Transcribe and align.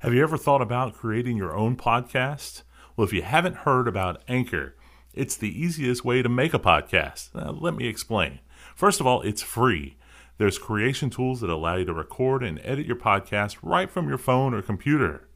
Have 0.00 0.12
you 0.12 0.22
ever 0.22 0.36
thought 0.36 0.60
about 0.60 0.92
creating 0.92 1.38
your 1.38 1.56
own 1.56 1.74
podcast? 1.74 2.64
Well, 2.96 3.06
if 3.06 3.14
you 3.14 3.22
haven't 3.22 3.56
heard 3.56 3.88
about 3.88 4.22
Anchor, 4.28 4.76
it's 5.14 5.36
the 5.36 5.58
easiest 5.58 6.04
way 6.04 6.20
to 6.20 6.28
make 6.28 6.52
a 6.52 6.58
podcast. 6.58 7.34
Now, 7.34 7.52
let 7.52 7.74
me 7.74 7.86
explain. 7.86 8.40
First 8.74 9.00
of 9.00 9.06
all, 9.06 9.22
it's 9.22 9.40
free. 9.40 9.96
There's 10.36 10.58
creation 10.58 11.08
tools 11.08 11.40
that 11.40 11.48
allow 11.48 11.76
you 11.76 11.86
to 11.86 11.94
record 11.94 12.44
and 12.44 12.60
edit 12.62 12.84
your 12.84 12.96
podcast 12.96 13.56
right 13.62 13.90
from 13.90 14.06
your 14.06 14.18
phone 14.18 14.52
or 14.52 14.60
computer. 14.60 15.30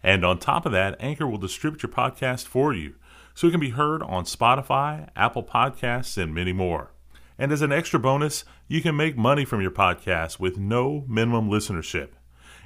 And 0.00 0.24
on 0.24 0.38
top 0.38 0.64
of 0.64 0.70
that, 0.70 0.96
Anchor 1.00 1.26
will 1.26 1.36
distribute 1.36 1.82
your 1.82 1.90
podcast 1.90 2.46
for 2.46 2.72
you 2.72 2.94
so 3.34 3.48
it 3.48 3.50
can 3.50 3.58
be 3.58 3.70
heard 3.70 4.00
on 4.04 4.26
Spotify, 4.26 5.08
Apple 5.16 5.42
Podcasts, 5.42 6.16
and 6.16 6.32
many 6.32 6.52
more. 6.52 6.92
And 7.36 7.50
as 7.50 7.62
an 7.62 7.72
extra 7.72 7.98
bonus, 7.98 8.44
you 8.68 8.80
can 8.80 8.94
make 8.94 9.16
money 9.16 9.44
from 9.44 9.60
your 9.60 9.72
podcast 9.72 10.38
with 10.38 10.56
no 10.56 11.04
minimum 11.08 11.50
listenership. 11.50 12.10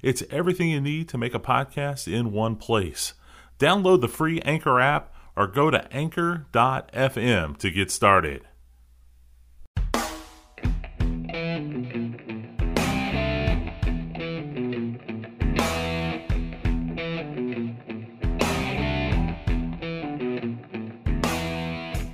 It's 0.01 0.23
everything 0.31 0.71
you 0.71 0.81
need 0.81 1.09
to 1.09 1.19
make 1.19 1.35
a 1.35 1.41
podcast 1.41 2.07
in 2.13 2.31
one 2.31 2.55
place. 2.55 3.15
Download 3.59 4.01
the 4.01 4.07
free 4.07 4.41
Anchor 4.43 4.79
app 4.79 5.13
or 5.35 5.49
go 5.49 5.73
to 5.73 5.93
anchor.fm 5.93 7.57
to 7.59 7.71
get 7.71 7.91
started. 7.91 8.43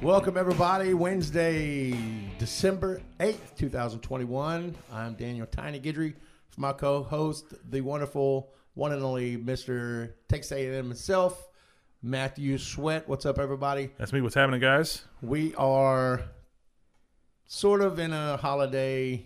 Welcome, 0.00 0.38
everybody. 0.38 0.94
Wednesday, 0.94 1.94
December 2.38 3.02
8th, 3.20 3.56
2021. 3.56 4.74
I'm 4.90 5.14
Daniel 5.14 5.46
Tiny 5.46 5.80
Guidry 5.80 6.14
for 6.54 6.60
my 6.60 6.72
co 6.72 7.02
host, 7.02 7.54
the 7.68 7.80
wonderful 7.80 8.52
one 8.74 8.92
and 8.92 9.02
only 9.02 9.36
Mr. 9.36 10.12
Texas 10.28 10.52
A&M 10.52 10.72
himself, 10.72 11.48
Matthew 12.02 12.58
Sweatt. 12.58 13.08
What's 13.08 13.26
up, 13.26 13.38
everybody? 13.38 13.90
That's 13.98 14.12
me. 14.12 14.20
What's 14.20 14.34
happening, 14.34 14.60
guys? 14.60 15.04
We 15.20 15.54
are 15.56 16.22
sort 17.46 17.80
of 17.80 17.98
in 17.98 18.12
a 18.12 18.36
holiday, 18.36 19.24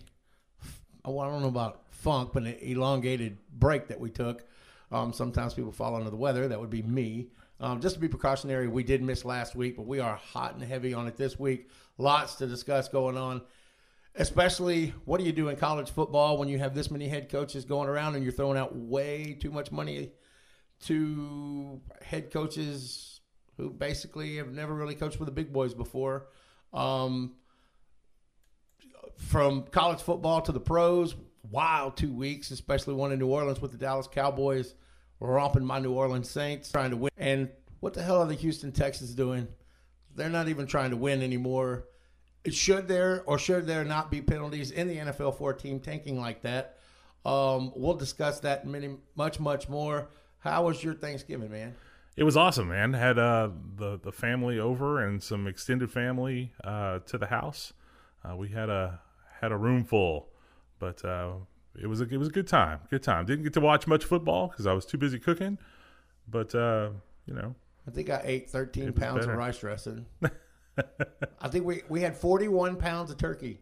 well, 1.05 1.19
I 1.19 1.29
don't 1.29 1.41
know 1.41 1.47
about 1.47 1.83
funk, 1.89 2.31
but 2.33 2.43
an 2.43 2.55
elongated 2.61 3.37
break 3.53 3.87
that 3.87 3.99
we 3.99 4.09
took. 4.09 4.45
Um, 4.91 5.13
sometimes 5.13 5.53
people 5.53 5.71
fall 5.71 5.95
under 5.95 6.09
the 6.09 6.15
weather. 6.15 6.47
That 6.47 6.59
would 6.59 6.69
be 6.71 6.81
me. 6.81 7.27
Um, 7.59 7.81
just 7.81 7.95
to 7.95 8.01
be 8.01 8.07
precautionary, 8.07 8.67
we 8.67 8.83
did 8.83 9.03
miss 9.03 9.23
last 9.25 9.55
week, 9.55 9.75
but 9.75 9.85
we 9.85 9.99
are 9.99 10.15
hot 10.15 10.55
and 10.55 10.63
heavy 10.63 10.93
on 10.93 11.07
it 11.07 11.17
this 11.17 11.37
week. 11.37 11.69
Lots 11.97 12.35
to 12.35 12.47
discuss 12.47 12.87
going 12.87 13.17
on, 13.17 13.41
especially 14.19 14.93
what 15.05 15.17
do 15.19 15.25
you 15.25 15.31
do 15.31 15.47
in 15.47 15.55
college 15.55 15.89
football 15.89 16.37
when 16.37 16.49
you 16.49 16.59
have 16.59 16.75
this 16.75 16.91
many 16.91 17.07
head 17.07 17.29
coaches 17.29 17.63
going 17.65 17.87
around 17.87 18.15
and 18.15 18.23
you're 18.23 18.33
throwing 18.33 18.57
out 18.57 18.75
way 18.75 19.35
too 19.39 19.49
much 19.49 19.71
money 19.71 20.11
to 20.81 21.81
head 22.01 22.29
coaches 22.29 23.21
who 23.57 23.69
basically 23.69 24.35
have 24.35 24.53
never 24.53 24.73
really 24.73 24.93
coached 24.93 25.19
with 25.19 25.25
the 25.25 25.31
big 25.31 25.51
boys 25.51 25.73
before. 25.73 26.27
Um, 26.73 27.35
from 29.15 29.63
college 29.63 30.01
football 30.01 30.41
to 30.41 30.51
the 30.51 30.59
pros, 30.59 31.15
wild 31.49 31.97
two 31.97 32.13
weeks, 32.13 32.51
especially 32.51 32.93
one 32.93 33.11
in 33.11 33.19
New 33.19 33.27
Orleans 33.27 33.61
with 33.61 33.71
the 33.71 33.77
Dallas 33.77 34.07
Cowboys 34.07 34.75
romping 35.21 35.65
my 35.65 35.79
New 35.79 35.91
Orleans 35.91 36.29
Saints, 36.29 36.71
trying 36.71 36.91
to 36.91 36.97
win. 36.97 37.11
And 37.17 37.49
what 37.79 37.93
the 37.93 38.01
hell 38.01 38.19
are 38.21 38.27
the 38.27 38.35
Houston 38.35 38.71
Texans 38.71 39.13
doing? 39.13 39.47
They're 40.15 40.29
not 40.29 40.49
even 40.49 40.67
trying 40.67 40.91
to 40.91 40.97
win 40.97 41.21
anymore. 41.21 41.85
Should 42.51 42.87
there 42.87 43.23
or 43.25 43.37
should 43.37 43.67
there 43.67 43.83
not 43.83 44.11
be 44.11 44.21
penalties 44.21 44.71
in 44.71 44.87
the 44.87 44.97
NFL 44.97 45.37
for 45.37 45.51
a 45.51 45.57
team 45.57 45.79
tanking 45.79 46.19
like 46.19 46.41
that? 46.43 46.77
Um, 47.25 47.71
we'll 47.75 47.95
discuss 47.95 48.39
that 48.41 48.65
many, 48.65 48.95
much, 49.15 49.39
much 49.39 49.67
more. 49.67 50.09
How 50.39 50.63
was 50.65 50.83
your 50.83 50.93
Thanksgiving, 50.93 51.51
man? 51.51 51.75
It 52.15 52.23
was 52.23 52.37
awesome, 52.37 52.69
man. 52.69 52.93
Had 52.93 53.17
uh, 53.17 53.49
the 53.77 53.97
the 53.97 54.11
family 54.11 54.59
over 54.59 55.03
and 55.03 55.21
some 55.21 55.47
extended 55.47 55.91
family 55.91 56.53
uh, 56.63 56.99
to 56.99 57.17
the 57.17 57.27
house. 57.27 57.73
Uh, 58.23 58.35
we 58.35 58.49
had 58.49 58.69
a 58.69 58.99
had 59.41 59.51
a 59.51 59.57
room 59.57 59.85
full, 59.85 60.27
but 60.79 61.03
uh, 61.05 61.33
it 61.81 61.87
was 61.87 62.01
a 62.01 62.03
it 62.05 62.17
was 62.17 62.27
a 62.27 62.31
good 62.31 62.47
time. 62.47 62.79
Good 62.89 63.03
time. 63.03 63.25
Didn't 63.25 63.43
get 63.43 63.53
to 63.53 63.61
watch 63.61 63.87
much 63.87 64.03
football 64.03 64.47
because 64.47 64.67
I 64.67 64.73
was 64.73 64.85
too 64.85 64.97
busy 64.97 65.19
cooking, 65.19 65.57
but 66.27 66.53
uh, 66.55 66.89
you 67.25 67.33
know. 67.33 67.55
I 67.87 67.91
think 67.91 68.09
I 68.09 68.21
ate 68.23 68.49
13 68.49 68.93
pounds 68.93 69.21
better. 69.21 69.31
of 69.31 69.37
rice 69.37 69.59
dressing. 69.59 70.05
I 71.41 71.47
think 71.47 71.65
we, 71.65 71.81
we 71.89 72.01
had 72.01 72.15
41 72.17 72.75
pounds 72.77 73.11
of 73.11 73.17
turkey 73.17 73.61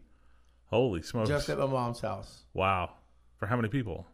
Holy 0.66 1.02
smokes! 1.02 1.28
just 1.28 1.48
at 1.48 1.58
my 1.58 1.66
mom's 1.66 2.00
house. 2.00 2.44
wow. 2.54 2.90
For 3.36 3.46
how 3.46 3.56
many 3.56 3.68
people? 3.68 4.06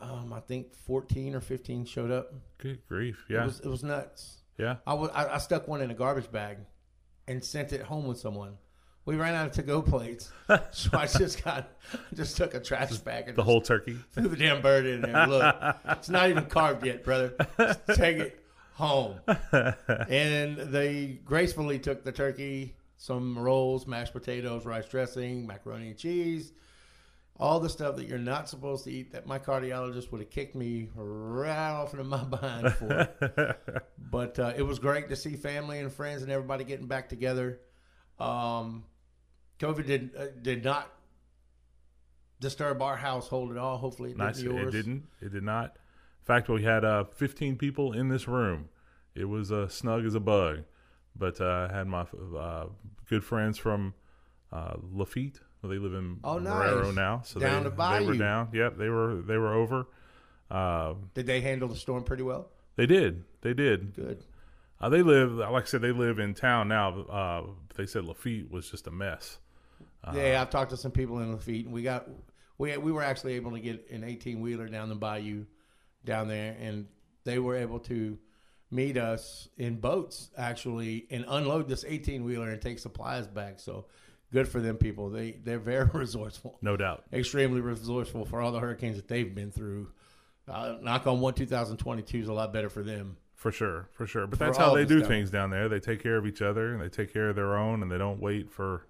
Um, 0.00 0.32
I 0.32 0.40
think 0.40 0.74
14 0.74 1.34
or 1.34 1.40
15 1.40 1.84
showed 1.84 2.10
up. 2.10 2.32
Good 2.58 2.80
grief! 2.88 3.26
It 3.28 3.34
Yeah, 3.34 3.44
was 3.44 3.60
it 3.60 3.68
was 3.68 3.84
nuts. 3.84 4.38
yeah. 4.58 4.76
I 4.86 4.94
I, 4.94 5.34
I 5.34 5.38
stuck 5.38 5.68
one 5.68 5.82
in 5.82 5.90
a 5.90 5.94
garbage 5.94 6.30
bag 6.32 6.56
and 7.28 7.44
sent 7.44 7.72
it 7.74 7.82
home 7.82 8.06
with 8.06 8.18
someone. 8.18 8.56
We 9.04 9.16
ran 9.16 9.34
out 9.34 9.46
of 9.46 9.52
to 9.52 9.62
go 9.62 9.82
plates, 9.82 10.30
so 10.70 10.90
I 10.96 11.06
just 11.06 11.42
got 11.44 11.68
just 12.14 12.36
took 12.36 12.54
a 12.54 12.60
trash 12.60 12.96
bag 12.98 13.28
and 13.28 13.36
The 13.36 13.42
whole 13.44 13.60
turkey. 13.60 13.98
threw 14.12 14.28
the 14.28 14.36
damn 14.36 14.62
bird 14.62 14.86
in 14.86 15.02
there. 15.02 15.26
Look, 15.26 15.54
it's 15.90 16.08
not 16.08 16.28
even 16.30 16.46
carved 16.46 16.84
yet, 16.86 17.04
brother. 17.04 17.34
Just 17.58 17.86
take 17.94 18.18
it 18.18 18.39
home. 18.74 19.20
And 20.08 20.56
they 20.58 21.18
gracefully 21.24 21.78
took 21.78 22.04
the 22.04 22.12
turkey, 22.12 22.74
some 22.96 23.38
rolls, 23.38 23.86
mashed 23.86 24.12
potatoes, 24.12 24.64
rice 24.66 24.86
dressing, 24.86 25.46
macaroni 25.46 25.88
and 25.88 25.96
cheese, 25.98 26.52
all 27.38 27.58
the 27.60 27.68
stuff 27.70 27.96
that 27.96 28.06
you're 28.06 28.18
not 28.18 28.48
supposed 28.48 28.84
to 28.84 28.90
eat 28.90 29.12
that 29.12 29.26
my 29.26 29.38
cardiologist 29.38 30.12
would 30.12 30.20
have 30.20 30.30
kicked 30.30 30.54
me 30.54 30.88
right 30.94 31.70
off 31.72 31.92
into 31.94 32.04
my 32.04 32.22
behind 32.24 32.72
for. 32.74 33.08
but 34.10 34.38
uh, 34.38 34.52
it 34.56 34.62
was 34.62 34.78
great 34.78 35.08
to 35.08 35.16
see 35.16 35.36
family 35.36 35.78
and 35.78 35.92
friends 35.92 36.22
and 36.22 36.30
everybody 36.30 36.64
getting 36.64 36.86
back 36.86 37.08
together. 37.08 37.60
Um, 38.18 38.84
COVID 39.58 39.86
did 39.86 40.10
uh, 40.16 40.26
did 40.42 40.62
not 40.64 40.90
disturb 42.40 42.82
our 42.82 42.96
household 42.96 43.50
at 43.50 43.56
all. 43.58 43.76
Hopefully, 43.78 44.10
it 44.12 44.16
Nice. 44.18 44.36
didn't 44.38 44.56
yours. 44.56 44.74
It 44.74 44.76
didn't. 44.76 45.06
It 45.22 45.32
did 45.32 45.42
not. 45.42 45.76
In 46.20 46.24
fact, 46.24 46.48
we 46.48 46.62
had 46.62 46.84
uh, 46.84 47.04
15 47.04 47.56
people 47.56 47.92
in 47.92 48.08
this 48.08 48.28
room. 48.28 48.68
It 49.14 49.24
was 49.24 49.50
uh, 49.50 49.68
snug 49.68 50.04
as 50.04 50.14
a 50.14 50.20
bug. 50.20 50.64
But 51.16 51.40
uh, 51.40 51.68
I 51.70 51.76
had 51.76 51.86
my 51.88 52.06
uh, 52.38 52.66
good 53.08 53.24
friends 53.24 53.58
from 53.58 53.94
uh, 54.52 54.74
Lafitte. 54.92 55.40
They 55.62 55.76
live 55.78 55.92
in 55.92 56.18
Oh, 56.24 56.36
Marrero 56.38 56.86
nice. 56.86 56.94
now, 56.94 57.20
so 57.24 57.38
Down 57.40 57.64
they, 57.64 57.70
to 57.70 57.76
they 58.00 58.06
were 58.06 58.16
down. 58.16 58.48
Yep, 58.52 58.78
they 58.78 58.88
were 58.88 59.16
they 59.20 59.36
were 59.36 59.52
over. 59.52 59.86
Uh, 60.50 60.94
Did 61.14 61.26
they 61.26 61.42
handle 61.42 61.68
the 61.68 61.76
storm 61.76 62.02
pretty 62.04 62.22
well? 62.22 62.48
they 62.76 62.86
did. 62.86 63.24
They 63.42 63.52
did. 63.52 63.94
Good. 63.94 64.24
Uh, 64.80 64.88
they 64.88 65.02
live, 65.02 65.32
like 65.32 65.64
I 65.64 65.66
said, 65.66 65.82
they 65.82 65.92
live 65.92 66.18
in 66.18 66.32
town 66.32 66.68
now. 66.68 67.00
Uh, 67.02 67.42
they 67.76 67.84
said 67.84 68.04
Lafitte 68.06 68.50
was 68.50 68.70
just 68.70 68.86
a 68.86 68.90
mess. 68.90 69.36
Uh, 70.02 70.12
yeah, 70.16 70.40
I've 70.40 70.48
talked 70.48 70.70
to 70.70 70.78
some 70.78 70.92
people 70.92 71.18
in 71.18 71.30
Lafitte, 71.32 71.66
and 71.66 71.74
we 71.74 71.82
got 71.82 72.08
we 72.56 72.74
we 72.78 72.90
were 72.90 73.02
actually 73.02 73.34
able 73.34 73.50
to 73.50 73.60
get 73.60 73.90
an 73.90 74.02
eighteen 74.04 74.40
wheeler 74.40 74.66
down 74.68 74.88
the 74.88 74.94
bayou 74.94 75.44
down 76.04 76.28
there, 76.28 76.56
and 76.60 76.86
they 77.24 77.38
were 77.38 77.56
able 77.56 77.78
to 77.80 78.18
meet 78.70 78.96
us 78.96 79.48
in 79.58 79.76
boats 79.80 80.30
actually 80.38 81.06
and 81.10 81.24
unload 81.28 81.68
this 81.68 81.84
eighteen 81.86 82.24
wheeler 82.24 82.50
and 82.50 82.60
take 82.62 82.78
supplies 82.78 83.26
back. 83.26 83.58
So 83.60 83.86
good 84.32 84.48
for 84.48 84.60
them 84.60 84.76
people. 84.76 85.10
They 85.10 85.32
they're 85.32 85.58
very 85.58 85.88
resourceful, 85.94 86.58
No 86.62 86.76
doubt. 86.76 87.04
extremely 87.12 87.60
resourceful 87.60 88.24
for 88.24 88.40
all 88.40 88.52
the 88.52 88.60
hurricanes 88.60 88.96
that 88.96 89.08
they've 89.08 89.34
been 89.34 89.50
through. 89.50 89.88
Uh, 90.48 90.76
knock 90.82 91.06
on 91.06 91.20
one, 91.20 91.34
2022 91.34 92.18
is 92.18 92.28
a 92.28 92.32
lot 92.32 92.52
better 92.52 92.68
for 92.68 92.82
them. 92.82 93.16
For 93.34 93.52
sure, 93.52 93.88
for 93.92 94.06
sure. 94.06 94.26
But 94.26 94.38
For 94.38 94.44
that's 94.46 94.58
how 94.58 94.74
they 94.74 94.84
do 94.84 94.98
down 95.00 95.08
things 95.08 95.30
down 95.30 95.50
there. 95.50 95.68
They 95.68 95.80
take 95.80 96.02
care 96.02 96.16
of 96.16 96.26
each 96.26 96.42
other 96.42 96.72
and 96.74 96.80
they 96.82 96.88
take 96.88 97.12
care 97.12 97.28
of 97.30 97.36
their 97.36 97.56
own, 97.56 97.82
and 97.82 97.90
they 97.90 97.98
don't 97.98 98.20
wait 98.20 98.50
for 98.50 98.86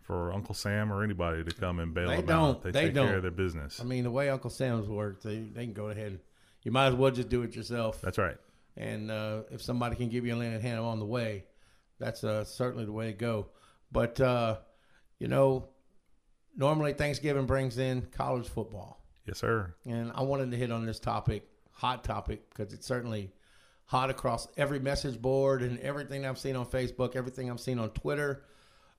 for 0.00 0.32
Uncle 0.32 0.54
Sam 0.54 0.92
or 0.92 1.02
anybody 1.02 1.42
to 1.42 1.50
come 1.52 1.80
and 1.80 1.92
bail 1.92 2.08
They 2.08 2.16
them 2.18 2.26
don't. 2.26 2.50
out. 2.56 2.62
They, 2.62 2.70
They 2.70 2.84
take 2.86 2.94
don't. 2.94 3.08
care 3.08 3.16
of 3.16 3.22
their 3.22 3.30
business. 3.32 3.80
I 3.80 3.84
mean, 3.84 4.04
the 4.04 4.10
way 4.10 4.30
Uncle 4.30 4.50
Sam's 4.50 4.88
worked, 4.88 5.24
they, 5.24 5.38
they 5.40 5.64
can 5.64 5.72
go 5.72 5.88
ahead. 5.88 6.20
You 6.66 6.72
might 6.72 6.88
as 6.88 6.94
well 6.94 7.12
just 7.12 7.28
do 7.28 7.42
it 7.42 7.54
yourself. 7.54 8.00
that's 8.00 8.18
right. 8.18 8.36
And 8.76 9.08
uh, 9.08 9.42
if 9.52 9.62
somebody 9.62 9.94
can 9.94 10.08
give 10.08 10.26
you 10.26 10.34
a 10.34 10.36
lend 10.36 10.60
hand 10.60 10.80
on 10.80 10.98
the 10.98 11.04
way, 11.04 11.44
that's 12.00 12.24
uh, 12.24 12.42
certainly 12.42 12.84
the 12.84 12.90
way 12.90 13.06
to 13.06 13.12
go. 13.12 13.46
But, 13.92 14.20
uh, 14.20 14.56
you 15.20 15.28
know, 15.28 15.68
normally 16.56 16.92
Thanksgiving 16.92 17.46
brings 17.46 17.78
in 17.78 18.02
college 18.10 18.48
football. 18.48 19.00
Yes, 19.26 19.38
sir. 19.38 19.76
And 19.86 20.10
I 20.12 20.22
wanted 20.24 20.50
to 20.50 20.56
hit 20.56 20.72
on 20.72 20.84
this 20.84 20.98
topic, 20.98 21.48
hot 21.70 22.02
topic, 22.02 22.50
because 22.50 22.72
it's 22.72 22.84
certainly 22.84 23.30
hot 23.84 24.10
across 24.10 24.48
every 24.56 24.80
message 24.80 25.22
board 25.22 25.62
and 25.62 25.78
everything 25.78 26.26
I've 26.26 26.36
seen 26.36 26.56
on 26.56 26.66
Facebook, 26.66 27.14
everything 27.14 27.48
I've 27.48 27.60
seen 27.60 27.78
on 27.78 27.90
Twitter. 27.90 28.42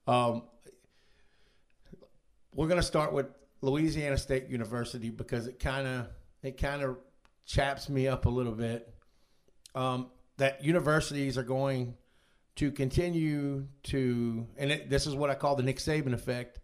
Um, 0.07 0.43
we're 2.53 2.69
going 2.69 2.79
to 2.79 2.87
start 2.87 3.11
with 3.11 3.25
Louisiana 3.59 4.17
State 4.17 4.47
University 4.47 5.09
because 5.09 5.47
it 5.47 5.59
kind 5.59 5.85
of 5.85 6.07
it 6.41 6.57
kind 6.57 6.81
of 6.81 6.97
chaps 7.47 7.89
me 7.89 8.07
up 8.07 8.25
a 8.25 8.29
little 8.29 8.53
bit. 8.53 8.93
Um, 9.73 10.11
that 10.37 10.63
universities 10.63 11.37
are 11.37 11.43
going 11.43 11.95
to 12.57 12.71
continue 12.71 13.67
to, 13.83 14.45
and 14.57 14.71
it, 14.71 14.89
this 14.89 15.07
is 15.07 15.15
what 15.15 15.31
I 15.31 15.35
call 15.35 15.55
the 15.55 15.63
Nick 15.63 15.77
Saban 15.77 16.13
effect. 16.13 16.59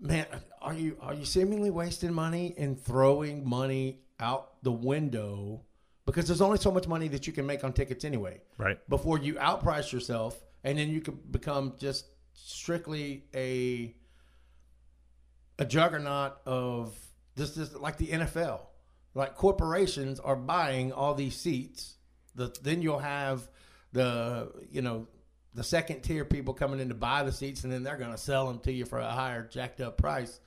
Man, 0.00 0.26
are 0.60 0.74
you 0.74 0.96
are 1.00 1.14
you 1.14 1.24
seemingly 1.24 1.70
wasting 1.70 2.12
money 2.12 2.54
and 2.56 2.78
throwing 2.78 3.48
money 3.48 4.00
out 4.20 4.62
the 4.62 4.72
window 4.72 5.62
because 6.06 6.26
there's 6.26 6.40
only 6.40 6.58
so 6.58 6.70
much 6.70 6.86
money 6.86 7.08
that 7.08 7.26
you 7.26 7.32
can 7.32 7.46
make 7.46 7.64
on 7.64 7.72
tickets 7.72 8.04
anyway. 8.04 8.40
Right. 8.58 8.78
Before 8.88 9.18
you 9.18 9.34
outprice 9.34 9.92
yourself, 9.92 10.38
and 10.64 10.78
then 10.78 10.88
you 10.88 11.00
could 11.00 11.32
become 11.32 11.74
just 11.78 12.06
strictly 12.34 13.24
a 13.34 13.94
a 15.58 15.64
juggernaut 15.64 16.36
of 16.44 16.96
this, 17.34 17.54
this 17.54 17.74
like 17.74 17.96
the 17.96 18.08
NFL. 18.08 18.60
Like 19.16 19.34
corporations 19.34 20.20
are 20.20 20.36
buying 20.36 20.92
all 20.92 21.14
these 21.14 21.34
seats. 21.34 21.94
The, 22.34 22.54
then 22.62 22.82
you'll 22.82 22.98
have 22.98 23.48
the 23.92 24.52
you 24.70 24.82
know 24.82 25.08
the 25.54 25.64
second 25.64 26.02
tier 26.02 26.26
people 26.26 26.52
coming 26.52 26.80
in 26.80 26.90
to 26.90 26.94
buy 26.94 27.22
the 27.22 27.32
seats, 27.32 27.64
and 27.64 27.72
then 27.72 27.82
they're 27.82 27.96
going 27.96 28.10
to 28.12 28.18
sell 28.18 28.46
them 28.46 28.58
to 28.60 28.72
you 28.72 28.84
for 28.84 28.98
a 28.98 29.10
higher 29.10 29.42
jacked 29.42 29.80
up 29.80 29.96
price. 29.96 30.38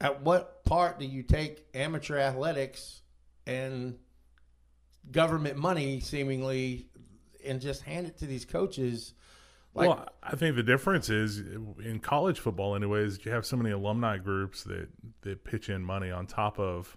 At 0.00 0.22
what 0.22 0.64
part 0.64 0.98
do 0.98 1.06
you 1.06 1.22
take 1.22 1.66
amateur 1.72 2.18
athletics 2.18 3.00
and 3.46 3.96
government 5.12 5.56
money, 5.56 6.00
seemingly, 6.00 6.88
and 7.46 7.60
just 7.60 7.82
hand 7.82 8.08
it 8.08 8.18
to 8.18 8.26
these 8.26 8.44
coaches? 8.44 9.14
Like, 9.72 9.88
well, 9.88 10.08
I 10.20 10.34
think 10.34 10.56
the 10.56 10.64
difference 10.64 11.10
is 11.10 11.38
in 11.38 12.00
college 12.02 12.40
football, 12.40 12.74
anyways. 12.74 13.24
You 13.24 13.30
have 13.30 13.46
so 13.46 13.56
many 13.56 13.70
alumni 13.70 14.18
groups 14.18 14.64
that 14.64 14.88
that 15.20 15.44
pitch 15.44 15.68
in 15.68 15.84
money 15.84 16.10
on 16.10 16.26
top 16.26 16.58
of 16.58 16.96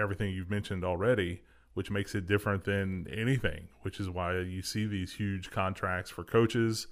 everything 0.00 0.32
you've 0.32 0.50
mentioned 0.50 0.84
already, 0.84 1.42
which 1.74 1.90
makes 1.90 2.14
it 2.14 2.26
different 2.26 2.64
than 2.64 3.06
anything. 3.12 3.68
Which 3.82 4.00
is 4.00 4.08
why 4.08 4.38
you 4.40 4.62
see 4.62 4.86
these 4.86 5.14
huge 5.14 5.50
contracts 5.50 6.10
for 6.10 6.24
coaches. 6.24 6.86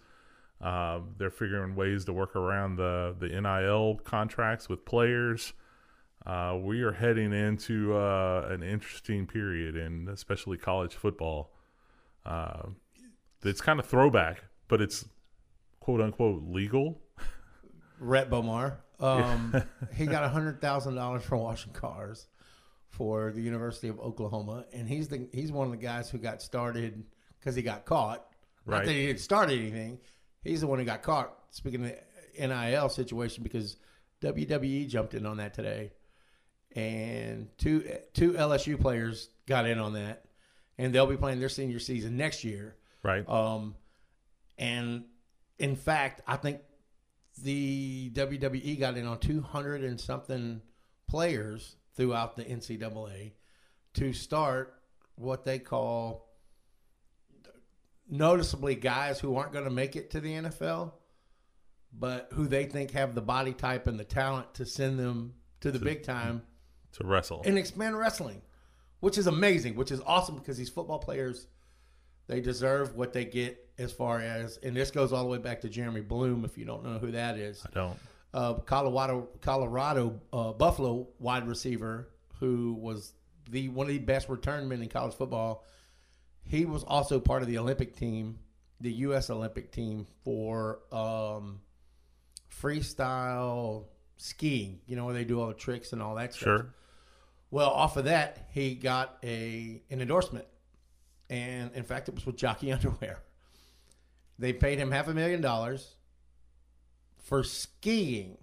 Uh, 0.61 1.01
they're 1.19 1.31
figuring 1.31 1.77
ways 1.77 2.05
to 2.07 2.13
work 2.13 2.37
around 2.37 2.77
the 2.77 3.15
the 3.19 3.29
NIL 3.29 4.01
contracts 4.05 4.69
with 4.69 4.85
players. 4.85 5.53
Uh, 6.27 6.59
we 6.61 6.83
are 6.83 6.93
heading 6.93 7.33
into 7.33 7.97
uh, 7.97 8.49
an 8.51 8.63
interesting 8.63 9.27
period, 9.27 9.77
and 9.77 10.09
especially 10.09 10.59
college 10.59 10.95
football. 10.95 11.53
Uh, 12.27 12.65
it's 13.45 13.61
kind 13.61 13.79
of 13.79 13.87
throwback 13.87 14.43
but 14.69 14.81
it's 14.81 15.07
quote 15.81 16.01
unquote 16.01 16.45
legal. 16.45 17.01
Rhett 17.99 18.31
Bomar. 18.31 18.77
Um, 19.01 19.63
he 19.95 20.07
got 20.07 20.31
hundred 20.31 20.61
thousand 20.61 20.95
dollars 20.95 21.25
for 21.25 21.37
washing 21.37 21.73
cars 21.73 22.29
for 22.89 23.33
the 23.33 23.41
University 23.41 23.89
of 23.89 24.01
Oklahoma, 24.01 24.65
and 24.73 24.89
he's 24.89 25.09
the 25.09 25.29
he's 25.33 25.53
one 25.53 25.67
of 25.67 25.71
the 25.71 25.79
guys 25.79 26.11
who 26.11 26.19
got 26.19 26.43
started 26.43 27.05
because 27.39 27.55
he 27.55 27.63
got 27.63 27.85
caught. 27.85 28.27
Right. 28.65 28.79
Not 28.79 28.87
that 28.87 28.93
he 28.93 29.07
didn't 29.07 29.21
start 29.21 29.51
anything. 29.51 29.99
He's 30.43 30.61
the 30.61 30.67
one 30.67 30.79
who 30.79 30.85
got 30.85 31.03
caught. 31.03 31.35
Speaking 31.51 31.85
of 31.85 31.93
the 32.37 32.47
NIL 32.47 32.89
situation, 32.89 33.43
because 33.43 33.77
WWE 34.23 34.89
jumped 34.89 35.15
in 35.15 35.27
on 35.27 35.37
that 35.39 35.55
today, 35.55 35.93
and 36.75 37.49
two 37.59 37.85
two 38.15 38.33
LSU 38.33 38.81
players 38.81 39.31
got 39.47 39.67
in 39.67 39.79
on 39.79 39.95
that, 39.95 40.25
and 40.77 40.95
they'll 40.95 41.07
be 41.07 41.17
playing 41.17 41.41
their 41.41 41.49
senior 41.49 41.79
season 41.79 42.17
next 42.17 42.45
year. 42.45 42.77
Right. 43.03 43.29
Um, 43.29 43.75
and 44.59 45.05
in 45.59 45.77
fact, 45.77 46.23
I 46.27 46.37
think 46.37 46.61
the 47.43 48.11
WWE 48.15 48.79
got 48.79 48.97
in 48.97 49.07
on 49.07 49.19
200 49.19 49.85
and 49.85 50.01
something 50.01 50.61
players 51.09 51.77
throughout 51.99 52.37
the 52.37 52.45
NCAA 52.45 53.33
to 53.95 54.13
start 54.13 54.81
what 55.17 55.45
they 55.45 55.59
call 55.59 56.29
noticeably 58.09 58.77
guys 58.77 59.19
who 59.19 59.37
aren't 59.37 59.53
going 59.53 59.65
to 59.65 59.71
make 59.71 59.97
it 59.97 60.13
to 60.13 60.21
the 60.21 60.33
NFL, 60.33 60.93
but 61.93 62.29
who 62.35 62.47
they 62.47 62.67
think 62.67 62.93
have 62.93 63.17
the 63.17 63.21
body 63.21 63.53
type 63.53 63.89
and 63.89 63.99
the 63.99 64.05
talent 64.05 64.55
to 64.55 64.65
send 64.65 64.99
them 64.99 65.35
to 65.61 65.73
the 65.73 65.81
to, 65.81 65.85
big 65.85 66.05
time 66.05 66.43
to 66.93 67.05
wrestle 67.05 67.43
and 67.45 67.59
expand 67.59 67.99
wrestling, 67.99 68.43
which 69.01 69.19
is 69.19 69.27
amazing, 69.27 69.75
which 69.75 69.91
is 69.91 70.01
awesome 70.07 70.37
because 70.37 70.57
these 70.57 70.71
football 70.71 71.01
players 71.01 71.49
they 72.29 72.41
deserve 72.41 72.95
what 72.95 73.13
they 73.13 73.25
get 73.25 73.69
as 73.77 73.91
far 73.91 74.21
as, 74.21 74.59
and 74.59 74.77
this 74.77 74.91
goes 74.93 75.13
all 75.13 75.25
the 75.25 75.31
way 75.31 75.39
back 75.39 75.63
to 75.63 75.69
Jeremy 75.69 76.03
Bloom. 76.03 76.45
If 76.45 76.59
you 76.59 76.65
don't 76.65 76.85
know 76.85 76.99
who 76.99 77.11
that 77.13 77.37
is, 77.39 77.65
I 77.67 77.71
don't. 77.75 77.99
Uh, 78.35 78.55
Colorado, 78.55 79.29
Colorado 79.41 80.21
uh, 80.33 80.53
Buffalo 80.53 81.09
wide 81.19 81.49
receiver 81.49 82.09
who 82.41 82.75
was 82.75 83.15
the 83.51 83.69
one 83.71 83.87
of 83.87 83.93
the 83.93 83.99
best 83.99 84.29
return 84.29 84.69
men 84.69 84.83
in 84.83 84.89
college 84.89 85.15
football. 85.15 85.65
He 86.45 86.65
was 86.65 86.85
also 86.85 87.21
part 87.21 87.43
of 87.43 87.49
the 87.49 87.59
Olympic 87.59 87.97
team, 87.97 88.39
the 88.81 88.93
U.S. 88.93 89.31
Olympic 89.31 89.73
team 89.73 90.07
for 90.25 90.81
um, 90.93 91.61
freestyle 92.63 93.85
skiing. 94.17 94.81
You 94.87 94.97
know 94.97 95.07
where 95.07 95.15
they 95.15 95.25
do 95.25 95.41
all 95.41 95.49
the 95.49 95.55
tricks 95.55 95.93
and 95.93 96.03
all 96.03 96.15
that 96.17 96.35
stuff. 96.35 96.45
Sure. 96.45 96.75
Well, 97.51 97.71
off 97.71 97.97
of 97.97 98.05
that, 98.05 98.49
he 98.53 98.75
got 98.75 99.17
a 99.25 99.83
an 99.91 100.01
endorsement 100.01 100.47
and 101.31 101.71
in 101.75 101.85
fact, 101.85 102.09
it 102.09 102.15
was 102.15 102.27
with 102.27 102.37
Jockey 102.37 102.73
Underwear. 102.73 103.23
They 104.39 104.53
paid 104.53 104.79
him 104.79 104.91
half 104.91 105.09
a 105.09 105.15
million 105.15 105.41
dollars 105.41 105.95
for 107.29 107.45
skiing. 107.45 108.39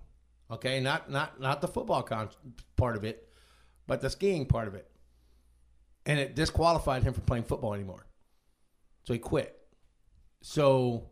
Okay, 0.49 0.79
not 0.79 1.09
not 1.09 1.41
not 1.41 1.59
the 1.61 1.67
football 1.67 2.03
con- 2.03 2.29
part 2.77 2.95
of 2.95 3.03
it, 3.03 3.27
but 3.87 3.99
the 3.99 4.09
skiing 4.09 4.45
part 4.45 4.67
of 4.67 4.75
it, 4.75 4.89
and 6.05 6.19
it 6.19 6.35
disqualified 6.35 7.03
him 7.03 7.13
from 7.13 7.23
playing 7.23 7.45
football 7.45 7.73
anymore. 7.73 8.05
So 9.03 9.13
he 9.13 9.19
quit. 9.19 9.57
So 10.41 11.09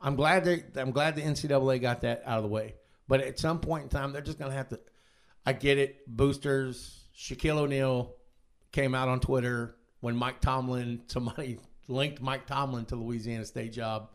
I'm 0.00 0.16
glad 0.16 0.44
that 0.44 0.76
I'm 0.76 0.92
glad 0.92 1.14
the 1.14 1.22
NCAA 1.22 1.80
got 1.80 2.00
that 2.00 2.22
out 2.24 2.38
of 2.38 2.42
the 2.42 2.48
way. 2.48 2.74
But 3.06 3.20
at 3.20 3.38
some 3.38 3.60
point 3.60 3.84
in 3.84 3.88
time, 3.90 4.12
they're 4.12 4.22
just 4.22 4.38
going 4.38 4.50
to 4.50 4.56
have 4.56 4.68
to. 4.70 4.80
I 5.44 5.52
get 5.52 5.78
it. 5.78 6.06
Boosters. 6.06 6.96
Shaquille 7.14 7.58
O'Neal 7.58 8.14
came 8.72 8.94
out 8.94 9.08
on 9.08 9.20
Twitter 9.20 9.76
when 10.00 10.16
Mike 10.16 10.40
Tomlin, 10.40 11.02
somebody 11.08 11.58
linked 11.88 12.22
Mike 12.22 12.46
Tomlin 12.46 12.86
to 12.86 12.96
Louisiana 12.96 13.44
State 13.44 13.72
job. 13.72 14.10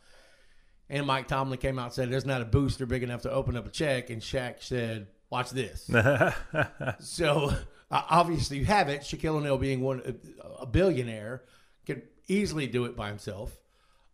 And 0.89 1.07
Mike 1.07 1.27
Tomlin 1.27 1.57
came 1.57 1.79
out 1.79 1.85
and 1.85 1.93
said, 1.93 2.11
There's 2.11 2.25
not 2.25 2.41
a 2.41 2.45
booster 2.45 2.85
big 2.85 3.03
enough 3.03 3.23
to 3.23 3.31
open 3.31 3.57
up 3.57 3.65
a 3.65 3.69
check. 3.69 4.09
And 4.09 4.21
Shaq 4.21 4.61
said, 4.61 5.07
Watch 5.29 5.49
this. 5.49 5.89
so 6.99 7.53
uh, 7.91 8.01
obviously, 8.09 8.59
you 8.59 8.65
have 8.65 8.89
it. 8.89 9.01
Shaquille 9.01 9.35
O'Neal 9.35 9.57
being 9.57 9.81
one 9.81 10.19
a 10.59 10.65
billionaire 10.65 11.43
could 11.85 12.03
easily 12.27 12.67
do 12.67 12.85
it 12.85 12.95
by 12.95 13.07
himself. 13.07 13.57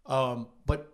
Um, 0.06 0.48
but 0.66 0.92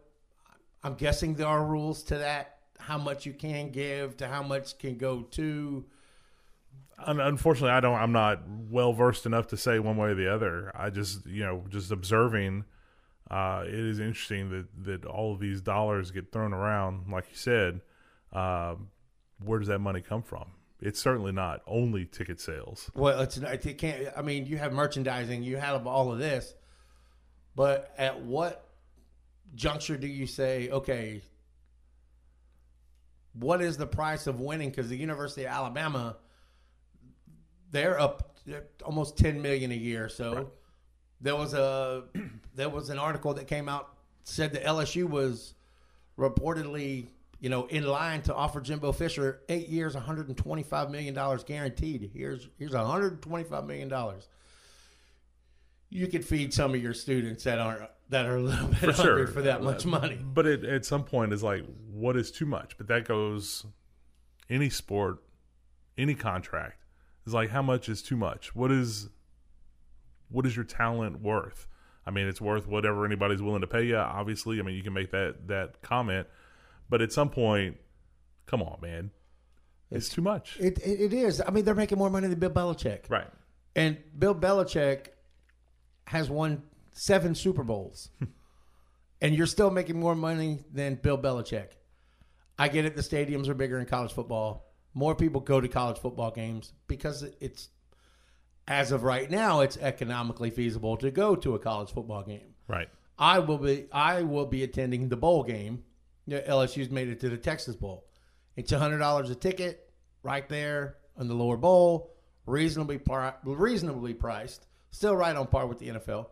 I'm 0.83 0.95
guessing 0.95 1.35
there 1.35 1.47
are 1.47 1.63
rules 1.63 2.03
to 2.03 2.17
that. 2.17 2.55
How 2.79 2.97
much 2.97 3.25
you 3.25 3.33
can 3.33 3.71
give 3.71 4.17
to 4.17 4.27
how 4.27 4.43
much 4.43 4.77
can 4.77 4.97
go 4.97 5.23
to 5.31 5.85
unfortunately, 7.05 7.71
I 7.71 7.79
don't. 7.79 7.95
I'm 7.95 8.11
not 8.11 8.41
well 8.69 8.93
versed 8.93 9.25
enough 9.25 9.47
to 9.47 9.57
say 9.57 9.79
one 9.79 9.97
way 9.97 10.09
or 10.09 10.15
the 10.15 10.33
other. 10.33 10.71
I 10.75 10.89
just, 10.89 11.25
you 11.25 11.43
know, 11.43 11.63
just 11.69 11.91
observing. 11.91 12.65
Uh, 13.29 13.63
it 13.65 13.73
is 13.73 13.99
interesting 13.99 14.49
that 14.49 14.85
that 14.85 15.05
all 15.05 15.33
of 15.33 15.39
these 15.39 15.61
dollars 15.61 16.11
get 16.11 16.31
thrown 16.31 16.53
around, 16.53 17.11
like 17.11 17.25
you 17.29 17.35
said. 17.35 17.81
Uh, 18.31 18.75
where 19.43 19.59
does 19.59 19.67
that 19.67 19.79
money 19.79 20.01
come 20.01 20.21
from? 20.21 20.51
It's 20.79 20.99
certainly 20.99 21.31
not 21.31 21.61
only 21.67 22.05
ticket 22.05 22.39
sales. 22.39 22.89
Well, 22.93 23.21
it's 23.21 23.37
it 23.37 23.77
can't. 23.77 24.07
I 24.15 24.21
mean, 24.21 24.45
you 24.45 24.57
have 24.57 24.73
merchandising, 24.73 25.43
you 25.43 25.57
have 25.57 25.87
all 25.87 26.11
of 26.11 26.19
this, 26.19 26.53
but 27.55 27.93
at 27.97 28.21
what 28.21 28.67
juncture 29.55 29.97
do 29.97 30.07
you 30.07 30.27
say, 30.27 30.69
okay, 30.69 31.21
what 33.33 33.61
is 33.61 33.77
the 33.77 33.87
price 33.87 34.27
of 34.27 34.39
winning? 34.39 34.69
Because 34.69 34.89
the 34.89 34.97
University 34.97 35.45
of 35.45 35.51
Alabama 35.51 36.17
they're 37.71 37.99
up 37.99 38.37
almost 38.85 39.17
10 39.17 39.41
million 39.41 39.71
a 39.71 39.75
year. 39.75 40.09
So 40.09 40.33
right. 40.33 40.47
There 41.21 41.35
was 41.35 41.53
a 41.53 42.03
there 42.55 42.69
was 42.69 42.89
an 42.89 42.99
article 42.99 43.33
that 43.35 43.47
came 43.47 43.69
out 43.69 43.95
said 44.23 44.53
that 44.53 44.63
LSU 44.63 45.09
was 45.09 45.53
reportedly 46.17 47.07
you 47.39 47.49
know 47.49 47.65
in 47.67 47.85
line 47.85 48.21
to 48.23 48.33
offer 48.33 48.61
Jimbo 48.61 48.91
Fisher 48.91 49.41
eight 49.49 49.69
years, 49.69 49.93
125 49.93 50.91
million 50.91 51.13
dollars 51.13 51.43
guaranteed. 51.43 52.11
Here's 52.13 52.47
here's 52.57 52.73
125 52.73 53.65
million 53.65 53.87
dollars. 53.87 54.27
You 55.89 56.07
could 56.07 56.25
feed 56.25 56.53
some 56.53 56.73
of 56.73 56.81
your 56.81 56.93
students 56.93 57.45
that 57.45 57.59
aren't 57.59 57.89
that 58.09 58.25
are 58.25 58.37
a 58.37 58.41
little 58.41 58.67
bit 58.67 58.77
for 58.79 58.91
hungry 58.91 59.25
sure. 59.25 59.27
for 59.27 59.41
that 59.43 59.63
much 59.63 59.85
money. 59.85 60.19
But 60.21 60.45
it, 60.45 60.63
at 60.65 60.85
some 60.85 61.03
point, 61.03 61.33
is 61.33 61.43
like, 61.43 61.63
what 61.91 62.17
is 62.17 62.31
too 62.31 62.45
much? 62.45 62.77
But 62.77 62.87
that 62.87 63.07
goes 63.07 63.65
any 64.49 64.69
sport, 64.69 65.19
any 65.97 66.15
contract 66.15 66.83
is 67.25 67.33
like 67.33 67.49
how 67.49 67.61
much 67.61 67.89
is 67.89 68.01
too 68.01 68.15
much? 68.15 68.55
What 68.55 68.71
is 68.71 69.09
what 70.29 70.45
is 70.45 70.55
your 70.55 70.65
talent 70.65 71.21
worth? 71.21 71.67
I 72.05 72.11
mean, 72.11 72.27
it's 72.27 72.39
worth 72.39 72.67
whatever 72.67 73.05
anybody's 73.05 73.41
willing 73.41 73.61
to 73.61 73.67
pay 73.67 73.83
you. 73.83 73.97
Obviously, 73.97 74.59
I 74.59 74.63
mean, 74.63 74.75
you 74.75 74.83
can 74.83 74.93
make 74.93 75.11
that 75.11 75.47
that 75.47 75.81
comment, 75.81 76.27
but 76.89 77.01
at 77.01 77.11
some 77.11 77.29
point, 77.29 77.77
come 78.45 78.61
on, 78.61 78.79
man, 78.81 79.11
it's, 79.91 80.07
it's 80.07 80.15
too 80.15 80.21
much. 80.21 80.57
It, 80.59 80.77
it, 80.79 81.01
it 81.01 81.13
is. 81.13 81.41
I 81.45 81.51
mean, 81.51 81.65
they're 81.65 81.75
making 81.75 81.97
more 81.97 82.09
money 82.09 82.27
than 82.27 82.39
Bill 82.39 82.49
Belichick, 82.49 83.09
right? 83.09 83.29
And 83.75 83.97
Bill 84.17 84.33
Belichick 84.33 85.07
has 86.05 86.29
won 86.29 86.63
seven 86.93 87.35
Super 87.35 87.63
Bowls, 87.63 88.09
and 89.21 89.35
you're 89.35 89.47
still 89.47 89.69
making 89.69 89.99
more 89.99 90.15
money 90.15 90.63
than 90.73 90.95
Bill 90.95 91.17
Belichick. 91.17 91.69
I 92.57 92.69
get 92.69 92.85
it. 92.85 92.95
The 92.95 93.03
stadiums 93.03 93.47
are 93.49 93.53
bigger 93.53 93.79
in 93.79 93.85
college 93.85 94.13
football 94.13 94.67
more 94.97 95.13
people 95.13 95.39
go 95.41 95.61
to 95.61 95.67
college 95.67 95.99
football 95.99 96.31
games 96.31 96.73
because 96.87 97.21
it's 97.39 97.69
as 98.67 98.91
of 98.91 99.03
right 99.03 99.29
now, 99.29 99.61
it's 99.61 99.77
economically 99.77 100.49
feasible 100.49 100.97
to 100.97 101.09
go 101.11 101.35
to 101.35 101.55
a 101.55 101.59
college 101.59 101.91
football 101.91 102.23
game. 102.23 102.55
Right. 102.67 102.89
I 103.17 103.39
will 103.39 103.57
be 103.57 103.87
I 103.91 104.23
will 104.23 104.45
be 104.45 104.63
attending 104.63 105.09
the 105.09 105.17
bowl 105.17 105.43
game. 105.43 105.83
LSU's 106.29 106.89
made 106.89 107.07
it 107.07 107.19
to 107.21 107.29
the 107.29 107.37
Texas 107.37 107.75
Bowl. 107.75 108.05
It's 108.55 108.71
hundred 108.71 108.99
dollars 108.99 109.29
a 109.29 109.35
ticket, 109.35 109.89
right 110.23 110.47
there 110.49 110.97
in 111.19 111.27
the 111.27 111.33
lower 111.33 111.57
bowl, 111.57 112.15
reasonably 112.45 112.97
pri- 112.97 113.33
reasonably 113.43 114.13
priced, 114.13 114.67
still 114.91 115.15
right 115.15 115.35
on 115.35 115.47
par 115.47 115.67
with 115.67 115.79
the 115.79 115.87
NFL. 115.89 116.27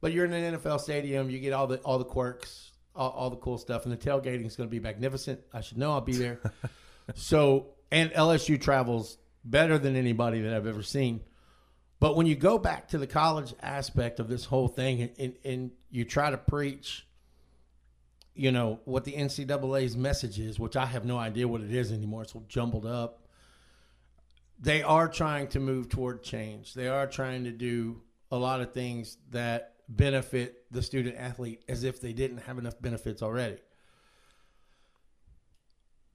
But 0.00 0.12
you're 0.12 0.24
in 0.24 0.32
an 0.32 0.56
NFL 0.56 0.80
stadium, 0.80 1.30
you 1.30 1.40
get 1.40 1.52
all 1.52 1.66
the 1.66 1.78
all 1.78 1.98
the 1.98 2.04
quirks, 2.04 2.72
all, 2.94 3.10
all 3.10 3.30
the 3.30 3.36
cool 3.36 3.58
stuff, 3.58 3.84
and 3.84 3.92
the 3.92 3.96
tailgating 3.96 4.46
is 4.46 4.56
going 4.56 4.68
to 4.68 4.70
be 4.70 4.80
magnificent. 4.80 5.40
I 5.52 5.60
should 5.60 5.78
know 5.78 5.92
I'll 5.92 6.00
be 6.00 6.14
there. 6.14 6.40
so 7.14 7.74
and 7.90 8.10
LSU 8.12 8.60
travels 8.60 9.18
better 9.44 9.78
than 9.78 9.96
anybody 9.96 10.40
that 10.42 10.54
I've 10.54 10.66
ever 10.66 10.82
seen. 10.82 11.20
But 12.04 12.16
when 12.16 12.26
you 12.26 12.34
go 12.34 12.58
back 12.58 12.88
to 12.88 12.98
the 12.98 13.06
college 13.06 13.54
aspect 13.62 14.20
of 14.20 14.28
this 14.28 14.44
whole 14.44 14.68
thing 14.68 15.00
and, 15.00 15.10
and, 15.18 15.34
and 15.42 15.70
you 15.90 16.04
try 16.04 16.28
to 16.28 16.36
preach, 16.36 17.06
you 18.34 18.52
know, 18.52 18.80
what 18.84 19.04
the 19.04 19.14
NCAA's 19.14 19.96
message 19.96 20.38
is, 20.38 20.60
which 20.60 20.76
I 20.76 20.84
have 20.84 21.06
no 21.06 21.16
idea 21.16 21.48
what 21.48 21.62
it 21.62 21.72
is 21.72 21.90
anymore, 21.90 22.20
it's 22.20 22.34
all 22.34 22.44
jumbled 22.46 22.84
up. 22.84 23.26
They 24.60 24.82
are 24.82 25.08
trying 25.08 25.46
to 25.48 25.60
move 25.60 25.88
toward 25.88 26.22
change. 26.22 26.74
They 26.74 26.88
are 26.88 27.06
trying 27.06 27.44
to 27.44 27.50
do 27.50 28.02
a 28.30 28.36
lot 28.36 28.60
of 28.60 28.74
things 28.74 29.16
that 29.30 29.72
benefit 29.88 30.70
the 30.70 30.82
student 30.82 31.16
athlete 31.16 31.62
as 31.70 31.84
if 31.84 32.02
they 32.02 32.12
didn't 32.12 32.40
have 32.40 32.58
enough 32.58 32.78
benefits 32.82 33.22
already. 33.22 33.56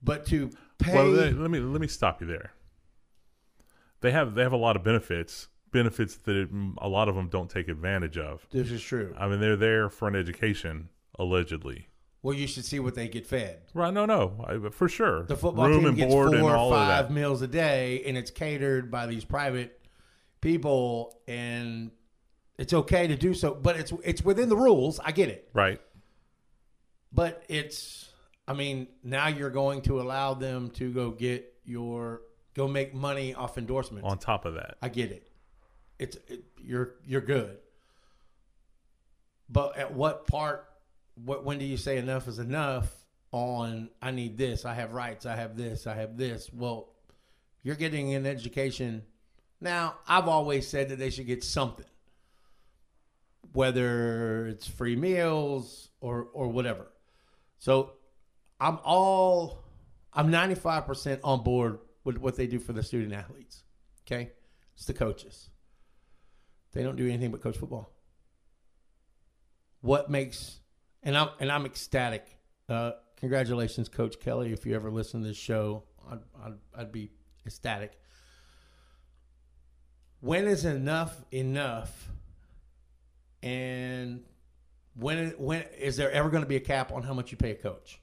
But 0.03 0.27
to 0.27 0.51
pay. 0.77 0.93
Well, 0.93 1.07
let 1.07 1.33
let 1.33 1.49
me 1.49 1.59
let 1.59 1.81
me 1.81 1.87
stop 1.87 2.21
you 2.21 2.27
there. 2.27 2.51
They 4.01 4.11
have 4.11 4.35
they 4.35 4.43
have 4.43 4.53
a 4.53 4.57
lot 4.57 4.75
of 4.75 4.83
benefits, 4.83 5.47
benefits 5.71 6.15
that 6.17 6.35
it, 6.35 6.49
a 6.79 6.87
lot 6.89 7.07
of 7.09 7.15
them 7.15 7.29
don't 7.29 7.49
take 7.49 7.67
advantage 7.67 8.17
of. 8.17 8.45
this 8.51 8.71
is 8.71 8.81
true. 8.81 9.13
I 9.17 9.27
mean, 9.27 9.39
they're 9.39 9.55
there 9.55 9.89
for 9.89 10.07
an 10.07 10.15
education, 10.15 10.89
allegedly. 11.17 11.87
Well, 12.21 12.35
you 12.35 12.47
should 12.47 12.65
see 12.65 12.79
what 12.79 12.95
they 12.95 13.07
get 13.07 13.25
fed. 13.25 13.61
Right? 13.73 13.93
No, 13.93 14.05
no, 14.05 14.45
I, 14.45 14.69
for 14.71 14.89
sure. 14.89 15.23
The 15.23 15.37
football 15.37 15.67
room 15.69 15.79
team 15.79 15.87
and 15.87 15.97
gets 15.97 16.13
board 16.13 16.37
four 16.37 16.55
or 16.55 16.71
five 16.71 17.09
meals 17.11 17.41
a 17.41 17.47
day, 17.47 18.03
and 18.05 18.17
it's 18.17 18.29
catered 18.31 18.91
by 18.91 19.05
these 19.05 19.23
private 19.23 19.79
people, 20.41 21.17
and 21.27 21.91
it's 22.57 22.73
okay 22.73 23.07
to 23.07 23.15
do 23.15 23.33
so. 23.33 23.53
But 23.53 23.77
it's 23.77 23.93
it's 24.03 24.21
within 24.21 24.49
the 24.49 24.57
rules. 24.57 24.99
I 24.99 25.11
get 25.13 25.29
it, 25.29 25.49
Right? 25.53 25.79
but 27.13 27.43
it's. 27.47 28.09
I 28.47 28.53
mean, 28.53 28.87
now 29.03 29.27
you're 29.27 29.51
going 29.51 29.83
to 29.83 30.01
allow 30.01 30.33
them 30.33 30.71
to 30.71 30.91
go 30.91 31.11
get 31.11 31.53
your 31.63 32.21
go 32.55 32.67
make 32.67 32.93
money 32.93 33.33
off 33.33 33.57
endorsements. 33.57 34.09
On 34.09 34.17
top 34.17 34.43
of 34.45 34.55
that, 34.55 34.75
I 34.81 34.89
get 34.89 35.11
it. 35.11 35.28
It's 35.99 36.17
it, 36.27 36.43
you're 36.57 36.95
you're 37.05 37.21
good. 37.21 37.57
But 39.49 39.77
at 39.77 39.93
what 39.93 40.27
part 40.27 40.65
what 41.23 41.43
when 41.43 41.59
do 41.59 41.65
you 41.65 41.77
say 41.77 41.97
enough 41.97 42.27
is 42.27 42.39
enough 42.39 42.89
on 43.31 43.89
I 44.01 44.11
need 44.11 44.37
this, 44.37 44.65
I 44.65 44.73
have 44.73 44.93
rights, 44.93 45.25
I 45.25 45.35
have 45.35 45.55
this, 45.55 45.85
I 45.85 45.95
have 45.95 46.17
this. 46.17 46.49
Well, 46.51 46.89
you're 47.61 47.75
getting 47.75 48.13
an 48.15 48.25
education. 48.25 49.03
Now, 49.61 49.95
I've 50.07 50.27
always 50.27 50.67
said 50.67 50.89
that 50.89 50.99
they 50.99 51.09
should 51.09 51.27
get 51.27 51.43
something. 51.43 51.85
Whether 53.51 54.47
it's 54.47 54.67
free 54.67 54.95
meals 54.95 55.89
or 56.01 56.27
or 56.33 56.47
whatever. 56.47 56.87
So, 57.57 57.93
I'm 58.59 58.79
all 58.83 59.63
I'm 60.13 60.31
95% 60.31 61.19
on 61.23 61.43
board 61.43 61.79
with 62.03 62.17
what 62.17 62.35
they 62.35 62.47
do 62.47 62.59
for 62.59 62.73
the 62.73 62.83
student 62.83 63.13
athletes. 63.13 63.63
Okay? 64.05 64.31
It's 64.75 64.85
the 64.85 64.93
coaches. 64.93 65.49
They 66.71 66.83
don't 66.83 66.95
do 66.95 67.07
anything 67.07 67.31
but 67.31 67.41
coach 67.41 67.57
football. 67.57 67.91
What 69.81 70.09
makes 70.09 70.59
and 71.03 71.17
I'm 71.17 71.29
and 71.39 71.51
I'm 71.51 71.65
ecstatic. 71.65 72.25
Uh, 72.67 72.91
congratulations, 73.17 73.89
Coach 73.89 74.19
Kelly. 74.19 74.51
If 74.53 74.65
you 74.65 74.75
ever 74.75 74.91
listen 74.91 75.21
to 75.21 75.27
this 75.27 75.37
show, 75.37 75.83
I'd, 76.09 76.19
I'd, 76.43 76.53
I'd 76.77 76.91
be 76.91 77.11
ecstatic. 77.45 77.99
When 80.19 80.47
is 80.47 80.65
enough 80.65 81.15
enough? 81.31 82.09
And 83.41 84.25
when 84.95 85.29
when 85.37 85.63
is 85.79 85.95
there 85.97 86.11
ever 86.11 86.29
going 86.29 86.43
to 86.43 86.49
be 86.49 86.57
a 86.57 86.61
cap 86.61 86.91
on 86.91 87.03
how 87.03 87.13
much 87.13 87.31
you 87.31 87.37
pay 87.37 87.51
a 87.51 87.55
coach? 87.55 88.01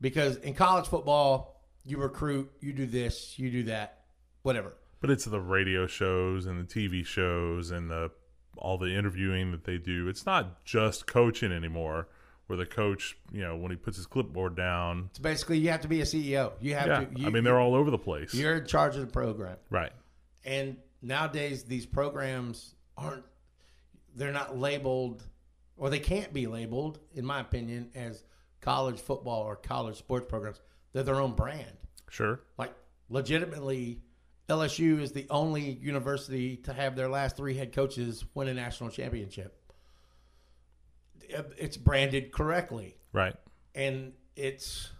Because 0.00 0.36
in 0.38 0.54
college 0.54 0.88
football, 0.88 1.62
you 1.84 1.98
recruit, 1.98 2.50
you 2.60 2.72
do 2.72 2.86
this, 2.86 3.38
you 3.38 3.50
do 3.50 3.62
that, 3.64 4.04
whatever. 4.42 4.72
But 5.00 5.10
it's 5.10 5.24
the 5.24 5.40
radio 5.40 5.86
shows 5.86 6.46
and 6.46 6.66
the 6.66 6.72
TV 6.72 7.04
shows 7.04 7.70
and 7.70 7.90
the 7.90 8.10
all 8.56 8.78
the 8.78 8.94
interviewing 8.94 9.52
that 9.52 9.64
they 9.64 9.78
do. 9.78 10.08
It's 10.08 10.26
not 10.26 10.64
just 10.64 11.06
coaching 11.06 11.52
anymore. 11.52 12.08
Where 12.46 12.56
the 12.56 12.66
coach, 12.66 13.16
you 13.30 13.42
know, 13.42 13.56
when 13.56 13.70
he 13.70 13.76
puts 13.76 13.96
his 13.96 14.06
clipboard 14.06 14.56
down, 14.56 15.06
it's 15.10 15.20
basically, 15.20 15.58
you 15.58 15.70
have 15.70 15.82
to 15.82 15.88
be 15.88 16.00
a 16.00 16.04
CEO. 16.04 16.50
You 16.60 16.74
have 16.74 16.86
yeah, 16.88 17.04
to. 17.04 17.20
You, 17.20 17.26
I 17.28 17.30
mean, 17.30 17.44
they're 17.44 17.60
all 17.60 17.76
over 17.76 17.92
the 17.92 17.98
place. 17.98 18.34
You're 18.34 18.56
in 18.56 18.66
charge 18.66 18.96
of 18.96 19.02
the 19.02 19.06
program, 19.06 19.56
Right. 19.70 19.92
and 20.44 20.76
nowadays 21.00 21.62
these 21.62 21.86
programs 21.86 22.74
aren't. 22.96 23.22
They're 24.16 24.32
not 24.32 24.58
labeled, 24.58 25.22
or 25.76 25.90
they 25.90 26.00
can't 26.00 26.32
be 26.32 26.48
labeled, 26.48 26.98
in 27.14 27.24
my 27.24 27.38
opinion, 27.38 27.90
as 27.94 28.24
college 28.60 28.98
football 28.98 29.42
or 29.44 29.54
college 29.54 29.96
sports 29.96 30.26
programs. 30.28 30.60
They're 30.92 31.04
their 31.04 31.20
own 31.20 31.34
brand. 31.36 31.70
Sure. 32.10 32.40
Like 32.58 32.72
legitimately, 33.08 34.00
LSU 34.50 35.00
is 35.00 35.12
the 35.12 35.26
only 35.30 35.70
university 35.70 36.56
to 36.58 36.72
have 36.72 36.96
their 36.96 37.08
last 37.08 37.36
three 37.36 37.54
head 37.54 37.72
coaches 37.72 38.24
win 38.34 38.48
a 38.48 38.54
national 38.54 38.90
championship. 38.90 39.56
It's 41.56 41.76
branded 41.76 42.32
correctly 42.32 42.96
Right. 43.12 43.34
and 43.74 44.12
it's 44.34 44.90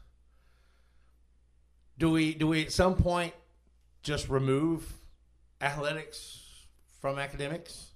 do 1.99 2.11
we 2.11 2.35
do 2.35 2.47
we 2.47 2.63
at 2.63 2.71
some 2.73 2.95
point 2.95 3.35
just 4.03 4.29
remove 4.29 4.93
athletics 5.61 6.67
from 7.01 7.19
academics 7.19 7.91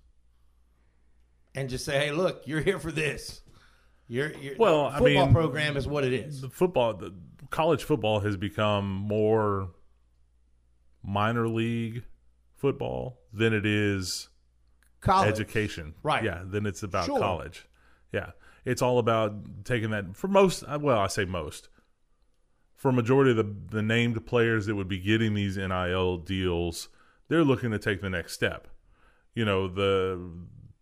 and 1.54 1.68
just 1.70 1.84
say 1.84 1.98
hey 1.98 2.10
look 2.10 2.42
you're 2.46 2.60
here 2.60 2.78
for 2.80 2.90
this 2.92 3.40
your, 4.08 4.32
your 4.34 4.56
Well, 4.58 4.86
I 4.86 4.98
football 4.98 5.24
mean, 5.26 5.32
program 5.32 5.76
is 5.76 5.86
what 5.88 6.04
it 6.04 6.12
is 6.12 6.40
The 6.42 6.50
football, 6.50 6.92
the 6.94 7.14
college 7.50 7.84
football 7.84 8.20
has 8.20 8.36
become 8.36 8.86
more 8.90 9.70
minor 11.04 11.46
league 11.48 12.02
football 12.54 13.20
than 13.32 13.52
it 13.52 13.66
is 13.66 14.28
college 15.00 15.28
education. 15.30 15.94
Right. 16.02 16.24
Yeah. 16.24 16.42
Then 16.44 16.64
it's 16.66 16.82
about 16.82 17.06
Sure. 17.06 17.18
college. 17.18 17.66
Yeah. 18.12 18.30
It's 18.64 18.80
all 18.80 18.98
about 18.98 19.64
taking 19.64 19.90
that 19.90 20.16
for 20.16 20.28
most. 20.28 20.62
uh, 20.64 20.78
Well, 20.80 20.98
I 20.98 21.08
say 21.08 21.24
most. 21.26 21.68
For 22.74 22.90
majority 22.92 23.30
of 23.32 23.36
the 23.36 23.54
the 23.76 23.82
named 23.82 24.24
players 24.26 24.66
that 24.66 24.74
would 24.74 24.88
be 24.88 24.98
getting 24.98 25.34
these 25.34 25.56
NIL 25.56 26.18
deals, 26.18 26.88
they're 27.28 27.44
looking 27.44 27.70
to 27.70 27.78
take 27.78 28.00
the 28.00 28.10
next 28.10 28.32
step. 28.32 28.68
You 29.34 29.44
know 29.44 29.68
the 29.68 30.30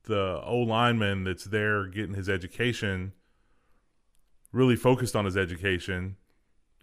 the 0.04 0.40
O 0.44 0.58
lineman 0.58 1.24
that's 1.24 1.44
there 1.44 1.86
getting 1.86 2.14
his 2.14 2.28
education, 2.28 3.12
really 4.52 4.76
focused 4.76 5.14
on 5.16 5.24
his 5.24 5.36
education, 5.36 6.16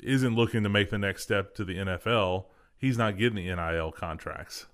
isn't 0.01 0.35
looking 0.35 0.63
to 0.63 0.69
make 0.69 0.89
the 0.89 0.97
next 0.97 1.23
step 1.23 1.53
to 1.55 1.65
the 1.65 1.77
NFL. 1.77 2.45
He's 2.79 2.97
not 2.97 3.17
getting 3.17 3.35
the 3.35 3.53
NIL 3.55 3.91
contracts. 3.91 4.65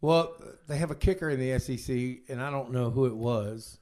well 0.00 0.34
they 0.68 0.76
have 0.76 0.90
a 0.90 0.94
kicker 0.94 1.28
in 1.30 1.40
the 1.40 1.58
SEC 1.58 1.94
and 2.28 2.40
I 2.42 2.50
don't 2.50 2.70
know 2.72 2.90
who 2.90 3.06
it 3.06 3.16
was 3.16 3.78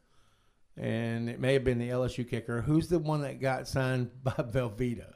and 0.77 1.29
it 1.29 1.39
may 1.41 1.53
have 1.53 1.65
been 1.65 1.79
the 1.79 1.91
LSU 1.91 2.29
kicker 2.29 2.63
who's 2.63 2.89
the 2.89 2.99
one 2.99 3.23
that 3.23 3.41
got 3.41 3.69
signed 3.69 4.11
by 4.23 4.33
Velveeta 4.33 5.13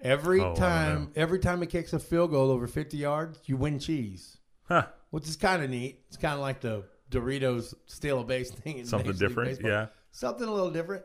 every 0.00 0.40
Oh, 0.40 0.54
time 0.54 1.12
every 1.14 1.38
time 1.38 1.60
he 1.60 1.66
kicks 1.66 1.92
a 1.92 1.98
field 1.98 2.30
goal 2.32 2.50
over 2.50 2.66
50 2.66 2.96
yards 2.96 3.38
you 3.46 3.56
win 3.56 3.78
cheese 3.78 4.38
Huh. 4.64 4.86
which 5.10 5.28
is 5.28 5.36
kind 5.36 5.62
of 5.62 5.68
neat. 5.70 6.00
It's 6.08 6.16
kind 6.16 6.34
of 6.34 6.40
like 6.40 6.60
the 6.60 6.84
Doritos 7.10 7.74
steal 7.86 8.20
a 8.20 8.24
base 8.24 8.50
thing. 8.62 8.78
In 8.78 8.86
Something 8.86 9.12
different. 9.12 9.50
Baseball. 9.50 9.70
Yeah. 9.70 9.86
something 10.12 10.48
a 10.48 10.50
little 10.52 10.70
different. 10.70 11.04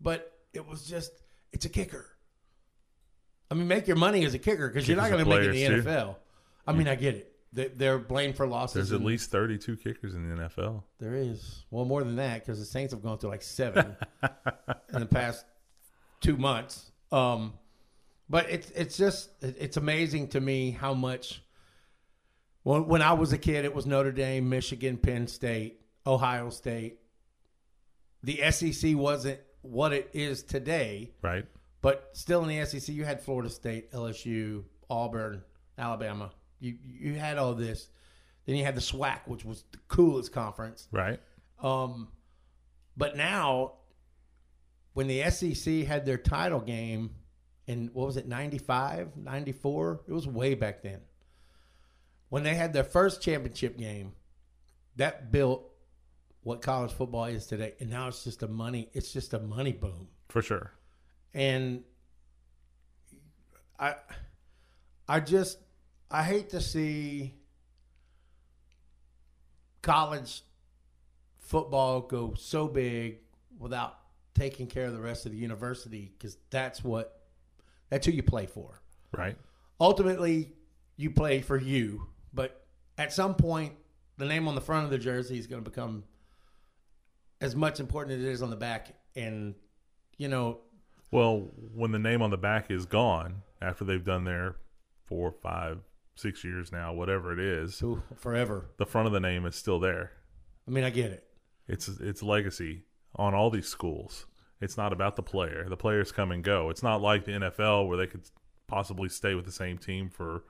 But 0.00 0.30
it 0.52 0.64
was 0.68 0.84
just, 0.86 1.10
it's 1.52 1.64
a 1.64 1.68
kicker. 1.68 2.06
I 3.50 3.54
mean, 3.54 3.66
make 3.66 3.88
your 3.88 3.96
money 3.96 4.24
as 4.24 4.34
a 4.34 4.38
kicker 4.38 4.68
because 4.68 4.86
you're 4.86 4.96
not 4.98 5.10
going 5.10 5.24
to 5.24 5.28
make 5.28 5.40
it 5.40 5.46
in 5.56 5.78
the 5.78 5.82
players, 5.82 5.84
NFL. 5.84 6.16
I 6.68 6.72
mean, 6.72 6.88
I 6.88 6.94
get 6.94 7.14
it. 7.14 7.32
They- 7.52 7.68
They're 7.68 7.98
blamed 7.98 8.36
for 8.36 8.46
losses. 8.46 8.74
There's 8.74 8.92
at 8.92 8.96
and 8.98 9.04
least 9.06 9.30
32 9.30 9.76
kickers 9.78 10.14
in 10.14 10.28
the 10.28 10.36
NFL. 10.44 10.82
there 10.98 11.14
is 11.14 11.64
well 11.70 11.84
more 11.86 12.04
than 12.04 12.16
that 12.16 12.40
because 12.44 12.58
the 12.58 12.66
Saints 12.66 12.92
have 12.92 13.02
gone 13.02 13.18
through 13.18 13.30
like 13.30 13.42
seven 13.42 13.96
in 14.92 15.00
the 15.00 15.06
past 15.06 15.44
two 16.20 16.36
months. 16.36 16.90
Um, 17.10 17.54
but 18.28 18.50
it's 18.50 18.70
it's 18.72 18.96
just 18.98 19.30
it- 19.42 19.56
it's 19.58 19.76
amazing 19.78 20.28
to 20.28 20.40
me 20.40 20.70
how 20.72 20.92
much. 20.94 21.42
When 22.64 22.86
when 22.86 23.00
I 23.02 23.14
was 23.14 23.32
a 23.32 23.38
kid, 23.38 23.64
it 23.64 23.74
was 23.74 23.86
Notre 23.86 24.12
Dame, 24.12 24.48
Michigan, 24.48 24.98
Penn 24.98 25.26
State, 25.26 25.80
Ohio 26.06 26.50
State. 26.50 26.98
The 28.22 28.42
SEC 28.50 28.94
wasn't 28.96 29.40
what 29.62 29.92
it 29.94 30.10
is 30.12 30.42
today, 30.42 31.12
Right. 31.22 31.46
but 31.80 32.10
still 32.12 32.42
in 32.44 32.48
the 32.48 32.66
SEC, 32.66 32.92
you 32.94 33.04
had 33.04 33.20
Florida 33.22 33.48
State, 33.48 33.90
LSU, 33.92 34.64
Auburn, 34.90 35.42
Alabama. 35.78 36.32
You 36.60 36.76
you 36.84 37.14
had 37.14 37.38
all 37.38 37.54
this. 37.54 37.88
Then 38.46 38.56
you 38.56 38.64
had 38.64 38.74
the 38.74 38.80
SWAC, 38.80 39.20
which 39.26 39.44
was 39.44 39.64
the 39.72 39.78
coolest 39.88 40.32
conference. 40.32 40.88
Right. 40.90 41.20
Um, 41.62 42.08
but 42.96 43.16
now, 43.16 43.74
when 44.94 45.06
the 45.06 45.30
SEC 45.30 45.84
had 45.84 46.06
their 46.06 46.16
title 46.16 46.60
game 46.60 47.10
in, 47.66 47.90
what 47.92 48.06
was 48.06 48.16
it, 48.16 48.26
95, 48.26 49.16
94? 49.16 50.00
It 50.08 50.12
was 50.12 50.26
way 50.26 50.54
back 50.54 50.82
then. 50.82 51.00
When 52.30 52.42
they 52.42 52.54
had 52.54 52.72
their 52.72 52.84
first 52.84 53.22
championship 53.22 53.76
game, 53.78 54.12
that 54.96 55.30
built 55.30 55.70
what 56.42 56.62
college 56.62 56.92
football 56.92 57.26
is 57.26 57.46
today. 57.46 57.74
And 57.80 57.90
now 57.90 58.08
it's 58.08 58.24
just 58.24 58.42
a 58.42 58.48
money, 58.48 58.88
it's 58.94 59.12
just 59.12 59.34
a 59.34 59.38
money 59.38 59.72
boom. 59.72 60.08
For 60.28 60.42
sure. 60.42 60.72
And 61.34 61.84
I, 63.78 63.94
I 65.06 65.20
just, 65.20 65.58
I 66.10 66.22
hate 66.22 66.50
to 66.50 66.60
see 66.60 67.34
college 69.82 70.42
football 71.38 72.00
go 72.00 72.34
so 72.36 72.68
big 72.68 73.18
without 73.58 73.98
taking 74.34 74.66
care 74.66 74.86
of 74.86 74.92
the 74.92 75.00
rest 75.00 75.26
of 75.26 75.32
the 75.32 75.38
university 75.38 76.12
because 76.16 76.36
that's 76.50 76.82
what 76.84 77.22
that's 77.90 78.06
who 78.06 78.12
you 78.12 78.22
play 78.22 78.46
for. 78.46 78.80
Right. 79.16 79.36
Ultimately, 79.80 80.52
you 80.96 81.10
play 81.10 81.40
for 81.40 81.56
you, 81.58 82.06
but 82.34 82.66
at 82.98 83.12
some 83.12 83.34
point, 83.34 83.72
the 84.18 84.26
name 84.26 84.48
on 84.48 84.54
the 84.54 84.60
front 84.60 84.84
of 84.84 84.90
the 84.90 84.98
jersey 84.98 85.38
is 85.38 85.46
going 85.46 85.62
to 85.62 85.70
become 85.70 86.04
as 87.40 87.54
much 87.54 87.80
important 87.80 88.18
as 88.18 88.24
it 88.24 88.28
is 88.28 88.42
on 88.42 88.50
the 88.50 88.56
back. 88.56 88.94
And 89.14 89.54
you 90.16 90.28
know, 90.28 90.58
Well, 91.10 91.48
when 91.74 91.92
the 91.92 91.98
name 91.98 92.22
on 92.22 92.30
the 92.30 92.36
back 92.38 92.70
is 92.70 92.86
gone 92.86 93.42
after 93.62 93.84
they've 93.84 94.04
done 94.04 94.24
their 94.24 94.56
four, 95.06 95.32
five, 95.32 95.78
six 96.18 96.44
years 96.44 96.72
now, 96.72 96.92
whatever 96.92 97.32
it 97.32 97.38
is, 97.38 97.76
so 97.76 98.02
forever. 98.16 98.66
the 98.76 98.86
front 98.86 99.06
of 99.06 99.12
the 99.12 99.20
name 99.20 99.46
is 99.46 99.54
still 99.54 99.78
there. 99.78 100.12
I 100.66 100.70
mean, 100.70 100.84
I 100.84 100.90
get 100.90 101.10
it. 101.10 101.24
It's 101.66 101.88
it's 101.88 102.22
legacy 102.22 102.82
on 103.16 103.34
all 103.34 103.50
these 103.50 103.68
schools. 103.68 104.26
It's 104.60 104.76
not 104.76 104.92
about 104.92 105.16
the 105.16 105.22
player. 105.22 105.68
The 105.68 105.76
players 105.76 106.10
come 106.10 106.32
and 106.32 106.42
go. 106.42 106.70
It's 106.70 106.82
not 106.82 107.00
like 107.00 107.24
the 107.24 107.32
NFL 107.32 107.86
where 107.86 107.96
they 107.96 108.06
could 108.06 108.22
possibly 108.66 109.08
stay 109.08 109.34
with 109.34 109.44
the 109.44 109.52
same 109.52 109.78
team 109.78 110.10
for 110.10 110.42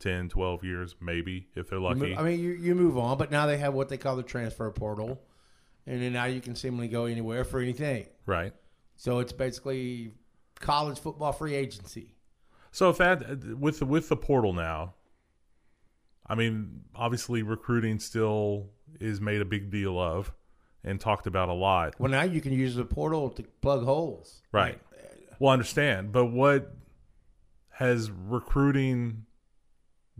10, 0.00 0.30
12 0.30 0.64
years, 0.64 0.96
maybe 1.00 1.48
if 1.54 1.68
they're 1.68 1.78
lucky. 1.78 2.16
I 2.16 2.22
mean, 2.22 2.40
you, 2.40 2.52
you 2.52 2.74
move 2.74 2.96
on, 2.96 3.18
but 3.18 3.30
now 3.30 3.46
they 3.46 3.58
have 3.58 3.74
what 3.74 3.90
they 3.90 3.98
call 3.98 4.16
the 4.16 4.22
transfer 4.22 4.70
portal, 4.70 5.20
and 5.86 6.02
then 6.02 6.14
now 6.14 6.24
you 6.24 6.40
can 6.40 6.54
seemingly 6.54 6.88
go 6.88 7.04
anywhere 7.04 7.44
for 7.44 7.60
anything. 7.60 8.06
right. 8.26 8.52
So 8.96 9.20
it's 9.20 9.32
basically 9.32 10.12
college 10.58 10.98
football 10.98 11.32
free 11.32 11.54
agency. 11.54 12.16
So 12.70 12.90
if 12.90 12.98
that 12.98 13.58
with 13.58 13.82
with 13.82 14.10
the 14.10 14.16
portal 14.16 14.52
now, 14.52 14.94
I 16.26 16.34
mean, 16.34 16.82
obviously 16.94 17.42
recruiting 17.42 17.98
still 17.98 18.70
is 19.00 19.20
made 19.20 19.40
a 19.40 19.44
big 19.44 19.70
deal 19.70 19.98
of 19.98 20.32
and 20.84 21.00
talked 21.00 21.26
about 21.26 21.48
a 21.48 21.52
lot. 21.54 21.94
Well, 21.98 22.10
now 22.10 22.22
you 22.22 22.40
can 22.40 22.52
use 22.52 22.74
the 22.74 22.84
portal 22.84 23.30
to 23.30 23.42
plug 23.60 23.84
holes. 23.84 24.42
Right. 24.52 24.80
Well, 25.38 25.50
I 25.50 25.52
understand, 25.54 26.12
but 26.12 26.26
what 26.26 26.74
has 27.70 28.10
recruiting 28.10 29.24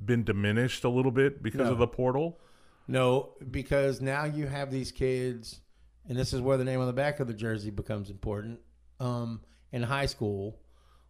been 0.02 0.24
diminished 0.24 0.84
a 0.84 0.88
little 0.88 1.10
bit 1.12 1.42
because 1.42 1.66
No. 1.66 1.72
of 1.72 1.78
the 1.78 1.86
portal? 1.86 2.40
No, 2.88 3.34
because 3.50 4.00
now 4.00 4.24
you 4.24 4.46
have 4.46 4.70
these 4.70 4.90
kids, 4.90 5.60
and 6.08 6.18
this 6.18 6.32
is 6.32 6.40
where 6.40 6.56
the 6.56 6.64
name 6.64 6.80
on 6.80 6.86
the 6.86 6.92
back 6.92 7.20
of 7.20 7.28
the 7.28 7.34
jersey 7.34 7.70
becomes 7.70 8.10
important. 8.10 8.60
Um, 8.98 9.42
in 9.72 9.82
high 9.84 10.06
school, 10.06 10.58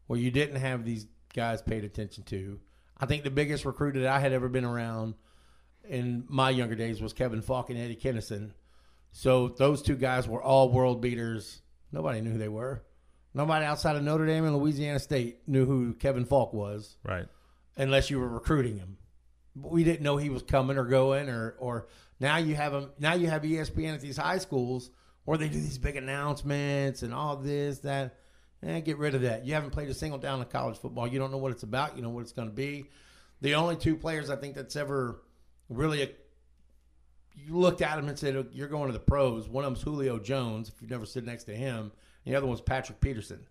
where 0.07 0.19
you 0.19 0.31
didn't 0.31 0.57
have 0.57 0.85
these 0.85 1.07
guys 1.35 1.63
paid 1.63 1.83
attention 1.85 2.25
to. 2.25 2.61
I 3.01 3.07
think 3.07 3.25
the 3.25 3.31
biggest 3.31 3.65
recruit 3.65 3.95
that 3.95 4.07
I 4.07 4.21
had 4.21 4.33
ever 4.33 4.49
been 4.49 4.65
around 4.65 5.15
in 5.89 6.25
my 6.29 6.51
younger 6.51 6.75
days 6.75 7.01
was 7.01 7.13
Kevin 7.13 7.41
Faulk 7.43 7.71
and 7.71 7.79
Eddie 7.79 7.97
Kennison. 7.97 8.53
So 9.13 9.49
those 9.49 9.83
two 9.83 9.97
guys 9.97 10.29
were 10.29 10.43
all 10.43 10.71
world 10.71 11.01
beaters. 11.01 11.63
Nobody 11.93 12.21
knew 12.21 12.33
who 12.33 12.39
they 12.39 12.49
were. 12.49 12.83
Nobody 13.33 13.65
outside 13.65 13.97
of 13.97 14.03
Notre 14.03 14.27
Dame 14.27 14.45
and 14.45 14.57
Louisiana 14.57 14.99
State 14.99 15.49
knew 15.49 15.65
who 15.65 15.95
Kevin 15.95 16.25
Faulk 16.25 16.53
was 16.53 16.97
Right. 17.05 17.27
unless 17.77 18.11
you 18.11 18.19
were 18.21 18.29
recruiting 18.29 18.77
him. 18.77 18.99
But 19.57 19.73
we 19.73 19.83
didn't 19.83 20.03
know 20.03 20.17
he 20.17 20.31
was 20.31 20.43
coming 20.43 20.77
or 20.77 20.85
going 20.85 21.29
or 21.29 21.57
or 21.59 21.89
now 22.21 22.37
you 22.37 22.55
have 22.55 22.73
him 22.73 22.91
now 22.99 23.15
you 23.15 23.29
have 23.29 23.43
ESPN 23.43 23.95
at 23.95 24.01
these 24.01 24.17
high 24.17 24.39
schools 24.39 24.91
where 25.25 25.39
they 25.39 25.49
do 25.49 25.61
these 25.61 25.79
big 25.79 25.97
announcements 25.97 27.03
and 27.03 27.13
all 27.15 27.37
this 27.37 27.81
that 27.81 28.17
eh, 28.63 28.81
get 28.81 28.99
rid 28.99 29.15
of 29.15 29.23
that. 29.23 29.45
You 29.45 29.55
haven't 29.55 29.71
played 29.71 29.89
a 29.89 29.95
single 29.95 30.19
down 30.19 30.41
of 30.41 30.49
college 30.51 30.79
football. 30.79 31.07
You 31.07 31.19
don't 31.19 31.31
know 31.31 31.39
what 31.39 31.53
it's 31.53 31.63
about. 31.63 31.97
You 31.97 32.03
know 32.03 32.11
what 32.11 32.21
it's 32.21 32.33
going 32.33 32.49
to 32.49 32.55
be. 32.55 32.87
The 33.41 33.55
only 33.55 33.77
two 33.77 33.97
players 33.97 34.29
I 34.31 34.37
think 34.37 34.55
that's 34.55 34.77
ever 34.77 35.23
really 35.69 36.03
a, 36.03 36.09
you 37.35 37.57
looked 37.57 37.81
at 37.81 37.99
him 37.99 38.09
and 38.09 38.19
said 38.19 38.49
you're 38.53 38.69
going 38.69 38.89
to 38.89 38.93
the 38.93 38.99
pros. 38.99 39.49
One 39.49 39.65
of 39.65 39.73
them's 39.73 39.83
Julio 39.83 40.19
Jones. 40.19 40.69
If 40.69 40.81
you've 40.83 40.91
never 40.91 41.07
stood 41.07 41.25
next 41.25 41.45
to 41.45 41.55
him, 41.55 41.93
and 42.25 42.35
the 42.35 42.37
other 42.37 42.47
one's 42.47 42.61
Patrick 42.61 43.01
Peterson. 43.01 43.47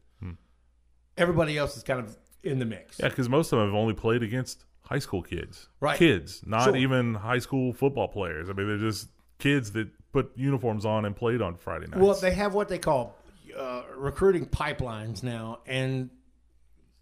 Everybody 1.18 1.58
else 1.58 1.76
is 1.76 1.84
kind 1.84 2.00
of 2.00 2.16
in 2.44 2.60
the 2.60 2.66
mix. 2.66 2.98
Yeah, 3.00 3.10
because 3.10 3.28
most 3.28 3.52
of 3.52 3.60
them 3.60 3.68
have 3.68 3.76
only 3.76 3.94
played 3.94 4.24
against 4.24 4.64
high 4.84 5.00
school 5.00 5.22
kids. 5.22 5.68
Right. 5.82 5.98
Kids, 5.98 6.42
not 6.46 6.64
Sure. 6.66 6.76
even 6.78 7.14
high 7.16 7.40
school 7.40 7.74
football 7.74 8.08
players. 8.08 8.50
I 8.50 8.54
mean, 8.54 8.68
they're 8.68 8.78
just 8.78 9.10
kids 9.38 9.72
that 9.74 9.90
put 10.14 10.32
uniforms 10.38 10.86
on 10.86 11.04
and 11.04 11.14
played 11.16 11.42
on 11.42 11.56
Friday 11.56 11.88
nights. 11.88 11.98
Well, 12.02 12.14
they 12.16 12.32
have 12.32 12.54
what 12.54 12.70
they 12.70 12.78
call 12.78 13.18
uh, 13.56 13.84
recruiting 13.96 14.46
pipelines 14.46 15.24
now, 15.24 15.60
and 15.66 16.10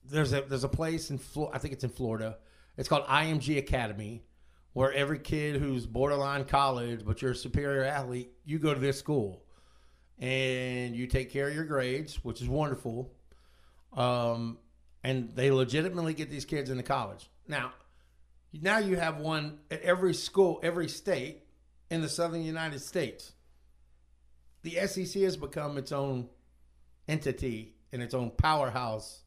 there's 0.04 0.34
a 0.34 0.42
there's 0.42 0.64
a 0.64 0.70
place 0.70 1.10
in 1.10 1.18
Flo- 1.18 1.52
I 1.54 1.58
think 1.58 1.74
it's 1.74 1.84
in 1.84 1.90
Florida. 1.90 2.38
It's 2.78 2.88
called 2.88 3.06
IMG 3.06 3.58
Academy, 3.58 4.24
where 4.74 4.92
every 4.92 5.20
kid 5.20 5.60
who's 5.60 5.86
borderline 5.86 6.46
college, 6.46 7.04
but 7.06 7.22
you're 7.22 7.32
a 7.32 7.36
superior 7.36 7.84
athlete, 7.84 8.32
you 8.46 8.60
go 8.60 8.74
to 8.74 8.80
this 8.80 9.00
school, 9.00 9.44
and 10.20 10.96
you 10.96 11.08
take 11.08 11.32
care 11.32 11.48
of 11.48 11.56
your 11.56 11.66
grades, 11.66 12.24
which 12.24 12.42
is 12.42 12.48
wonderful. 12.48 13.12
Um, 13.94 14.60
and 15.04 15.32
they 15.36 15.52
legitimately 15.52 16.14
get 16.14 16.30
these 16.30 16.46
kids 16.46 16.70
into 16.70 16.84
college. 16.84 17.30
Now, 17.48 17.72
now 18.54 18.78
you 18.78 18.98
have 18.98 19.18
one 19.18 19.60
at 19.72 19.82
every 19.82 20.14
school, 20.14 20.60
every 20.62 20.90
state 20.90 21.44
in 21.90 22.02
the 22.02 22.10
southern 22.10 22.44
United 22.44 22.82
States 22.82 23.32
the 24.68 24.88
SEC 24.88 25.22
has 25.24 25.38
become 25.38 25.78
its 25.78 25.92
own 25.92 26.28
entity 27.08 27.76
and 27.92 28.02
its 28.02 28.14
own 28.14 28.32
powerhouse 28.32 29.24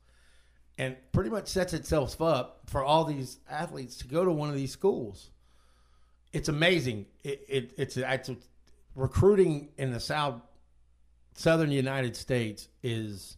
and 0.79 0.97
pretty 1.13 1.31
much 1.31 1.49
sets 1.49 1.73
itself 1.73 2.21
up 2.21 2.61
for 2.67 2.83
all 2.83 3.05
these 3.05 3.39
athletes 3.49 3.97
to 3.99 4.09
go 4.09 4.25
to 4.25 4.33
one 4.33 4.49
of 4.49 4.55
these 4.55 4.73
schools. 4.73 5.31
It's 6.33 6.49
amazing. 6.49 7.07
It, 7.25 7.45
it, 7.49 7.73
it's, 7.77 7.97
it's 7.97 8.31
recruiting 8.95 9.71
in 9.77 9.91
the 9.91 10.01
south 10.01 10.41
southern 11.35 11.71
United 11.71 12.17
States 12.17 12.69
is 12.83 13.37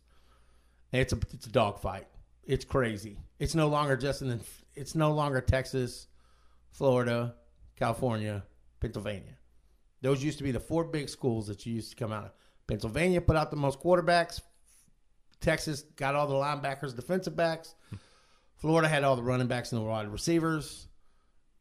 it's 0.93 1.13
a 1.13 1.19
it's 1.33 1.47
a 1.47 1.51
dogfight. 1.51 2.07
It's 2.45 2.65
crazy. 2.65 3.19
It's 3.39 3.55
no 3.55 3.69
longer 3.69 3.97
just 3.97 4.23
in 4.23 4.41
it's 4.75 4.95
no 4.95 5.13
longer 5.13 5.41
Texas, 5.41 6.09
Florida, 6.71 7.35
California, 7.77 8.45
Pennsylvania. 8.81 9.37
Those 10.01 10.23
used 10.23 10.39
to 10.39 10.45
be 10.45 10.51
the 10.51 10.61
four 10.61 10.85
big 10.85 11.09
schools 11.09 11.47
that 11.47 11.65
you 11.65 11.75
used 11.75 11.91
to 11.91 11.97
come 11.97 12.13
out 12.13 12.25
of. 12.25 12.33
Pennsylvania 12.67 13.21
put 13.21 13.37
out 13.37 13.51
the 13.51 13.57
most 13.57 13.81
quarterbacks. 13.81 14.41
Texas 15.41 15.83
got 15.97 16.15
all 16.15 16.27
the 16.27 16.35
linebackers, 16.35 16.95
defensive 16.95 17.37
backs. 17.37 17.75
Florida 18.57 18.89
had 18.89 19.03
all 19.03 19.17
the 19.17 19.23
running 19.23 19.49
backs 19.49 19.73
and 19.73 19.81
the 19.81 19.85
wide 19.85 20.09
receivers. 20.09 20.87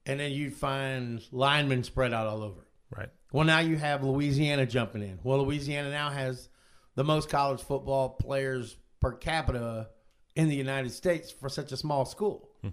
And 0.06 0.20
then 0.20 0.32
you'd 0.32 0.54
find 0.54 1.22
linemen 1.32 1.84
spread 1.84 2.14
out 2.14 2.28
all 2.28 2.44
over. 2.44 2.66
right. 2.96 3.10
Well, 3.32 3.46
now 3.46 3.60
you 3.60 3.78
have 3.78 4.04
Louisiana 4.04 4.66
jumping 4.66 5.02
in. 5.02 5.20
Well, 5.24 5.44
Louisiana 5.44 5.90
now 5.90 6.10
has 6.10 6.50
the 6.96 7.04
most 7.04 7.30
college 7.30 7.62
football 7.62 8.10
players 8.10 8.78
per 9.00 9.14
capita 9.14 9.90
in 10.36 10.48
the 10.48 10.56
United 10.56 10.92
States 10.92 11.32
for 11.32 11.50
such 11.50 11.72
a 11.72 11.78
small 11.78 12.06
school. 12.06 12.50
Hmm. 12.62 12.70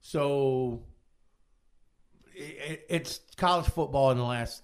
So 0.00 0.82
it, 2.34 2.84
it's 2.88 3.20
college 3.36 3.66
football 3.66 4.10
in 4.10 4.18
the 4.18 4.24
last 4.24 4.62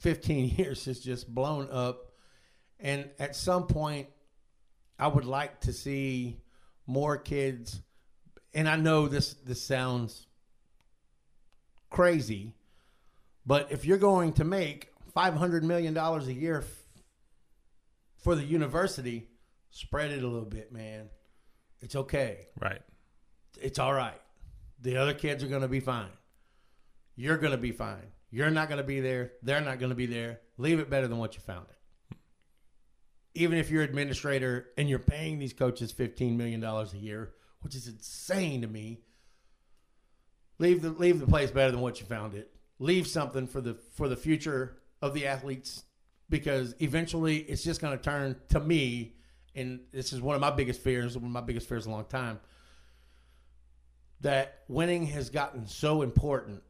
15 0.00 0.48
years 0.56 0.84
has 0.84 1.00
just 1.00 1.32
blown 1.32 1.68
up. 1.70 2.05
And 2.78 3.10
at 3.18 3.34
some 3.36 3.66
point, 3.66 4.08
I 4.98 5.08
would 5.08 5.24
like 5.24 5.60
to 5.62 5.72
see 5.72 6.40
more 6.86 7.16
kids. 7.16 7.80
And 8.54 8.68
I 8.68 8.76
know 8.76 9.08
this 9.08 9.34
this 9.34 9.62
sounds 9.62 10.26
crazy, 11.90 12.54
but 13.44 13.70
if 13.70 13.84
you're 13.84 13.98
going 13.98 14.32
to 14.34 14.44
make 14.44 14.88
$500 15.14 15.62
million 15.62 15.96
a 15.96 16.20
year 16.24 16.58
f- 16.58 16.66
for 18.18 18.34
the 18.34 18.44
university, 18.44 19.28
spread 19.70 20.10
it 20.10 20.22
a 20.22 20.26
little 20.26 20.48
bit, 20.48 20.72
man. 20.72 21.08
It's 21.80 21.96
okay. 21.96 22.48
Right. 22.60 22.82
It's 23.60 23.78
all 23.78 23.94
right. 23.94 24.20
The 24.80 24.96
other 24.96 25.14
kids 25.14 25.42
are 25.42 25.48
going 25.48 25.62
to 25.62 25.68
be 25.68 25.80
fine. 25.80 26.10
You're 27.14 27.38
going 27.38 27.52
to 27.52 27.58
be 27.58 27.72
fine. 27.72 28.12
You're 28.30 28.50
not 28.50 28.68
going 28.68 28.78
to 28.78 28.84
be 28.84 29.00
there. 29.00 29.32
They're 29.42 29.60
not 29.60 29.78
going 29.78 29.90
to 29.90 29.96
be 29.96 30.06
there. 30.06 30.40
Leave 30.58 30.80
it 30.80 30.90
better 30.90 31.08
than 31.08 31.18
what 31.18 31.34
you 31.34 31.40
found 31.40 31.66
it. 31.70 31.75
Even 33.36 33.58
if 33.58 33.70
you're 33.70 33.82
an 33.82 33.88
administrator 33.88 34.66
and 34.76 34.88
you're 34.88 34.98
paying 34.98 35.38
these 35.38 35.52
coaches 35.52 35.92
$15 35.92 36.36
million 36.36 36.62
a 36.64 36.86
year, 36.94 37.32
which 37.60 37.74
is 37.74 37.86
insane 37.86 38.62
to 38.62 38.66
me, 38.68 39.00
leave 40.58 40.82
the 40.82 40.90
leave 40.90 41.20
the 41.20 41.26
place 41.26 41.50
better 41.50 41.70
than 41.70 41.80
what 41.80 42.00
you 42.00 42.06
found 42.06 42.34
it. 42.34 42.50
leave 42.78 43.06
something 43.06 43.46
for 43.46 43.60
the 43.60 43.74
for 43.94 44.08
the 44.08 44.16
future 44.16 44.76
of 45.02 45.14
the 45.14 45.26
athletes 45.26 45.84
because 46.28 46.74
eventually 46.80 47.38
it's 47.38 47.62
just 47.62 47.80
going 47.80 47.96
to 47.96 48.02
turn 48.02 48.36
to 48.48 48.60
me 48.60 49.14
and 49.54 49.80
this 49.92 50.12
is 50.12 50.20
one 50.20 50.34
of 50.34 50.40
my 50.40 50.50
biggest 50.50 50.80
fears 50.80 51.16
one 51.16 51.26
of 51.26 51.30
my 51.30 51.40
biggest 51.40 51.68
fears 51.68 51.86
in 51.86 51.92
a 51.92 51.94
long 51.94 52.04
time 52.06 52.40
that 54.20 54.62
winning 54.68 55.06
has 55.06 55.30
gotten 55.30 55.66
so 55.66 56.02
important 56.02 56.62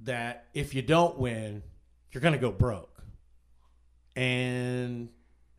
that 0.00 0.46
if 0.54 0.74
you 0.74 0.82
don't 0.82 1.18
win 1.18 1.62
you're 2.12 2.20
going 2.20 2.34
to 2.34 2.40
go 2.40 2.50
broke 2.52 3.02
and 4.16 5.08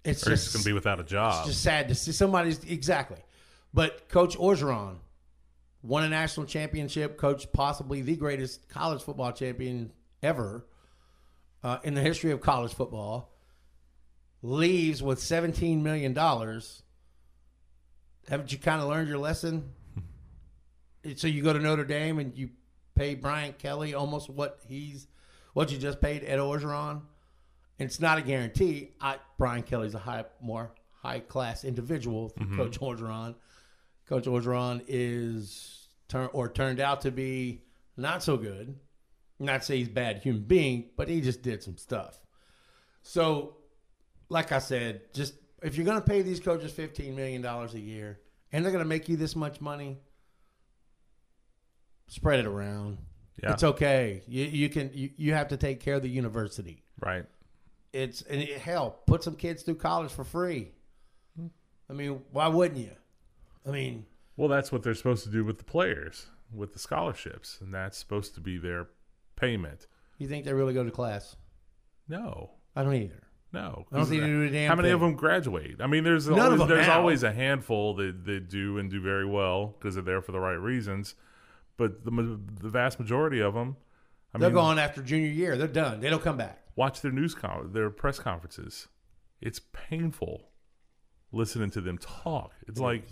it's 0.10 0.26
Or 0.28 0.32
just 0.32 0.54
going 0.54 0.64
to 0.64 0.70
be 0.70 0.74
without 0.74 1.00
a 1.00 1.04
job. 1.04 1.40
it's 1.46 1.50
just 1.54 1.64
sad 1.64 1.88
to 1.90 1.96
see 1.96 2.12
somebody's 2.12 2.64
exactly. 2.64 3.20
But 3.74 4.10
Coach 4.10 4.38
Orgeron 4.38 4.96
won 5.82 6.04
a 6.04 6.10
national 6.10 6.46
championship, 6.46 7.18
coached 7.18 7.54
possibly 7.54 8.02
the 8.02 8.16
greatest 8.16 8.68
college 8.70 9.02
football 9.02 9.32
champion 9.32 9.92
ever 10.24 10.66
uh, 11.64 11.78
in 11.84 11.94
the 11.94 12.02
history 12.02 12.32
of 12.32 12.42
college 12.42 12.74
football. 12.74 13.32
Leaves 14.42 15.04
with 15.04 15.20
seventeen 15.20 15.84
million 15.84 16.14
dollars. 16.14 16.82
Haven't 18.30 18.52
you 18.52 18.58
kind 18.58 18.82
of 18.82 18.88
learned 18.88 19.08
your 19.10 19.18
lesson? 19.18 19.70
so 21.16 21.28
you 21.28 21.42
go 21.44 21.52
to 21.52 21.60
Notre 21.60 21.84
Dame 21.84 22.20
and 22.20 22.38
you 22.38 22.50
pay 22.96 23.16
Brian 23.16 23.54
Kelly 23.54 23.94
almost 23.94 24.30
what 24.30 24.60
he's 24.68 25.08
what 25.54 25.72
you 25.72 25.78
just 25.78 26.00
paid 26.00 26.24
Ed 26.26 26.40
Orgeron. 26.40 27.02
It's 27.80 28.00
not 28.00 28.18
a 28.18 28.22
guarantee. 28.22 28.92
I, 29.00 29.18
Brian 29.38 29.64
Kelly's 29.64 29.96
a 29.96 30.00
high, 30.00 30.26
more 30.42 30.72
high 31.02 31.22
class 31.22 31.64
individual 31.64 32.34
than 32.38 32.56
Coach 32.58 32.80
Orgeron. 32.80 33.36
Coach 34.08 34.26
Orgeron 34.26 34.84
is 34.88 35.88
turn 36.10 36.30
or 36.34 36.50
turned 36.50 36.80
out 36.80 37.02
to 37.02 37.12
be 37.12 37.64
not 37.96 38.22
so 38.22 38.38
good. 38.38 38.76
Not 39.40 39.62
to 39.62 39.66
say 39.66 39.78
he's 39.78 39.88
a 39.88 39.92
bad 39.92 40.18
human 40.18 40.42
being, 40.44 40.90
but 40.98 41.08
he 41.08 41.22
just 41.22 41.42
did 41.42 41.64
some 41.64 41.78
stuff. 41.78 42.20
So, 43.02 43.56
like 44.28 44.52
I 44.52 44.60
said, 44.60 45.14
just 45.14 45.34
if 45.64 45.78
you're 45.78 45.86
going 45.86 46.02
to 46.02 46.06
pay 46.06 46.22
these 46.22 46.42
coaches 46.42 46.74
fifteen 46.74 47.16
million 47.16 47.42
dollars 47.42 47.74
a 47.74 47.80
year 47.80 48.20
and 48.52 48.66
they're 48.66 48.72
going 48.74 48.84
to 48.84 48.88
make 48.90 49.08
you 49.08 49.16
this 49.16 49.38
much 49.38 49.62
money, 49.62 50.00
spread 52.08 52.40
it 52.40 52.46
around. 52.46 52.98
yeah, 53.42 53.54
It's 53.54 53.64
okay. 53.64 54.24
You, 54.28 54.44
you 54.46 54.70
can 54.70 54.92
you, 54.94 55.10
you 55.16 55.34
have 55.34 55.48
to 55.50 55.58
take 55.58 55.80
care 55.80 55.96
of 55.96 56.02
the 56.02 56.10
university 56.10 56.84
right. 57.00 57.26
It's 57.94 58.22
and 58.24 58.42
it, 58.42 58.58
hell 58.60 59.00
put 59.06 59.24
some 59.24 59.36
kids 59.36 59.64
through 59.64 59.76
college 59.76 60.12
for 60.12 60.24
free. 60.24 60.72
I 61.90 61.94
mean 61.94 62.22
why 62.32 62.48
wouldn't 62.48 62.80
you? 62.80 62.92
I 63.68 63.72
mean 63.72 64.06
Well, 64.38 64.48
that's 64.48 64.72
what 64.72 64.84
they're 64.84 64.94
supposed 64.94 65.24
to 65.24 65.30
do 65.30 65.44
with 65.44 65.58
the 65.58 65.64
players, 65.64 66.28
with 66.54 66.74
the 66.74 66.80
scholarships, 66.80 67.58
and 67.62 67.74
that's 67.74 67.98
supposed 67.98 68.36
to 68.36 68.42
be 68.42 68.58
their 68.58 68.88
payment. 69.36 69.88
you 70.18 70.28
think 70.28 70.46
they 70.46 70.54
really 70.54 70.74
go 70.74 70.84
to 70.84 70.92
class? 70.92 71.36
No, 72.08 72.52
i 72.76 72.84
don't 72.84 72.94
either. 72.96 73.24
No. 73.52 73.86
i 73.92 73.98
don't 73.98 74.06
think 74.06 74.22
they 74.22 74.28
do 74.28 74.44
a 74.44 74.50
damn 74.50 74.70
How 74.70 74.76
many 74.76 74.92
of 74.92 75.00
them 75.00 75.16
graduate? 75.16 75.78
I 75.82 75.88
mean, 75.88 76.04
there's 76.04 76.28
None 76.28 76.38
of 76.38 76.44
always, 76.44 76.60
them 76.60 76.68
there's 76.68 76.88
now. 76.88 77.00
always 77.00 77.24
a 77.24 77.32
handful 77.32 77.96
that, 77.96 78.26
that 78.26 78.50
do 78.50 78.78
and 78.78 78.92
do 78.92 79.02
very 79.02 79.26
well 79.26 79.76
because 79.80 79.96
they're 79.96 80.04
there 80.04 80.22
for 80.22 80.32
the 80.32 80.40
right 80.40 80.54
reasons, 80.54 81.16
but 81.76 82.06
the 82.06 82.40
the 82.62 82.70
vast 82.70 83.00
majority 83.00 83.40
of 83.40 83.56
them, 83.56 83.78
I 84.34 84.38
mean, 84.38 84.42
they're 84.42 84.50
mean, 84.50 84.56
gone 84.56 84.80
after 84.80 85.02
junior 85.02 85.30
year. 85.30 85.58
They're 85.58 85.68
done. 85.68 86.00
They 86.00 86.12
don't 86.12 86.22
come 86.22 86.38
back 86.38 86.59
watch 86.80 87.02
their 87.02 87.12
news 87.12 87.34
con- 87.36 87.72
their 87.74 87.90
press 87.90 88.18
conferences. 88.20 88.88
It's 89.42 89.60
painful 89.74 90.50
listening 91.32 91.70
to 91.72 91.82
them 91.82 91.98
talk. 91.98 92.52
It's 92.68 92.80
like 92.80 93.04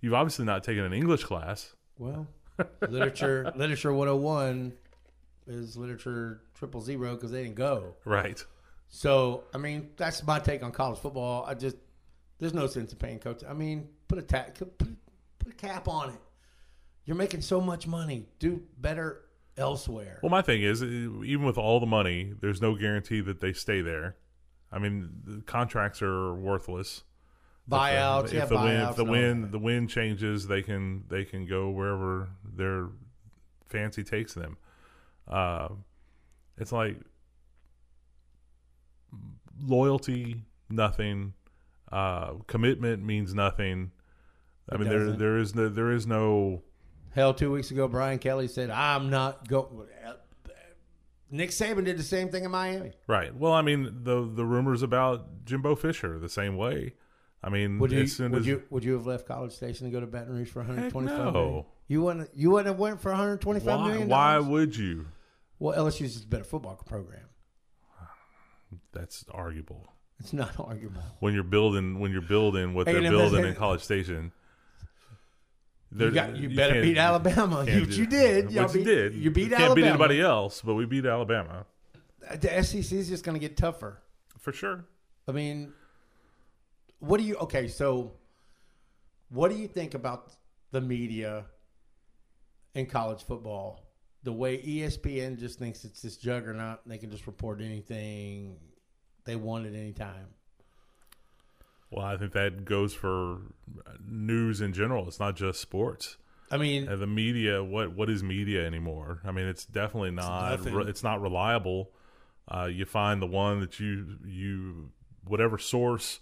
you've 0.00 0.14
obviously 0.14 0.44
not 0.44 0.62
taken 0.64 0.84
an 0.84 0.92
English 0.92 1.24
class. 1.24 1.74
well 1.98 2.26
literature 2.88 3.52
literature 3.56 3.92
101 3.92 4.72
is 5.46 5.76
literature 5.76 6.40
triple 6.54 6.80
zero 6.80 7.14
because 7.14 7.30
they 7.32 7.42
didn't 7.42 7.56
go 7.56 7.94
Right. 8.04 8.40
so 8.88 9.42
i 9.52 9.58
mean 9.58 9.90
that's 9.96 10.24
my 10.24 10.38
take 10.38 10.62
on 10.62 10.70
college 10.70 10.98
football 11.00 11.44
i 11.48 11.54
just 11.54 11.76
there's 12.38 12.54
no 12.54 12.66
sense 12.68 12.92
in 12.92 12.98
paying 12.98 13.18
coach 13.18 13.42
i 13.48 13.52
mean 13.52 13.88
put 14.08 14.18
a 14.18 14.22
ta- 14.22 14.46
put, 14.54 14.78
put 14.78 15.48
a 15.52 15.56
cap 15.56 15.88
on 15.88 16.10
it 16.10 16.20
you're 17.06 17.16
making 17.16 17.42
so 17.42 17.60
much 17.60 17.86
money 17.88 18.28
do 18.38 18.62
better 18.78 19.23
elsewhere 19.56 20.18
Well, 20.22 20.30
my 20.30 20.42
thing 20.42 20.62
is, 20.62 20.82
even 20.82 21.44
with 21.44 21.56
all 21.58 21.78
the 21.80 21.86
money, 21.86 22.32
there's 22.40 22.60
no 22.60 22.74
guarantee 22.76 23.20
that 23.20 23.40
they 23.40 23.52
stay 23.52 23.80
there. 23.80 24.16
I 24.72 24.78
mean, 24.78 25.10
the 25.24 25.42
contracts 25.42 26.02
are 26.02 26.34
worthless. 26.34 27.04
buyouts, 27.70 28.26
if 28.26 28.32
yeah, 28.32 28.44
the 28.46 28.56
wind, 28.56 28.82
if 28.90 28.96
the 28.96 29.04
wind, 29.04 29.52
the 29.52 29.58
wind 29.58 29.88
changes, 29.90 30.48
they 30.48 30.62
can 30.62 31.04
they 31.08 31.24
can 31.24 31.46
go 31.46 31.70
wherever 31.70 32.30
their 32.44 32.88
fancy 33.66 34.02
takes 34.02 34.34
them. 34.34 34.56
Uh, 35.28 35.68
it's 36.58 36.72
like 36.72 36.98
loyalty, 39.60 40.42
nothing. 40.68 41.34
Uh, 41.92 42.34
commitment 42.46 43.04
means 43.04 43.34
nothing. 43.34 43.92
I 44.68 44.74
It 44.74 44.80
mean, 44.80 44.88
there 44.88 44.98
doesn't. 45.00 45.18
there 45.18 45.38
is 45.38 45.54
no, 45.54 45.68
there 45.68 45.92
is 45.92 46.06
no 46.06 46.62
Hell, 47.14 47.32
two 47.32 47.52
weeks 47.52 47.70
ago, 47.70 47.86
Brian 47.88 48.18
Kelly 48.18 48.48
said, 48.48 48.70
"I'm 48.70 49.10
not 49.10 49.48
going." 49.48 49.88
Nick 51.30 51.50
Saban 51.50 51.84
did 51.84 51.98
the 51.98 52.04
same 52.04 52.28
thing 52.28 52.44
in 52.44 52.50
Miami. 52.50 52.92
Right. 53.08 53.34
Well, 53.34 53.52
I 53.52 53.62
mean, 53.62 54.02
the 54.02 54.28
the 54.32 54.44
rumors 54.44 54.82
about 54.82 55.44
Jimbo 55.44 55.74
Fisher 55.76 56.18
the 56.18 56.28
same 56.28 56.56
way. 56.56 56.94
I 57.42 57.50
mean, 57.50 57.78
Would 57.78 57.92
you 57.92 58.02
as 58.02 58.12
soon 58.12 58.32
would 58.32 58.40
as 58.40 58.46
you 58.46 58.62
would 58.70 58.84
you 58.84 58.94
have 58.94 59.06
left 59.06 59.26
College 59.26 59.52
Station 59.52 59.86
to 59.86 59.92
go 59.92 60.00
to 60.00 60.06
Baton 60.06 60.32
Rouge 60.32 60.48
for 60.48 60.60
125 60.60 61.18
no. 61.18 61.30
million? 61.32 61.64
You 61.88 62.02
wouldn't 62.02 62.30
you 62.34 62.50
wouldn't 62.50 62.68
have 62.68 62.78
went 62.78 63.00
for 63.00 63.10
125 63.10 63.66
why, 63.66 63.88
million 63.88 64.08
why 64.08 64.38
would 64.38 64.76
you? 64.76 65.06
Well, 65.58 65.76
LSU's 65.76 66.14
just 66.14 66.24
a 66.24 66.28
better 66.28 66.44
football 66.44 66.76
program. 66.86 67.28
That's 68.92 69.24
arguable. 69.30 69.92
It's 70.20 70.32
not 70.32 70.54
arguable. 70.58 71.02
When 71.20 71.34
you're 71.34 71.42
building, 71.42 72.00
when 72.00 72.12
you're 72.12 72.22
building 72.22 72.74
what 72.74 72.86
they're 72.86 73.00
building 73.02 73.44
in 73.44 73.54
College 73.54 73.82
Station, 73.82 74.32
You, 75.96 76.10
got, 76.10 76.36
you, 76.36 76.54
better 76.54 76.82
beat 76.82 76.98
Alabama. 76.98 77.64
can't 77.64 77.88
You, 77.88 78.02
you 78.02 78.06
did. 78.06 78.46
Which 78.46 78.54
you 78.54 78.68
beat, 78.68 78.84
did. 78.84 79.14
You 79.14 79.30
beat 79.30 79.50
can't 79.50 79.62
Alabama. 79.62 79.74
beat 79.74 79.88
anybody 79.88 80.20
else, 80.20 80.60
but 80.60 80.74
we 80.74 80.86
beat 80.86 81.06
Alabama 81.06 81.66
uh, 82.28 82.36
The 82.36 82.62
SEC 82.62 82.92
is 82.92 83.08
just 83.08 83.22
going 83.24 83.34
to 83.34 83.40
get 83.40 83.56
tougher. 83.56 84.02
for 84.38 84.52
sure. 84.52 84.84
I 85.28 85.32
mean, 85.32 85.72
what 86.98 87.18
do 87.18 87.24
you 87.24 87.36
okay? 87.36 87.68
So, 87.68 88.12
what 89.28 89.50
do 89.50 89.56
you 89.56 89.68
think 89.68 89.94
about 89.94 90.32
the 90.70 90.80
media 90.80 91.44
in 92.74 92.86
college 92.86 93.22
football? 93.22 93.80
The 94.24 94.32
way 94.32 94.58
ESPN 94.62 95.38
just 95.38 95.58
thinks 95.58 95.84
it's 95.84 96.02
this 96.02 96.16
juggernaut, 96.16 96.80
and 96.84 96.92
they 96.92 96.98
can 96.98 97.10
just 97.10 97.26
report 97.26 97.60
anything 97.60 98.56
they 99.24 99.36
want 99.36 99.66
at 99.66 99.74
any 99.74 99.92
time. 99.92 100.26
Well, 101.94 102.04
I 102.04 102.16
think 102.16 102.32
that 102.32 102.64
goes 102.64 102.92
for 102.92 103.38
news 104.04 104.60
in 104.60 104.72
general. 104.72 105.06
It's 105.06 105.20
not 105.20 105.36
just 105.36 105.60
sports. 105.60 106.16
I 106.50 106.56
mean, 106.56 106.88
Uh, 106.88 106.96
the 106.96 107.06
media, 107.06 107.62
what 107.62 107.94
what 107.94 108.10
is 108.10 108.20
media 108.22 108.66
anymore? 108.66 109.20
I 109.24 109.30
mean, 109.30 109.46
it's 109.46 109.64
definitely 109.64 110.10
not. 110.10 110.58
nothing. 110.58 110.88
It's, 110.88 111.04
not 111.04 111.22
reliable. 111.22 111.92
Uh, 112.48 112.64
you 112.64 112.84
find 112.84 113.22
the 113.22 113.26
one 113.26 113.60
that 113.60 113.78
you 113.78 114.18
you 114.24 114.90
whatever 115.24 115.56
source 115.56 116.18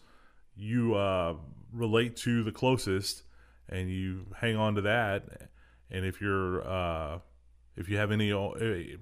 you 0.55 0.95
uh, 0.95 1.37
relate 1.73 2.17
to 2.17 2.45
the 2.45 2.53
closest, 2.53 3.23
and 3.67 3.91
you 3.91 4.27
hang 4.37 4.57
on 4.57 4.75
to 4.75 4.83
that. 4.83 5.49
And 5.91 6.05
if 6.05 6.21
you're 6.21 6.67
uh, 6.69 7.19
if 7.77 7.89
you 7.89 7.97
have 7.97 8.13
any 8.13 8.31
if 8.31 9.01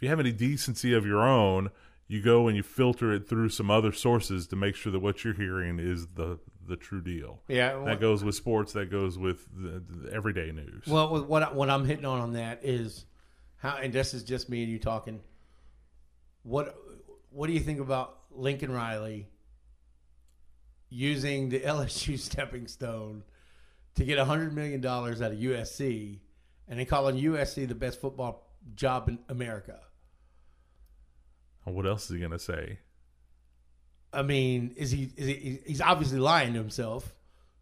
you 0.00 0.08
have 0.08 0.20
any 0.20 0.32
decency 0.32 0.92
of 0.92 1.06
your 1.06 1.22
own, 1.22 1.70
you 2.12 2.20
go 2.20 2.48
and 2.48 2.56
you 2.56 2.62
filter 2.64 3.12
it 3.12 3.28
through 3.28 3.48
some 3.50 3.70
other 3.70 3.92
sources 3.92 4.48
to 4.48 4.56
make 4.56 4.74
sure 4.74 4.90
that 4.90 4.98
what 4.98 5.22
you're 5.22 5.34
hearing 5.34 5.78
is 5.78 6.08
the 6.08 6.38
the 6.66 6.76
true 6.76 7.00
deal. 7.00 7.40
yeah. 7.48 7.82
That 7.84 8.00
goes 8.00 8.22
with 8.24 8.34
sports. 8.34 8.72
That 8.74 8.90
goes 8.90 9.16
with 9.18 9.46
the, 9.56 9.80
the 9.88 10.12
everyday 10.12 10.50
news. 10.52 10.84
Well, 10.86 11.24
what 11.24 11.42
I- 11.44 11.52
what 11.52 11.70
I'm 11.70 11.84
hitting 11.84 12.04
on 12.04 12.20
on 12.20 12.32
that 12.32 12.60
is 12.64 13.06
how, 13.58 13.76
and 13.76 13.92
this 13.92 14.12
is 14.14 14.22
just 14.24 14.48
me 14.48 14.62
and 14.64 14.72
you 14.72 14.78
talking. 14.78 15.20
What 16.42 16.76
what 17.30 17.46
do 17.46 17.52
you 17.52 17.60
think 17.60 17.78
about 17.80 18.18
Lincoln 18.32 18.72
Riley 18.72 19.28
using 20.88 21.48
the 21.48 21.60
LSU 21.76 22.18
stepping 22.18 22.66
stone 22.66 23.22
to 23.96 24.04
get 24.04 24.18
hundred 24.18 24.52
million 24.54 24.80
dollars 24.80 25.20
out 25.22 25.32
of 25.32 25.38
USC, 25.38 26.18
and 26.68 26.78
then 26.78 26.86
calling 26.86 27.16
USC 27.16 27.68
the 27.68 27.74
best 27.74 28.00
football 28.00 28.48
job 28.74 29.08
in 29.08 29.18
America? 29.28 29.80
What 31.64 31.86
else 31.86 32.04
is 32.04 32.10
he 32.10 32.18
gonna 32.20 32.38
say? 32.38 32.78
I 34.12 34.22
mean, 34.22 34.74
is 34.76 34.90
he, 34.90 35.12
is 35.16 35.26
he 35.26 35.60
he's 35.66 35.80
obviously 35.80 36.18
lying 36.18 36.54
to 36.54 36.58
himself 36.58 37.14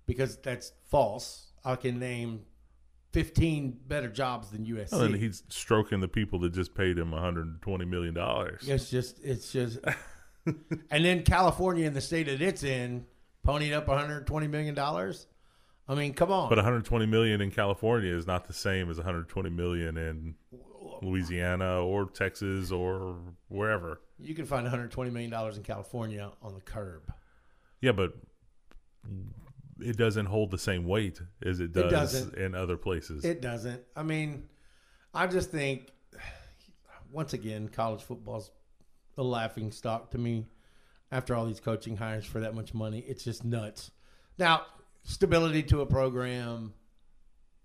because 0.07 0.37
that's 0.39 0.73
false. 0.87 1.53
I 1.65 1.77
can 1.77 1.99
name 1.99 2.43
fifteen 3.13 3.79
better 3.87 4.09
jobs 4.09 4.51
than 4.51 4.65
USC. 4.65 4.93
Well, 4.93 5.03
and 5.03 5.17
he's 5.17 5.43
stroking 5.49 6.01
the 6.01 6.09
people 6.09 6.39
that 6.41 6.55
just 6.55 6.75
paid 6.75 6.99
him 6.99 7.11
120 7.11 7.85
million 7.85 8.15
dollars. 8.15 8.67
It's 8.67 8.89
just, 8.91 9.23
it's 9.23 9.53
just, 9.53 9.79
and 10.47 11.05
then 11.05 11.23
California 11.23 11.87
and 11.87 11.95
the 11.95 12.01
state 12.01 12.27
that 12.27 12.41
it's 12.41 12.63
in 12.63 13.05
ponied 13.47 13.75
up 13.75 13.89
120 13.89 14.47
million 14.47 14.75
dollars. 14.75 15.27
I 15.89 15.95
mean, 15.95 16.13
come 16.13 16.31
on. 16.31 16.51
But 16.51 16.59
120 16.59 17.07
million 17.07 17.41
in 17.41 17.51
California 17.51 18.15
is 18.15 18.27
not 18.27 18.47
the 18.47 18.53
same 18.53 18.91
as 18.91 18.99
120 18.99 19.49
million 19.49 19.97
in 19.97 20.35
Louisiana 21.03 21.85
or 21.85 22.07
Texas 22.07 22.71
or 22.71 23.17
wherever. 23.49 24.01
You 24.19 24.35
can 24.35 24.47
find 24.47 24.65
120 24.65 25.11
million 25.11 25.31
dollars 25.31 25.57
in 25.57 25.63
California 25.63 26.31
on 26.43 26.55
the 26.55 26.61
curb. 26.61 27.13
Yeah, 27.81 27.93
but 27.93 28.15
it 29.81 29.97
doesn't 29.97 30.27
hold 30.27 30.51
the 30.51 30.59
same 30.59 30.85
weight 30.85 31.21
as 31.45 31.61
it 31.61 31.73
does 31.73 31.91
doesn't. 31.91 32.35
in 32.35 32.55
other 32.55 32.77
places. 32.77 33.25
It 33.25 33.41
doesn't. 33.41 33.83
I 33.95 34.03
mean, 34.03 34.49
I 35.15 35.27
just 35.27 35.51
think 35.51 35.91
once 37.11 37.33
again, 37.33 37.69
college 37.69 38.03
football's 38.03 38.51
a 39.17 39.23
laughing 39.23 39.73
stock 39.73 40.11
to 40.13 40.19
me. 40.19 40.47
After 41.11 41.35
all 41.35 41.47
these 41.47 41.61
coaching 41.61 41.97
hires 41.97 42.27
for 42.27 42.41
that 42.41 42.55
much 42.55 42.75
money, 42.75 42.99
it's 43.01 43.25
just 43.25 43.45
nuts. 43.45 43.91
Now, 44.39 44.67
stability 45.05 45.63
to 45.65 45.81
a 45.81 45.87
program, 45.87 46.75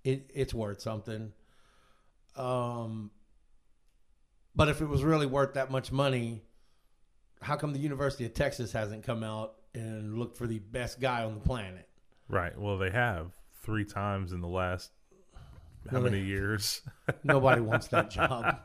it, 0.04 0.32
it's 0.34 0.54
worth 0.54 0.82
something. 0.82 1.34
Um, 2.38 3.12
but 4.56 4.70
if 4.70 4.82
it 4.82 4.86
was 4.88 5.04
really 5.04 5.26
worth 5.26 5.54
that 5.56 5.72
much 5.72 5.92
money, 5.92 6.42
how 7.42 7.56
come 7.56 7.74
the 7.74 7.80
University 7.80 8.26
of 8.26 8.34
Texas 8.34 8.72
hasn't 8.72 9.04
come 9.04 9.24
out 9.24 9.56
and 9.74 10.18
looked 10.18 10.38
for 10.38 10.48
the 10.48 10.60
best 10.60 11.00
guy 11.00 11.24
on 11.24 11.36
the 11.36 11.42
planet? 11.42 11.88
right. 12.30 12.58
Well, 12.60 12.78
they 12.78 12.90
have 12.90 13.32
three 13.64 13.86
times 13.86 14.32
in 14.32 14.42
the 14.42 14.48
last 14.48 14.92
how 15.92 15.98
Really? 15.98 16.12
many 16.12 16.24
years? 16.24 16.82
Nobody 17.24 17.60
wants 17.62 17.88
that 17.90 18.10
job. 18.10 18.56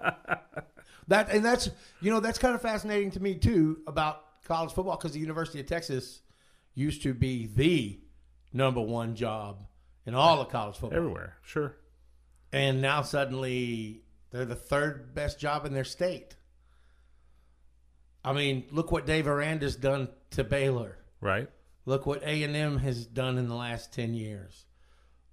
That 1.09 1.31
and 1.31 1.45
that's 1.45 1.69
you 2.01 2.11
know 2.11 2.21
that's 2.21 2.39
kind 2.39 2.55
of 2.55 2.63
fascinating 2.63 3.11
to 3.13 3.21
me 3.21 3.35
too 3.35 3.79
about 3.87 4.23
college 4.45 4.73
football 4.73 4.97
because 4.97 5.13
the 5.13 5.19
University 5.21 5.59
of 5.61 5.67
Texas 5.67 6.21
used 6.75 7.03
to 7.03 7.15
be 7.15 7.47
the 7.47 7.99
number 8.53 8.81
one 8.81 9.15
job 9.17 9.65
in 10.07 10.15
all 10.15 10.41
of 10.41 10.49
college 10.51 10.77
football, 10.77 10.97
Everywhere. 10.99 11.35
Sure. 11.43 11.75
and 12.53 12.81
now 12.81 13.03
suddenly 13.03 14.03
they're 14.31 14.45
the 14.45 14.55
third 14.55 15.15
best 15.15 15.39
job 15.39 15.65
in 15.65 15.73
their 15.73 15.85
state. 15.85 16.37
I 18.25 18.33
mean, 18.33 18.65
look 18.71 18.93
what 18.93 19.07
Dave 19.07 19.27
Aranda's 19.27 19.77
done 19.77 20.09
to 20.31 20.45
Baylor. 20.45 20.99
Right. 21.21 21.49
Look 21.87 22.05
what 22.05 22.23
A 22.23 22.43
and 22.43 22.55
M 22.55 22.79
has 22.79 23.07
done 23.07 23.39
in 23.39 23.49
the 23.49 23.55
last 23.55 23.93
ten 23.93 24.15
years. 24.15 24.67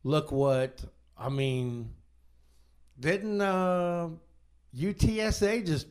Look 0.04 0.32
what 0.32 0.84
I 1.18 1.30
mean. 1.30 1.94
Didn't 2.98 3.42
uh, 3.42 4.10
UTSA 4.78 5.66
just 5.66 5.88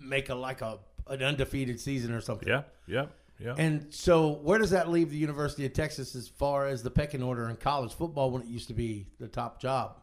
make 0.00 0.30
a 0.30 0.34
like 0.34 0.62
a 0.62 0.78
an 1.08 1.22
undefeated 1.22 1.78
season 1.80 2.12
or 2.12 2.20
something? 2.20 2.48
Yeah. 2.48 2.62
Yeah. 2.86 3.06
Yeah. 3.38 3.54
And 3.58 3.92
so, 3.92 4.30
where 4.30 4.58
does 4.58 4.70
that 4.70 4.88
leave 4.88 5.10
the 5.10 5.18
University 5.18 5.66
of 5.66 5.74
Texas 5.74 6.14
as 6.14 6.26
far 6.26 6.66
as 6.66 6.82
the 6.82 6.90
pecking 6.90 7.22
order 7.22 7.50
in 7.50 7.56
college 7.56 7.92
football 7.92 8.30
when 8.30 8.40
it 8.40 8.48
used 8.48 8.68
to 8.68 8.74
be 8.74 9.08
the 9.20 9.28
top 9.28 9.60
job? 9.60 10.00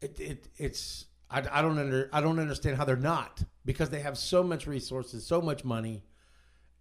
It, 0.00 0.20
it 0.20 0.48
it's 0.56 1.06
I, 1.32 1.42
I 1.50 1.62
don't 1.62 1.78
under 1.78 2.08
I 2.12 2.20
don't 2.20 2.38
understand 2.38 2.76
how 2.76 2.84
they're 2.84 2.96
not 2.96 3.42
because 3.64 3.90
they 3.90 4.00
have 4.00 4.18
so 4.18 4.42
much 4.42 4.66
resources, 4.66 5.26
so 5.26 5.40
much 5.40 5.64
money, 5.64 6.04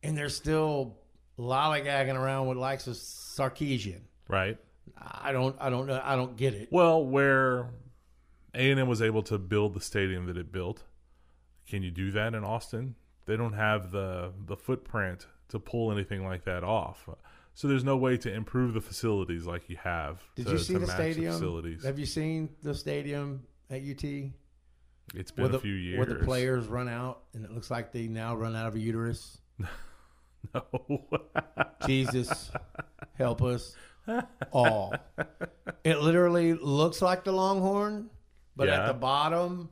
and 0.04 0.18
they're 0.18 0.30
still 0.30 0.98
lollygagging 1.40 2.16
around 2.16 2.48
with 2.48 2.58
likes 2.58 2.88
of 2.88 2.96
Sarkisian. 2.96 4.02
right. 4.28 4.58
I 5.00 5.32
don't 5.32 5.56
I 5.60 5.70
don't 5.70 5.88
know 5.88 6.02
I 6.04 6.16
don't 6.16 6.36
get 6.36 6.54
it. 6.54 6.68
Well, 6.72 7.04
where 7.06 7.70
A 8.54 8.72
and 8.72 8.80
M 8.80 8.88
was 8.88 9.02
able 9.02 9.24
to 9.24 9.38
build 9.38 9.74
the 9.74 9.82
stadium 9.82 10.26
that 10.26 10.38
it 10.38 10.52
built, 10.52 10.84
can 11.68 11.82
you 11.82 11.92
do 11.92 12.12
that 12.12 12.34
in 12.34 12.44
Austin? 12.44 12.96
They 13.26 13.38
don't 13.38 13.54
have 13.54 13.92
the 13.92 14.34
the 14.46 14.58
footprint 14.58 15.28
to 15.50 15.60
pull 15.60 15.92
anything 15.92 16.26
like 16.26 16.44
that 16.46 16.64
off. 16.64 17.08
So 17.54 17.68
there's 17.68 17.84
no 17.84 17.98
way 17.98 18.18
to 18.18 18.34
improve 18.34 18.74
the 18.74 18.82
facilities 18.82 19.46
like 19.46 19.70
you 19.70 19.78
have. 19.78 20.22
Did 20.36 20.48
to, 20.48 20.54
you 20.54 20.58
see 20.58 20.76
the 20.76 20.88
stadium? 20.88 21.34
facilities? 21.34 21.84
Have 21.84 22.00
you 22.00 22.06
seen 22.06 22.50
the 22.64 22.74
stadium 22.74 23.44
at 23.70 23.82
UT? 23.82 24.04
It's 25.14 25.32
been 25.32 25.44
where 25.44 25.50
a 25.50 25.54
the, 25.54 25.60
few 25.60 25.74
years. 25.74 25.98
Where 25.98 26.06
the 26.06 26.24
players 26.24 26.68
run 26.68 26.88
out, 26.88 27.24
and 27.34 27.44
it 27.46 27.52
looks 27.52 27.70
like 27.70 27.92
they 27.92 28.08
now 28.08 28.36
run 28.36 28.56
out 28.56 28.68
of 28.68 28.76
a 28.76 28.80
uterus. 28.80 29.38
No. 30.56 31.06
Jesus, 31.86 32.50
help 33.14 33.44
us 33.44 33.76
all. 34.52 34.92
It 35.84 36.00
literally 36.00 36.54
looks 36.54 37.00
like 37.00 37.24
the 37.24 37.32
Longhorn, 37.32 38.10
but 38.56 38.68
at 38.68 38.88
the 38.88 38.94
bottom, 38.96 39.70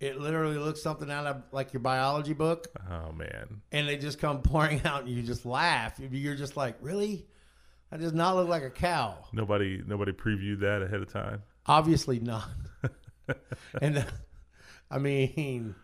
it 0.00 0.18
literally 0.18 0.56
looks 0.56 0.82
something 0.82 1.10
out 1.10 1.26
of 1.26 1.42
like 1.52 1.72
your 1.72 1.80
biology 1.80 2.32
book, 2.32 2.66
oh 2.90 3.12
man. 3.12 3.60
and 3.72 3.88
they 3.88 3.96
just 3.96 4.18
come 4.18 4.42
pouring 4.42 4.80
out, 4.84 5.02
and 5.02 5.10
you 5.10 5.22
just 5.22 5.44
laugh. 5.44 5.98
You're 5.98 6.34
just 6.34 6.56
like, 6.56 6.76
really? 6.80 7.26
That 7.90 8.00
does 8.00 8.12
not 8.12 8.36
look 8.36 8.48
like 8.48 8.62
a 8.62 8.70
cow. 8.70 9.18
Nobody 9.32 9.82
nobody 9.86 10.12
previewed 10.12 10.60
that 10.60 10.82
ahead 10.82 11.00
of 11.00 11.12
time. 11.12 11.42
Obviously 11.66 12.18
not. 12.18 12.48
and 13.80 14.04
I 14.90 14.98
mean, 14.98 15.74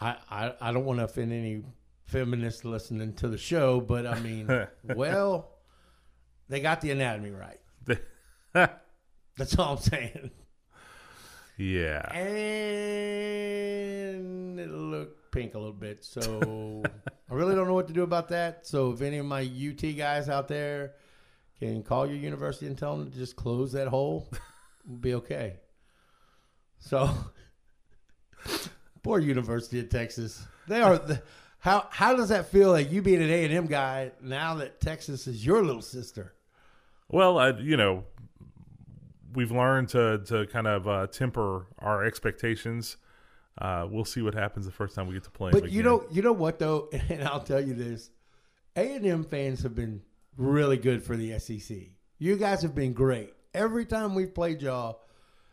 I, 0.00 0.16
I 0.30 0.52
I 0.60 0.72
don't 0.72 0.84
want 0.84 0.98
to 1.00 1.04
offend 1.04 1.32
any 1.32 1.62
feminists 2.04 2.64
listening 2.64 3.14
to 3.14 3.28
the 3.28 3.38
show, 3.38 3.80
but 3.80 4.06
I 4.06 4.20
mean, 4.20 4.48
well, 4.94 5.50
they 6.48 6.60
got 6.60 6.80
the 6.80 6.90
anatomy 6.90 7.30
right. 7.30 7.60
That's 9.36 9.58
all 9.58 9.74
I'm 9.76 9.82
saying. 9.82 10.30
yeah. 11.58 12.10
And 12.14 12.28
it 14.58 14.70
looked 14.70 15.30
pink 15.32 15.54
a 15.54 15.58
little 15.58 15.74
bit, 15.74 16.04
so 16.04 16.82
I 17.30 17.34
really 17.34 17.54
don't 17.54 17.66
know 17.66 17.74
what 17.74 17.88
to 17.88 17.92
do 17.92 18.02
about 18.02 18.28
that. 18.28 18.66
So 18.66 18.92
if 18.92 19.02
any 19.02 19.18
of 19.18 19.26
my 19.26 19.42
UT 19.42 19.82
guys 19.96 20.28
out 20.30 20.48
there 20.48 20.94
can 21.58 21.82
call 21.82 22.06
your 22.06 22.16
university 22.16 22.66
and 22.66 22.78
tell 22.78 22.96
them 22.96 23.10
to 23.10 23.16
just 23.18 23.36
close 23.36 23.72
that 23.72 23.88
hole, 23.88 24.30
we'll 24.86 24.98
be 24.98 25.14
okay. 25.14 25.56
So 26.78 27.10
poor 29.02 29.18
University 29.18 29.80
of 29.80 29.88
Texas. 29.88 30.44
They 30.68 30.80
are. 30.80 30.98
The, 30.98 31.22
how 31.58 31.86
how 31.90 32.14
does 32.14 32.28
that 32.28 32.48
feel? 32.50 32.70
Like 32.70 32.90
you 32.90 33.02
being 33.02 33.22
an 33.22 33.30
A 33.30 33.44
and 33.44 33.52
M 33.52 33.66
guy 33.66 34.12
now 34.22 34.54
that 34.56 34.80
Texas 34.80 35.26
is 35.26 35.44
your 35.44 35.64
little 35.64 35.82
sister? 35.82 36.34
Well, 37.08 37.38
I, 37.38 37.50
you 37.50 37.76
know, 37.76 38.04
we've 39.34 39.52
learned 39.52 39.88
to 39.90 40.22
to 40.26 40.46
kind 40.46 40.66
of 40.66 40.88
uh, 40.88 41.06
temper 41.06 41.66
our 41.78 42.04
expectations. 42.04 42.96
Uh, 43.58 43.86
we'll 43.90 44.04
see 44.04 44.20
what 44.20 44.34
happens 44.34 44.66
the 44.66 44.72
first 44.72 44.94
time 44.94 45.06
we 45.06 45.14
get 45.14 45.24
to 45.24 45.30
play. 45.30 45.50
But 45.50 45.70
you 45.70 45.82
know, 45.82 46.04
you 46.10 46.22
know 46.22 46.32
what 46.32 46.58
though, 46.58 46.90
and 47.08 47.24
I'll 47.24 47.40
tell 47.40 47.60
you 47.60 47.74
this: 47.74 48.10
A 48.76 48.94
and 48.94 49.06
M 49.06 49.24
fans 49.24 49.62
have 49.62 49.74
been 49.74 50.02
really 50.36 50.76
good 50.76 51.02
for 51.02 51.16
the 51.16 51.38
SEC. 51.38 51.76
You 52.18 52.36
guys 52.36 52.62
have 52.62 52.74
been 52.74 52.92
great 52.92 53.32
every 53.54 53.86
time 53.86 54.14
we've 54.14 54.34
played 54.34 54.62
y'all. 54.62 55.00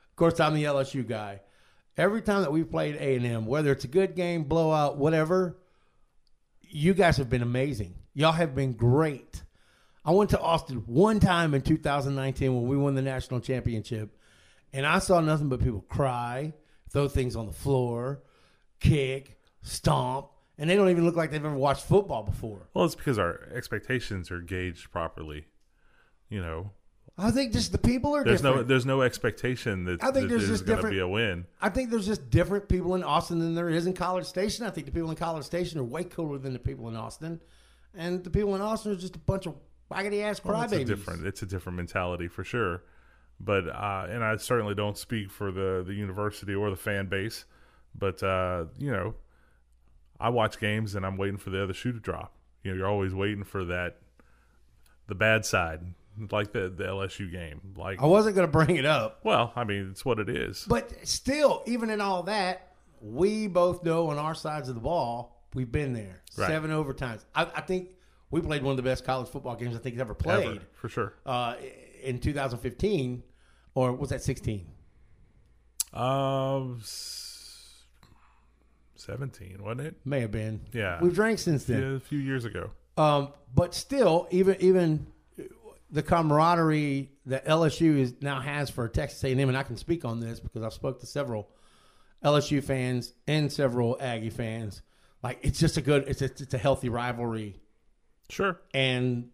Of 0.09 0.15
course, 0.15 0.39
I'm 0.39 0.53
the 0.53 0.65
LSU 0.65 1.07
guy. 1.07 1.41
Every 1.97 2.21
time 2.21 2.41
that 2.41 2.51
we've 2.51 2.69
played 2.69 2.95
A 2.95 3.15
and 3.15 3.25
M, 3.25 3.45
whether 3.45 3.71
it's 3.71 3.83
a 3.83 3.89
good 3.89 4.15
game, 4.15 4.43
blowout, 4.45 4.97
whatever, 4.97 5.57
you 6.61 6.93
guys 6.93 7.17
have 7.17 7.29
been 7.29 7.43
amazing. 7.43 7.95
Y'all 8.13 8.31
have 8.31 8.55
been 8.55 8.73
great. 8.73 9.43
I 10.05 10.11
went 10.11 10.31
to 10.31 10.39
Austin 10.39 10.83
one 10.87 11.19
time 11.19 11.53
in 11.53 11.61
2019 11.61 12.53
when 12.53 12.67
we 12.67 12.75
won 12.75 12.95
the 12.95 13.01
national 13.01 13.39
championship, 13.39 14.17
and 14.73 14.85
I 14.85 14.99
saw 14.99 15.21
nothing 15.21 15.49
but 15.49 15.61
people 15.61 15.85
cry, 15.87 16.53
throw 16.89 17.07
things 17.07 17.35
on 17.35 17.45
the 17.45 17.53
floor, 17.53 18.23
kick, 18.79 19.39
stomp, 19.61 20.29
and 20.57 20.69
they 20.69 20.75
don't 20.75 20.89
even 20.89 21.05
look 21.05 21.15
like 21.15 21.31
they've 21.31 21.43
ever 21.43 21.55
watched 21.55 21.85
football 21.85 22.23
before. 22.23 22.67
Well, 22.73 22.85
it's 22.85 22.95
because 22.95 23.17
our 23.17 23.47
expectations 23.53 24.29
are 24.29 24.41
gauged 24.41 24.91
properly. 24.91 25.45
You 26.29 26.41
know, 26.41 26.71
I 27.17 27.29
think 27.29 27.53
just 27.53 27.71
the 27.71 27.77
people 27.77 28.15
are 28.15 28.23
there's 28.23 28.41
no 28.41 28.49
different. 28.51 28.67
there's 28.69 28.85
no 28.85 29.01
expectation 29.01 29.83
that, 29.83 30.01
I 30.03 30.07
think 30.07 30.15
that 30.15 30.29
there's 30.29 30.47
there's 30.47 30.59
just 30.61 30.65
going 30.65 30.77
to 30.77 30.81
different- 30.81 30.95
be 30.95 30.99
a 30.99 31.07
win. 31.07 31.45
I 31.61 31.69
think 31.69 31.91
there's 31.91 32.07
just 32.07 32.29
different 32.29 32.67
people 32.67 32.95
in 32.95 33.03
Austin 33.03 33.39
than 33.39 33.53
there 33.53 33.69
is 33.69 33.85
in 33.85 33.93
College 33.93 34.25
Station. 34.25 34.65
I 34.65 34.71
think 34.71 34.87
the 34.87 34.91
people 34.91 35.09
in 35.11 35.15
College 35.15 35.45
Station 35.45 35.79
are 35.79 35.83
way 35.83 36.03
cooler 36.03 36.39
than 36.39 36.53
the 36.53 36.59
people 36.59 36.87
in 36.89 36.95
Austin, 36.95 37.39
and 37.95 38.23
the 38.23 38.31
people 38.31 38.55
in 38.55 38.61
Austin 38.61 38.93
are 38.93 38.95
just 38.95 39.15
a 39.15 39.19
bunch 39.19 39.45
of 39.45 39.55
raggedy 39.91 40.23
ass 40.23 40.43
Well, 40.43 40.59
it's 40.61 40.73
a 40.73 40.83
different 40.83 41.27
it's 41.27 41.41
a 41.43 41.45
different 41.45 41.77
mentality 41.77 42.27
for 42.27 42.43
sure. 42.43 42.83
But 43.39 43.67
uh, 43.67 44.07
and 44.09 44.23
I 44.23 44.35
certainly 44.37 44.73
don't 44.73 44.97
speak 44.97 45.29
for 45.29 45.51
the 45.51 45.83
the 45.85 45.93
university 45.93 46.55
or 46.55 46.69
the 46.69 46.75
fan 46.75 47.07
base. 47.07 47.45
But 47.93 48.23
uh, 48.23 48.65
you 48.79 48.91
know, 48.91 49.15
I 50.19 50.29
watch 50.29 50.59
games 50.59 50.95
and 50.95 51.05
I'm 51.05 51.17
waiting 51.17 51.37
for 51.37 51.51
the 51.51 51.61
other 51.61 51.73
shoe 51.73 51.91
to 51.91 51.99
drop. 51.99 52.33
You 52.63 52.71
know, 52.71 52.77
you're 52.77 52.87
always 52.87 53.13
waiting 53.13 53.43
for 53.43 53.65
that 53.65 53.97
the 55.07 55.15
bad 55.15 55.45
side, 55.45 55.81
like 56.31 56.51
the 56.53 56.69
the 56.69 56.83
LSU 56.85 57.31
game. 57.31 57.61
Like, 57.75 58.01
I 58.01 58.05
wasn't 58.05 58.35
going 58.35 58.47
to 58.47 58.51
bring 58.51 58.75
it 58.75 58.85
up, 58.85 59.19
well, 59.23 59.51
I 59.55 59.63
mean, 59.63 59.89
it's 59.91 60.03
what 60.05 60.19
it 60.19 60.29
is. 60.29 60.65
but 60.67 60.91
still, 61.07 61.63
even 61.65 61.89
in 61.89 62.01
all 62.01 62.23
that, 62.23 62.73
we 63.01 63.47
both 63.47 63.83
know 63.83 64.07
on 64.09 64.17
our 64.17 64.35
sides 64.35 64.69
of 64.69 64.75
the 64.75 64.81
ball, 64.81 65.43
we've 65.53 65.71
been 65.71 65.93
there. 65.93 66.21
Right. 66.37 66.47
Seven 66.47 66.71
overtimes. 66.71 67.23
I, 67.35 67.43
I 67.55 67.61
think 67.61 67.89
we 68.31 68.41
played 68.41 68.63
one 68.63 68.71
of 68.71 68.77
the 68.77 68.83
best 68.83 69.05
college 69.05 69.27
football 69.29 69.55
games 69.55 69.75
I 69.75 69.79
think 69.79 69.97
ever 69.99 70.13
played 70.13 70.45
Ever, 70.47 70.59
for 70.73 70.89
sure. 70.89 71.13
uh, 71.25 71.55
in 72.03 72.19
2015, 72.19 73.23
or 73.75 73.93
was 73.93 74.09
that 74.09 74.21
16? 74.23 74.65
Um, 75.93 76.79
s- 76.81 77.83
seventeen, 78.95 79.57
wasn't 79.61 79.81
it? 79.87 79.95
May 80.05 80.21
have 80.21 80.31
been. 80.31 80.61
Yeah. 80.71 80.99
We've 81.01 81.13
drank 81.13 81.39
since 81.39 81.65
then. 81.65 81.81
Yeah, 81.81 81.95
a 81.97 81.99
few 81.99 82.19
years 82.19 82.45
ago. 82.45 82.71
Um, 82.97 83.29
but 83.53 83.73
still, 83.75 84.27
even 84.31 84.55
even 84.59 85.07
the 85.93 86.01
camaraderie 86.03 87.11
that 87.27 87.45
LSU 87.45 87.99
is 87.99 88.15
now 88.19 88.41
has 88.41 88.69
for 88.69 88.89
Texas 88.89 89.23
A&M, 89.23 89.47
and 89.47 89.55
I 89.57 89.61
can 89.63 89.77
speak 89.77 90.03
on 90.03 90.19
this 90.19 90.39
because 90.39 90.63
I've 90.63 90.73
spoke 90.73 90.99
to 91.01 91.05
several 91.05 91.49
LSU 92.25 92.63
fans 92.63 93.13
and 93.27 93.51
several 93.53 93.97
Aggie 94.01 94.31
fans. 94.31 94.81
Like 95.21 95.39
it's 95.43 95.59
just 95.59 95.77
a 95.77 95.81
good, 95.81 96.05
it's 96.07 96.21
a, 96.21 96.25
it's 96.25 96.53
a 96.53 96.57
healthy 96.57 96.89
rivalry, 96.89 97.61
Sure. 98.29 98.59
and 98.73 99.29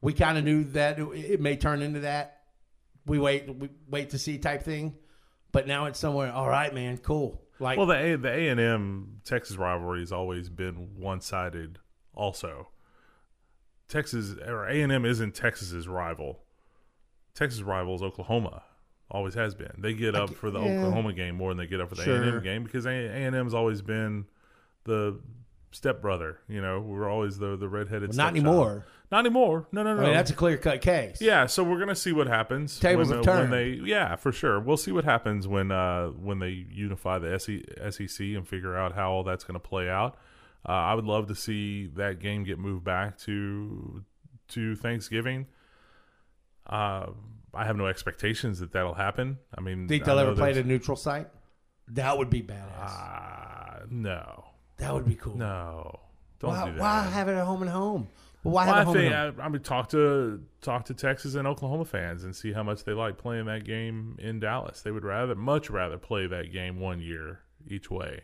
we 0.00 0.14
kind 0.14 0.38
of 0.38 0.44
knew 0.44 0.64
that 0.72 0.98
it, 0.98 1.04
it 1.12 1.40
may 1.40 1.56
turn 1.56 1.82
into 1.82 2.00
that. 2.00 2.40
We 3.04 3.18
wait, 3.18 3.54
we 3.54 3.68
wait 3.88 4.10
to 4.10 4.18
see 4.18 4.38
type 4.38 4.62
thing, 4.62 4.94
but 5.52 5.66
now 5.66 5.84
it's 5.86 5.98
somewhere. 5.98 6.32
All 6.32 6.48
right, 6.48 6.74
man, 6.74 6.96
cool. 6.98 7.42
Like, 7.60 7.76
Well, 7.78 7.86
the 7.86 7.96
A 7.96 8.16
the 8.16 8.30
A 8.30 8.48
and 8.48 8.58
M 8.60 9.20
Texas 9.24 9.56
rivalry 9.56 10.00
has 10.00 10.10
always 10.10 10.48
been 10.48 10.96
one 10.98 11.20
sided. 11.20 11.78
Also, 12.14 12.68
Texas 13.88 14.34
or 14.46 14.66
A 14.66 14.80
and 14.82 14.92
M 14.92 15.04
isn't 15.04 15.34
Texas's 15.34 15.86
rival. 15.88 16.40
Texas 17.34 17.62
rival 17.62 17.94
is 17.94 18.02
Oklahoma. 18.02 18.62
Always 19.10 19.34
has 19.34 19.54
been. 19.54 19.72
They 19.78 19.94
get 19.94 20.14
up 20.16 20.34
for 20.34 20.50
the 20.50 20.60
yeah. 20.60 20.78
Oklahoma 20.80 21.12
game 21.12 21.36
more 21.36 21.50
than 21.50 21.58
they 21.58 21.66
get 21.68 21.80
up 21.80 21.88
for 21.90 21.94
the 21.94 22.02
A 22.02 22.04
Sure. 22.04 22.16
and 22.22 22.36
M 22.36 22.42
game 22.42 22.64
because 22.64 22.86
A 22.86 22.90
and 22.90 23.34
M's 23.36 23.54
always 23.54 23.82
been 23.82 24.24
the 24.84 25.20
stepbrother. 25.70 26.38
You 26.48 26.60
know, 26.60 26.80
we're 26.80 27.08
always 27.08 27.38
the 27.38 27.56
the 27.56 27.68
redheaded. 27.68 28.08
not 28.14 28.32
stepchild. 28.32 28.36
anymore. 28.36 28.86
Not 29.12 29.20
anymore. 29.20 29.68
No, 29.70 29.84
no, 29.84 29.94
no. 29.94 30.02
I 30.02 30.04
mean, 30.06 30.14
that's 30.14 30.32
a 30.32 30.34
clear 30.34 30.56
cut 30.56 30.80
case. 30.80 31.18
Yeah, 31.20 31.46
so 31.46 31.62
we're 31.62 31.78
gonna 31.78 31.94
see 31.94 32.10
what 32.10 32.26
happens. 32.26 32.80
Tables 32.80 33.08
when, 33.08 33.18
have 33.18 33.28
uh, 33.28 33.30
when 33.30 33.50
turned. 33.50 33.52
they, 33.52 33.88
yeah, 33.88 34.16
for 34.16 34.32
sure. 34.32 34.58
We'll 34.58 34.76
see 34.76 34.90
what 34.90 35.04
happens 35.04 35.46
when 35.46 35.70
uh, 35.70 36.08
when 36.08 36.40
they 36.40 36.66
unify 36.68 37.20
the 37.20 37.32
SE, 37.34 37.62
SEC 37.90 38.26
and 38.26 38.48
figure 38.48 38.76
out 38.76 38.94
how 38.96 39.12
all 39.12 39.22
that's 39.22 39.44
gonna 39.44 39.60
play 39.60 39.88
out. 39.88 40.16
Uh, 40.68 40.72
I 40.72 40.94
would 40.94 41.04
love 41.04 41.28
to 41.28 41.34
see 41.34 41.86
that 41.94 42.18
game 42.18 42.44
get 42.44 42.58
moved 42.58 42.84
back 42.84 43.18
to 43.20 44.04
to 44.48 44.76
Thanksgiving. 44.76 45.46
Uh, 46.66 47.06
I 47.54 47.64
have 47.64 47.76
no 47.76 47.86
expectations 47.86 48.58
that 48.58 48.72
that'll 48.72 48.94
happen. 48.94 49.38
I 49.56 49.60
mean, 49.60 49.86
Think 49.86 50.04
they'll 50.04 50.18
ever 50.18 50.34
play 50.34 50.50
at 50.50 50.56
a 50.56 50.64
neutral 50.64 50.96
site? 50.96 51.28
That 51.88 52.18
would 52.18 52.30
be 52.30 52.42
badass. 52.42 53.80
Uh, 53.80 53.86
no, 53.88 54.44
that 54.78 54.92
would 54.92 55.06
be 55.06 55.14
cool. 55.14 55.36
no, 55.36 56.00
don't 56.40 56.50
why, 56.50 56.64
do 56.64 56.72
that. 56.72 56.80
why 56.80 57.02
have 57.02 57.28
it 57.28 57.34
at 57.34 57.44
home 57.44 57.62
and 57.62 57.70
home? 57.70 58.08
Why 58.42 58.66
Well, 58.66 58.74
have 58.74 58.86
home 58.86 58.96
think? 58.96 59.14
I, 59.14 59.32
I 59.40 59.48
would 59.48 59.64
talk 59.64 59.88
to 59.90 60.40
talk 60.60 60.84
to 60.86 60.94
Texas 60.94 61.34
and 61.34 61.46
Oklahoma 61.46 61.84
fans 61.84 62.24
and 62.24 62.34
see 62.34 62.52
how 62.52 62.62
much 62.62 62.84
they 62.84 62.92
like 62.92 63.18
playing 63.18 63.46
that 63.46 63.64
game 63.64 64.16
in 64.20 64.40
Dallas. 64.40 64.82
They 64.82 64.90
would 64.90 65.04
rather, 65.04 65.34
much 65.34 65.70
rather, 65.70 65.98
play 65.98 66.26
that 66.26 66.52
game 66.52 66.80
one 66.80 67.00
year 67.00 67.40
each 67.68 67.90
way. 67.90 68.22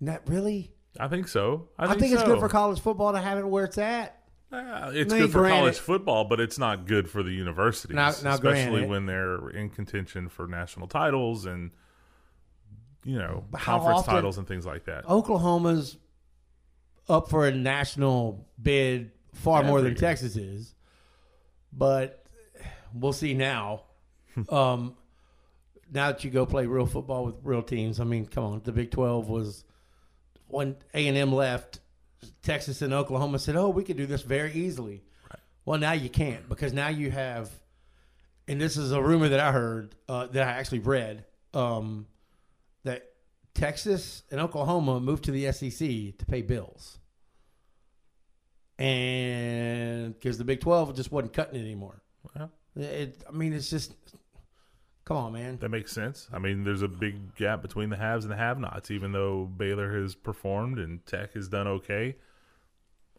Not 0.00 0.28
really. 0.28 0.72
I 0.98 1.08
think 1.08 1.28
so. 1.28 1.68
I 1.78 1.84
I 1.84 1.88
think, 1.88 2.00
think, 2.00 2.12
it's 2.14 2.22
so. 2.22 2.28
good 2.28 2.40
for 2.40 2.48
college 2.48 2.80
football 2.80 3.12
to 3.12 3.20
have 3.20 3.38
it 3.38 3.46
where 3.46 3.64
it's 3.64 3.78
at. 3.78 4.18
Uh, 4.50 4.90
it's 4.94 5.12
good 5.12 5.30
for 5.30 5.46
college 5.46 5.78
football, 5.78 6.24
but 6.24 6.40
it's 6.40 6.58
not 6.58 6.86
good 6.86 7.10
for 7.10 7.22
the 7.22 7.32
universities, 7.32 7.94
Now- 7.94 8.14
now 8.22 8.34
especially 8.34 8.86
when 8.86 9.04
they're 9.04 9.50
in 9.50 9.68
contention 9.68 10.28
for 10.28 10.46
national 10.46 10.88
titles 10.88 11.44
and 11.44 11.70
you 13.04 13.18
know 13.18 13.44
conference 13.52 14.04
titles 14.04 14.38
and 14.38 14.48
things 14.48 14.64
like 14.64 14.84
that. 14.86 15.08
Oklahoma's 15.08 15.98
up 17.08 17.28
for 17.28 17.46
a 17.46 17.52
national 17.52 18.46
bid 18.60 19.12
far 19.34 19.62
more 19.62 19.82
than. 19.82 19.94
Texas 19.94 20.36
is, 20.36 20.74
but 21.72 22.24
we'll 22.94 23.12
see 23.12 23.34
now. 23.34 23.82
um, 24.48 24.96
now 25.92 26.12
that 26.12 26.24
you 26.24 26.30
go 26.30 26.46
play 26.46 26.66
real 26.66 26.86
football 26.86 27.26
with 27.26 27.36
real 27.42 27.62
teams, 27.62 28.00
I 28.00 28.04
mean, 28.04 28.26
come 28.26 28.44
on, 28.44 28.60
the 28.64 28.72
Big 28.72 28.90
Twelve 28.90 29.28
was 29.28 29.64
when 30.48 30.76
A 30.94 31.06
and 31.08 31.16
M 31.16 31.32
left. 31.32 31.80
Texas 32.42 32.82
and 32.82 32.92
Oklahoma 32.92 33.38
said, 33.38 33.54
"Oh, 33.56 33.68
we 33.68 33.84
could 33.84 33.96
do 33.96 34.06
this 34.06 34.22
very 34.22 34.52
easily." 34.52 35.04
Well, 35.64 35.78
now 35.78 35.92
you 35.92 36.08
can't 36.08 36.48
because 36.48 36.72
now 36.72 36.88
you 36.88 37.10
have, 37.10 37.50
and 38.48 38.60
this 38.60 38.76
is 38.76 38.90
a 38.90 39.00
rumor 39.02 39.28
that 39.28 39.38
I 39.40 39.52
heard 39.52 39.94
uh, 40.08 40.26
that 40.28 40.48
I 40.48 40.52
actually 40.52 40.80
read 40.80 41.24
um, 41.54 42.06
that 42.84 43.04
Texas 43.54 44.22
and 44.30 44.40
Oklahoma 44.40 44.98
moved 44.98 45.24
to 45.24 45.30
the 45.30 45.52
SEC 45.52 45.78
to 46.18 46.26
pay 46.26 46.42
bills, 46.42 46.98
and 48.78 50.14
because 50.14 50.38
the 50.38 50.44
Big 50.44 50.60
Twelve 50.60 50.94
just 50.96 51.12
wasn't 51.12 51.32
cutting 51.32 51.56
it 51.60 51.62
anymore. 51.64 52.02
Well, 52.34 52.50
It, 52.76 53.22
I 53.28 53.32
mean, 53.32 53.52
it's 53.52 53.70
just, 53.70 53.94
come 55.08 55.16
on, 55.16 55.32
man. 55.32 55.56
That 55.60 55.70
makes 55.70 55.90
sense. 55.90 56.28
I 56.30 56.38
mean, 56.38 56.64
there's 56.64 56.82
a 56.82 56.88
big 56.88 57.34
gap 57.34 57.62
between 57.62 57.88
the 57.88 57.96
haves 57.96 58.26
and 58.26 58.30
the 58.32 58.36
have-nots. 58.36 58.90
Even 58.90 59.12
though 59.12 59.46
Baylor 59.46 59.98
has 59.98 60.14
performed 60.14 60.78
and 60.78 61.04
Tech 61.06 61.32
has 61.32 61.48
done 61.48 61.66
okay, 61.66 62.16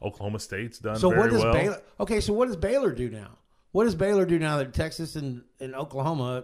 Oklahoma 0.01 0.39
State's 0.39 0.77
done 0.77 0.97
So 0.97 1.09
what 1.09 1.31
does 1.31 1.43
well. 1.43 1.53
Baylor? 1.53 1.81
Okay, 1.99 2.21
so 2.21 2.31
what 2.31 2.45
does 2.45 2.55
Baylor 2.55 2.91
do 2.91 3.09
now? 3.09 3.39
What 3.71 3.85
does 3.85 3.95
Baylor 3.95 4.25
do 4.25 4.37
now 4.37 4.57
that 4.57 4.73
Texas 4.73 5.15
and, 5.15 5.41
and 5.59 5.75
Oklahoma 5.75 6.43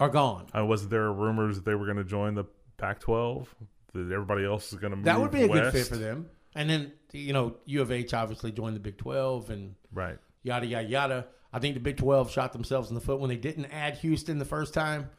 are 0.00 0.08
gone? 0.08 0.46
Uh, 0.56 0.64
was 0.64 0.88
there 0.88 1.12
rumors 1.12 1.56
that 1.56 1.64
they 1.64 1.74
were 1.74 1.84
going 1.86 1.96
to 1.96 2.04
join 2.04 2.34
the 2.34 2.44
Pac-12? 2.78 3.46
That 3.94 4.12
everybody 4.12 4.44
else 4.44 4.72
is 4.72 4.78
going 4.78 4.90
to 4.90 4.96
move 4.96 5.04
That 5.06 5.20
would 5.20 5.30
be 5.30 5.42
a 5.42 5.48
good 5.48 5.72
fit 5.72 5.86
for 5.86 5.96
them. 5.96 6.28
And 6.54 6.68
then 6.68 6.92
you 7.12 7.32
know, 7.32 7.56
U 7.64 7.80
of 7.80 7.90
H 7.92 8.12
obviously 8.12 8.50
joined 8.50 8.76
the 8.76 8.80
Big 8.80 8.98
Twelve 8.98 9.50
and 9.50 9.74
Right. 9.92 10.18
yada 10.42 10.66
yada 10.66 10.88
yada. 10.88 11.26
I 11.52 11.58
think 11.58 11.74
the 11.74 11.80
Big 11.80 11.96
Twelve 11.96 12.30
shot 12.30 12.52
themselves 12.52 12.88
in 12.88 12.94
the 12.94 13.00
foot 13.00 13.20
when 13.20 13.30
they 13.30 13.36
didn't 13.36 13.66
add 13.66 13.96
Houston 13.98 14.38
the 14.38 14.44
first 14.44 14.74
time, 14.74 15.10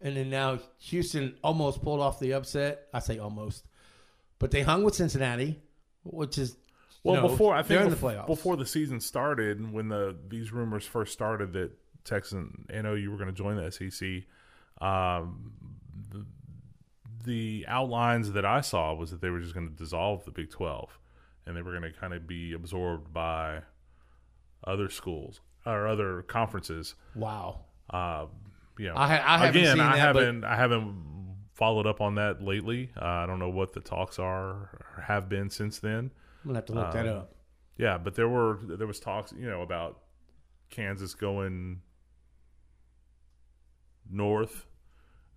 and 0.00 0.16
then 0.16 0.30
now 0.30 0.58
Houston 0.78 1.36
almost 1.42 1.82
pulled 1.82 2.00
off 2.00 2.18
the 2.18 2.32
upset. 2.32 2.88
I 2.92 2.98
say 3.00 3.18
almost, 3.18 3.64
but 4.38 4.50
they 4.50 4.62
hung 4.62 4.84
with 4.84 4.94
Cincinnati, 4.94 5.62
which 6.02 6.38
is 6.38 6.56
Well, 7.02 7.16
know, 7.16 7.28
before 7.28 7.54
I 7.54 7.58
think 7.58 7.68
they're 7.68 7.84
in 7.84 7.90
the 7.90 7.96
playoffs. 7.96 8.26
before 8.26 8.56
the 8.56 8.66
season 8.66 9.00
started, 9.00 9.72
when 9.72 9.88
the 9.88 10.16
these 10.28 10.52
rumors 10.52 10.84
first 10.84 11.12
started 11.12 11.52
that 11.52 11.72
Texas 12.04 12.32
and 12.32 12.66
NOU 12.70 13.10
were 13.10 13.16
going 13.16 13.28
to 13.28 13.32
join 13.32 13.56
the 13.56 13.70
SEC, 13.70 14.24
um, 14.86 15.52
the, 16.10 16.26
the 17.24 17.64
outlines 17.68 18.32
that 18.32 18.44
I 18.44 18.60
saw 18.60 18.94
was 18.94 19.10
that 19.10 19.20
they 19.20 19.30
were 19.30 19.40
just 19.40 19.54
going 19.54 19.68
to 19.68 19.74
dissolve 19.74 20.24
the 20.24 20.30
Big 20.30 20.50
Twelve, 20.50 20.98
and 21.46 21.56
they 21.56 21.62
were 21.62 21.70
going 21.70 21.90
to 21.90 21.98
kind 21.98 22.14
of 22.14 22.26
be 22.26 22.52
absorbed 22.52 23.12
by 23.12 23.60
other 24.66 24.88
schools 24.88 25.40
or 25.66 25.86
other 25.86 26.22
conferences. 26.22 26.94
wow. 27.14 27.60
Uh, 27.90 28.26
you 28.78 28.88
know, 28.88 28.94
I 28.94 29.04
I 29.34 29.38
haven't 29.38 29.60
again, 29.60 29.76
seen 29.76 29.80
I 29.80 29.92
that, 29.96 29.98
haven't, 29.98 30.44
I 30.44 30.56
haven't 30.56 31.36
followed 31.52 31.86
up 31.86 32.00
on 32.00 32.16
that 32.16 32.42
lately. 32.42 32.90
Uh, 33.00 33.04
I 33.04 33.26
don't 33.26 33.38
know 33.38 33.50
what 33.50 33.72
the 33.72 33.80
talks 33.80 34.18
are 34.18 34.48
or 34.50 35.04
have 35.06 35.28
been 35.28 35.48
since 35.50 35.78
then. 35.78 36.10
I'm 36.42 36.48
gonna 36.48 36.58
have 36.58 36.66
to 36.66 36.72
look 36.72 36.92
that 36.92 37.06
Um, 37.08 37.18
up. 37.18 37.34
Yeah, 37.76 37.98
but 37.98 38.14
there 38.14 38.28
were 38.28 38.58
there 38.62 38.86
was 38.86 38.98
talks, 39.00 39.32
you 39.32 39.48
know, 39.48 39.62
about 39.62 40.00
Kansas 40.70 41.14
going 41.14 41.82
north, 44.10 44.66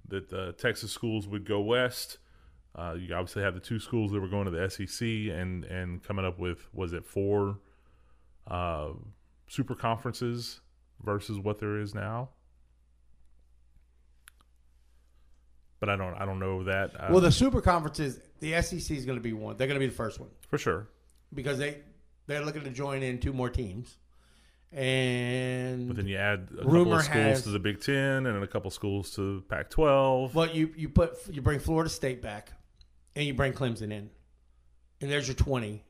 that 0.07 0.29
the 0.29 0.53
Texas 0.53 0.91
schools 0.91 1.27
would 1.27 1.45
go 1.45 1.59
west. 1.59 2.17
Uh, 2.75 2.93
you 2.97 3.13
obviously 3.13 3.41
have 3.43 3.53
the 3.55 3.59
two 3.59 3.79
schools 3.79 4.11
that 4.11 4.19
were 4.19 4.27
going 4.27 4.45
to 4.45 4.51
the 4.51 4.69
SEC 4.69 5.01
and 5.35 5.63
and 5.65 6.03
coming 6.03 6.25
up 6.25 6.39
with 6.39 6.67
was 6.73 6.93
it 6.93 7.05
four 7.05 7.59
uh, 8.47 8.89
super 9.47 9.75
conferences 9.75 10.59
versus 11.03 11.39
what 11.39 11.59
there 11.59 11.79
is 11.79 11.93
now. 11.95 12.29
But 15.79 15.89
I 15.89 15.95
don't 15.95 16.15
I 16.15 16.25
don't 16.25 16.39
know 16.39 16.63
that 16.63 16.91
uh, 16.99 17.07
Well, 17.11 17.21
the 17.21 17.31
super 17.31 17.61
conferences, 17.61 18.19
the 18.39 18.59
SEC 18.61 18.97
is 18.97 19.05
going 19.05 19.17
to 19.17 19.21
be 19.23 19.33
one. 19.33 19.57
They're 19.57 19.67
going 19.67 19.79
to 19.79 19.85
be 19.85 19.89
the 19.89 19.95
first 19.95 20.19
one 20.19 20.29
for 20.49 20.57
sure. 20.57 20.87
because 21.33 21.57
they 21.59 21.79
they're 22.25 22.43
looking 22.43 22.63
to 22.63 22.71
join 22.71 23.03
in 23.03 23.19
two 23.19 23.31
more 23.31 23.49
teams, 23.49 23.97
and 24.71 25.87
But 25.87 25.97
then 25.97 26.07
you 26.07 26.17
add 26.17 26.49
a 26.59 26.63
couple 26.63 26.93
of 26.93 27.03
schools 27.03 27.13
has- 27.15 27.43
to 27.43 27.49
the 27.51 27.59
Big 27.59 27.79
Ten 27.79 28.25
and 28.25 28.43
a 28.43 28.47
couple 28.47 28.71
schools 28.71 29.11
to 29.15 29.43
Pac-12. 29.49 30.33
Well, 30.33 30.49
you 30.49 30.73
you 30.75 30.89
put 30.89 31.11
you 31.29 31.41
bring 31.43 31.59
Florida 31.59 31.89
State 31.91 32.23
back, 32.23 32.53
and 33.15 33.25
you 33.25 33.35
bring 33.35 33.53
Clemson 33.53 33.91
in, 33.91 34.09
and 34.99 35.11
there's 35.11 35.27
your 35.27 35.35
twenty, 35.35 35.83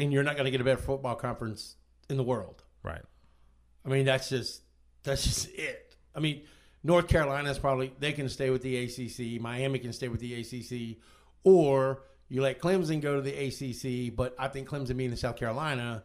and 0.00 0.12
you're 0.12 0.24
not 0.24 0.34
going 0.34 0.46
to 0.46 0.50
get 0.50 0.60
a 0.60 0.64
better 0.64 0.82
football 0.82 1.14
conference 1.14 1.76
in 2.08 2.16
the 2.16 2.24
world. 2.24 2.64
Right. 2.82 3.02
I 3.84 3.88
mean, 3.88 4.04
that's 4.04 4.28
just 4.28 4.62
that's 5.02 5.22
just 5.24 5.48
it. 5.54 5.96
I 6.14 6.20
mean, 6.20 6.42
North 6.82 7.08
Carolina's 7.08 7.58
probably 7.58 7.92
they 7.98 8.12
can 8.12 8.28
stay 8.28 8.50
with 8.50 8.62
the 8.62 8.76
ACC. 8.84 9.40
Miami 9.40 9.78
can 9.78 9.92
stay 9.92 10.08
with 10.08 10.20
the 10.20 10.34
ACC, 10.40 10.98
or 11.44 12.02
you 12.28 12.42
let 12.42 12.60
Clemson 12.60 13.00
go 13.00 13.16
to 13.16 13.22
the 13.22 13.34
ACC. 13.34 14.14
But 14.14 14.34
I 14.38 14.48
think 14.48 14.68
Clemson 14.68 14.96
being 14.96 15.10
in 15.10 15.16
South 15.16 15.36
Carolina, 15.36 16.04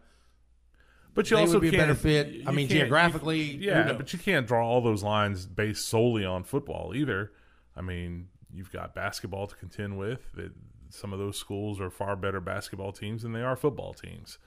But 1.13 1.29
you 1.31 1.37
They 1.37 1.41
also 1.41 1.53
would 1.59 1.61
be 1.61 1.75
a 1.75 1.79
better 1.79 1.95
fit. 1.95 2.41
I 2.45 2.51
mean, 2.51 2.67
geographically, 2.67 3.41
you- 3.41 3.69
yeah, 3.69 3.93
but 3.93 4.11
you 4.11 4.19
can't 4.19 4.45
draw 4.45 4.67
all 4.67 4.81
those 4.81 5.01
lines 5.03 5.45
based 5.45 5.87
solely 5.87 6.25
on 6.25 6.43
football 6.43 6.93
either. 6.93 7.31
I 7.75 7.81
mean, 7.81 8.27
you've 8.53 8.71
got 8.71 8.93
basketball 8.93 9.47
to 9.47 9.55
contend 9.55 9.97
with. 9.97 10.31
That 10.33 10.51
some 10.89 11.13
of 11.13 11.19
those 11.19 11.37
schools 11.37 11.79
are 11.79 11.89
far 11.89 12.15
better 12.15 12.39
basketball 12.41 12.91
teams 12.91 13.23
than 13.23 13.31
they 13.33 13.41
are 13.41 13.55
football 13.55 13.93
teams. 13.93 14.37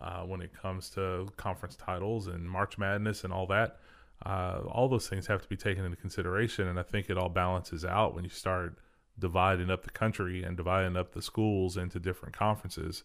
Uh, 0.00 0.22
when 0.22 0.42
it 0.42 0.52
comes 0.52 0.90
to 0.90 1.26
conference 1.36 1.76
titles 1.76 2.26
and 2.26 2.48
March 2.48 2.76
Madness 2.76 3.24
and 3.24 3.32
all 3.32 3.46
that, 3.46 3.78
uh, 4.26 4.60
all 4.68 4.88
those 4.88 5.08
things 5.08 5.26
have 5.26 5.40
to 5.40 5.48
be 5.48 5.56
taken 5.56 5.84
into 5.84 5.96
consideration. 5.96 6.68
And 6.68 6.78
I 6.78 6.82
think 6.82 7.08
it 7.08 7.16
all 7.16 7.28
balances 7.28 7.84
out 7.84 8.14
when 8.14 8.24
you 8.24 8.30
start 8.30 8.78
dividing 9.18 9.70
up 9.70 9.84
the 9.84 9.90
country 9.90 10.42
and 10.42 10.56
dividing 10.56 10.96
up 10.96 11.12
the 11.12 11.22
schools 11.22 11.76
into 11.76 11.98
different 11.98 12.36
conferences. 12.36 13.04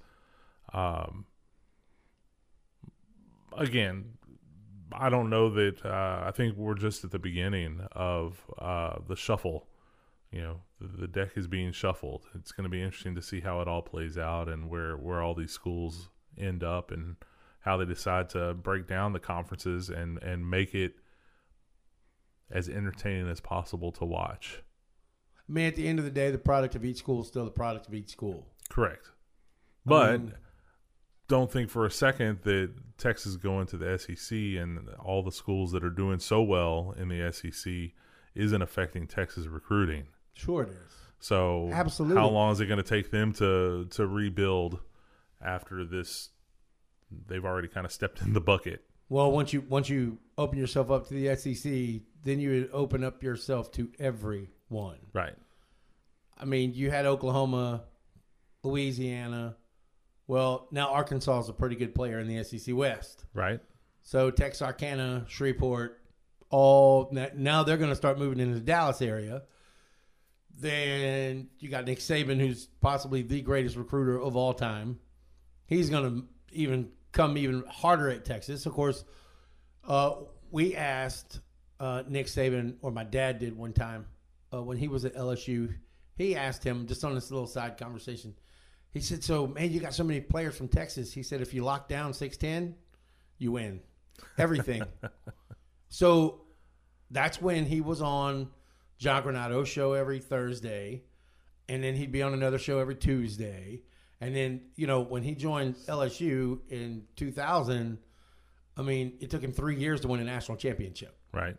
Um, 0.74 1.26
again, 3.56 4.18
I 4.92 5.10
don't 5.10 5.30
know 5.30 5.50
that. 5.52 5.86
Uh, 5.86 6.24
I 6.26 6.32
think 6.32 6.58
we're 6.58 6.76
just 6.76 7.04
at 7.04 7.12
the 7.12 7.20
beginning 7.20 7.82
of 7.92 8.42
uh, 8.58 8.98
the 9.08 9.16
shuffle 9.16 9.68
you 10.32 10.42
know 10.42 10.60
the, 10.80 11.02
the 11.02 11.08
deck 11.08 11.32
is 11.36 11.48
being 11.48 11.72
shuffled. 11.72 12.28
It's 12.36 12.52
going 12.52 12.66
to 12.66 12.70
be 12.70 12.82
interesting 12.82 13.16
to 13.16 13.22
see 13.22 13.42
how 13.42 13.62
it 13.62 13.68
all 13.68 13.82
plays 13.82 14.18
out 14.18 14.48
and 14.48 14.70
where 14.70 14.96
where 14.96 15.22
all 15.22 15.34
these 15.34 15.52
schools 15.52 16.10
end 16.38 16.64
up 16.64 16.92
and 16.92 17.16
how 17.62 17.78
they 17.78 17.86
decide 17.86 18.30
to 18.30 18.54
break 18.54 18.88
down 18.88 19.14
the 19.14 19.20
conferences 19.20 19.90
and 19.90 20.22
and 20.24 20.50
make 20.50 20.74
it 20.74 20.94
as 22.52 22.68
entertaining 22.68 23.30
as 23.30 23.40
possible 23.40 23.92
to 23.92 24.06
watch. 24.06 24.64
I 25.38 25.52
mean, 25.52 25.66
at 25.66 25.76
the 25.76 25.88
end 25.88 26.00
of 26.00 26.06
the 26.06 26.12
day, 26.12 26.32
the 26.32 26.38
product 26.38 26.76
of 26.76 26.84
each 26.86 26.98
school 26.98 27.22
is 27.22 27.28
still 27.28 27.46
the 27.46 27.52
product 27.52 27.88
of 27.88 27.94
each 27.94 28.10
school. 28.10 28.48
Correct. 28.70 29.12
But 29.86 30.22
mean- 30.22 30.34
don't 31.28 31.52
think 31.52 31.70
for 31.70 31.86
a 31.86 31.92
second 31.92 32.40
that 32.44 32.72
Texas 32.98 33.38
going 33.38 33.68
to 33.68 33.78
the 33.78 33.98
SEC 33.98 34.38
and 34.60 34.90
all 35.00 35.24
the 35.24 35.32
schools 35.32 35.72
that 35.72 35.84
are 35.84 35.92
doing 35.92 36.20
so 36.20 36.42
well 36.42 36.94
in 36.98 37.08
the 37.08 37.32
SEC 37.32 37.92
isn't 38.36 38.62
affecting 38.62 39.08
Texas 39.08 39.46
recruiting. 39.46 40.08
Sure, 40.34 40.64
it 40.64 40.70
is. 40.70 40.94
So 41.20 41.70
Absolutely. 41.72 42.20
how 42.20 42.30
long 42.30 42.52
is 42.52 42.60
it 42.62 42.66
going 42.66 42.82
to 42.82 42.84
take 42.84 43.12
them 43.12 43.34
to 43.34 43.86
to 43.92 44.08
rebuild 44.08 44.80
after 45.42 45.86
this? 45.86 46.30
They've 47.28 47.46
already 47.46 47.68
kind 47.68 47.86
of 47.86 47.92
stepped 47.92 48.22
in 48.22 48.34
the 48.34 48.42
bucket. 48.42 48.84
Well, 49.10 49.32
once 49.32 49.54
you 49.54 49.62
once 49.62 49.90
you 49.90 50.20
open 50.38 50.60
yourself 50.60 50.92
up 50.92 51.08
to 51.08 51.14
the 51.14 51.36
SEC, 51.36 52.02
then 52.24 52.40
you 52.40 52.52
would 52.52 52.70
open 52.72 53.04
up 53.04 53.24
yourself 53.24 53.72
to 53.74 53.90
everyone. 54.00 55.00
Right. 55.14 55.36
I 56.38 56.46
mean, 56.46 56.74
you 56.74 56.92
had 56.92 57.06
Oklahoma, 57.06 57.84
Louisiana. 58.64 59.58
Well, 60.28 60.68
now 60.72 60.90
Arkansas 60.90 61.40
is 61.42 61.50
a 61.50 61.54
pretty 61.54 61.76
good 61.76 61.96
player 61.96 62.20
in 62.20 62.28
the 62.28 62.44
SEC 62.44 62.76
West. 62.76 63.26
Right. 63.34 63.60
So 64.04 64.30
Texarkana, 64.30 65.26
Shreveport, 65.28 66.00
all 66.52 67.10
now 67.12 67.64
they're 67.64 67.78
going 67.78 67.90
to 67.90 67.96
start 67.96 68.20
moving 68.20 68.40
into 68.40 68.54
the 68.56 68.60
Dallas 68.60 69.02
area. 69.02 69.44
Then 70.56 71.50
you 71.60 71.70
got 71.70 71.86
Nick 71.86 72.00
Saban, 72.00 72.40
who's 72.40 72.68
possibly 72.82 73.22
the 73.22 73.42
greatest 73.42 73.76
recruiter 73.76 74.20
of 74.20 74.36
all 74.36 74.54
time. 74.54 75.00
He's 75.70 75.92
going 75.92 76.04
to 76.04 76.28
even 76.52 76.90
come 77.12 77.38
even 77.38 77.64
harder 77.68 78.10
at 78.10 78.26
Texas. 78.26 78.66
Of 78.66 78.74
course, 78.74 79.06
uh, 79.88 80.16
we 80.50 80.76
asked 80.76 81.42
uh, 81.80 82.02
Nick 82.08 82.26
Saban, 82.26 82.78
or 82.82 82.92
my 82.92 83.04
dad 83.04 83.38
did 83.38 83.56
one 83.56 83.72
time 83.72 84.08
uh, 84.52 84.64
when 84.64 84.78
he 84.78 84.88
was 84.88 85.06
at 85.06 85.14
LSU. 85.14 85.72
He 86.16 86.36
asked 86.36 86.64
him 86.64 86.88
just 86.88 87.04
on 87.04 87.14
this 87.14 87.30
little 87.30 87.46
side 87.46 87.78
conversation. 87.78 88.34
He 88.90 89.00
said, 89.00 89.24
"So, 89.24 89.46
man, 89.46 89.72
you 89.72 89.80
got 89.80 89.94
so 89.94 90.04
many 90.04 90.22
players 90.22 90.58
from 90.58 90.70
Texas." 90.70 91.14
He 91.14 91.22
said, 91.22 91.40
"If 91.40 91.54
you 91.54 91.64
lock 91.64 91.88
down 91.88 92.14
six 92.14 92.36
ten, 92.36 92.74
you 93.38 93.52
win 93.52 93.80
everything." 94.40 94.82
so 95.90 96.42
that's 97.12 97.40
when 97.40 97.66
he 97.66 97.80
was 97.80 98.02
on 98.02 98.50
John 98.98 99.22
Granado's 99.22 99.70
show 99.70 99.94
every 99.94 100.20
Thursday, 100.20 101.04
and 101.68 101.84
then 101.84 101.96
he'd 101.96 102.12
be 102.12 102.24
on 102.24 102.34
another 102.34 102.58
show 102.58 102.80
every 102.80 102.96
Tuesday. 102.96 103.84
And 104.22 104.36
then, 104.36 104.62
you 104.76 104.86
know, 104.88 105.02
when 105.02 105.24
he 105.24 105.34
joined 105.36 105.76
LSU 105.88 106.60
in 106.70 107.04
2000, 107.16 107.98
I 108.76 108.82
mean, 108.82 109.14
it 109.20 109.30
took 109.30 109.42
him 109.42 109.52
three 109.52 109.76
years 109.76 110.02
to 110.02 110.08
win 110.08 110.20
a 110.20 110.26
national 110.26 110.58
championship. 110.58 111.18
Right. 111.34 111.56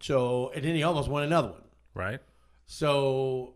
So, 0.00 0.50
and 0.54 0.64
then 0.64 0.74
he 0.74 0.82
almost 0.82 1.08
won 1.08 1.22
another 1.22 1.48
one. 1.48 1.64
Right. 1.94 2.20
So, 2.66 3.54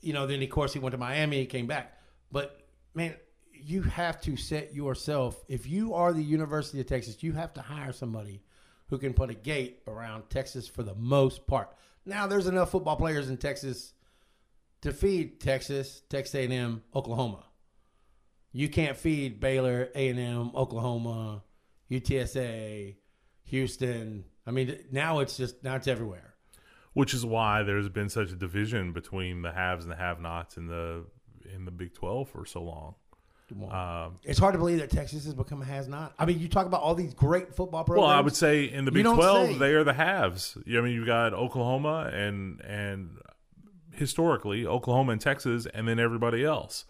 you 0.00 0.12
know, 0.12 0.26
then 0.26 0.42
of 0.42 0.50
course 0.50 0.72
he 0.72 0.78
went 0.78 0.92
to 0.92 0.98
Miami, 0.98 1.38
he 1.38 1.46
came 1.46 1.66
back. 1.66 1.98
But 2.30 2.60
man, 2.94 3.14
you 3.52 3.82
have 3.82 4.20
to 4.22 4.36
set 4.36 4.74
yourself, 4.74 5.42
if 5.48 5.66
you 5.66 5.94
are 5.94 6.12
the 6.12 6.22
University 6.22 6.80
of 6.80 6.86
Texas, 6.86 7.22
you 7.22 7.32
have 7.32 7.54
to 7.54 7.62
hire 7.62 7.92
somebody 7.92 8.42
who 8.88 8.98
can 8.98 9.14
put 9.14 9.30
a 9.30 9.34
gate 9.34 9.82
around 9.86 10.24
Texas 10.28 10.66
for 10.66 10.82
the 10.82 10.94
most 10.94 11.46
part. 11.46 11.70
Now, 12.04 12.26
there's 12.26 12.46
enough 12.46 12.70
football 12.70 12.96
players 12.96 13.28
in 13.30 13.36
Texas 13.36 13.92
to 14.82 14.92
feed 14.92 15.40
Texas, 15.40 16.02
Texas 16.08 16.34
A&M, 16.34 16.82
Oklahoma. 16.94 17.44
You 18.52 18.68
can't 18.68 18.96
feed 18.96 19.38
Baylor, 19.40 19.88
A&M, 19.94 20.50
Oklahoma, 20.54 21.42
UTSA, 21.90 22.96
Houston. 23.44 24.24
I 24.46 24.50
mean, 24.50 24.78
now 24.90 25.20
it's 25.20 25.36
just 25.36 25.62
now 25.62 25.76
it's 25.76 25.86
everywhere. 25.88 26.34
Which 26.92 27.14
is 27.14 27.24
why 27.24 27.62
there's 27.62 27.88
been 27.88 28.08
such 28.08 28.30
a 28.32 28.34
division 28.36 28.92
between 28.92 29.42
the 29.42 29.52
haves 29.52 29.84
and 29.84 29.92
the 29.92 29.96
have-nots 29.96 30.56
in 30.56 30.66
the 30.66 31.04
in 31.54 31.64
the 31.64 31.70
Big 31.70 31.94
Twelve 31.94 32.28
for 32.28 32.44
so 32.44 32.62
long. 32.62 32.94
Um, 33.70 34.18
It's 34.22 34.38
hard 34.38 34.52
to 34.54 34.58
believe 34.58 34.78
that 34.78 34.90
Texas 34.90 35.24
has 35.24 35.34
become 35.34 35.60
a 35.62 35.64
has 35.64 35.88
not. 35.88 36.14
I 36.18 36.24
mean, 36.24 36.38
you 36.38 36.48
talk 36.48 36.66
about 36.66 36.82
all 36.82 36.94
these 36.94 37.14
great 37.14 37.54
football 37.54 37.82
programs. 37.84 38.06
Well, 38.06 38.16
I 38.16 38.20
would 38.20 38.36
say 38.36 38.64
in 38.64 38.84
the 38.84 38.92
Big 38.92 39.04
Twelve, 39.04 39.48
say. 39.50 39.58
they 39.58 39.74
are 39.74 39.82
the 39.84 39.92
haves. 39.92 40.56
I 40.66 40.80
mean, 40.80 40.92
you've 40.92 41.06
got 41.06 41.32
Oklahoma 41.34 42.10
and 42.12 42.60
and 42.60 43.18
historically 43.92 44.66
Oklahoma 44.66 45.12
and 45.12 45.20
Texas, 45.20 45.66
and 45.72 45.88
then 45.88 45.98
everybody 45.98 46.44
else. 46.44 46.84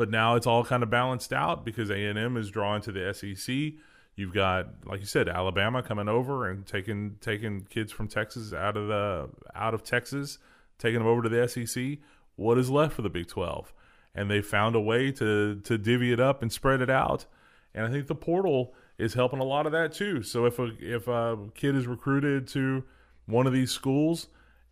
But 0.00 0.08
now 0.08 0.34
it's 0.34 0.46
all 0.46 0.64
kind 0.64 0.82
of 0.82 0.88
balanced 0.88 1.30
out 1.30 1.62
because 1.62 1.90
A 1.90 2.06
and 2.06 2.18
M 2.18 2.38
is 2.38 2.48
drawn 2.48 2.80
to 2.80 2.90
the 2.90 3.12
SEC. 3.12 3.74
You've 4.14 4.32
got, 4.32 4.86
like 4.86 5.00
you 5.00 5.04
said, 5.04 5.28
Alabama 5.28 5.82
coming 5.82 6.08
over 6.08 6.48
and 6.48 6.64
taking 6.66 7.18
taking 7.20 7.66
kids 7.68 7.92
from 7.92 8.08
Texas 8.08 8.54
out 8.54 8.78
of 8.78 8.88
the 8.88 9.28
out 9.54 9.74
of 9.74 9.82
Texas, 9.82 10.38
taking 10.78 11.00
them 11.00 11.06
over 11.06 11.20
to 11.20 11.28
the 11.28 11.46
SEC. 11.46 11.98
What 12.36 12.56
is 12.56 12.70
left 12.70 12.94
for 12.94 13.02
the 13.02 13.10
Big 13.10 13.28
Twelve? 13.28 13.74
And 14.14 14.30
they 14.30 14.40
found 14.40 14.74
a 14.74 14.80
way 14.80 15.12
to 15.12 15.60
to 15.64 15.76
divvy 15.76 16.14
it 16.14 16.18
up 16.18 16.40
and 16.40 16.50
spread 16.50 16.80
it 16.80 16.88
out. 16.88 17.26
And 17.74 17.84
I 17.84 17.90
think 17.90 18.06
the 18.06 18.14
portal 18.14 18.72
is 18.96 19.12
helping 19.12 19.38
a 19.38 19.44
lot 19.44 19.66
of 19.66 19.72
that 19.72 19.92
too. 19.92 20.22
So 20.22 20.46
if 20.46 20.58
a 20.58 20.70
if 20.80 21.08
a 21.08 21.36
kid 21.54 21.76
is 21.76 21.86
recruited 21.86 22.48
to 22.48 22.84
one 23.26 23.46
of 23.46 23.52
these 23.52 23.70
schools 23.70 24.28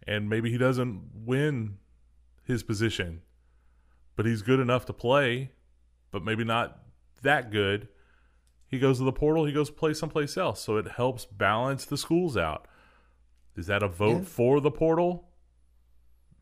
and 0.07 0.31
maybe 0.31 0.51
he 0.51 0.57
doesn't 0.57 1.03
win 1.27 1.77
his 2.45 2.63
position, 2.63 3.21
but 4.19 4.27
he's 4.27 4.43
good 4.43 4.59
enough 4.59 4.85
to 4.85 4.93
play, 4.93 5.53
but 6.11 6.25
maybe 6.25 6.43
not 6.43 6.77
that 7.23 7.53
good, 7.53 7.87
he 8.67 8.77
goes 8.77 8.99
to 8.99 9.05
the 9.05 9.13
portal, 9.13 9.45
he 9.45 9.53
goes 9.53 9.71
play 9.71 9.95
someplace 9.95 10.37
else. 10.37 10.61
So 10.61 10.77
it 10.77 10.89
helps 10.89 11.25
balance 11.25 11.85
the 11.85 11.97
schools 11.97 12.37
out. 12.37 12.67
Is 13.57 13.69
that 13.69 13.81
a 13.85 13.87
vote 13.89 14.19
Yeah. 14.19 14.25
for 14.25 14.61
the 14.61 14.73
portal? 14.73 15.29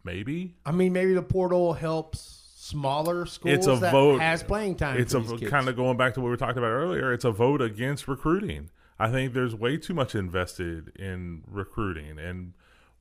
Maybe. 0.05 0.57
I 0.64 0.72
mean, 0.72 0.95
maybe 0.95 1.12
the 1.12 1.22
portal 1.22 1.74
helps 1.74 2.45
smaller 2.57 3.27
schools 3.27 3.55
It's 3.57 3.66
a 3.66 3.77
that 3.77 3.93
vote. 3.93 4.20
has 4.22 4.43
playing 4.43 4.77
time. 4.77 4.99
it's 4.99 5.12
a 5.12 5.20
kids. 5.20 5.51
kind 5.51 5.68
of 5.68 5.77
going 5.77 5.99
back 5.99 6.14
to 6.14 6.20
what 6.20 6.24
we 6.27 6.31
were 6.31 6.37
talking 6.39 6.59
about 6.59 6.68
earlier. 6.70 7.12
It's 7.12 7.24
a 7.27 7.31
vote 7.31 7.61
against 7.61 8.09
recruiting. 8.09 8.70
I 8.99 9.11
think 9.11 9.35
there's 9.35 9.55
way 9.55 9.77
too 9.77 9.93
much 9.93 10.14
invested 10.14 10.97
in 10.97 11.43
recruiting 11.47 12.18
and 12.18 12.55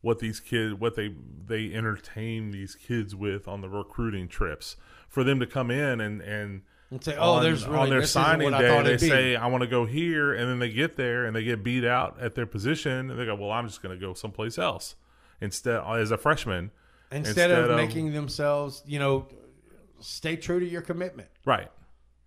what 0.06 0.20
these 0.20 0.39
kids, 0.39 0.76
what 0.76 0.95
they 0.95 1.16
they 1.47 1.74
entertain 1.74 2.51
these 2.51 2.76
kids 2.76 3.16
with 3.16 3.47
on 3.47 3.62
the 3.62 3.68
recruiting 3.68 4.28
trips 4.28 4.76
for 5.10 5.24
them 5.24 5.39
to 5.39 5.47
come 5.47 5.72
in 5.72 5.99
and 5.99 6.22
and 6.22 6.62
and 6.91 7.03
say, 7.03 7.16
"Oh, 7.18 7.32
on, 7.32 7.43
there's 7.43 7.66
really 7.66 7.80
on 7.80 7.89
their 7.89 8.06
signing 8.06 8.51
day 8.51 8.70
thought 8.70 8.84
they 8.84 8.93
it'd 8.93 9.01
be." 9.01 9.10
say 9.10 9.36
I 9.36 9.47
want 9.47 9.64
to 9.64 9.68
go 9.68 9.86
here 9.86 10.32
and 10.32 10.47
then 10.47 10.60
they 10.60 10.70
get 10.70 10.95
there 10.95 11.26
and 11.26 11.36
they 11.36 11.43
get 11.43 11.64
beat 11.64 11.84
out 11.84 12.18
at 12.22 12.36
their 12.36 12.45
position 12.45 13.10
and 13.10 13.20
they 13.20 13.26
go 13.26 13.34
well 13.34 13.49
I'm 13.49 13.68
just 13.68 13.82
going 13.82 13.99
to 13.99 13.99
go 13.99 14.14
someplace 14.14 14.60
else 14.60 14.93
instead 15.41 15.78
uh, 15.78 15.93
as 15.93 16.12
a 16.12 16.18
freshman 16.18 16.70
instead, 17.12 17.49
of, 17.49 17.76
making 17.76 18.14
themselves, 18.14 18.84
you 18.86 18.99
know, 18.99 19.28
stay 20.01 20.36
true 20.36 20.60
to 20.60 20.68
your 20.68 20.84
commitment. 20.84 21.30
right 21.45 21.72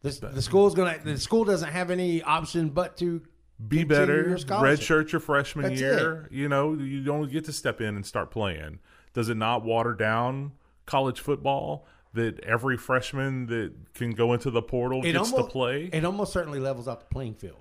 This, 0.02 0.18
the 0.18 0.42
school's 0.42 0.74
gonna. 0.74 0.98
The 1.02 1.16
school 1.16 1.44
doesn't 1.44 1.70
have 1.70 1.92
any 1.92 2.22
option 2.24 2.70
but 2.70 2.96
to 2.96 3.22
be 3.66 3.84
better. 3.84 4.38
scholarship. 4.38 5.12
Your 5.12 5.20
freshman 5.20 5.70
That's 5.70 5.80
year. 5.80 6.28
You 6.30 6.48
know, 6.48 6.74
you 6.74 7.02
don't 7.02 7.30
get 7.30 7.44
to 7.46 7.52
step 7.52 7.80
in 7.80 7.96
and 7.96 8.06
start 8.06 8.30
playing. 8.30 8.78
Does 9.14 9.28
it 9.28 9.36
not 9.36 9.64
water 9.64 9.94
down 9.94 10.52
college 10.86 11.20
football 11.20 11.86
that 12.14 12.40
every 12.40 12.76
freshman 12.76 13.46
that 13.46 13.72
can 13.94 14.12
go 14.12 14.32
into 14.32 14.50
the 14.50 14.62
portal 14.62 15.00
It 15.00 15.12
gets 15.12 15.32
almost 15.32 15.36
to 15.48 15.52
play? 15.52 15.90
It 15.92 16.04
almost 16.04 16.32
certainly 16.32 16.60
levels 16.60 16.88
out 16.88 17.00
the 17.00 17.06
playing 17.06 17.34
field. 17.34 17.58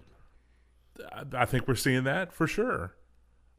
I- 1.12 1.24
I 1.42 1.46
think 1.46 1.68
we're 1.68 1.76
seeing 1.76 2.04
that 2.06 2.32
for 2.34 2.48
sure. 2.48 2.94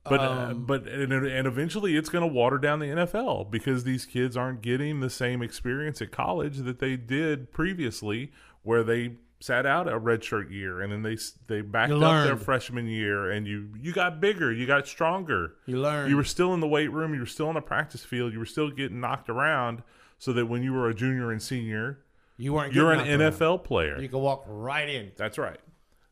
But 0.04 0.20
uh, 0.20 0.30
Um, 0.50 0.64
but 0.64 0.86
and, 0.86 1.12
and 1.12 1.46
eventually 1.46 1.96
it's 1.96 2.08
going 2.08 2.26
to 2.26 2.32
water 2.32 2.56
down 2.58 2.78
the 2.78 2.86
NFL 2.86 3.50
because 3.50 3.84
these 3.84 4.06
kids 4.06 4.36
aren't 4.36 4.62
getting 4.62 5.00
the 5.00 5.10
same 5.10 5.42
experience 5.42 6.00
at 6.00 6.10
college 6.12 6.58
that 6.58 6.78
they 6.78 6.96
did 6.96 7.52
previously, 7.52 8.32
where 8.62 8.82
they 8.82 9.16
sat 9.40 9.64
out 9.66 9.86
a 9.86 9.92
redshirt 9.92 10.50
year 10.50 10.80
and 10.80 10.92
then 10.92 11.02
they 11.02 11.16
they 11.46 11.60
backed 11.60 11.92
up 11.92 12.24
their 12.26 12.36
freshman 12.36 12.86
year 12.88 13.30
and 13.30 13.46
you 13.46 13.68
you 13.80 13.92
got 13.92 14.20
bigger, 14.20 14.52
you 14.52 14.66
got 14.66 14.86
stronger. 14.88 15.54
You 15.66 15.78
learn. 15.78 16.10
You 16.10 16.16
were 16.16 16.24
still 16.24 16.54
in 16.54 16.60
the 16.60 16.66
weight 16.68 16.90
room, 16.92 17.14
you 17.14 17.20
were 17.20 17.26
still 17.26 17.48
on 17.48 17.54
the 17.54 17.60
practice 17.60 18.04
field, 18.04 18.32
you 18.32 18.38
were 18.40 18.46
still 18.46 18.70
getting 18.70 19.00
knocked 19.00 19.28
around, 19.28 19.82
so 20.18 20.32
that 20.32 20.46
when 20.46 20.62
you 20.62 20.72
were 20.72 20.88
a 20.88 20.94
junior 20.94 21.30
and 21.30 21.40
senior, 21.40 22.00
you 22.36 22.52
weren't. 22.52 22.72
you're 22.74 22.90
an 22.92 22.98
knocked 22.98 23.10
around. 23.10 23.32
NFL 23.32 23.64
player. 23.64 24.00
You 24.00 24.08
can 24.08 24.18
walk 24.20 24.44
right 24.48 24.88
in, 24.88 25.12
That's 25.16 25.38
right. 25.38 25.58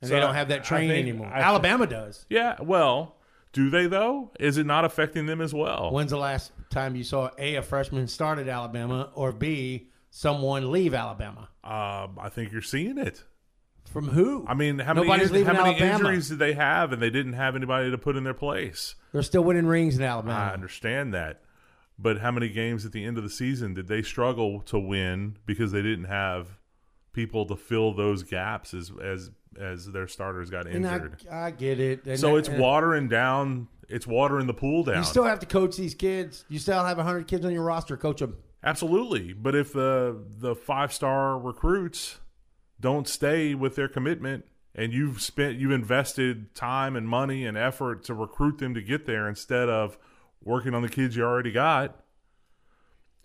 and 0.01 0.09
So 0.09 0.15
they 0.15 0.21
don't 0.21 0.35
have 0.35 0.49
that 0.49 0.61
I 0.61 0.65
training 0.65 0.91
think- 0.91 1.09
anymore. 1.09 1.29
I- 1.35 1.41
Alabama 1.41 1.87
does. 1.89 2.27
Yeah, 2.31 2.57
well, 2.63 3.17
do 3.53 3.71
they 3.71 3.87
though? 3.89 4.31
Is 4.39 4.57
it 4.59 4.67
not 4.67 4.85
affecting 4.85 5.27
them 5.27 5.41
as 5.41 5.53
well? 5.55 5.91
When's 5.91 6.11
the 6.11 6.17
last 6.19 6.53
time 6.71 6.95
you 6.95 7.03
saw 7.03 7.31
a 7.39 7.57
a 7.57 7.63
freshman 7.63 8.07
start 8.07 8.39
at 8.39 8.47
Alabama 8.49 9.11
or 9.15 9.33
b 9.33 9.89
someone 10.21 10.73
leave 10.73 10.95
Alabama? 10.95 11.49
Um, 11.63 12.19
I 12.19 12.31
think 12.33 12.51
you're 12.53 12.63
seeing 12.63 12.97
it. 12.99 13.23
From 13.91 14.09
who? 14.09 14.45
I 14.49 14.55
mean, 14.55 14.79
how 14.81 14.95
many, 14.95 15.07
Nobody's 15.07 15.29
how 15.47 15.53
many 15.53 15.71
Alabama. 15.71 15.93
injuries 15.95 16.29
did 16.31 16.39
they 16.39 16.55
have, 16.55 16.93
and 16.93 17.01
they 17.01 17.11
didn't 17.11 17.35
have 17.35 17.55
anybody 17.55 17.91
to 17.91 17.99
put 17.99 18.17
in 18.17 18.25
their 18.25 18.35
place? 18.35 18.97
They're 19.13 19.23
still 19.23 19.45
winning 19.45 19.67
rings 19.67 19.97
in 19.97 20.03
Alabama. 20.03 20.51
I 20.51 20.53
understand 20.55 21.15
that, 21.15 21.43
But 21.99 22.19
how 22.19 22.31
many 22.33 22.49
games 22.49 22.85
at 22.85 22.93
the 22.93 23.05
end 23.05 23.17
of 23.17 23.23
the 23.25 23.31
season 23.31 23.75
did 23.75 23.87
they 23.89 24.03
struggle 24.03 24.61
to 24.63 24.79
win 24.79 25.37
because 25.47 25.71
they 25.73 25.83
didn't 25.83 26.07
have 26.07 26.59
people 27.13 27.47
to 27.47 27.57
fill 27.57 27.95
those 27.95 28.23
gaps 28.23 28.75
as 28.75 28.91
as 29.03 29.31
as 29.59 29.87
their 29.93 30.07
starters 30.09 30.51
got 30.51 30.67
And 30.67 30.87
I, 30.87 30.95
injured? 30.97 31.23
I 31.31 31.51
get 31.53 31.79
it. 31.81 32.05
And 32.07 32.19
so 32.19 32.33
that- 32.33 32.39
it's 32.39 32.49
watering 32.49 33.09
down. 33.09 33.69
It's 33.89 34.07
watering 34.07 34.47
the 34.49 34.53
pool 34.55 34.83
down. 34.83 34.97
You 34.99 35.05
still 35.05 35.25
have 35.25 35.39
to 35.39 35.47
coach 35.47 35.77
these 35.77 35.95
kids. 35.95 36.45
You 36.49 36.59
still 36.59 36.83
have 36.85 36.97
100 36.99 37.29
kids 37.29 37.45
on 37.47 37.53
your 37.53 37.63
roster. 37.63 37.97
Coach 37.97 38.19
them. 38.19 38.37
Absolutely, 38.63 39.33
but 39.33 39.55
if 39.55 39.73
the 39.73 40.25
the 40.39 40.55
five 40.55 40.93
star 40.93 41.39
recruits 41.39 42.19
don't 42.81 43.09
stay 43.09 43.55
with 43.55 43.77
their 43.77 43.89
commitment, 43.89 44.45
and 44.75 44.93
you've 44.93 45.23
spent 45.23 45.59
you've 45.59 45.73
invested 45.73 46.55
time 46.55 46.97
and 46.97 47.09
money 47.09 47.47
and 47.47 47.57
effort 47.57 48.05
to 48.05 48.15
recruit 48.15 48.59
them 48.59 48.75
to 48.75 48.83
get 48.83 49.07
there 49.07 49.29
instead 49.29 49.69
of 49.69 49.97
working 50.43 50.75
on 50.75 50.83
the 50.83 50.89
kids 50.89 51.17
you 51.17 51.25
already 51.25 51.53
got, 51.53 52.03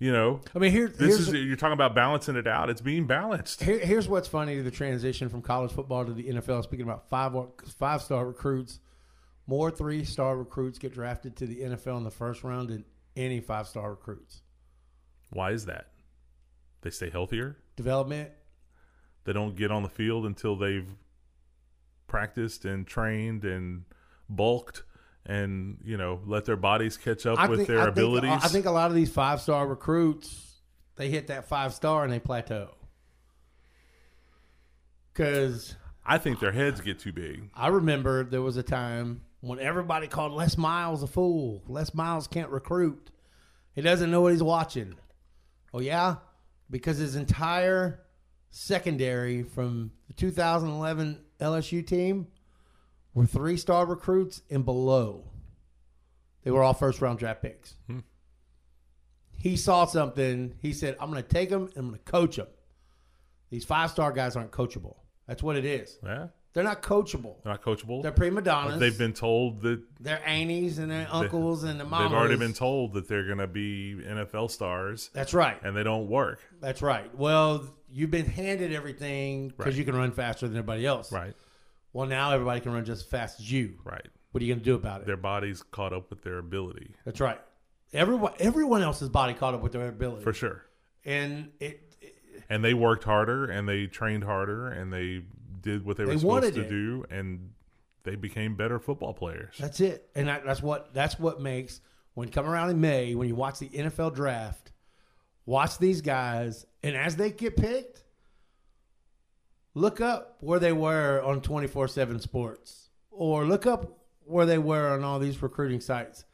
you 0.01 0.11
know, 0.11 0.41
I 0.55 0.57
mean, 0.57 0.71
here, 0.71 0.87
this 0.87 1.15
here's 1.15 1.27
is 1.27 1.33
you're 1.33 1.55
talking 1.55 1.73
about 1.73 1.93
balancing 1.93 2.35
it 2.35 2.47
out. 2.47 2.71
It's 2.71 2.81
being 2.81 3.05
balanced. 3.05 3.61
Here, 3.61 3.77
here's 3.77 4.09
what's 4.09 4.27
funny 4.27 4.55
to 4.55 4.63
the 4.63 4.71
transition 4.71 5.29
from 5.29 5.43
college 5.43 5.71
football 5.71 6.03
to 6.05 6.11
the 6.11 6.23
NFL. 6.23 6.63
Speaking 6.63 6.87
about 6.87 7.07
five 7.07 7.35
five 7.77 8.01
star 8.01 8.25
recruits, 8.25 8.79
more 9.45 9.69
three 9.69 10.03
star 10.03 10.35
recruits 10.35 10.79
get 10.79 10.91
drafted 10.91 11.35
to 11.37 11.45
the 11.45 11.59
NFL 11.61 11.97
in 11.97 12.03
the 12.03 12.09
first 12.09 12.43
round 12.43 12.69
than 12.69 12.83
any 13.15 13.41
five 13.41 13.67
star 13.67 13.91
recruits. 13.91 14.41
Why 15.31 15.51
is 15.51 15.65
that? 15.65 15.87
They 16.81 16.89
stay 16.89 17.09
healthier. 17.09 17.57
Development, 17.75 18.29
They 19.23 19.33
don't 19.33 19.55
get 19.55 19.71
on 19.71 19.83
the 19.83 19.89
field 19.89 20.25
until 20.25 20.55
they've 20.55 20.89
practiced 22.07 22.65
and 22.65 22.85
trained 22.85 23.43
and 23.45 23.85
bulked 24.29 24.83
and 25.25 25.77
you 25.83 25.97
know 25.97 26.19
let 26.25 26.45
their 26.45 26.57
bodies 26.57 26.97
catch 26.97 27.25
up 27.25 27.49
with 27.49 27.67
their 27.67 27.81
I 27.81 27.87
abilities. 27.87 28.29
Think, 28.29 28.43
I 28.43 28.47
think 28.47 28.65
a 28.65 28.71
lot 28.71 28.89
of 28.89 28.95
these 28.95 29.11
five 29.11 29.39
star 29.39 29.67
recruits 29.67 30.51
they 30.95 31.09
hit 31.09 31.27
that 31.27 31.47
five 31.47 31.73
star 31.73 32.03
and 32.03 32.11
they 32.11 32.19
plateau. 32.19 32.75
Because 35.13 35.75
I 36.05 36.17
think 36.17 36.39
their 36.39 36.51
heads 36.51 36.81
get 36.81 36.99
too 36.99 37.11
big. 37.11 37.49
I 37.55 37.67
remember 37.67 38.23
there 38.23 38.41
was 38.41 38.57
a 38.57 38.63
time 38.63 39.21
when 39.41 39.59
everybody 39.59 40.07
called 40.07 40.33
Les 40.33 40.57
Miles 40.57 41.03
a 41.03 41.07
fool. 41.07 41.63
Les 41.67 41.93
Miles 41.93 42.27
can't 42.27 42.49
recruit. 42.49 43.09
He 43.73 43.81
doesn't 43.81 44.11
know 44.11 44.21
what 44.21 44.31
he's 44.31 44.43
watching. 44.43 44.95
Oh 45.73 45.79
yeah, 45.79 46.17
because 46.69 46.97
his 46.97 47.15
entire 47.15 48.01
secondary 48.49 49.43
from 49.43 49.91
the 50.07 50.13
2011 50.13 51.19
LSU 51.39 51.85
team 51.85 52.27
were 53.13 53.25
three-star 53.25 53.85
recruits 53.85 54.41
and 54.49 54.65
below. 54.65 55.25
They 56.43 56.51
were 56.51 56.63
all 56.63 56.73
first-round 56.73 57.19
draft 57.19 57.41
picks. 57.41 57.75
Hmm. 57.87 57.99
He 59.37 59.55
saw 59.55 59.85
something. 59.85 60.55
He 60.61 60.73
said, 60.73 60.95
"I'm 60.99 61.09
going 61.09 61.21
to 61.23 61.27
take 61.27 61.49
them 61.49 61.63
and 61.63 61.77
I'm 61.77 61.87
going 61.89 61.99
to 61.99 62.11
coach 62.11 62.35
them. 62.35 62.47
These 63.49 63.65
five-star 63.65 64.11
guys 64.11 64.35
aren't 64.35 64.51
coachable. 64.51 64.97
That's 65.27 65.41
what 65.41 65.55
it 65.55 65.65
is. 65.65 65.97
Yeah, 66.03 66.27
They're 66.53 66.63
not 66.65 66.81
coachable. 66.81 67.35
they're 67.43 67.53
not 67.53 67.61
coachable. 67.63 68.01
They're 68.03 68.11
prima 68.11 68.41
donnas. 68.41 68.79
They've 68.79 68.97
been 68.97 69.13
told 69.13 69.61
that 69.61 69.81
Their 70.01 70.21
aunties 70.27 70.79
and 70.79 70.91
their 70.91 71.07
uncles 71.09 71.63
and 71.63 71.79
the 71.79 71.85
mamas. 71.85 72.09
they've 72.11 72.17
already 72.19 72.35
been 72.37 72.53
told 72.53 72.93
that 72.93 73.07
they're 73.07 73.25
going 73.25 73.37
to 73.37 73.47
be 73.47 73.95
NFL 74.05 74.51
stars, 74.51 75.09
That's 75.13 75.33
right. 75.33 75.57
and 75.63 75.75
they 75.77 75.83
don't 75.83 76.07
work. 76.09 76.39
That's 76.59 76.81
right. 76.81 77.13
Well, 77.15 77.65
you've 77.89 78.11
been 78.11 78.25
handed 78.25 78.73
everything 78.73 79.47
because 79.49 79.65
Right. 79.67 79.75
you 79.75 79.85
can 79.85 79.95
run 79.95 80.11
faster 80.11 80.47
than 80.47 80.57
everybody 80.57 80.85
else. 80.85 81.11
Right, 81.11 81.33
Well, 81.93 82.07
now 82.07 82.31
everybody 82.31 82.59
can 82.61 82.73
run 82.73 82.83
just 82.85 83.03
as 83.05 83.09
fast 83.09 83.39
as 83.39 83.51
you. 83.51 83.75
right. 83.85 84.05
What 84.31 84.41
are 84.41 84.45
you 84.45 84.53
going 84.53 84.59
to 84.59 84.65
do 84.65 84.75
about 84.75 85.01
it? 85.01 85.07
Their 85.07 85.17
bodies 85.17 85.61
caught 85.71 85.91
up 85.93 86.09
with 86.09 86.21
their 86.23 86.37
ability 86.37 86.95
That's 87.05 87.19
right. 87.19 87.39
Everyone, 87.93 88.31
everyone 88.39 88.81
else's 88.81 89.09
body 89.09 89.33
caught 89.33 89.53
up 89.53 89.61
with 89.61 89.73
their 89.73 89.87
ability, 89.89 90.23
for 90.23 90.31
sure. 90.33 90.63
and 91.05 91.51
it, 91.59 91.95
it- 92.01 92.15
And 92.49 92.63
they 92.63 92.73
worked 92.73 93.03
harder, 93.05 93.45
and 93.45 93.67
they 93.69 93.87
trained 93.87 94.23
harder, 94.23 94.67
and 94.67 94.91
they 94.91 95.23
did 95.61 95.85
what 95.85 95.97
they 95.97 96.05
were 96.05 96.17
supposed 96.17 96.53
to 96.53 96.61
it. 96.61 96.69
do, 96.69 97.05
and 97.09 97.51
they 98.03 98.15
became 98.15 98.55
better 98.55 98.79
football 98.79 99.13
players. 99.13 99.55
that's 99.59 99.79
it. 99.79 100.09
And 100.15 100.27
that, 100.27 100.45
that's 100.45 100.61
what 100.61 100.93
that's 100.93 101.19
what 101.19 101.41
makes 101.41 101.81
when 102.13 102.27
you 102.27 102.31
come 102.31 102.47
around 102.47 102.69
in 102.69 102.81
May 102.81 103.15
when 103.15 103.27
you 103.27 103.35
watch 103.35 103.59
the 103.59 103.69
NFL 103.69 104.15
draft, 104.15 104.71
watch 105.45 105.77
these 105.77 106.01
guys, 106.01 106.65
and 106.83 106.95
as 106.95 107.15
they 107.15 107.31
get 107.31 107.55
picked, 107.57 108.03
look 109.73 110.01
up 110.01 110.37
where 110.39 110.59
they 110.59 110.73
were 110.73 111.21
on 111.21 111.41
twenty 111.41 111.67
four 111.67 111.87
seven 111.87 112.19
Sports, 112.19 112.89
or 113.11 113.45
look 113.45 113.65
up 113.65 113.99
where 114.25 114.45
they 114.45 114.57
were 114.57 114.89
on 114.89 115.03
all 115.03 115.19
these 115.19 115.41
recruiting 115.41 115.81
sites, 115.81 116.25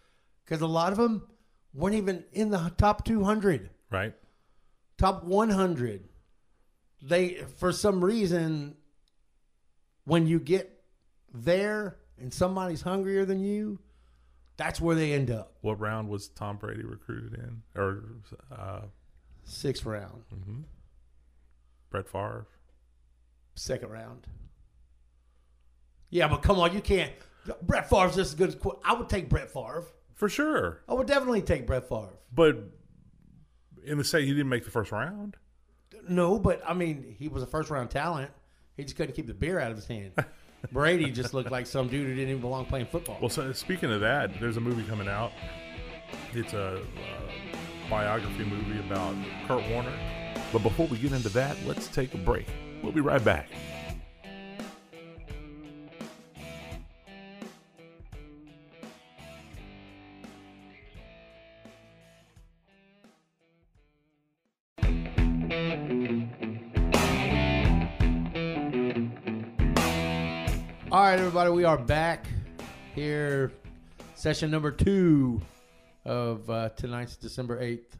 because 0.45 0.61
a 0.61 0.67
lot 0.67 0.91
of 0.91 0.97
them 0.97 1.27
weren't 1.73 1.95
even 1.95 2.23
in 2.33 2.49
the 2.49 2.71
top 2.77 3.05
two 3.05 3.23
hundred. 3.23 3.69
Right? 3.89 4.13
top 4.97 5.23
100 5.23 6.03
they 7.01 7.35
for 7.57 7.71
some 7.71 8.03
reason 8.03 8.75
when 10.07 10.25
you 10.25 10.39
get 10.39 10.81
there 11.33 11.97
and 12.17 12.33
somebody's 12.33 12.81
hungrier 12.81 13.25
than 13.25 13.39
you 13.39 13.77
that's 14.57 14.81
where 14.81 14.95
they 14.95 15.13
end 15.13 15.29
up. 15.29 15.53
What 15.61 15.79
round 15.79 16.09
was 16.09 16.29
Tom 16.29 16.57
Brady 16.57 16.81
recruited 16.83 17.35
in, 17.35 17.61
or 17.79 18.03
uh, 18.51 18.81
sixth 19.43 19.85
round. 19.85 20.23
Brett 21.91 22.07
Favre? 22.09 22.47
second 23.53 23.89
round. 23.89 24.27
Yeah 26.09 26.27
but 26.27 26.41
come 26.41 26.59
on 26.59 26.73
you 26.73 26.81
can't 26.81 27.11
Brett 27.63 27.89
Favre's 27.89 28.15
just 28.15 28.31
as 28.31 28.35
good 28.35 28.49
as 28.49 28.57
I 28.85 28.93
would 28.93 29.09
take 29.09 29.29
Brett 29.29 29.51
Favre. 29.51 29.83
For 30.13 30.29
sure, 30.29 30.81
I 30.87 30.93
would 30.93 31.07
definitely 31.07 31.41
take 31.41 31.67
Brett 31.67 31.87
Favre. 31.87 32.17
But 32.33 32.57
in 33.83 33.97
the 33.97 34.03
say 34.03 34.25
he 34.25 34.31
didn't 34.31 34.49
make 34.49 34.63
the 34.63 34.71
first 34.71 34.91
round. 34.91 35.37
no 36.07 36.39
but 36.39 36.61
I 36.67 36.73
mean 36.73 37.15
he 37.17 37.27
was 37.27 37.43
a 37.43 37.47
first 37.47 37.69
round 37.69 37.89
talent 37.89 38.31
he 38.77 38.83
just 38.83 38.95
couldn't 38.95 39.15
keep 39.15 39.27
the 39.27 39.33
beer 39.33 39.59
out 39.59 39.71
of 39.71 39.77
his 39.77 39.87
hand 39.87 40.11
Brady 40.71 41.11
just 41.11 41.33
looked 41.33 41.51
like 41.51 41.65
some 41.65 41.87
dude 41.87 42.07
who 42.07 42.15
didn't 42.15 42.29
even 42.29 42.41
belong 42.41 42.65
playing 42.65 42.87
football 42.87 43.17
Well, 43.21 43.29
so 43.29 43.51
speaking 43.53 43.91
of 43.91 44.01
that, 44.01 44.39
there's 44.39 44.57
a 44.57 44.61
movie 44.61 44.83
coming 44.83 45.07
out. 45.07 45.31
It's 46.33 46.53
a 46.53 46.77
uh, 46.77 46.79
biography 47.89 48.43
movie 48.43 48.79
about 48.79 49.15
Kurt 49.47 49.67
Warner. 49.69 49.93
But 50.51 50.63
before 50.63 50.87
we 50.87 50.97
get 50.97 51.11
into 51.11 51.29
that, 51.29 51.57
let's 51.65 51.87
take 51.87 52.13
a 52.13 52.17
break. 52.17 52.47
We'll 52.81 52.91
be 52.91 53.01
right 53.01 53.23
back. 53.23 53.49
Right, 71.17 71.23
everybody, 71.23 71.49
we 71.49 71.63
are 71.63 71.79
back 71.79 72.27
here, 72.93 73.51
session 74.13 74.51
number 74.51 74.69
two 74.69 75.41
of 76.05 76.47
uh, 76.47 76.69
tonight's 76.69 77.15
December 77.15 77.59
8th. 77.59 77.97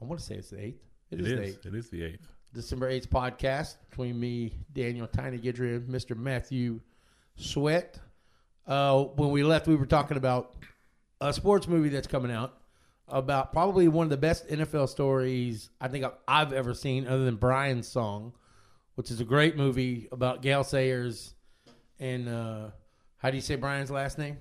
I 0.00 0.06
want 0.06 0.20
to 0.20 0.26
say 0.26 0.36
it's 0.36 0.48
the 0.48 0.56
8th. 0.56 0.78
It 1.10 1.20
is, 1.20 1.26
is. 1.26 1.34
the 1.34 1.44
8th. 1.44 1.66
It 1.66 1.78
is 1.78 1.90
the 1.90 2.02
eighth. 2.02 2.32
December 2.54 2.90
8th 2.90 3.08
podcast 3.08 3.74
between 3.90 4.18
me, 4.18 4.54
Daniel 4.72 5.06
Tiny 5.06 5.36
Guidry, 5.36 5.76
and 5.76 5.88
Mr. 5.90 6.16
Matthew 6.16 6.80
Sweatt. 7.38 8.00
Uh, 8.66 9.02
when 9.02 9.32
we 9.32 9.42
left, 9.42 9.66
we 9.66 9.76
were 9.76 9.84
talking 9.84 10.16
about 10.16 10.56
a 11.20 11.34
sports 11.34 11.68
movie 11.68 11.90
that's 11.90 12.08
coming 12.08 12.32
out 12.32 12.54
about 13.06 13.52
probably 13.52 13.86
one 13.86 14.04
of 14.04 14.10
the 14.10 14.16
best 14.16 14.48
NFL 14.48 14.88
stories 14.88 15.68
I 15.78 15.88
think 15.88 16.06
I've, 16.06 16.16
I've 16.26 16.52
ever 16.54 16.72
seen, 16.72 17.06
other 17.06 17.26
than 17.26 17.36
Brian's 17.36 17.86
Song, 17.86 18.32
which 18.94 19.10
is 19.10 19.20
a 19.20 19.26
great 19.26 19.58
movie 19.58 20.08
about 20.10 20.40
Gale 20.40 20.64
Sayers 20.64 21.34
and 22.00 22.28
uh, 22.28 22.70
how 23.18 23.30
do 23.30 23.36
you 23.36 23.42
say 23.42 23.54
Brian's 23.54 23.90
last 23.90 24.18
name? 24.18 24.38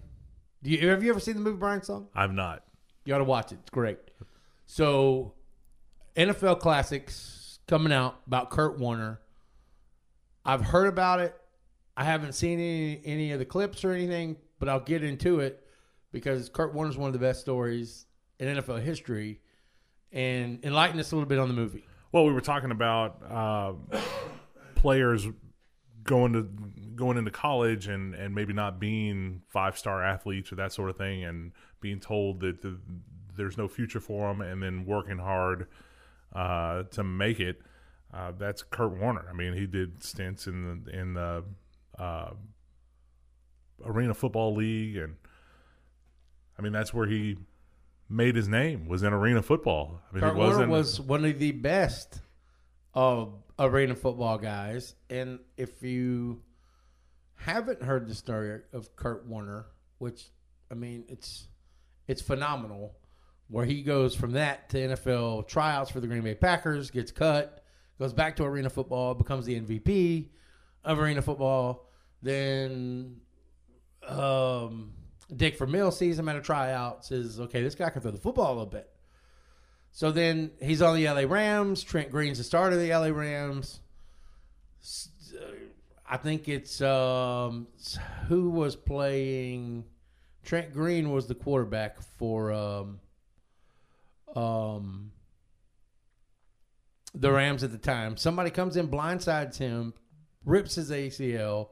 Do 0.63 0.71
you 0.71 0.89
have 0.89 1.03
you 1.03 1.11
ever 1.11 1.19
seen 1.19 1.35
the 1.35 1.41
movie 1.41 1.57
Brian's 1.57 1.87
Song? 1.87 2.07
I've 2.15 2.33
not. 2.33 2.63
You 3.05 3.13
ought 3.13 3.19
to 3.19 3.23
watch 3.23 3.51
it. 3.51 3.59
It's 3.61 3.69
great. 3.69 3.99
So, 4.65 5.33
NFL 6.15 6.59
classics 6.59 7.59
coming 7.67 7.93
out 7.93 8.19
about 8.27 8.49
Kurt 8.49 8.79
Warner. 8.79 9.19
I've 10.45 10.61
heard 10.61 10.87
about 10.87 11.19
it. 11.19 11.35
I 11.95 12.05
haven't 12.05 12.33
seen 12.33 12.59
any 12.59 13.01
any 13.05 13.31
of 13.33 13.39
the 13.39 13.45
clips 13.45 13.83
or 13.83 13.91
anything, 13.91 14.37
but 14.57 14.69
I'll 14.69 14.79
get 14.79 15.03
into 15.03 15.39
it 15.41 15.63
because 16.11 16.49
Kurt 16.49 16.73
Warner's 16.73 16.97
one 16.97 17.07
of 17.07 17.13
the 17.13 17.19
best 17.19 17.41
stories 17.41 18.05
in 18.39 18.47
NFL 18.55 18.81
history, 18.81 19.41
and 20.11 20.63
enlighten 20.63 20.99
us 20.99 21.11
a 21.11 21.15
little 21.15 21.27
bit 21.27 21.39
on 21.39 21.49
the 21.49 21.53
movie. 21.53 21.85
Well, 22.11 22.25
we 22.25 22.33
were 22.33 22.41
talking 22.41 22.71
about 22.71 23.21
uh, 23.29 23.99
players 24.75 25.27
going 26.09 26.33
to 26.33 26.41
going 26.95 27.17
into 27.17 27.29
college 27.29 27.87
and 27.87 28.15
and 28.15 28.33
maybe 28.33 28.51
not 28.51 28.79
being 28.79 29.43
five 29.47 29.77
star 29.77 30.03
athletes 30.03 30.51
or 30.51 30.55
that 30.55 30.73
sort 30.73 30.89
of 30.89 30.97
thing, 30.97 31.23
and 31.23 31.51
being 31.81 31.99
told 31.99 32.39
that 32.39 32.61
the, 32.63 32.79
there's 33.37 33.57
no 33.57 33.67
future 33.67 33.99
for 33.99 34.27
them, 34.27 34.41
and 34.41 34.61
then 34.61 34.85
working 34.85 35.19
hard 35.19 35.67
uh, 36.33 36.83
to 36.91 37.03
make 37.03 37.39
it. 37.39 37.61
Uh, 38.11 38.31
that's 38.37 38.63
Kurt 38.63 38.97
Warner. 38.97 39.27
I 39.29 39.33
mean, 39.33 39.53
he 39.53 39.67
did 39.67 40.03
stints 40.03 40.47
in 40.47 40.83
the 40.83 40.99
in 40.99 41.13
the 41.13 41.43
uh, 41.99 42.31
Arena 43.85 44.15
Football 44.15 44.55
League, 44.55 44.97
and 44.97 45.15
I 46.57 46.63
mean 46.63 46.73
that's 46.73 46.91
where 46.91 47.05
he 47.05 47.37
made 48.09 48.35
his 48.35 48.47
name 48.47 48.87
was 48.87 49.03
in 49.03 49.13
arena 49.13 49.43
football. 49.43 50.01
I 50.09 50.15
mean, 50.15 50.21
Kurt 50.21 50.35
Warner 50.35 50.67
was 50.67 50.99
one 50.99 51.23
of 51.23 51.37
the 51.37 51.51
best 51.51 52.21
of 52.95 53.35
arena 53.59 53.95
football 53.95 54.37
guys, 54.37 54.95
and 55.09 55.39
if 55.57 55.83
you 55.83 56.41
haven't 57.35 57.83
heard 57.83 58.07
the 58.07 58.15
story 58.15 58.61
of 58.73 58.95
Kurt 58.95 59.25
Warner, 59.27 59.65
which 59.97 60.25
I 60.71 60.75
mean, 60.75 61.03
it's 61.07 61.47
it's 62.07 62.21
phenomenal, 62.21 62.95
where 63.49 63.65
he 63.65 63.81
goes 63.81 64.15
from 64.15 64.31
that 64.31 64.69
to 64.69 64.77
NFL 64.77 65.47
tryouts 65.47 65.91
for 65.91 65.99
the 65.99 66.07
Green 66.07 66.21
Bay 66.21 66.35
Packers, 66.35 66.89
gets 66.89 67.11
cut, 67.11 67.63
goes 67.99 68.13
back 68.13 68.37
to 68.37 68.43
arena 68.43 68.69
football, 68.69 69.13
becomes 69.13 69.45
the 69.45 69.59
MVP 69.59 70.29
of 70.83 70.99
arena 70.99 71.21
football, 71.21 71.89
then 72.21 73.17
um, 74.07 74.93
Dick 75.35 75.57
Vermeil 75.57 75.91
sees 75.91 76.17
him 76.17 76.29
at 76.29 76.35
a 76.35 76.41
tryout, 76.41 77.05
says, 77.05 77.39
"Okay, 77.39 77.61
this 77.61 77.75
guy 77.75 77.89
can 77.89 78.01
throw 78.01 78.11
the 78.11 78.17
football 78.17 78.47
a 78.47 78.55
little 78.55 78.65
bit." 78.65 78.89
So 79.99 80.13
then 80.13 80.51
he's 80.61 80.81
on 80.81 80.95
the 80.95 81.09
LA 81.09 81.25
Rams. 81.27 81.83
Trent 81.83 82.09
Green's 82.09 82.37
the 82.37 82.45
starter 82.45 82.77
of 82.77 82.81
the 82.81 82.89
LA 82.89 83.07
Rams. 83.07 83.81
Uh, 85.35 85.43
I 86.09 86.15
think 86.15 86.47
it's 86.47 86.79
um, 86.79 87.67
who 88.29 88.49
was 88.49 88.77
playing. 88.77 89.83
Trent 90.41 90.71
Green 90.71 91.11
was 91.11 91.27
the 91.27 91.35
quarterback 91.35 92.01
for 92.17 92.53
um, 92.53 93.01
um, 94.33 95.11
the 97.13 97.29
Rams 97.29 97.65
at 97.65 97.73
the 97.73 97.77
time. 97.77 98.15
Somebody 98.15 98.51
comes 98.51 98.77
in, 98.77 98.87
blindsides 98.87 99.57
him, 99.57 99.93
rips 100.45 100.75
his 100.75 100.91
ACL. 100.91 101.71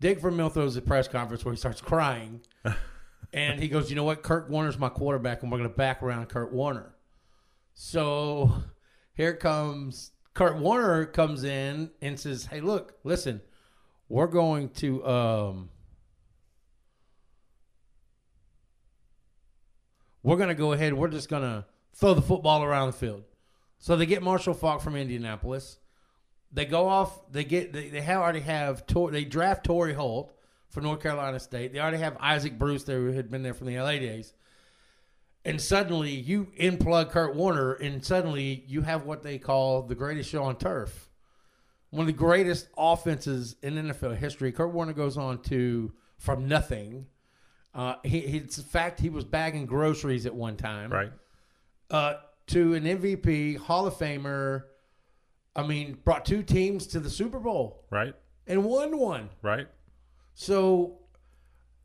Dick 0.00 0.20
Vermeil 0.20 0.50
throws 0.50 0.76
a 0.76 0.82
press 0.82 1.08
conference 1.08 1.46
where 1.46 1.54
he 1.54 1.58
starts 1.58 1.80
crying. 1.80 2.42
and 3.32 3.58
he 3.58 3.68
goes, 3.68 3.88
You 3.88 3.96
know 3.96 4.04
what? 4.04 4.22
Kurt 4.22 4.50
Warner's 4.50 4.76
my 4.76 4.90
quarterback, 4.90 5.42
and 5.42 5.50
we're 5.50 5.56
going 5.56 5.70
to 5.70 5.74
back 5.74 6.02
around 6.02 6.28
Kurt 6.28 6.52
Warner. 6.52 6.93
So 7.74 8.62
here 9.14 9.34
comes 9.34 10.12
Kurt 10.32 10.56
Warner 10.58 11.04
comes 11.06 11.44
in 11.44 11.90
and 12.00 12.18
says, 12.18 12.46
Hey, 12.46 12.60
look, 12.60 12.94
listen, 13.04 13.40
we're 14.08 14.26
going 14.26 14.70
to 14.70 15.06
um 15.06 15.68
we're 20.22 20.36
gonna 20.36 20.54
go 20.54 20.72
ahead, 20.72 20.94
we're 20.94 21.08
just 21.08 21.28
gonna 21.28 21.66
throw 21.94 22.14
the 22.14 22.22
football 22.22 22.62
around 22.62 22.86
the 22.88 22.92
field. 22.94 23.24
So 23.78 23.96
they 23.96 24.06
get 24.06 24.22
Marshall 24.22 24.54
Faulk 24.54 24.80
from 24.80 24.96
Indianapolis. 24.96 25.78
They 26.52 26.64
go 26.64 26.88
off. 26.88 27.30
They 27.32 27.44
get. 27.44 27.72
They, 27.72 27.88
they 27.88 28.00
have 28.00 28.22
already 28.22 28.40
have. 28.40 28.86
Tor, 28.86 29.10
they 29.10 29.24
draft 29.24 29.64
Torry 29.64 29.92
Holt 29.92 30.32
for 30.70 30.80
North 30.80 31.02
Carolina 31.02 31.38
State. 31.40 31.72
They 31.72 31.80
already 31.80 31.98
have 31.98 32.16
Isaac 32.20 32.58
Bruce 32.58 32.84
there 32.84 32.98
who 33.00 33.12
had 33.12 33.30
been 33.30 33.42
there 33.42 33.54
from 33.54 33.66
the 33.66 33.78
LA 33.78 33.92
days. 33.92 34.32
And 35.44 35.60
suddenly 35.60 36.10
you 36.10 36.48
unplug 36.58 37.10
Kurt 37.10 37.34
Warner, 37.34 37.74
and 37.74 38.04
suddenly 38.04 38.64
you 38.66 38.80
have 38.82 39.04
what 39.04 39.22
they 39.22 39.38
call 39.38 39.82
the 39.82 39.94
greatest 39.94 40.30
show 40.30 40.44
on 40.44 40.56
turf. 40.56 41.10
One 41.90 42.02
of 42.02 42.06
the 42.06 42.12
greatest 42.12 42.68
offenses 42.76 43.56
in 43.62 43.74
NFL 43.74 44.16
history. 44.16 44.52
Kurt 44.52 44.72
Warner 44.72 44.94
goes 44.94 45.16
on 45.18 45.42
to 45.42 45.92
from 46.16 46.48
nothing. 46.48 47.06
Uh, 47.74 47.96
he, 48.04 48.20
he, 48.20 48.38
it's 48.38 48.58
a 48.58 48.62
fact 48.62 49.00
he 49.00 49.10
was 49.10 49.24
bagging 49.24 49.66
groceries 49.66 50.26
at 50.26 50.34
one 50.34 50.56
time 50.56 50.90
right. 50.92 51.12
uh, 51.90 52.14
to 52.48 52.74
an 52.74 52.84
MVP, 52.84 53.58
Hall 53.58 53.86
of 53.86 53.94
Famer. 53.94 54.64
I 55.56 55.66
mean, 55.66 55.98
brought 56.04 56.24
two 56.24 56.42
teams 56.42 56.86
to 56.88 57.00
the 57.00 57.10
Super 57.10 57.38
Bowl 57.38 57.84
Right. 57.90 58.14
and 58.46 58.64
won 58.64 58.96
one. 58.98 59.28
Right. 59.42 59.68
So, 60.34 60.98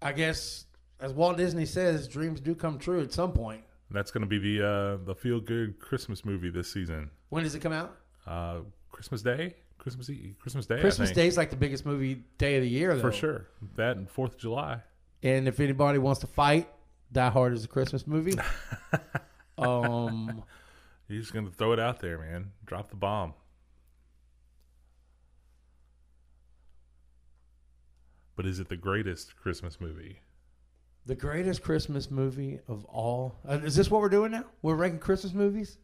I 0.02 0.12
guess 0.14 0.66
as 1.00 1.14
Walt 1.14 1.38
Disney 1.38 1.66
says, 1.66 2.08
dreams 2.08 2.40
do 2.40 2.54
come 2.56 2.78
true 2.78 3.02
at 3.02 3.12
some 3.12 3.32
point. 3.32 3.64
That's 3.92 4.12
going 4.12 4.22
to 4.22 4.28
be 4.28 4.38
the 4.38 4.66
uh, 4.66 4.98
the 5.06 5.16
feel 5.16 5.40
good 5.40 5.80
Christmas 5.80 6.24
movie 6.24 6.50
this 6.50 6.72
season. 6.72 7.10
When 7.30 7.44
does 7.44 7.56
it 7.56 7.60
come 7.60 7.74
out? 7.74 7.98
Uh, 8.28 8.60
Christmas 8.92 9.22
Day, 9.22 9.56
Christmas 9.80 10.10
Eve, 10.10 10.36
Christmas 10.40 10.68
Day, 10.68 10.80
Christmas. 10.80 11.12
Day 11.12 11.28
is 11.28 11.38
like 11.38 11.50
the 11.50 11.56
biggest 11.56 11.86
movie 11.86 12.24
day 12.38 12.58
of 12.58 12.62
the 12.62 12.70
year, 12.70 12.96
though. 12.96 13.02
for 13.02 13.12
sure. 13.12 13.48
That 13.76 13.98
and 13.98 14.10
Fourth 14.10 14.34
of 14.36 14.40
July. 14.40 14.82
And 15.24 15.48
if 15.48 15.60
anybody 15.60 15.98
wants 15.98 16.22
to 16.22 16.28
fight, 16.28 16.70
Die 17.12 17.30
Hard 17.30 17.54
is 17.54 17.66
a 17.66 17.68
Christmas 17.68 18.06
movie. 18.06 18.36
um, 19.58 20.44
You're 21.08 21.22
just 21.22 21.34
going 21.34 21.46
to 21.46 21.52
throw 21.52 21.74
it 21.74 21.80
out 21.80 22.00
there, 22.00 22.20
man. 22.20 22.52
Drop 22.66 22.90
the 22.90 22.96
bomb. 22.96 23.34
But 28.36 28.46
is 28.46 28.60
it 28.60 28.70
the 28.70 28.78
greatest 28.78 29.36
Christmas 29.36 29.82
movie? 29.82 30.20
The 31.10 31.16
greatest 31.16 31.64
Christmas 31.64 32.12
movie 32.12 32.60
of 32.68 32.86
all. 32.86 33.40
Uh, 33.44 33.54
is 33.64 33.76
this 33.76 33.90
what 33.90 34.00
we're 34.00 34.10
doing 34.10 34.30
now? 34.30 34.46
We're 34.62 34.76
ranking 34.76 35.00
Christmas 35.00 35.34
movies? 35.34 35.80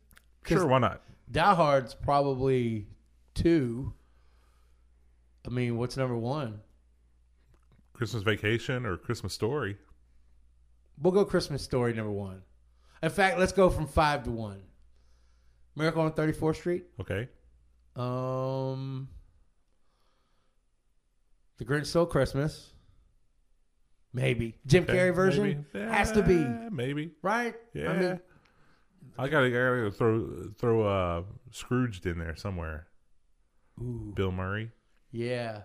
Sure, 0.46 0.68
why 0.68 0.78
not? 0.78 1.02
Die 1.32 1.56
Hard's 1.56 1.96
probably 1.96 2.86
two. 3.34 3.92
I 5.44 5.50
mean, 5.50 5.80
what's 5.80 5.98
number 5.98 6.16
one? 6.16 6.60
Christmas 7.94 8.22
Vacation 8.22 8.86
or 8.86 8.98
Christmas 8.98 9.34
Story? 9.34 9.78
We'll 11.02 11.12
go 11.12 11.26
Christmas 11.26 11.64
Story 11.64 11.94
number 11.94 12.12
one. 12.12 12.44
In 13.02 13.10
fact, 13.10 13.40
let's 13.40 13.52
go 13.52 13.72
from 13.72 13.88
five 13.88 14.26
to 14.26 14.32
one. 14.32 14.62
Miracle 15.76 16.04
on 16.04 16.12
34th 16.12 16.58
Street. 16.58 16.84
Okay. 17.02 17.30
Um, 17.96 19.08
The 21.58 21.66
Grinch 21.66 21.88
Stole 21.88 22.06
Christmas. 22.06 22.75
Maybe 24.16 24.56
Jim 24.66 24.84
okay, 24.84 24.94
Carrey 24.96 25.14
version 25.14 25.66
has 25.74 26.12
to 26.14 26.24
be 26.24 26.38
maybe. 26.74 27.12
right. 27.22 27.54
Yeah. 27.74 27.90
I 27.92 27.98
mean, 27.98 28.20
I 29.20 29.28
gotta, 29.28 29.48
I 29.48 29.50
gotta 29.50 29.92
throw 29.92 30.50
throw 30.58 30.82
uh, 30.84 31.24
Scrooged 31.52 32.06
in 32.06 32.18
there 32.18 32.36
somewhere. 32.38 32.88
ooh, 33.82 34.14
Bill 34.16 34.32
Murray. 34.32 34.72
yeah. 35.12 35.62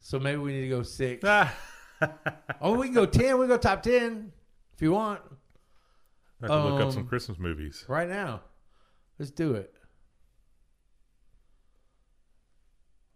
So 0.00 0.18
maybe 0.18 0.36
we 0.38 0.52
need 0.52 0.62
to 0.62 0.68
go 0.68 0.82
six. 0.82 1.24
Oh, 2.60 2.74
we 2.76 2.86
can 2.88 2.94
go 2.94 3.06
ten. 3.06 3.38
We 3.38 3.44
can 3.44 3.48
go 3.48 3.56
top 3.56 3.82
ten 3.82 4.30
if 4.74 4.82
you 4.82 4.92
want. 4.92 5.22
I 6.42 6.46
have 6.46 6.50
to 6.50 6.68
look 6.68 6.80
up 6.82 6.92
some 6.92 7.02
Um, 7.02 7.08
Christmas 7.08 7.38
movies. 7.38 7.84
Right 7.88 8.08
now. 8.08 8.42
Let's 9.18 9.30
do 9.30 9.54
it. 9.54 9.72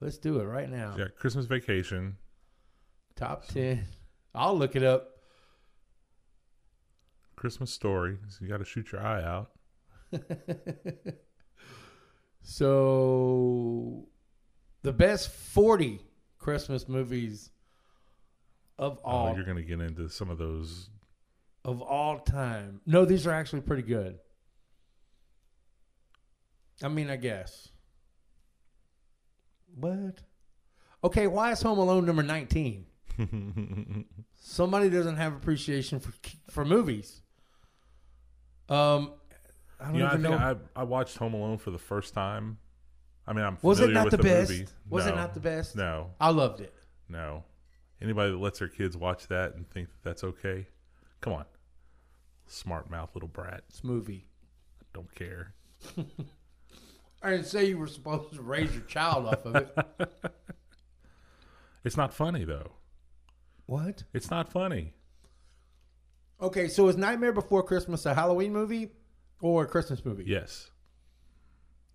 Let's 0.01 0.17
do 0.17 0.41
it 0.41 0.45
right 0.45 0.71
now. 0.71 0.95
Yeah, 0.99 1.09
Christmas 1.17 1.45
Vacation. 1.47 2.17
Top 3.17 3.47
10. 3.49 3.85
I'll 4.35 4.57
look 4.57 4.77
it 4.77 4.83
up. 4.83 5.09
Christmas 7.37 7.73
Story. 7.73 8.19
So 8.29 8.39
you 8.45 8.49
got 8.49 8.59
to 8.59 8.65
shoot 8.65 8.93
your 8.93 9.03
eye 9.03 9.23
out. 9.23 9.51
So, 12.43 14.09
the 14.83 14.93
best 14.93 15.31
40 15.31 16.01
Christmas 16.39 16.89
movies 16.89 17.51
of 18.79 18.99
Oh, 19.05 19.09
all 19.11 19.35
you're 19.37 19.45
gonna 19.45 19.63
get 19.63 19.81
into 19.81 20.09
some 20.09 20.31
of 20.31 20.39
those. 20.39 20.89
of 21.65 21.83
all 21.83 22.19
time. 22.21 22.81
No, 22.87 23.05
these 23.05 23.27
are 23.27 23.33
actually 23.33 23.61
pretty 23.61 23.83
good. 23.83 24.19
I 26.83 26.89
mean, 26.89 27.11
I 27.11 27.17
guess. 27.17 27.69
What? 29.75 30.23
Okay, 31.05 31.27
why 31.27 31.53
is 31.53 31.61
Home 31.63 31.79
Alone 31.79 32.07
number 32.07 32.23
19? 32.23 32.87
Somebody 34.41 34.91
doesn't 34.91 35.17
have 35.17 35.35
appreciation 35.35 36.01
for 36.01 36.13
for 36.51 36.65
movies. 36.65 37.23
Um, 38.69 39.13
I 39.81 39.87
don't 39.87 39.95
you 39.95 40.01
know, 40.01 40.07
I 40.07 40.09
even 40.11 40.23
think 40.23 40.41
know. 40.41 40.59
I, 40.77 40.81
I 40.81 40.85
watched 40.85 41.17
Home 41.19 41.35
Alone 41.35 41.59
for 41.59 41.71
the 41.71 41.79
first 41.79 42.15
time. 42.15 42.59
I 43.27 43.33
mean, 43.33 43.45
I'm 43.45 43.59
was 43.63 43.81
it 43.81 43.91
not 43.91 44.05
with 44.07 44.11
the, 44.13 44.17
the, 44.19 44.23
best? 44.23 44.51
movie. 44.51 44.67
Was 44.89 45.07
it 45.07 45.11
No. 45.11 45.17
not 45.17 45.35
the 45.35 45.41
best? 45.41 45.77
No, 45.77 46.11
I 46.21 46.31
loved 46.31 46.61
it. 46.61 46.75
no. 47.09 47.45
Anybody 48.03 48.31
that 48.31 48.39
lets 48.39 48.61
their 48.61 48.69
kids 48.69 48.97
watch 48.97 49.27
that 49.29 49.55
and 49.55 49.69
think 49.69 49.89
that 49.91 50.03
that's 50.03 50.25
okay, 50.25 50.67
come 51.21 51.35
on. 51.35 51.45
Smart 52.47 52.91
mouth 52.91 53.11
little 53.15 53.29
brat. 53.29 53.63
This 53.69 53.85
movie. 53.85 54.27
I 54.81 54.87
Don't 54.95 55.15
care. 55.15 55.53
I 57.23 57.31
didn't 57.33 57.45
say 57.47 57.67
you 57.67 57.77
were 57.77 57.87
supposed 57.87 58.33
to 58.33 58.41
raise 58.41 58.73
your 58.73 58.85
child 58.85 59.27
off 59.27 59.45
of 59.45 59.55
it. 59.57 59.79
It's 61.85 61.97
not 61.97 62.13
funny 62.13 62.45
though. 62.45 62.73
What? 63.71 64.03
It's 64.13 64.31
not 64.31 64.51
funny. 64.53 64.93
Okay, 66.43 66.69
so 66.69 66.89
is 66.89 66.97
Nightmare 66.97 67.33
Before 67.33 67.63
Christmas 67.63 68.05
a 68.07 68.15
Halloween 68.15 68.53
movie 68.53 68.91
or 69.41 69.65
a 69.65 69.67
Christmas 69.67 70.05
movie? 70.05 70.25
Yes, 70.27 70.71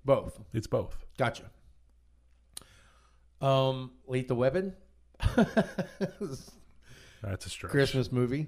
Both. 0.05 0.39
it's 0.53 0.67
both. 0.67 0.95
Gotcha. 1.17 1.43
Um, 3.41 3.91
Lethal 4.07 4.37
Weapon. 4.37 4.73
That's 7.21 7.45
a 7.45 7.49
stretch. 7.49 7.71
Christmas 7.71 8.11
movie. 8.11 8.47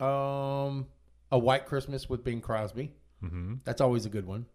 Um, 0.00 0.86
A 1.32 1.38
White 1.38 1.66
Christmas 1.66 2.08
with 2.08 2.24
Bing 2.24 2.40
Crosby. 2.40 2.92
hmm 3.20 3.54
That's 3.64 3.80
always 3.80 4.04
a 4.04 4.08
good 4.10 4.26
one. 4.26 4.46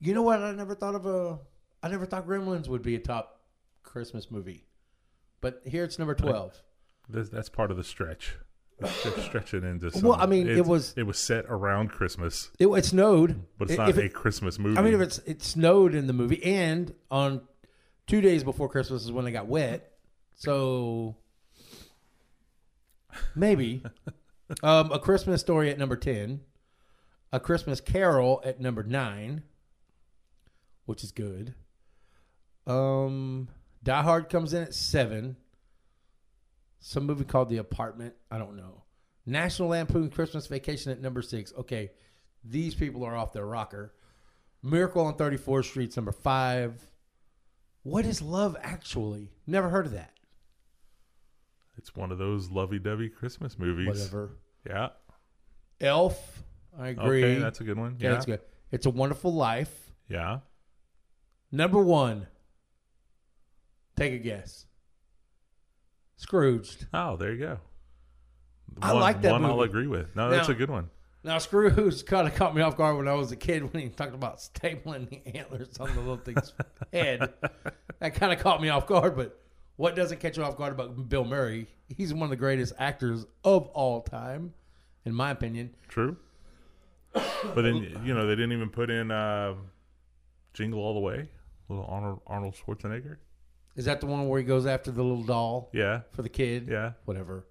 You 0.00 0.14
know 0.14 0.22
what? 0.22 0.40
I 0.40 0.52
never 0.52 0.74
thought 0.74 0.94
of 0.94 1.06
a. 1.06 1.38
I 1.82 1.88
never 1.88 2.06
thought 2.06 2.26
Gremlins 2.26 2.66
would 2.68 2.82
be 2.82 2.94
a 2.96 2.98
top 2.98 3.40
Christmas 3.82 4.30
movie, 4.30 4.64
but 5.44 5.60
here 5.66 5.84
it's 5.84 5.98
number 5.98 6.14
twelve. 6.14 6.60
That's, 7.08 7.28
that's 7.28 7.48
part 7.50 7.70
of 7.70 7.76
the 7.76 7.84
stretch. 7.84 8.36
Stretch, 8.84 9.24
stretch 9.26 9.54
it 9.54 9.62
into. 9.62 9.90
Some, 9.90 10.02
Well, 10.08 10.18
I 10.18 10.24
mean, 10.26 10.48
it 10.48 10.52
it's- 10.52 10.66
was- 10.66 10.94
it 10.96 11.02
was 11.04 11.18
set 11.18 11.44
around 11.48 11.90
Christmas, 11.90 12.50
It, 12.58 12.66
it 12.66 12.84
snowed, 12.86 13.44
but 13.58 13.68
it's 13.68 13.78
not 13.78 13.90
if 13.90 13.98
a 13.98 14.04
it- 14.06 14.14
Christmas 14.14 14.58
movie. 14.58 14.78
I 14.78 14.82
mean, 14.82 14.94
if 14.94 15.00
it's 15.00 15.18
it 15.18 15.42
snowed 15.42 15.94
in 15.94 16.06
the 16.06 16.12
movie, 16.14 16.42
and 16.42 16.92
on 17.10 17.42
two 18.06 18.20
days 18.20 18.42
before 18.42 18.68
Christmas 18.70 19.04
is 19.04 19.12
when 19.12 19.24
they 19.26 19.32
got 19.32 19.46
wet, 19.46 19.92
so 20.34 21.14
maybe 23.34 23.82
um, 24.62 24.90
a 24.92 24.98
Christmas 24.98 25.40
story 25.42 25.70
at 25.70 25.78
number 25.78 25.96
ten, 25.96 26.40
a 27.32 27.38
Christmas 27.40 27.80
Carol 27.80 28.40
at 28.44 28.60
number 28.60 28.82
nine, 28.82 29.42
which 30.86 31.04
is 31.04 31.12
good. 31.12 31.54
Um, 32.66 33.48
Die 33.84 34.02
Hard 34.02 34.28
comes 34.28 34.52
in 34.52 34.62
at 34.64 34.74
seven. 34.74 35.36
Some 36.80 37.06
movie 37.06 37.24
called 37.24 37.48
The 37.48 37.58
Apartment. 37.58 38.14
I 38.30 38.38
don't 38.38 38.56
know. 38.56 38.82
National 39.26 39.68
Lampoon 39.68 40.10
Christmas 40.10 40.46
Vacation 40.48 40.90
at 40.92 41.00
number 41.00 41.22
six. 41.22 41.52
Okay, 41.58 41.92
these 42.44 42.74
people 42.74 43.04
are 43.04 43.14
off 43.16 43.32
their 43.32 43.46
rocker. 43.46 43.94
Miracle 44.62 45.04
on 45.04 45.14
34th 45.16 45.64
Street's 45.66 45.96
number 45.96 46.12
five. 46.12 46.74
What 47.82 48.04
is 48.06 48.20
love 48.22 48.56
actually? 48.62 49.30
Never 49.46 49.68
heard 49.68 49.86
of 49.86 49.92
that. 49.92 50.10
it's 51.76 51.94
one 51.94 52.10
of 52.12 52.18
those 52.18 52.50
lovey-dovey 52.50 53.10
Christmas 53.10 53.58
movies. 53.58 53.86
Whatever. 53.88 54.38
Yeah. 54.66 54.88
Elf. 55.80 56.42
I 56.78 56.88
agree. 56.88 57.22
Okay, 57.24 57.40
that's 57.40 57.60
a 57.60 57.64
good 57.64 57.76
one. 57.78 57.94
Okay, 57.94 58.04
Yeah. 58.04 58.12
that's 58.12 58.26
good. 58.26 58.40
It's 58.70 58.86
a 58.86 58.90
Wonderful 58.90 59.34
Life. 59.34 59.90
Yeah. 60.08 60.38
Number 61.52 61.82
one. 61.82 62.26
Take 63.96 64.12
a 64.14 64.18
guess. 64.18 64.66
Scrooged. 66.16 66.86
Oh, 66.92 67.16
there 67.16 67.32
you 67.32 67.38
go. 67.38 67.58
I 68.82 68.92
like 68.92 69.22
that 69.22 69.32
one. 69.32 69.44
I'll 69.44 69.60
agree 69.62 69.86
with. 69.86 70.14
No, 70.16 70.30
that's 70.30 70.48
Now- 70.48 70.54
a 70.54 70.56
good 70.56 70.70
one. 70.70 70.90
Now, 71.22 71.38
Scrooge 71.38 72.04
kind 72.06 72.28
of 72.28 72.34
caught 72.34 72.54
me 72.54 72.60
off 72.60 72.76
guard 72.76 72.98
when 72.98 73.08
I 73.08 73.14
was 73.14 73.32
a 73.32 73.36
kid 73.36 73.72
when 73.72 73.82
he 73.82 73.88
talked 73.88 74.14
about 74.14 74.36
stapling 74.40 75.08
the 75.08 75.38
antlers 75.38 75.78
on 75.78 75.88
the 75.94 76.00
little 76.00 76.18
thing's 76.18 76.52
head. 76.92 77.32
That 78.00 78.14
kind 78.14 78.30
of 78.30 78.40
caught 78.40 78.60
me 78.60 78.68
off 78.68 78.86
guard, 78.86 79.16
but 79.16 79.40
what 79.76 79.96
doesn't 79.96 80.20
catch 80.20 80.36
you 80.36 80.44
off 80.44 80.58
guard 80.58 80.74
about 80.74 81.08
Bill 81.08 81.24
Murray? 81.24 81.68
He's 81.88 82.12
one 82.12 82.24
of 82.24 82.30
the 82.30 82.36
greatest 82.36 82.74
actors 82.78 83.24
of 83.42 83.68
all 83.68 84.02
time, 84.02 84.52
in 85.06 85.14
my 85.14 85.30
opinion. 85.30 85.74
True. 85.88 86.18
But 87.14 87.62
then 87.62 88.02
you 88.04 88.12
know 88.12 88.26
they 88.26 88.34
didn't 88.34 88.52
even 88.52 88.68
put 88.68 88.90
in 88.90 89.10
uh, 89.10 89.54
"Jingle 90.52 90.80
All 90.80 90.92
the 90.94 91.00
Way." 91.00 91.30
Little 91.70 91.86
Arnold 91.86 92.20
Arnold 92.26 92.54
Schwarzenegger. 92.54 93.16
Is 93.76 93.86
that 93.86 94.00
the 94.00 94.06
one 94.06 94.28
where 94.28 94.38
he 94.38 94.44
goes 94.46 94.66
after 94.66 94.90
the 94.90 95.02
little 95.02 95.24
doll 95.24 95.70
Yeah. 95.72 96.02
for 96.12 96.22
the 96.22 96.28
kid? 96.28 96.68
Yeah. 96.70 96.92
Whatever. 97.04 97.46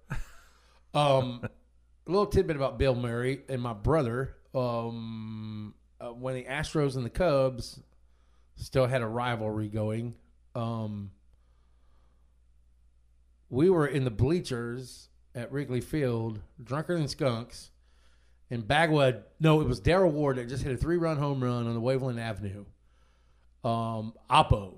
Um, 0.94 1.40
a 1.44 2.10
little 2.10 2.26
tidbit 2.26 2.56
about 2.56 2.78
Bill 2.78 2.94
Murray 2.94 3.42
and 3.48 3.60
my 3.60 3.72
brother. 3.72 4.36
Um, 4.54 5.74
uh, 6.00 6.08
when 6.08 6.34
the 6.36 6.44
Astros 6.44 6.96
and 6.96 7.04
the 7.04 7.10
Cubs 7.10 7.80
still 8.56 8.86
had 8.86 9.02
a 9.02 9.06
rivalry 9.06 9.68
going, 9.68 10.14
um, 10.54 11.10
we 13.50 13.70
were 13.70 13.86
in 13.86 14.04
the 14.04 14.10
bleachers 14.10 15.08
at 15.34 15.52
Wrigley 15.52 15.80
Field, 15.80 16.40
drunker 16.62 16.96
than 16.96 17.08
skunks. 17.08 17.70
And 18.50 18.66
Bagwell, 18.66 19.22
no, 19.40 19.60
it 19.60 19.66
was 19.66 19.80
Daryle 19.80 20.12
Ward 20.12 20.36
that 20.36 20.48
just 20.48 20.62
hit 20.62 20.72
a 20.72 20.76
three-run 20.76 21.16
home 21.16 21.42
run 21.42 21.66
on 21.66 21.74
the 21.74 21.80
Waveland 21.80 22.20
Avenue. 22.20 22.64
Um, 23.64 24.12
Oppo, 24.30 24.74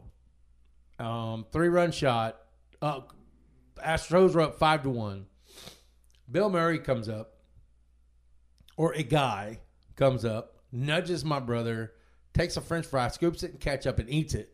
um, 0.99 1.47
three-run 1.53 1.93
shot. 1.93 2.37
Uh, 2.81 3.01
Astros 3.85 4.35
were 4.35 4.43
up 4.43 4.59
five 4.59 4.83
to 4.83 4.91
one. 4.91 5.27
Bill 6.31 6.51
Murray 6.51 6.79
comes 6.79 7.09
up, 7.09 7.35
or 8.77 8.93
a 8.95 9.03
guy 9.03 9.61
comes 9.95 10.25
up, 10.25 10.57
nudges 10.73 11.25
my 11.25 11.39
brother, 11.39 11.93
takes 12.35 12.57
a 12.57 12.61
French 12.61 12.87
fry, 12.87 13.09
scoops 13.09 13.43
it 13.43 13.53
and 13.53 13.61
ketchup, 13.61 13.99
and 13.99 14.11
eats 14.11 14.35
it. 14.35 14.53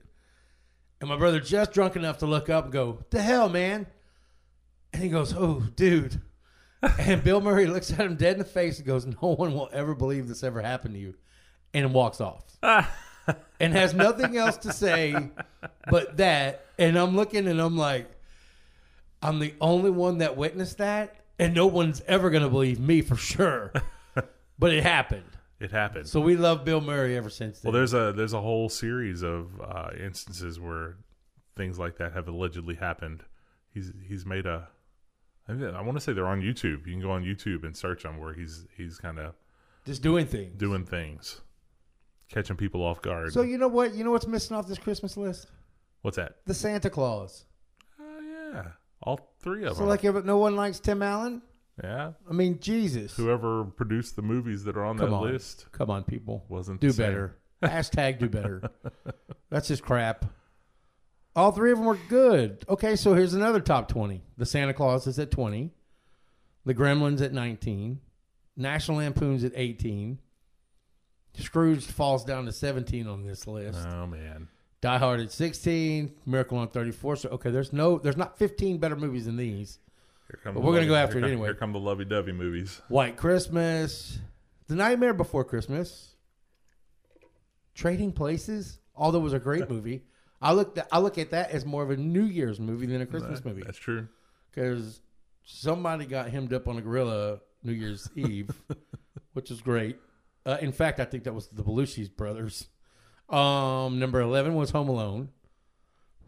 And 1.00 1.08
my 1.08 1.16
brother 1.16 1.40
just 1.40 1.72
drunk 1.72 1.96
enough 1.96 2.18
to 2.18 2.26
look 2.26 2.48
up 2.48 2.64
and 2.64 2.72
go, 2.72 3.04
"The 3.10 3.22
hell, 3.22 3.48
man!" 3.48 3.86
And 4.92 5.02
he 5.02 5.08
goes, 5.08 5.34
"Oh, 5.36 5.60
dude." 5.74 6.20
and 6.98 7.22
Bill 7.24 7.40
Murray 7.40 7.66
looks 7.66 7.92
at 7.92 8.00
him 8.00 8.16
dead 8.16 8.34
in 8.34 8.38
the 8.38 8.44
face 8.44 8.78
and 8.78 8.86
goes, 8.86 9.06
"No 9.06 9.34
one 9.34 9.54
will 9.54 9.70
ever 9.72 9.94
believe 9.94 10.28
this 10.28 10.44
ever 10.44 10.60
happened 10.60 10.94
to 10.94 11.00
you," 11.00 11.14
and 11.72 11.94
walks 11.94 12.20
off. 12.20 12.44
and 13.60 13.72
has 13.72 13.94
nothing 13.94 14.36
else 14.36 14.56
to 14.58 14.72
say 14.72 15.30
but 15.88 16.16
that. 16.16 16.66
And 16.78 16.96
I'm 16.98 17.14
looking 17.16 17.46
and 17.46 17.60
I'm 17.60 17.76
like, 17.76 18.10
I'm 19.22 19.38
the 19.38 19.54
only 19.60 19.90
one 19.90 20.18
that 20.18 20.36
witnessed 20.36 20.78
that, 20.78 21.14
and 21.38 21.54
no 21.54 21.66
one's 21.66 22.02
ever 22.08 22.28
going 22.30 22.42
to 22.42 22.48
believe 22.50 22.80
me 22.80 23.02
for 23.02 23.16
sure. 23.16 23.72
but 24.58 24.72
it 24.72 24.82
happened. 24.82 25.24
It 25.60 25.70
happened. 25.70 26.08
So 26.08 26.20
we 26.20 26.36
love 26.36 26.64
Bill 26.64 26.80
Murray 26.80 27.16
ever 27.16 27.30
since 27.30 27.60
then. 27.60 27.70
well, 27.70 27.78
there's 27.78 27.94
a 27.94 28.12
there's 28.12 28.32
a 28.32 28.40
whole 28.40 28.68
series 28.68 29.22
of 29.22 29.48
uh, 29.60 29.90
instances 29.96 30.58
where 30.58 30.96
things 31.56 31.78
like 31.78 31.98
that 31.98 32.14
have 32.14 32.26
allegedly 32.26 32.74
happened. 32.74 33.22
He's 33.72 33.92
he's 34.08 34.26
made 34.26 34.44
a. 34.46 34.66
I 35.48 35.52
mean, 35.52 35.72
I 35.74 35.80
want 35.82 35.96
to 35.96 36.00
say 36.00 36.12
they're 36.12 36.26
on 36.26 36.40
YouTube. 36.42 36.86
You 36.86 36.92
can 36.94 37.00
go 37.00 37.12
on 37.12 37.22
YouTube 37.24 37.62
and 37.64 37.76
search 37.76 38.02
them 38.02 38.18
where 38.18 38.34
he's 38.34 38.66
he's 38.76 38.98
kind 38.98 39.20
of 39.20 39.34
Just 39.84 40.02
doing 40.02 40.26
things. 40.26 40.58
doing 40.58 40.84
things, 40.84 41.40
catching 42.32 42.56
people 42.56 42.82
off 42.82 43.00
guard. 43.02 43.32
So 43.32 43.42
you 43.42 43.58
know 43.58 43.68
what? 43.68 43.94
You 43.94 44.02
know 44.04 44.10
what's 44.10 44.26
missing 44.26 44.56
off 44.56 44.66
this 44.66 44.78
Christmas 44.78 45.16
list? 45.16 45.46
What's 46.02 46.16
that? 46.16 46.36
The 46.46 46.54
Santa 46.54 46.90
Claus. 46.90 47.44
Oh 48.00 48.20
yeah, 48.54 48.62
all 49.02 49.20
three 49.40 49.64
of 49.64 49.70
So 49.74 49.74
them. 49.74 49.84
So 49.84 49.84
like, 49.84 50.04
if 50.04 50.24
no 50.24 50.38
one 50.38 50.56
likes 50.56 50.80
Tim 50.80 51.02
Allen. 51.02 51.42
yeah, 51.82 52.12
I 52.28 52.32
mean, 52.32 52.58
Jesus. 52.60 53.16
whoever 53.16 53.64
produced 53.64 54.16
the 54.16 54.22
movies 54.22 54.64
that 54.64 54.76
are 54.76 54.84
on 54.84 54.98
Come 54.98 55.10
that 55.10 55.16
on. 55.16 55.32
list 55.32 55.66
Come 55.72 55.90
on, 55.90 56.02
people. 56.04 56.44
wasn't 56.48 56.80
Do 56.80 56.92
better. 56.92 57.36
Hashtag 57.62 58.18
do 58.18 58.28
better. 58.28 58.62
That's 59.50 59.68
just 59.68 59.82
crap. 59.84 60.24
All 61.36 61.52
three 61.52 61.70
of 61.72 61.78
them 61.78 61.86
were 61.86 61.98
good. 62.08 62.64
Okay, 62.68 62.96
so 62.96 63.14
here's 63.14 63.32
another 63.34 63.60
top 63.60 63.88
20. 63.88 64.20
The 64.36 64.44
Santa 64.44 64.74
Claus 64.74 65.06
is 65.06 65.18
at 65.18 65.30
20. 65.30 65.70
The 66.66 66.74
Gremlins 66.74 67.22
at 67.22 67.32
19. 67.32 68.00
National 68.56 68.98
Lampoon's 68.98 69.44
at 69.44 69.52
18. 69.54 70.18
Scrooge 71.38 71.84
falls 71.86 72.24
down 72.24 72.44
to 72.46 72.52
17 72.52 73.06
on 73.06 73.24
this 73.24 73.46
list. 73.46 73.78
Oh 73.90 74.06
man, 74.06 74.48
Die 74.80 74.98
Hard 74.98 75.20
at 75.20 75.32
16. 75.32 76.14
Miracle 76.26 76.58
on 76.58 76.68
34. 76.68 77.16
So 77.16 77.28
okay, 77.30 77.50
there's 77.50 77.72
no 77.72 77.98
there's 77.98 78.16
not 78.16 78.38
15 78.38 78.78
better 78.78 78.96
movies 78.96 79.24
than 79.26 79.36
these. 79.36 79.78
here 80.28 80.38
come 80.42 80.54
But 80.54 80.60
the 80.60 80.66
we're 80.66 80.72
gonna 80.74 80.78
lovey- 80.80 80.88
go 80.88 80.94
after 80.96 81.12
here 81.14 81.18
it 81.18 81.22
come- 81.22 81.30
anyway. 81.32 81.46
Here 81.48 81.54
come 81.54 81.72
the 81.72 81.78
lovey-dovey 81.80 82.32
movies. 82.32 82.82
White 82.88 83.16
Christmas, 83.16 84.18
The 84.68 84.74
Nightmare 84.74 85.14
Before 85.14 85.44
Christmas, 85.44 86.14
Trading 87.74 88.12
Places. 88.12 88.78
Although 88.94 89.20
it 89.20 89.22
was 89.22 89.32
a 89.32 89.38
great 89.38 89.68
movie, 89.70 90.02
I 90.40 90.52
look 90.52 90.74
that 90.74 90.88
I 90.92 90.98
look 90.98 91.16
at 91.18 91.30
that 91.30 91.50
as 91.50 91.64
more 91.64 91.82
of 91.82 91.90
a 91.90 91.96
New 91.96 92.24
Year's 92.24 92.60
movie 92.60 92.86
than 92.86 93.00
a 93.00 93.06
Christmas 93.06 93.40
That- 93.40 93.48
movie 93.48 93.62
That's 93.64 93.78
true. 93.78 94.08
because 94.50 95.00
somebody 95.44 96.04
got 96.04 96.28
hemmed 96.28 96.52
up 96.52 96.68
on 96.68 96.76
a 96.76 96.82
gorilla 96.82 97.40
New 97.62 97.72
Year's 97.72 98.08
Eve, 98.16 98.50
which 99.32 99.50
is 99.50 99.62
great. 99.62 99.96
Uh, 100.44 100.58
in 100.60 100.72
fact, 100.72 100.98
I 101.00 101.04
think 101.04 101.24
that 101.24 101.34
was 101.34 101.48
the 101.48 101.62
Belushi's 101.62 102.08
brothers. 102.08 102.66
Um, 103.28 103.98
number 103.98 104.20
eleven 104.20 104.54
was 104.54 104.70
Home 104.70 104.88
Alone. 104.88 105.30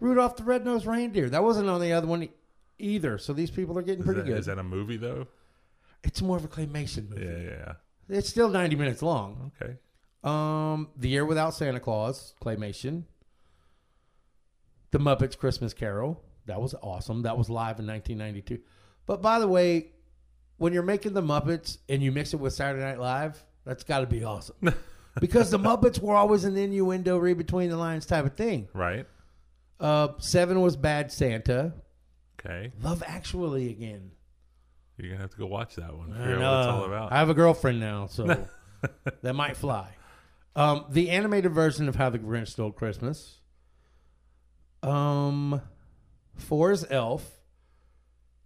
Rudolph 0.00 0.36
the 0.36 0.44
Red-Nosed 0.44 0.86
Reindeer. 0.86 1.30
That 1.30 1.42
wasn't 1.42 1.68
on 1.68 1.80
the 1.80 1.92
other 1.92 2.06
one 2.06 2.28
either. 2.78 3.18
So 3.18 3.32
these 3.32 3.50
people 3.50 3.78
are 3.78 3.82
getting 3.82 4.00
Is 4.00 4.06
pretty 4.06 4.20
that, 4.22 4.26
good. 4.26 4.38
is 4.38 4.46
that 4.46 4.58
a 4.58 4.62
movie 4.62 4.96
though? 4.96 5.26
it's 6.02 6.20
more 6.20 6.36
of 6.36 6.44
a 6.44 6.48
claymation 6.48 7.08
movie. 7.08 7.24
Yeah, 7.24 7.38
yeah. 7.38 7.72
yeah. 8.08 8.18
It's 8.18 8.28
still 8.28 8.48
ninety 8.48 8.76
minutes 8.76 9.02
long. 9.02 9.52
Okay. 9.60 9.76
Um, 10.22 10.88
The 10.96 11.08
Year 11.08 11.24
Without 11.24 11.54
Santa 11.54 11.80
Claus, 11.80 12.34
claymation. 12.42 13.04
The 14.90 14.98
Muppets 14.98 15.36
Christmas 15.36 15.74
Carol. 15.74 16.22
That 16.46 16.60
was 16.60 16.74
awesome. 16.82 17.22
That 17.22 17.36
was 17.36 17.48
live 17.50 17.78
in 17.80 17.86
1992. 17.86 18.60
But 19.06 19.20
by 19.22 19.38
the 19.38 19.48
way, 19.48 19.92
when 20.56 20.72
you're 20.72 20.82
making 20.82 21.14
the 21.14 21.22
Muppets 21.22 21.78
and 21.88 22.02
you 22.02 22.12
mix 22.12 22.32
it 22.32 22.38
with 22.38 22.52
Saturday 22.52 22.84
Night 22.84 22.98
Live, 23.00 23.42
that's 23.64 23.84
got 23.84 24.00
to 24.00 24.06
be 24.06 24.24
awesome. 24.24 24.56
because 25.20 25.50
the 25.50 25.58
Muppets 25.58 26.00
were 26.00 26.14
always 26.14 26.44
an 26.44 26.56
innuendo, 26.56 27.18
read 27.18 27.38
between 27.38 27.70
the 27.70 27.76
lines 27.76 28.06
type 28.06 28.24
of 28.24 28.34
thing. 28.34 28.68
Right. 28.72 29.06
Uh, 29.80 30.08
seven 30.18 30.60
was 30.60 30.76
Bad 30.76 31.12
Santa. 31.12 31.74
Okay. 32.38 32.72
Love 32.82 33.02
Actually 33.06 33.70
again. 33.70 34.10
You're 34.96 35.10
gonna 35.10 35.22
have 35.22 35.30
to 35.30 35.36
go 35.36 35.46
watch 35.46 35.74
that 35.76 35.96
one. 35.96 36.12
Figure 36.12 36.40
out 36.40 36.40
what 36.40 36.58
it's 36.58 36.68
all 36.68 36.84
about. 36.84 37.12
I 37.12 37.18
have 37.18 37.28
a 37.28 37.34
girlfriend 37.34 37.80
now, 37.80 38.06
so 38.06 38.46
that 39.22 39.34
might 39.34 39.56
fly. 39.56 39.90
Um, 40.54 40.84
the 40.88 41.10
animated 41.10 41.52
version 41.52 41.88
of 41.88 41.96
How 41.96 42.10
the 42.10 42.18
Grinch 42.18 42.48
Stole 42.48 42.70
Christmas. 42.70 43.38
Um, 44.84 45.60
four 46.36 46.70
is 46.70 46.86
Elf. 46.88 47.28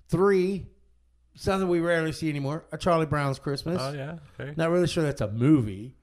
Three, 0.08 0.68
something 1.39 1.68
we 1.68 1.80
rarely 1.80 2.12
see 2.12 2.28
anymore. 2.28 2.64
A 2.72 2.78
Charlie 2.78 3.07
Brown's 3.07 3.39
Christmas. 3.39 3.80
oh 3.80 3.93
yeah. 3.93 4.18
Okay. 4.39 4.55
Not 4.57 4.70
really 4.70 4.86
sure 4.86 5.03
that's 5.05 5.20
a 5.20 5.30
movie. 5.30 5.95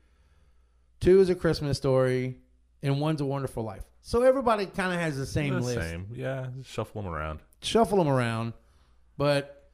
Two 0.99 1.19
is 1.19 1.29
a 1.29 1.35
Christmas 1.35 1.77
story, 1.77 2.37
and 2.81 2.99
one's 2.99 3.21
a 3.21 3.25
Wonderful 3.25 3.63
Life. 3.63 3.83
So 4.01 4.23
everybody 4.23 4.65
kind 4.65 4.93
of 4.93 4.99
has 4.99 5.17
the 5.17 5.25
same 5.25 5.55
The 5.55 5.59
list 5.61 5.81
Same. 5.81 6.07
Yeah. 6.13 6.47
Shuffle 6.63 7.01
them 7.01 7.11
around. 7.11 7.39
shuffle 7.61 7.97
them 7.97 8.07
around. 8.07 8.53
But 9.17 9.69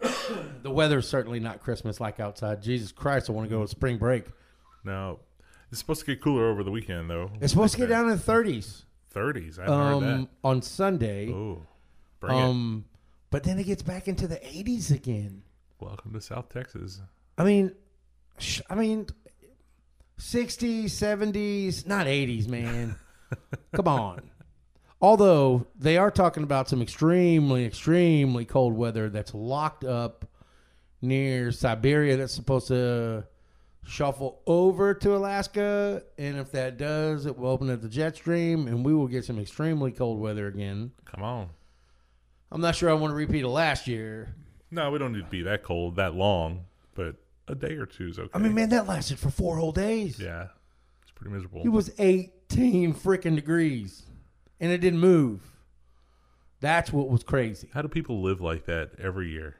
the 0.62 0.70
weather's 0.70 1.08
certainly 1.08 1.40
not 1.40 1.60
Christmas 1.60 2.00
like 2.00 2.20
outside. 2.20 2.62
Jesus 2.62 2.92
Christ, 2.92 3.30
I 3.30 3.32
want 3.32 3.48
to 3.48 3.54
go 3.54 3.62
to 3.62 3.68
spring 3.68 3.98
break. 3.98 4.24
No, 4.84 5.20
it's 5.70 5.78
supposed 5.78 6.00
to 6.00 6.06
get 6.06 6.22
cooler 6.22 6.48
over 6.48 6.62
the 6.62 6.70
weekend 6.70 7.10
though. 7.10 7.30
It's 7.40 7.52
supposed 7.52 7.74
to 7.74 7.78
get 7.78 7.88
down 7.88 8.08
in 8.10 8.16
the 8.16 8.22
30s 8.22 8.84
thirties. 9.10 9.58
I 9.58 9.62
haven't 9.64 9.78
heard 10.02 10.14
um, 10.14 10.28
on 10.42 10.62
Sunday. 10.62 11.26
that. 11.26 11.34
Oh, 11.34 11.66
bring 12.20 12.36
it. 12.36 12.42
Um, 12.42 12.84
but 13.30 13.44
then 13.44 13.58
it 13.58 13.64
gets 13.64 13.82
back 13.82 14.08
into 14.08 14.26
the 14.26 14.36
80s 14.36 14.90
again. 14.90 15.42
Welcome 15.78 16.12
to 16.12 16.20
South 16.20 16.48
Texas. 16.48 17.00
I 17.38 17.44
mean, 17.44 17.72
sh- 18.38 18.60
I 18.68 18.74
mean, 18.74 19.06
60s, 20.18 20.84
70s, 20.86 21.86
not 21.86 22.06
80s, 22.06 22.48
man. 22.48 22.96
Come 23.74 23.88
on. 23.88 24.30
Although 25.00 25.66
they 25.78 25.96
are 25.96 26.10
talking 26.10 26.42
about 26.42 26.68
some 26.68 26.82
extremely, 26.82 27.64
extremely 27.64 28.44
cold 28.44 28.76
weather 28.76 29.08
that's 29.08 29.32
locked 29.32 29.84
up 29.84 30.28
near 31.00 31.50
Siberia 31.52 32.18
that's 32.18 32.34
supposed 32.34 32.68
to 32.68 33.24
shuffle 33.82 34.42
over 34.46 34.92
to 34.92 35.16
Alaska. 35.16 36.02
And 36.18 36.36
if 36.36 36.52
that 36.52 36.76
does, 36.76 37.24
it 37.24 37.38
will 37.38 37.48
open 37.48 37.70
up 37.70 37.80
the 37.80 37.88
jet 37.88 38.16
stream 38.16 38.66
and 38.66 38.84
we 38.84 38.92
will 38.94 39.08
get 39.08 39.24
some 39.24 39.38
extremely 39.38 39.92
cold 39.92 40.20
weather 40.20 40.46
again. 40.48 40.92
Come 41.06 41.22
on. 41.22 41.48
I'm 42.52 42.60
not 42.60 42.74
sure 42.74 42.90
I 42.90 42.94
want 42.94 43.12
to 43.12 43.14
repeat 43.16 43.44
of 43.44 43.50
last 43.50 43.86
year. 43.86 44.34
No, 44.70 44.90
we 44.90 44.98
don't 44.98 45.12
need 45.12 45.24
to 45.24 45.30
be 45.30 45.42
that 45.42 45.62
cold 45.62 45.96
that 45.96 46.14
long, 46.14 46.64
but 46.94 47.16
a 47.48 47.54
day 47.54 47.74
or 47.74 47.86
two 47.86 48.08
is 48.08 48.18
okay. 48.18 48.30
I 48.34 48.38
mean, 48.38 48.54
man, 48.54 48.68
that 48.70 48.86
lasted 48.86 49.18
for 49.18 49.30
four 49.30 49.56
whole 49.56 49.72
days. 49.72 50.18
yeah, 50.18 50.48
it's 51.02 51.12
pretty 51.12 51.32
miserable. 51.34 51.62
It 51.64 51.68
was 51.70 51.90
18 51.98 52.94
freaking 52.94 53.34
degrees 53.34 54.04
and 54.60 54.70
it 54.72 54.78
didn't 54.78 55.00
move. 55.00 55.40
That's 56.60 56.92
what 56.92 57.08
was 57.08 57.22
crazy. 57.22 57.68
How 57.72 57.82
do 57.82 57.88
people 57.88 58.20
live 58.22 58.40
like 58.40 58.66
that 58.66 58.90
every 58.98 59.30
year? 59.30 59.56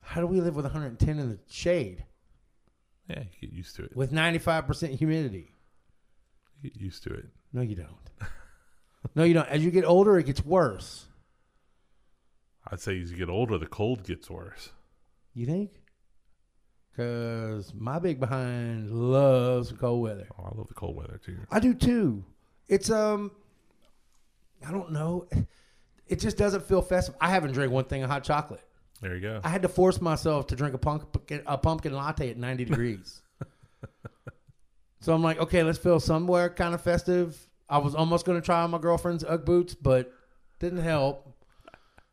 How 0.00 0.20
do 0.20 0.26
we 0.26 0.40
live 0.40 0.54
with 0.54 0.64
110 0.64 1.18
in 1.18 1.28
the 1.30 1.38
shade 1.48 2.04
Yeah, 3.08 3.20
you 3.20 3.48
get 3.48 3.52
used 3.56 3.74
to 3.76 3.84
it. 3.84 3.96
with 3.96 4.12
95% 4.12 4.96
humidity? 4.98 5.50
You 6.62 6.70
get 6.70 6.80
used 6.80 7.02
to 7.04 7.12
it. 7.12 7.26
No, 7.52 7.60
you 7.62 7.74
don't. 7.74 8.30
no, 9.16 9.24
you 9.24 9.34
don't. 9.34 9.48
As 9.48 9.64
you 9.64 9.70
get 9.72 9.84
older, 9.84 10.16
it 10.18 10.26
gets 10.26 10.44
worse. 10.44 11.06
I'd 12.68 12.80
say 12.80 13.00
as 13.00 13.10
you 13.10 13.16
get 13.16 13.28
older, 13.28 13.58
the 13.58 13.66
cold 13.66 14.04
gets 14.04 14.28
worse. 14.28 14.70
You 15.34 15.46
think? 15.46 15.70
Because 16.90 17.74
my 17.74 17.98
big 17.98 18.18
behind 18.18 18.90
loves 18.90 19.72
cold 19.72 20.02
weather. 20.02 20.26
Oh, 20.38 20.44
I 20.44 20.56
love 20.56 20.68
the 20.68 20.74
cold 20.74 20.96
weather 20.96 21.20
too. 21.22 21.36
I 21.50 21.60
do 21.60 21.74
too. 21.74 22.24
It's 22.68 22.90
um, 22.90 23.30
I 24.66 24.72
don't 24.72 24.92
know. 24.92 25.28
It 26.08 26.20
just 26.20 26.36
doesn't 26.36 26.64
feel 26.64 26.82
festive. 26.82 27.14
I 27.20 27.30
haven't 27.30 27.52
drank 27.52 27.70
one 27.70 27.84
thing 27.84 28.02
of 28.02 28.10
hot 28.10 28.24
chocolate. 28.24 28.62
There 29.02 29.14
you 29.14 29.20
go. 29.20 29.40
I 29.44 29.48
had 29.48 29.62
to 29.62 29.68
force 29.68 30.00
myself 30.00 30.46
to 30.48 30.56
drink 30.56 30.74
a 30.74 30.78
pumpkin 30.78 31.42
a 31.46 31.58
pumpkin 31.58 31.92
latte 31.92 32.30
at 32.30 32.38
90 32.38 32.64
degrees. 32.64 33.20
so 35.00 35.12
I'm 35.12 35.22
like, 35.22 35.38
okay, 35.38 35.62
let's 35.62 35.78
feel 35.78 36.00
somewhere 36.00 36.48
kind 36.48 36.74
of 36.74 36.80
festive. 36.80 37.36
I 37.68 37.78
was 37.78 37.94
almost 37.94 38.24
going 38.24 38.40
to 38.40 38.44
try 38.44 38.62
on 38.62 38.70
my 38.70 38.78
girlfriend's 38.78 39.24
UGG 39.24 39.44
boots, 39.44 39.74
but 39.74 40.12
didn't 40.60 40.82
help 40.82 41.35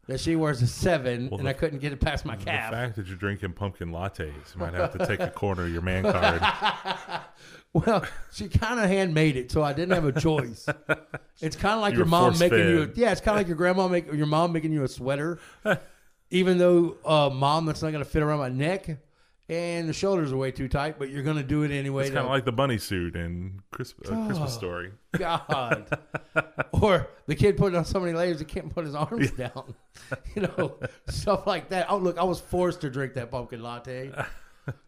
that 0.07 0.19
she 0.19 0.35
wears 0.35 0.61
a 0.61 0.67
seven, 0.67 1.29
Well, 1.29 1.39
and 1.39 1.45
the- 1.47 1.51
I 1.51 1.53
couldn't 1.53 1.79
get 1.79 1.93
it 1.93 1.99
past 2.01 2.25
my 2.25 2.35
calf. 2.35 2.71
The 2.71 2.75
fact 2.77 2.95
that 2.97 3.07
you're 3.07 3.15
drinking 3.17 3.53
pumpkin 3.53 3.89
lattes, 3.91 4.27
you 4.53 4.59
might 4.59 4.73
have 4.73 4.97
to 4.97 5.05
take 5.05 5.19
a 5.19 5.29
corner 5.29 5.63
of 5.63 5.71
your 5.71 5.81
man 5.81 6.03
card. 6.03 6.41
Well, 7.73 8.05
she 8.31 8.49
kind 8.49 8.79
of 8.79 8.87
handmade 8.87 9.35
it, 9.35 9.51
so 9.51 9.63
I 9.63 9.73
didn't 9.73 9.93
have 9.95 10.05
a 10.05 10.19
choice. 10.19 10.67
It's 11.41 11.55
kind 11.55 11.73
of 11.73 11.81
like 11.81 11.93
You 11.93 11.97
your 11.99 12.05
mom 12.05 12.37
making 12.37 12.59
you. 12.59 12.83
A, 12.83 12.89
yeah, 12.93 13.11
it's 13.11 13.19
kind 13.19 13.35
of 13.35 13.39
like 13.39 13.47
your 13.47 13.57
grandma 13.57 13.87
make 13.87 14.05
your 14.13 14.27
mom 14.27 14.53
making 14.53 14.71
you 14.71 14.83
a 14.83 14.87
sweater, 14.87 15.39
even 16.29 16.59
though 16.59 16.95
uh, 17.03 17.29
mom 17.33 17.65
that's 17.65 17.81
not 17.81 17.91
going 17.91 18.03
to 18.03 18.09
fit 18.09 18.21
around 18.21 18.37
my 18.39 18.49
neck, 18.49 18.99
and 19.49 19.87
the 19.89 19.93
shoulders 19.93 20.31
are 20.31 20.37
way 20.37 20.51
too 20.51 20.67
tight, 20.67 20.97
but 20.97 21.09
you're 21.09 21.23
going 21.23 21.37
to 21.37 21.43
do 21.43 21.63
it 21.63 21.71
anyway. 21.71 22.03
It's 22.03 22.13
kind 22.13 22.25
of 22.25 22.31
like 22.31 22.45
the 22.45 22.51
bunny 22.51 22.77
suit 22.77 23.15
in 23.15 23.61
Christ- 23.71 23.95
uh, 24.05 24.11
Oh. 24.15 24.25
Christmas 24.25 24.53
Story. 24.53 24.91
God. 25.17 25.97
or 26.71 27.09
the 27.27 27.35
kid 27.35 27.57
putting 27.57 27.77
on 27.77 27.85
so 27.85 27.99
many 27.99 28.13
layers 28.13 28.39
he 28.39 28.45
can't 28.45 28.73
put 28.73 28.85
his 28.85 28.95
arms 28.95 29.31
down. 29.31 29.75
You 30.35 30.41
know, 30.43 30.79
stuff 31.07 31.45
like 31.47 31.69
that. 31.69 31.87
Oh, 31.89 31.97
look, 31.97 32.17
I 32.17 32.23
was 32.23 32.39
forced 32.39 32.81
to 32.81 32.89
drink 32.89 33.13
that 33.13 33.29
pumpkin 33.31 33.61
latte. 33.61 34.11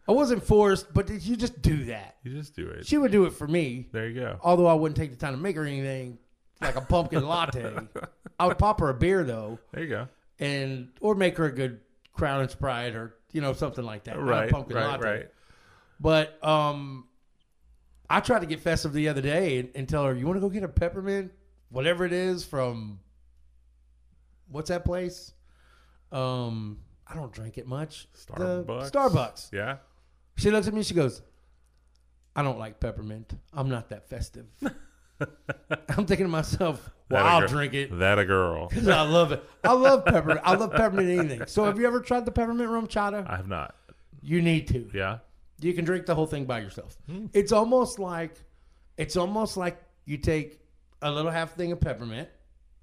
I 0.08 0.12
wasn't 0.12 0.42
forced, 0.42 0.92
but 0.92 1.06
did 1.06 1.22
you 1.24 1.36
just 1.36 1.60
do 1.62 1.84
that? 1.86 2.16
You 2.24 2.32
just 2.32 2.56
do 2.56 2.66
it. 2.68 2.86
She 2.86 2.98
would 2.98 3.12
do 3.12 3.24
it 3.26 3.32
for 3.34 3.46
me, 3.46 3.88
There 3.92 4.08
you 4.08 4.20
go. 4.20 4.38
although 4.42 4.66
I 4.66 4.74
wouldn't 4.74 4.96
take 4.96 5.10
the 5.10 5.16
time 5.16 5.32
to 5.34 5.38
make 5.38 5.54
her 5.56 5.64
anything 5.64 6.18
like 6.60 6.74
a 6.76 6.80
pumpkin 6.80 7.24
latte. 7.26 7.72
I 8.40 8.46
would 8.46 8.58
pop 8.58 8.80
her 8.80 8.88
a 8.88 8.94
beer 8.94 9.22
though, 9.24 9.58
There 9.72 9.82
you 9.84 9.88
go. 9.88 10.08
and 10.40 10.88
or 11.00 11.14
make 11.14 11.36
her 11.38 11.44
a 11.46 11.52
good 11.52 11.80
Crown 12.16 12.40
and 12.40 12.50
Sprite 12.50 12.94
or 12.94 13.14
you 13.32 13.40
know 13.40 13.52
something 13.52 13.84
like 13.84 14.04
that. 14.04 14.18
Right, 14.20 14.50
pumpkin 14.50 14.76
right, 14.76 14.86
latte. 14.86 15.08
right. 15.08 15.26
But 16.00 16.42
um, 16.44 17.06
I 18.08 18.20
tried 18.20 18.40
to 18.40 18.46
get 18.46 18.60
festive 18.60 18.92
the 18.92 19.08
other 19.08 19.20
day 19.20 19.58
and, 19.58 19.70
and 19.74 19.88
tell 19.88 20.04
her, 20.04 20.14
"You 20.14 20.26
want 20.26 20.36
to 20.36 20.40
go 20.40 20.48
get 20.48 20.62
a 20.62 20.68
peppermint, 20.68 21.32
whatever 21.70 22.04
it 22.04 22.12
is 22.12 22.44
from 22.44 23.00
what's 24.48 24.68
that 24.68 24.84
place? 24.84 25.32
Um, 26.12 26.78
I 27.06 27.14
don't 27.14 27.32
drink 27.32 27.58
it 27.58 27.66
much. 27.66 28.08
The 28.12 28.32
Starbucks. 28.32 28.90
Starbucks. 28.90 29.52
Yeah. 29.52 29.76
She 30.36 30.50
looks 30.50 30.66
at 30.66 30.72
me. 30.72 30.80
And 30.80 30.86
she 30.86 30.94
goes, 30.94 31.22
"I 32.34 32.42
don't 32.42 32.58
like 32.58 32.80
peppermint. 32.80 33.34
I'm 33.52 33.68
not 33.68 33.90
that 33.90 34.08
festive." 34.08 34.46
I'm 35.88 36.06
thinking 36.06 36.26
to 36.26 36.28
myself, 36.28 36.90
"Well, 37.10 37.22
That 37.22 37.32
I'll 37.32 37.46
drink 37.48 37.74
it." 37.74 37.98
That 37.98 38.18
a 38.18 38.24
girl. 38.24 38.68
Because 38.68 38.88
I 38.88 39.02
love 39.02 39.32
it. 39.32 39.42
I 39.64 39.72
love 39.72 40.04
peppermint. 40.04 40.40
I 40.44 40.54
love 40.54 40.72
peppermint 40.72 41.18
anything. 41.18 41.46
So, 41.46 41.64
have 41.64 41.78
you 41.78 41.86
ever 41.86 42.00
tried 42.00 42.24
the 42.24 42.32
peppermint 42.32 42.68
RumChata? 42.68 43.28
I 43.28 43.36
have 43.36 43.48
not. 43.48 43.74
You 44.22 44.42
need 44.42 44.68
to. 44.68 44.90
Yeah. 44.92 45.18
You 45.60 45.72
can 45.72 45.84
drink 45.84 46.06
the 46.06 46.14
whole 46.14 46.26
thing 46.26 46.44
by 46.44 46.60
yourself. 46.60 46.96
Hmm. 47.08 47.26
It's 47.32 47.52
almost 47.52 47.98
like 47.98 48.34
it's 48.96 49.16
almost 49.16 49.56
like 49.56 49.82
you 50.04 50.18
take 50.18 50.60
a 51.02 51.10
little 51.10 51.30
half 51.30 51.54
thing 51.54 51.72
of 51.72 51.80
peppermint 51.80 52.28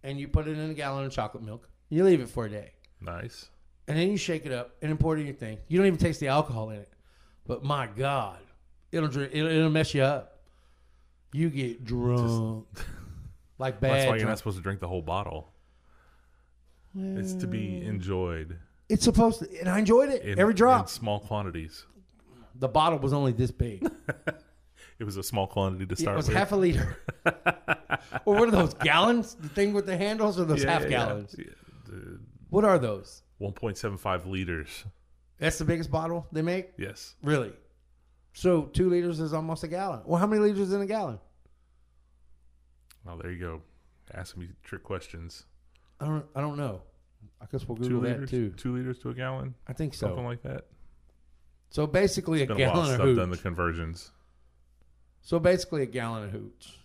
and 0.04 0.20
you 0.20 0.28
put 0.28 0.48
it 0.48 0.58
in 0.58 0.72
a 0.72 0.74
gallon 0.74 1.06
of 1.06 1.12
chocolate 1.12 1.44
milk. 1.44 1.70
You 1.90 2.04
leave 2.04 2.22
it 2.22 2.30
for 2.30 2.46
a 2.46 2.50
day. 2.50 2.72
Nice. 3.02 3.50
And 3.88 3.98
then 3.98 4.10
you 4.10 4.18
shake 4.18 4.46
it 4.46 4.52
up 4.52 4.76
and 4.82 5.00
pour 5.00 5.16
it 5.16 5.20
in 5.20 5.26
your 5.28 5.36
thing. 5.36 5.58
You 5.68 5.78
don't 5.78 5.88
even 5.88 6.00
taste 6.00 6.20
the 6.20 6.30
alcohol 6.30 6.70
in 6.70 6.78
it. 6.78 6.90
But 7.46 7.64
my 7.64 7.88
God, 7.88 8.40
it'll 8.92 9.10
drink 9.10 9.32
it'll, 9.34 9.52
it'll 9.52 9.70
mess 9.70 9.94
you 9.94 10.02
up. 10.04 10.33
You 11.34 11.50
get 11.50 11.84
drunk. 11.84 12.68
like 13.58 13.80
bad. 13.80 13.92
That's 13.92 14.10
why 14.10 14.16
you're 14.18 14.28
not 14.28 14.38
supposed 14.38 14.58
to 14.58 14.64
drink 14.64 14.80
the 14.80 14.88
whole 14.88 15.02
bottle. 15.02 15.52
It's 16.96 17.34
to 17.36 17.48
be 17.48 17.84
enjoyed 17.84 18.60
It's 18.88 19.04
supposed 19.04 19.40
to 19.40 19.60
and 19.60 19.68
I 19.68 19.80
enjoyed 19.80 20.10
it. 20.10 20.22
in, 20.22 20.38
Every 20.40 20.52
in 20.54 20.58
drop. 20.58 20.90
small 20.90 21.20
quantities. 21.20 21.86
The 22.56 22.68
bottle 22.68 23.00
was 23.00 23.14
only 23.14 23.32
this 23.32 23.52
big. 23.52 23.88
It 25.00 25.06
was 25.06 25.18
a 25.18 25.24
small 25.24 25.48
quantity 25.48 25.88
to 25.88 25.96
start. 25.96 26.16
With. 26.18 26.28
It 26.28 26.28
was 26.28 26.28
with. 26.30 26.38
half 26.38 26.52
a 26.52 26.56
liter. 26.56 26.98
or 28.26 28.36
what 28.36 28.48
are 28.48 28.52
those 28.52 28.76
gallons? 28.76 29.34
The 29.36 29.50
thing 29.50 29.74
with 29.74 29.86
the 29.88 29.98
handles 29.98 30.40
or 30.40 30.46
those 30.46 30.64
Yeah, 30.64 30.72
half 30.72 30.84
yeah, 30.84 30.88
gallons? 30.90 31.36
yeah. 31.38 31.46
What 32.50 32.64
are 32.64 32.78
those? 32.78 33.24
1.75 33.42 34.28
liters. 34.28 34.86
That's 35.40 35.58
the 35.58 35.66
biggest 35.66 35.90
bottle 35.92 36.28
they 36.32 36.44
make? 36.44 36.70
Yes. 36.78 37.16
Really? 37.24 37.52
So 38.34 38.64
two 38.64 38.90
liters 38.90 39.20
is 39.20 39.34
almost 39.34 39.64
a 39.64 39.68
gallon. 39.68 40.02
Well, 40.06 40.20
how 40.20 40.28
many 40.28 40.42
liters 40.42 40.74
in 40.74 40.82
a 40.82 40.86
gallon? 40.86 41.20
Well, 43.06 43.18
there 43.18 43.32
you 43.32 43.40
go. 43.40 43.62
Asking 44.14 44.42
me 44.42 44.50
trick 44.64 44.84
questions. 44.84 45.46
I 46.00 46.06
don't. 46.06 46.26
I 46.36 46.42
don't 46.42 46.58
know. 46.58 46.82
I 47.42 47.46
guess 47.52 47.68
we'll 47.68 47.78
Two 47.78 48.02
Google 48.02 48.02
that 48.02 48.30
too. 48.30 48.50
Two 48.58 48.76
liters 48.76 49.00
to 49.00 49.10
a 49.10 49.14
gallon. 49.14 49.54
I 49.68 49.74
think 49.74 49.94
so. 49.94 50.08
Something 50.08 50.26
like 50.26 50.42
that. 50.44 50.66
So 51.70 51.88
basically, 51.88 52.40
a 52.40 52.44
It's 52.44 52.52
a 52.52 52.56
gallon 52.56 52.86
since 52.88 53.00
of 53.00 53.08
I've 53.08 53.16
done 53.16 53.30
the 53.30 53.38
conversions. 53.38 54.12
So 55.22 55.40
basically, 55.40 55.84
a 55.84 55.88
gallon 55.88 56.26
of 56.26 56.32
hooch. 56.32 56.80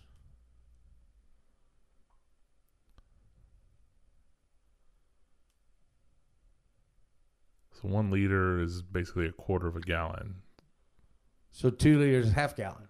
So 7.81 7.87
one 7.87 8.11
liter 8.11 8.61
is 8.61 8.81
basically 8.81 9.27
a 9.27 9.31
quarter 9.31 9.67
of 9.67 9.75
a 9.75 9.81
gallon. 9.81 10.35
So 11.51 11.69
two 11.69 11.99
liters 11.99 12.27
is 12.27 12.33
half 12.33 12.55
gallon. 12.55 12.87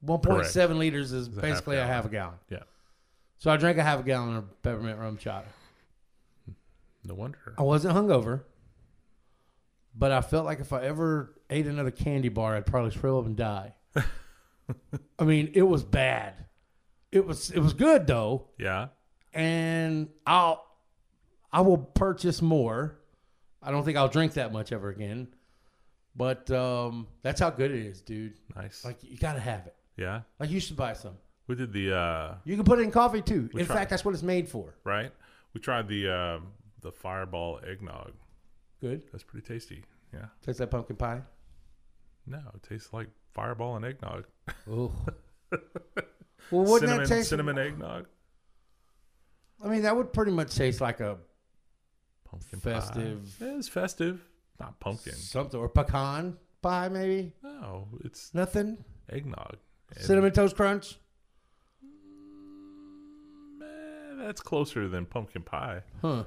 One 0.00 0.20
point 0.20 0.46
seven 0.46 0.78
liters 0.78 1.12
is 1.12 1.26
It's 1.28 1.36
a 1.36 1.40
half 1.40 1.50
basically 1.50 1.76
a 1.76 1.80
gallon. 1.80 1.92
half 1.92 2.04
a 2.04 2.08
gallon. 2.08 2.34
Yeah. 2.50 2.58
So 3.38 3.50
I 3.50 3.56
drank 3.56 3.76
a 3.78 3.82
half 3.82 4.00
a 4.00 4.02
gallon 4.02 4.36
of 4.36 4.62
peppermint 4.62 4.98
RumChata. 4.98 5.44
No 7.04 7.14
wonder. 7.14 7.54
I 7.58 7.62
wasn't 7.62 7.94
hungover, 7.96 8.42
but 9.94 10.10
I 10.12 10.20
felt 10.20 10.44
like 10.44 10.60
if 10.60 10.72
I 10.72 10.82
ever 10.84 11.34
ate 11.50 11.66
another 11.66 11.90
candy 11.90 12.28
bar, 12.28 12.56
I'd 12.56 12.66
probably 12.66 12.90
shrivel 12.90 13.20
up 13.20 13.26
and 13.26 13.36
die. 13.36 13.74
I 15.18 15.24
mean, 15.24 15.50
it 15.54 15.62
was 15.62 15.84
bad. 15.84 16.34
It 17.12 17.24
was 17.26 17.50
it 17.50 17.60
was 17.60 17.72
good 17.72 18.06
though, 18.06 18.48
Yeah. 18.58 18.88
and 19.32 20.08
I'll 20.26 20.64
I 21.52 21.60
will 21.60 21.78
purchase 21.78 22.42
more. 22.42 22.98
I 23.62 23.70
don't 23.70 23.84
think 23.84 23.96
I'll 23.96 24.08
drink 24.08 24.34
that 24.34 24.52
much 24.52 24.72
ever 24.72 24.88
again, 24.90 25.28
but 26.16 26.50
um, 26.50 27.06
that's 27.22 27.40
how 27.40 27.50
good 27.50 27.70
it 27.70 27.84
is, 27.86 28.00
dude. 28.00 28.34
Nice. 28.54 28.84
Like 28.84 28.98
you 29.02 29.16
gotta 29.18 29.40
have 29.40 29.66
it. 29.66 29.74
yeah. 29.96 30.22
Like 30.40 30.50
you 30.50 30.60
should 30.60 30.76
buy 30.76 30.94
some. 30.94 31.16
We 31.46 31.54
did 31.54 31.72
the 31.72 31.96
uh 31.96 32.34
You 32.44 32.56
can 32.56 32.64
put 32.64 32.78
it 32.80 32.82
in 32.82 32.90
coffee 32.90 33.22
too. 33.22 33.48
In 33.54 33.66
tried. 33.66 33.76
fact, 33.76 33.90
that's 33.90 34.04
what 34.04 34.14
it's 34.14 34.22
made 34.22 34.48
for. 34.48 34.74
right. 34.84 35.12
We 35.54 35.60
tried 35.60 35.88
the 35.88 36.08
uh, 36.12 36.40
the 36.82 36.92
fireball 36.92 37.60
eggnog. 37.66 38.12
Good. 38.80 39.02
That's 39.10 39.24
pretty 39.24 39.46
tasty. 39.46 39.84
Yeah. 40.12 40.26
Tastes 40.44 40.60
like 40.60 40.70
pumpkin 40.70 40.96
pie. 40.96 41.22
No, 42.26 42.40
it 42.54 42.62
tastes 42.68 42.92
like 42.92 43.08
Fireball 43.32 43.76
and 43.76 43.84
eggnog. 43.84 44.24
Oh. 44.70 44.90
well, 45.52 45.60
wouldn't 46.50 46.80
cinnamon, 46.80 46.98
that 47.02 47.08
taste? 47.08 47.28
cinnamon 47.28 47.58
eggnog. 47.58 48.06
I 49.62 49.68
mean, 49.68 49.82
that 49.82 49.94
would 49.94 50.12
pretty 50.12 50.32
much 50.32 50.54
taste 50.54 50.80
like 50.80 51.00
a 51.00 51.18
Pumpkin 52.24 52.60
Festive. 52.60 53.36
pie. 53.38 53.46
It's 53.56 53.68
festive. 53.68 54.20
Not 54.58 54.78
pumpkin. 54.80 55.12
something 55.14 55.58
or 55.60 55.68
pecan 55.68 56.36
pie, 56.62 56.88
maybe. 56.88 57.32
No, 57.42 57.88
it's 58.04 58.32
Nothing. 58.34 58.84
eggnog. 59.10 59.56
Cinnamon 59.98 60.32
toast 60.32 60.56
crunch. 60.56 60.98
mm, 61.84 63.62
eh, 63.62 64.24
that's 64.24 64.40
closer 64.40 64.88
than 64.88 65.06
pumpkin 65.06 65.42
pie. 65.42 65.82
Huh. 66.02 66.24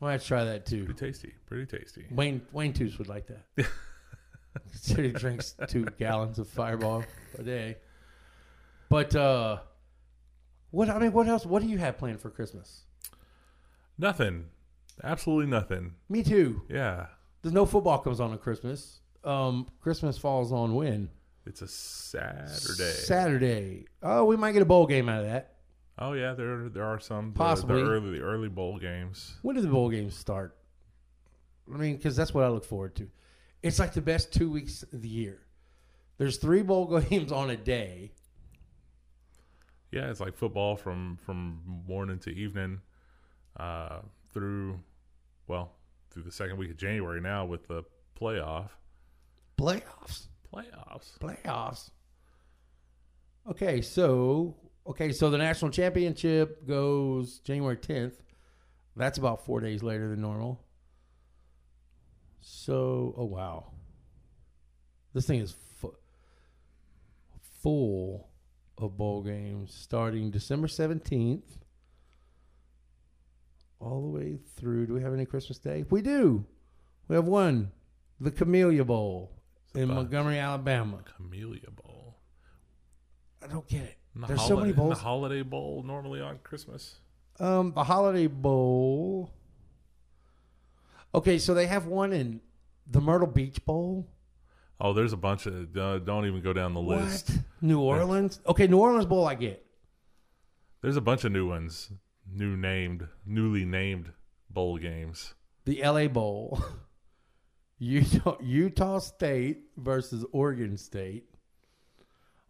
I 0.00 0.04
might 0.04 0.22
try 0.22 0.44
that 0.44 0.64
too. 0.66 0.84
Pretty 0.84 0.98
tasty. 1.06 1.34
Pretty 1.46 1.66
tasty. 1.66 2.06
Wayne 2.10 2.42
Wayne 2.52 2.72
Toos 2.72 2.98
would 2.98 3.08
like 3.08 3.26
that. 3.26 3.44
Consider 4.70 5.02
he 5.02 5.10
drinks 5.12 5.54
two 5.68 5.84
gallons 5.98 6.38
of 6.38 6.48
Fireball 6.48 7.04
a 7.38 7.42
day. 7.42 7.76
But 8.88 9.14
uh, 9.14 9.58
what 10.70 10.88
I 10.88 10.98
mean, 10.98 11.12
what 11.12 11.26
else? 11.28 11.44
What 11.44 11.62
do 11.62 11.68
you 11.68 11.78
have 11.78 11.98
planned 11.98 12.20
for 12.20 12.30
Christmas? 12.30 12.82
Nothing. 13.98 14.46
Absolutely 15.04 15.46
nothing. 15.50 15.94
Me 16.08 16.22
too. 16.22 16.62
Yeah. 16.68 17.06
There's 17.42 17.52
no 17.54 17.66
football 17.66 17.98
comes 17.98 18.20
on 18.20 18.32
at 18.32 18.40
Christmas. 18.40 19.00
Um, 19.24 19.66
Christmas 19.80 20.16
falls 20.18 20.52
on 20.52 20.74
when 20.74 21.10
It's 21.46 21.62
a 21.62 21.68
Saturday. 21.68 22.90
Saturday. 22.92 23.86
Oh, 24.02 24.24
we 24.24 24.36
might 24.36 24.52
get 24.52 24.62
a 24.62 24.66
bowl 24.66 24.86
game 24.86 25.08
out 25.08 25.20
of 25.24 25.26
that. 25.30 25.54
oh 25.98 26.12
yeah, 26.12 26.32
there 26.34 26.68
there 26.68 26.84
are 26.84 26.98
some 27.00 27.32
the- 27.32 27.38
Possibly. 27.38 27.82
the, 27.82 27.88
early 27.90 28.18
the 28.18 28.24
early 28.24 28.48
bowl 28.48 28.78
games. 28.78 29.34
When 29.42 29.56
do 29.56 29.62
the 29.62 29.68
bowl 29.68 29.90
games 29.90 30.14
start? 30.16 30.56
I 31.72 31.76
mean, 31.76 31.96
because 31.96 32.16
that's 32.16 32.32
what 32.32 32.44
I 32.44 32.48
look 32.48 32.64
forward 32.64 32.94
to. 32.96 33.08
It's 33.62 33.78
like 33.78 33.92
the 33.92 34.00
best 34.00 34.32
two 34.32 34.50
weeks 34.50 34.82
of 34.84 35.02
the 35.02 35.08
year. 35.08 35.40
There's 36.16 36.38
three 36.38 36.62
bowl 36.62 36.98
games 37.10 37.30
on 37.32 37.50
a 37.50 37.56
day. 37.56 38.12
Yeah, 39.90 40.10
it's 40.10 40.20
like 40.20 40.36
football 40.36 40.76
from 40.76 41.16
from 41.24 41.60
morning 41.88 42.18
to 42.20 42.30
evening, 42.30 42.80
uh, 43.58 44.00
through 44.32 44.78
well 45.48 45.72
through 46.10 46.22
the 46.22 46.32
second 46.32 46.56
week 46.58 46.70
of 46.70 46.76
January 46.76 47.20
now 47.20 47.44
with 47.44 47.66
the 47.68 47.82
playoff 48.20 48.68
Playoffs. 49.58 50.28
playoffs. 50.54 51.18
Playoffs. 51.18 51.90
Okay, 53.50 53.80
so 53.80 54.54
okay, 54.86 55.10
so 55.10 55.30
the 55.30 55.38
national 55.38 55.70
championship 55.72 56.66
goes 56.66 57.38
January 57.40 57.76
10th. 57.76 58.14
That's 58.94 59.18
about 59.18 59.44
four 59.44 59.60
days 59.60 59.82
later 59.82 60.08
than 60.10 60.20
normal. 60.20 60.60
So, 62.40 63.14
oh 63.16 63.24
wow, 63.24 63.72
this 65.12 65.26
thing 65.26 65.40
is 65.40 65.54
fu- 65.76 65.94
full 67.62 68.28
of 68.78 68.96
bowl 68.96 69.22
games 69.22 69.74
starting 69.74 70.30
December 70.30 70.66
17th 70.68 71.42
all 73.80 74.02
the 74.02 74.08
way 74.08 74.38
through. 74.56 74.86
Do 74.86 74.94
we 74.94 75.02
have 75.02 75.12
any 75.12 75.26
Christmas 75.26 75.58
Day? 75.58 75.84
We 75.90 76.02
do. 76.02 76.44
We 77.08 77.16
have 77.16 77.26
one, 77.26 77.72
the 78.20 78.30
Camellia 78.30 78.84
Bowl 78.84 79.32
in 79.74 79.88
Montgomery, 79.88 80.38
Alabama. 80.38 80.98
Camellia 81.16 81.70
Bowl. 81.70 82.18
I 83.42 83.46
don't 83.46 83.66
get 83.68 83.82
it. 83.82 83.98
The 84.14 84.26
There's 84.26 84.46
so 84.46 84.56
many 84.56 84.72
bowls. 84.72 84.98
The 84.98 85.04
Holiday 85.04 85.42
Bowl 85.42 85.82
normally 85.86 86.20
on 86.20 86.38
Christmas. 86.42 86.96
Um, 87.38 87.72
the 87.74 87.84
Holiday 87.84 88.26
Bowl. 88.26 89.32
Okay, 91.14 91.38
so 91.38 91.54
they 91.54 91.66
have 91.66 91.86
one 91.86 92.12
in 92.12 92.40
the 92.86 93.00
Myrtle 93.00 93.28
Beach 93.28 93.64
Bowl. 93.64 94.08
Oh, 94.80 94.92
there's 94.92 95.12
a 95.12 95.16
bunch 95.16 95.46
of. 95.46 95.76
Uh, 95.76 95.98
don't 95.98 96.26
even 96.26 96.40
go 96.42 96.52
down 96.52 96.74
the 96.74 96.80
list. 96.80 97.30
New 97.60 97.80
Orleans. 97.80 98.40
Okay, 98.46 98.66
New 98.66 98.78
Orleans 98.78 99.06
Bowl. 99.06 99.26
I 99.26 99.34
get. 99.34 99.64
There's 100.82 100.96
a 100.96 101.00
bunch 101.00 101.24
of 101.24 101.32
new 101.32 101.48
ones, 101.48 101.90
new 102.32 102.56
named, 102.56 103.08
newly 103.24 103.64
named 103.64 104.12
bowl 104.50 104.78
games. 104.78 105.34
The 105.64 105.82
LA 105.82 106.08
Bowl. 106.08 106.62
Utah, 107.78 108.36
Utah 108.40 108.98
State 108.98 109.64
versus 109.76 110.24
Oregon 110.32 110.76
State. 110.76 111.28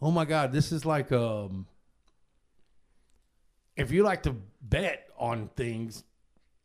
Oh 0.00 0.10
my 0.10 0.24
God, 0.24 0.52
this 0.52 0.72
is 0.72 0.86
like 0.86 1.12
um. 1.12 1.66
If 3.76 3.92
you 3.92 4.02
like 4.02 4.24
to 4.24 4.34
bet 4.60 5.08
on 5.18 5.50
things, 5.54 6.02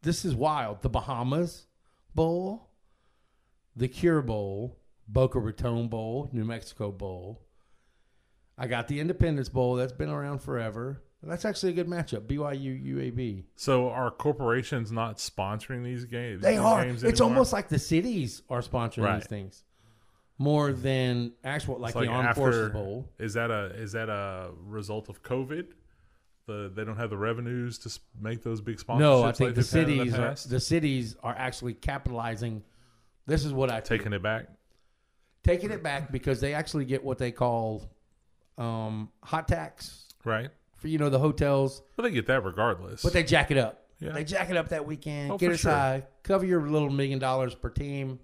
this 0.02 0.26
is 0.26 0.34
wild. 0.34 0.82
The 0.82 0.90
Bahamas 0.90 1.68
Bowl, 2.16 2.70
the 3.76 3.88
Cure 3.88 4.22
Bowl, 4.22 4.80
Boca 5.08 5.40
Raton 5.40 5.90
Bowl, 5.90 6.30
New 6.32 6.46
Mexico 6.46 6.92
Bowl. 6.92 7.42
I 8.58 8.68
got 8.68 8.88
the 8.88 9.00
Independence 9.00 9.50
Bowl. 9.50 9.76
That's 9.76 9.94
been 9.94 10.10
around 10.10 10.40
forever. 10.40 11.02
That's 11.26 11.46
actually 11.46 11.72
a 11.72 11.76
good 11.76 11.88
matchup. 11.88 12.22
BYU 12.28 12.86
UAB. 12.96 13.44
So 13.56 13.90
are 13.90 14.12
corporations 14.12 14.92
not 14.92 15.18
sponsoring 15.18 15.84
these 15.84 16.06
games? 16.06 16.42
They 16.42 16.52
these 16.54 16.60
are. 16.60 16.84
Games 16.86 17.04
It's 17.04 17.20
anymore? 17.22 17.34
almost 17.38 17.54
like 17.54 17.70
the 17.70 17.80
cities 17.80 18.42
are 18.50 18.60
sponsoring 18.62 19.04
Right. 19.06 19.20
these 19.20 19.28
things 19.28 19.64
more 20.38 20.74
than 20.74 21.32
actual 21.44 21.80
like, 21.80 21.96
It's 21.96 22.06
the 22.06 22.12
Armed 22.12 22.30
after- 22.30 22.70
Bowl. 22.70 23.08
Is 23.20 23.34
that 23.36 23.52
a 23.52 23.66
is 23.76 23.94
that 23.94 24.10
a 24.10 24.52
result 24.66 25.08
of 25.10 25.24
COVID? 25.24 25.68
The 26.46 26.70
they 26.76 26.84
don't 26.84 26.98
have 26.98 27.10
the 27.10 27.18
revenues 27.18 27.78
to 27.80 28.00
make 28.20 28.44
those 28.44 28.60
big 28.60 28.78
sponsorships. 28.78 29.00
No, 29.00 29.22
I 29.22 29.26
like 29.28 29.36
think 29.38 29.56
the 29.56 29.62
had 29.62 29.90
in 29.90 29.98
cities 30.00 30.12
the 30.14 30.22
are, 30.24 30.36
the 30.50 30.60
cities 30.60 31.16
are 31.24 31.36
actually 31.38 31.74
capitalizing. 31.74 32.64
This 33.28 33.46
is 33.46 33.54
what 33.54 33.72
I 33.72 33.80
taking 33.80 34.12
it 34.12 34.22
back. 34.22 34.48
taking 35.44 35.72
it 35.72 35.82
back 35.82 36.12
because 36.12 36.42
they 36.42 36.54
actually 36.54 36.84
get 36.84 37.02
what 37.02 37.18
they 37.18 37.32
call 37.32 37.90
um, 38.58 39.10
hot 39.24 39.48
tax 39.48 40.06
Right, 40.26 40.50
for 40.84 40.90
you 40.90 40.98
know 40.98 41.10
the 41.10 41.18
hotels, 41.18 41.82
but 41.96 42.04
they 42.04 42.12
get 42.12 42.28
that 42.28 42.44
regardless. 42.44 43.02
but 43.02 43.14
they 43.14 43.24
jack 43.24 43.52
it 43.52 43.58
up. 43.58 43.86
Yeah. 44.00 44.12
They 44.12 44.26
jack 44.26 44.50
it 44.50 44.58
up 44.58 44.68
that 44.70 44.86
weekend. 44.86 45.32
Oh, 45.32 45.38
get 45.38 45.54
it 45.54 45.60
sure. 45.60 45.72
high, 45.72 46.04
cover 46.24 46.46
your 46.46 46.62
little 46.68 46.90
million 46.90 47.20
dollars 47.20 47.56
per 47.56 47.70
team, 47.70 48.20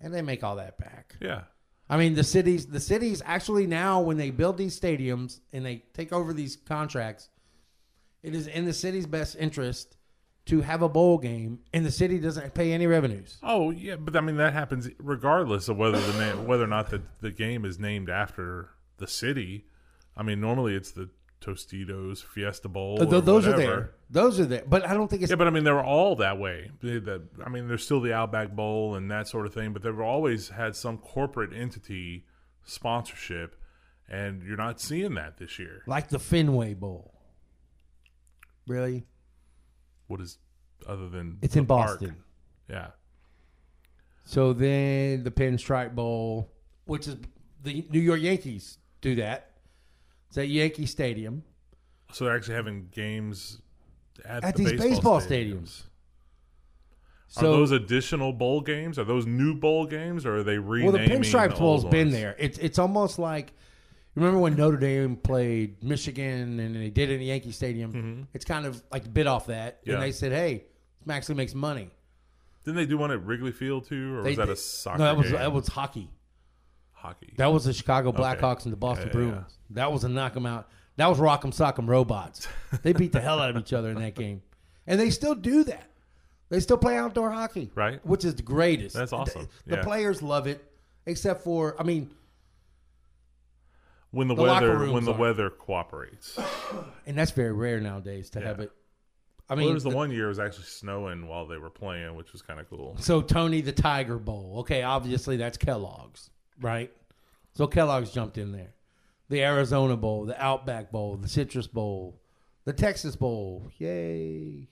and 0.00 0.14
they 0.14 0.22
make 0.22 0.44
all 0.44 0.54
that 0.54 0.78
back. 0.78 1.16
yeah, 1.20 1.42
I 1.90 1.96
mean, 1.96 2.14
the 2.14 2.22
cities, 2.22 2.66
the 2.66 2.78
cities 2.78 3.22
actually 3.26 3.66
now 3.66 4.00
when 4.02 4.18
they 4.18 4.30
build 4.30 4.56
these 4.56 4.78
stadiums 4.78 5.40
and 5.52 5.66
they 5.66 5.82
take 5.94 6.12
over 6.12 6.32
these 6.32 6.54
contracts, 6.54 7.28
it 8.22 8.36
is 8.36 8.46
in 8.46 8.66
the 8.66 8.72
city's 8.72 9.06
best 9.06 9.34
interest 9.36 9.96
to 10.44 10.60
have 10.60 10.80
a 10.80 10.88
bowl 10.88 11.18
game, 11.18 11.58
and 11.72 11.84
the 11.84 11.90
city 11.90 12.20
doesn't 12.20 12.54
pay 12.54 12.70
any 12.72 12.86
revenues. 12.86 13.36
Oh 13.42 13.72
yeah, 13.72 13.96
but 13.96 14.14
I 14.14 14.20
mean 14.20 14.36
that 14.36 14.52
happens 14.52 14.88
regardless 15.00 15.68
of 15.68 15.76
whether 15.76 15.98
the 15.98 16.24
name, 16.24 16.46
whether 16.46 16.62
or 16.62 16.68
not 16.68 16.90
the 16.90 17.02
the 17.20 17.32
game 17.32 17.64
is 17.64 17.80
named 17.80 18.08
after 18.08 18.70
the 18.98 19.08
city. 19.08 19.66
I 20.16 20.22
mean, 20.22 20.40
normally 20.40 20.76
it's 20.76 20.92
the 20.92 21.10
Tostitos 21.40 22.22
Fiesta 22.24 22.68
Bowl. 22.68 22.96
Th- 22.98 23.22
those 23.24 23.46
are 23.46 23.56
there. 23.56 23.92
Those 24.10 24.40
are 24.40 24.46
there, 24.46 24.64
but 24.66 24.86
I 24.86 24.94
don't 24.94 25.08
think 25.08 25.22
it's. 25.22 25.30
Yeah, 25.30 25.36
but 25.36 25.46
I 25.46 25.50
mean, 25.50 25.64
they 25.64 25.70
were 25.72 25.84
all 25.84 26.16
that 26.16 26.38
way. 26.38 26.70
They- 26.82 26.98
the- 26.98 27.22
I 27.44 27.48
mean, 27.48 27.68
there's 27.68 27.84
still 27.84 28.00
the 28.00 28.12
Outback 28.12 28.52
Bowl 28.52 28.94
and 28.94 29.10
that 29.10 29.28
sort 29.28 29.46
of 29.46 29.52
thing, 29.54 29.72
but 29.72 29.82
they've 29.82 29.98
always 30.00 30.48
had 30.50 30.74
some 30.76 30.98
corporate 30.98 31.52
entity 31.52 32.24
sponsorship, 32.64 33.54
and 34.08 34.42
you're 34.42 34.56
not 34.56 34.80
seeing 34.80 35.14
that 35.14 35.36
this 35.38 35.58
year. 35.58 35.82
like 35.86 36.08
the 36.08 36.18
Fenway 36.18 36.74
Bowl. 36.74 37.12
Really? 38.66 39.06
What 40.08 40.20
is 40.20 40.38
other 40.86 41.08
than 41.08 41.38
It's 41.42 41.56
in 41.56 41.66
park. 41.66 42.00
Boston. 42.00 42.16
Yeah, 42.68 42.88
So 44.24 44.52
then 44.52 45.22
the 45.22 45.30
Pinstripe 45.30 45.94
Bowl, 45.94 46.50
which 46.86 47.06
is 47.06 47.16
the 47.62 47.86
New 47.90 48.00
York 48.00 48.20
Yankees 48.20 48.78
do 49.00 49.14
that. 49.16 49.52
It's 50.36 50.44
at 50.44 50.48
Yankee 50.48 50.84
Stadium. 50.84 51.42
so 52.12 52.26
they're 52.26 52.36
actually 52.36 52.56
having 52.56 52.88
games 52.92 53.62
at, 54.22 54.44
At 54.44 54.54
the 54.56 54.64
these 54.64 54.78
baseball 54.80 55.18
stadiums. 55.22 55.84
So 57.28 57.40
are 57.52 57.56
those 57.56 57.70
additional 57.72 58.34
bowl 58.34 58.60
games? 58.60 58.98
Are 58.98 59.04
those 59.04 59.24
new 59.26 59.54
bowl 59.54 59.86
games, 59.86 60.26
or 60.26 60.36
are 60.36 60.42
they 60.42 60.58
renaming? 60.58 60.92
Well, 60.92 61.02
the 61.02 61.10
Pinstripe 61.10 61.50
the 61.54 61.56
Bowl's 61.56 61.84
been 61.86 62.10
there. 62.10 62.36
It's 62.38 62.58
it's 62.58 62.78
almost 62.78 63.18
like 63.18 63.54
remember 64.14 64.38
when 64.38 64.56
Notre 64.56 64.76
Dame 64.76 65.16
played 65.16 65.82
Michigan 65.82 66.60
and 66.60 66.76
they 66.76 66.90
did 66.90 67.08
it 67.10 67.14
in 67.14 67.22
Yankee 67.22 67.52
Stadium. 67.52 68.28
It's 68.34 68.44
kind 68.44 68.66
of 68.66 68.82
like 68.92 69.06
a 69.06 69.08
bit 69.08 69.26
off 69.26 69.46
that, 69.46 69.80
Mm-hmm. 69.80 69.88
Yeah. 69.90 69.94
and 69.96 70.02
they 70.02 70.12
said, 70.12 70.32
"Hey, 70.32 70.64
actually 71.08 71.36
makes 71.36 71.54
money." 71.54 71.90
Didn't 72.66 72.76
they 72.76 72.86
do 72.86 72.98
one 72.98 73.10
at 73.10 73.24
Wrigley 73.24 73.52
Field 73.52 73.86
too, 73.88 74.16
or 74.18 74.22
They 74.22 74.30
was 74.30 74.36
that 74.36 74.48
a 74.50 74.56
soccer 74.56 74.98
No, 74.98 75.04
that 75.04 75.16
was 75.16 75.26
game? 75.28 75.36
that 75.36 75.52
was 75.52 75.66
hockey. 75.68 76.10
Hockey. 76.96 77.34
That 77.36 77.52
was 77.52 77.64
the 77.64 77.72
Chicago 77.72 78.08
Okay. 78.08 78.18
Blackhawks 78.18 78.64
and 78.64 78.72
the 78.72 78.76
Boston 78.76 79.10
Yeah, 79.12 79.20
yeah, 79.20 79.26
Bruins. 79.30 79.58
That 79.70 79.92
was 79.92 80.04
a 80.04 80.08
knock 80.08 80.34
'em 80.36 80.46
out. 80.46 80.68
That 80.96 81.06
was 81.08 81.18
rock 81.18 81.44
'em 81.44 81.52
sock 81.52 81.78
'em 81.78 81.88
robots. 81.88 82.48
they 82.82 82.92
beat 82.92 83.12
the 83.12 83.20
hell 83.20 83.38
out 83.40 83.50
of 83.50 83.56
each 83.56 83.72
other 83.72 83.90
in 83.90 83.98
that 84.00 84.14
game, 84.16 84.42
and 84.86 84.98
they 84.98 85.10
still 85.10 85.34
do 85.34 85.62
that. 85.64 85.90
They 86.48 86.60
still 86.60 86.78
play 86.78 86.96
outdoor 86.96 87.30
hockey, 87.32 87.70
Right. 87.74 88.04
Which 88.06 88.24
is 88.24 88.34
the 88.36 88.42
greatest. 88.42 88.94
That's 88.96 89.12
awesome. 89.12 89.48
The, 89.66 89.70
the 89.72 89.76
Yeah. 89.78 89.82
players 89.82 90.22
love 90.22 90.46
it, 90.46 90.64
except 91.04 91.42
for 91.42 91.74
I 91.78 91.82
mean, 91.82 92.10
when 94.10 94.28
the, 94.28 94.34
the 94.34 94.42
weather 94.42 94.90
when 94.90 95.04
the 95.04 95.12
are- 95.12 95.18
weather 95.18 95.50
cooperates. 95.50 96.38
and 97.06 97.18
that's 97.18 97.32
very 97.32 97.52
rare 97.52 97.80
nowadays 97.80 98.30
to 98.30 98.40
Yeah. 98.40 98.46
have 98.46 98.60
it 98.60 98.72
I 99.48 99.54
Well, 99.54 99.58
mean, 99.58 99.66
there 99.68 99.74
was 99.74 99.84
the 99.84 99.90
the- 99.90 99.96
one 99.96 100.10
year 100.10 100.24
it 100.24 100.28
was 100.28 100.38
actually 100.40 100.64
snowing 100.64 101.28
while 101.28 101.46
they 101.46 101.56
were 101.58 101.70
playing, 101.70 102.16
which 102.16 102.32
was 102.32 102.42
kind 102.42 102.58
of 102.58 102.68
cool. 102.68 102.96
So 102.98 103.22
Tony 103.22 103.60
the 103.60 103.70
Tiger 103.72 104.18
Bowl. 104.18 104.56
Okay, 104.60 104.82
obviously 104.82 105.36
that's 105.36 105.56
Kellogg's, 105.56 106.30
right? 106.60 106.90
So 107.52 107.66
Kellogg's 107.66 108.10
jumped 108.10 108.38
in 108.38 108.52
there. 108.52 108.74
The 109.28 109.42
Arizona 109.42 109.96
Bowl, 109.96 110.24
the 110.24 110.40
Outback 110.42 110.92
Bowl, 110.92 111.16
the 111.16 111.28
Citrus 111.28 111.66
Bowl, 111.66 112.20
the 112.64 112.72
Texas 112.72 113.16
Bowl. 113.16 113.70
Yay. 113.78 114.68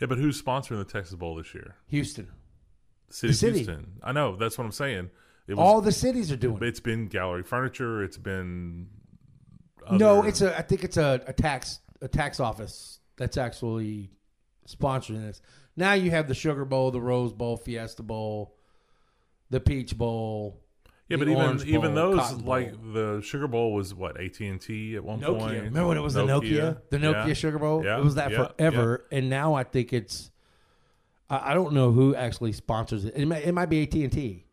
Yeah, 0.00 0.06
but 0.06 0.18
who's 0.18 0.40
sponsoring 0.40 0.78
the 0.78 0.84
Texas 0.84 1.16
Bowl 1.16 1.34
this 1.34 1.52
year? 1.54 1.76
Houston. 1.88 2.28
The 3.08 3.14
city, 3.14 3.30
of 3.30 3.36
city. 3.36 3.54
Houston. 3.56 3.92
I 4.02 4.12
know. 4.12 4.36
That's 4.36 4.56
what 4.56 4.64
I'm 4.64 4.72
saying. 4.72 5.10
It 5.48 5.54
was. 5.54 5.66
All 5.66 5.80
the 5.80 5.92
cities 5.92 6.30
are 6.30 6.36
doing 6.36 6.58
it. 6.58 6.62
it's 6.62 6.80
been 6.80 7.08
Gallery 7.08 7.42
Furniture. 7.42 8.04
It's 8.04 8.18
been. 8.18 8.88
No, 9.90 10.22
it's 10.22 10.42
a 10.42 10.56
I 10.56 10.62
think 10.62 10.84
it's 10.84 10.98
a, 10.98 11.22
a 11.26 11.32
tax 11.32 11.80
a 12.02 12.08
tax 12.08 12.40
office 12.40 13.00
that's 13.16 13.38
actually 13.38 14.10
sponsoring 14.68 15.26
this. 15.26 15.40
Now 15.76 15.94
you 15.94 16.10
have 16.10 16.28
the 16.28 16.34
Sugar 16.34 16.66
Bowl, 16.66 16.90
the 16.90 17.00
Rose 17.00 17.32
Bowl, 17.32 17.56
Fiesta 17.56 18.02
Bowl, 18.02 18.56
the 19.48 19.60
Peach 19.60 19.96
Bowl. 19.96 20.60
Yeah, 21.08 21.16
but 21.16 21.28
even 21.28 21.62
even 21.66 21.94
those 21.94 22.32
like 22.42 22.72
the 22.92 23.20
Sugar 23.22 23.48
Bowl 23.48 23.72
was 23.72 23.94
what 23.94 24.20
AT 24.20 24.38
and 24.40 24.60
T 24.60 24.94
at 24.96 25.04
one 25.04 25.20
Nokia. 25.20 25.38
point. 25.38 25.54
Remember 25.54 25.86
when 25.88 25.96
it 25.96 26.02
was 26.02 26.14
the 26.14 26.24
Nokia? 26.24 26.80
The 26.90 26.98
Nokia 26.98 27.28
Yeah. 27.28 27.32
Sugar 27.34 27.58
Bowl? 27.58 27.84
Yeah, 27.84 27.98
It 27.98 28.04
was 28.04 28.14
that 28.16 28.30
yeah, 28.30 28.46
forever. 28.56 29.06
And 29.10 29.28
now 29.30 29.54
I 29.54 29.64
think 29.64 29.92
it's 29.92 30.30
I, 31.30 31.50
I 31.52 31.54
don't 31.54 31.72
know 31.72 31.92
who 31.92 32.14
actually 32.14 32.52
sponsors 32.52 33.04
it. 33.04 33.14
It 33.16 33.26
might, 33.26 33.44
it 33.44 33.52
might 33.52 33.66
be 33.70 33.82
AT&T. 33.82 34.44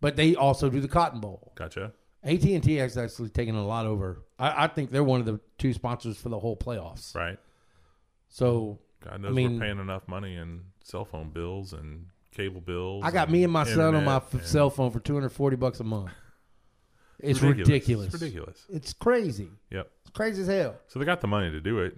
But 0.00 0.16
they 0.16 0.34
also 0.36 0.70
do 0.70 0.80
the 0.80 0.88
Cotton 0.88 1.20
Bowl. 1.20 1.52
Gotcha. 1.56 1.92
AT&T 2.22 2.74
has 2.76 2.96
actually 2.96 3.30
taken 3.30 3.54
a 3.54 3.66
lot 3.66 3.84
over. 3.86 4.22
I, 4.38 4.64
I 4.64 4.66
think 4.68 4.90
they're 4.90 5.02
one 5.04 5.20
of 5.20 5.26
the 5.26 5.40
two 5.58 5.72
sponsors 5.72 6.16
for 6.18 6.28
the 6.28 6.38
whole 6.38 6.56
playoffs. 6.56 7.14
Right. 7.14 7.38
So 8.28 8.78
God 9.04 9.20
knows 9.22 9.30
I 9.30 9.34
mean- 9.34 9.54
we're 9.58 9.66
paying 9.66 9.78
enough 9.78 10.06
money 10.06 10.36
in 10.36 10.62
cell 10.84 11.04
phone 11.04 11.30
bills 11.30 11.72
and 11.72 12.06
cable 12.38 12.60
bills. 12.60 13.02
I 13.04 13.10
got 13.10 13.30
me 13.30 13.44
and 13.44 13.52
my 13.52 13.64
son 13.64 13.94
on 13.94 14.04
my 14.04 14.16
f- 14.16 14.44
cell 14.46 14.70
phone 14.70 14.90
for 14.90 15.00
240 15.00 15.56
bucks 15.56 15.80
a 15.80 15.84
month. 15.84 16.10
It's 17.20 17.42
ridiculous. 17.42 17.66
ridiculous. 17.68 18.06
It's 18.14 18.22
ridiculous. 18.22 18.64
It's 18.70 18.92
crazy. 18.92 19.48
Yep. 19.72 19.90
It's 20.02 20.10
crazy 20.10 20.42
as 20.42 20.46
hell. 20.46 20.76
So 20.86 21.00
they 21.00 21.04
got 21.04 21.20
the 21.20 21.26
money 21.26 21.50
to 21.50 21.60
do 21.60 21.80
it. 21.80 21.96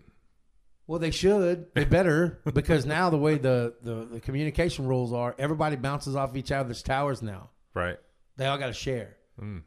Well, 0.87 0.99
they 0.99 1.11
should. 1.11 1.67
They 1.75 1.85
better 1.99 2.41
because 2.55 2.87
now 2.87 3.11
the 3.11 3.19
way 3.19 3.37
the, 3.37 3.75
the, 3.83 4.07
the 4.13 4.21
communication 4.21 4.87
rules 4.87 5.13
are, 5.13 5.35
everybody 5.39 5.77
bounces 5.77 6.17
off 6.17 6.35
each 6.37 6.51
other's 6.51 6.83
towers 6.83 7.21
now. 7.21 7.51
Right. 7.75 7.99
They 8.39 8.47
all 8.47 8.57
got 8.57 8.69
to 8.69 8.73
share 8.73 9.17
Mm. 9.39 9.61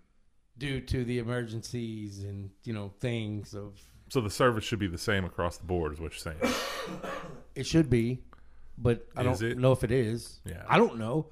due 0.57 0.82
to 0.82 1.05
the 1.05 1.19
emergencies 1.19 2.24
and 2.24 2.49
you 2.63 2.74
know 2.74 2.91
things 2.99 3.53
of. 3.53 3.80
So 4.09 4.21
the 4.21 4.32
service 4.32 4.63
should 4.63 4.80
be 4.80 4.88
the 4.88 4.97
same 4.97 5.24
across 5.24 5.57
the 5.57 5.65
board, 5.65 5.93
is 5.93 5.99
what 5.99 6.13
you're 6.13 6.34
saying. 6.34 6.53
It 7.55 7.67
should 7.67 7.91
be, 7.91 8.24
but 8.78 9.07
I 9.15 9.21
Is 9.21 9.39
don't 9.39 9.51
it? 9.51 9.57
know 9.57 9.71
if 9.71 9.84
it 9.84 9.91
is. 9.91 10.39
Yeah. 10.45 10.63
I 10.67 10.78
don't 10.78 10.97
know. 10.97 11.28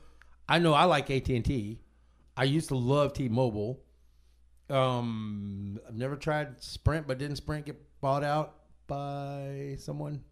I 0.48 0.60
know 0.60 0.74
I 0.74 0.86
like 0.86 1.10
AT 1.10 1.30
and 1.30 1.46
T. 1.46 1.80
I 2.36 2.44
used 2.44 2.70
to 2.70 2.76
love 2.76 3.14
T-Mobile. 3.14 3.82
Um, 4.70 5.80
I've 5.88 5.96
never 5.96 6.16
tried 6.16 6.62
Sprint, 6.64 7.08
but 7.08 7.18
didn't 7.18 7.36
Sprint 7.38 7.66
get 7.66 7.78
bought 8.00 8.24
out 8.24 8.56
by 8.88 9.76
someone? 9.80 10.24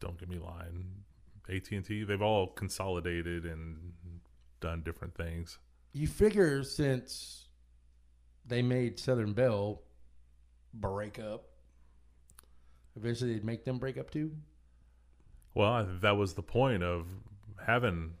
Don't 0.00 0.18
get 0.18 0.28
me 0.28 0.38
lying. 0.38 0.86
AT 1.48 1.70
and 1.72 1.84
T, 1.84 2.04
they've 2.04 2.20
all 2.22 2.48
consolidated 2.48 3.44
and 3.46 3.92
done 4.60 4.82
different 4.82 5.14
things. 5.14 5.58
You 5.92 6.06
figure 6.06 6.62
since 6.62 7.48
they 8.46 8.62
made 8.62 8.98
Southern 8.98 9.32
Bell 9.32 9.82
break 10.72 11.18
up, 11.18 11.44
eventually 12.96 13.34
they'd 13.34 13.44
make 13.44 13.64
them 13.64 13.78
break 13.78 13.96
up 13.98 14.10
too. 14.10 14.32
Well, 15.54 15.70
I, 15.70 15.86
that 16.02 16.16
was 16.16 16.34
the 16.34 16.42
point 16.42 16.82
of 16.82 17.06
having 17.64 18.14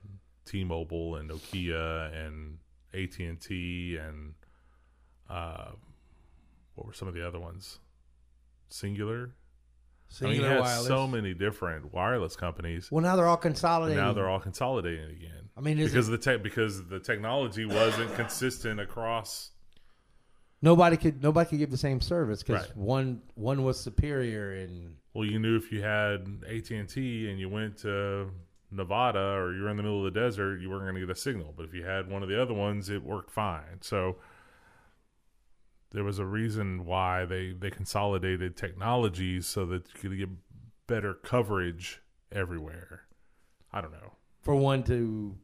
T-Mobile 0.46 1.16
and 1.16 1.30
Nokia 1.30 2.26
and 2.26 2.58
AT 2.92 3.18
and 3.18 3.40
T 3.40 3.96
and 3.96 4.34
uh, 5.28 5.70
what 6.74 6.86
were 6.86 6.92
some 6.92 7.08
of 7.08 7.14
the 7.14 7.26
other 7.26 7.40
ones? 7.40 7.78
Cingular. 8.70 9.30
I 10.20 10.24
mean, 10.26 10.40
Cingular 10.40 10.60
Wireless. 10.60 10.86
so 10.86 11.06
many 11.06 11.34
different 11.34 11.92
wireless 11.92 12.36
companies. 12.36 12.90
well, 12.90 13.02
now 13.02 13.16
they're 13.16 13.26
all 13.26 13.36
consolidating. 13.36 14.02
now 14.02 14.12
they're 14.12 14.28
all 14.28 14.38
consolidating 14.40 15.10
again. 15.10 15.48
I 15.56 15.60
mean, 15.60 15.76
because 15.76 16.08
the 16.08 16.18
tech 16.18 16.42
because 16.42 16.86
the 16.86 17.00
technology 17.00 17.64
wasn't 17.64 18.14
consistent 18.14 18.80
across. 18.80 19.50
Nobody 20.64 20.96
could 20.96 21.22
nobody 21.22 21.48
could 21.50 21.58
give 21.58 21.70
the 21.70 21.76
same 21.76 22.00
service 22.00 22.42
because 22.42 22.66
Right. 22.68 22.76
one 22.76 23.22
one 23.34 23.62
was 23.64 23.78
superior 23.78 24.52
and 24.52 24.96
Well, 25.12 25.26
you 25.26 25.38
knew 25.38 25.56
if 25.56 25.70
you 25.70 25.82
had 25.82 26.42
AT 26.48 26.70
and 27.30 27.38
you 27.38 27.48
went 27.48 27.76
to 27.78 28.30
Nevada 28.70 29.20
or 29.38 29.54
you 29.54 29.62
were 29.62 29.68
in 29.70 29.76
the 29.76 29.82
middle 29.82 30.04
of 30.04 30.12
the 30.12 30.18
desert, 30.20 30.60
you 30.60 30.68
weren't 30.70 30.82
going 30.82 30.94
to 30.94 31.00
get 31.00 31.10
a 31.10 31.14
signal. 31.14 31.52
But 31.56 31.66
if 31.66 31.74
you 31.74 31.84
had 31.84 32.10
one 32.10 32.22
of 32.24 32.28
the 32.28 32.40
other 32.42 32.54
ones, 32.54 32.90
it 32.90 33.02
worked 33.04 33.30
fine. 33.30 33.82
So 33.82 34.16
there 35.90 36.02
was 36.02 36.18
a 36.18 36.24
reason 36.26 36.84
why 36.84 37.24
they 37.24 37.52
they 37.52 37.70
consolidated 37.70 38.56
technologies 38.56 39.46
so 39.46 39.64
that 39.66 39.86
you 39.94 40.00
could 40.10 40.18
get 40.18 40.28
better 40.86 41.14
coverage 41.14 42.00
everywhere. 42.32 43.02
I 43.72 43.80
don't 43.80 43.92
know. 43.92 44.12
for 44.40 44.54
one 44.56 44.82
to 44.84 45.36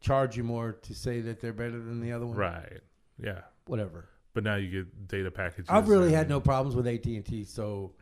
charge 0.00 0.36
you 0.36 0.44
more 0.44 0.72
to 0.72 0.94
say 0.94 1.20
that 1.20 1.40
they're 1.40 1.52
better 1.52 1.78
than 1.88 2.00
the 2.00 2.12
other 2.12 2.26
one. 2.26 2.36
Right? 2.36 2.80
Yeah. 3.18 3.40
Whatever. 3.66 4.08
But 4.36 4.44
now 4.44 4.56
you 4.56 4.68
get 4.68 5.08
data 5.08 5.30
packages. 5.30 5.64
I've 5.70 5.88
really 5.88 6.12
had 6.12 6.28
no 6.28 6.40
problems 6.40 6.76
with 6.76 6.86
AT 6.86 7.06
and 7.06 7.24
T. 7.24 7.44
So 7.44 7.94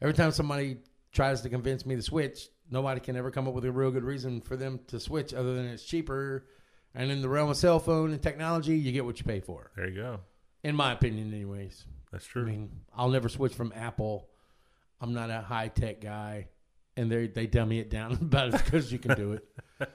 every 0.00 0.12
time 0.12 0.32
somebody 0.32 0.78
tries 1.12 1.40
to 1.42 1.48
convince 1.48 1.86
me 1.86 1.94
to 1.94 2.02
switch, 2.02 2.48
nobody 2.68 2.98
can 2.98 3.14
ever 3.14 3.30
come 3.30 3.46
up 3.46 3.54
with 3.54 3.64
a 3.64 3.70
real 3.70 3.92
good 3.92 4.02
reason 4.02 4.40
for 4.40 4.56
them 4.56 4.80
to 4.88 4.98
switch 4.98 5.32
other 5.32 5.54
than 5.54 5.66
it's 5.66 5.84
cheaper. 5.84 6.48
And 6.96 7.12
in 7.12 7.22
the 7.22 7.28
realm 7.28 7.48
of 7.48 7.56
cell 7.56 7.78
phone 7.78 8.10
and 8.10 8.20
technology, 8.20 8.76
you 8.76 8.90
get 8.90 9.04
what 9.04 9.20
you 9.20 9.24
pay 9.24 9.38
for. 9.38 9.70
There 9.76 9.88
you 9.88 9.94
go. 9.94 10.18
In 10.64 10.74
my 10.74 10.90
opinion, 10.90 11.32
anyways. 11.32 11.84
That's 12.10 12.26
true. 12.26 12.42
I 12.42 12.46
mean, 12.46 12.70
I'll 12.92 13.10
never 13.10 13.28
switch 13.28 13.54
from 13.54 13.72
Apple. 13.76 14.30
I'm 15.00 15.14
not 15.14 15.30
a 15.30 15.42
high 15.42 15.68
tech 15.68 16.00
guy, 16.00 16.48
and 16.96 17.08
they 17.08 17.28
they 17.28 17.46
dummy 17.46 17.78
it 17.78 17.88
down 17.88 18.12
about 18.20 18.52
as 18.52 18.62
good 18.62 18.80
as 18.80 18.92
you 18.92 18.98
can 18.98 19.14
do 19.14 19.34
it. 19.34 19.48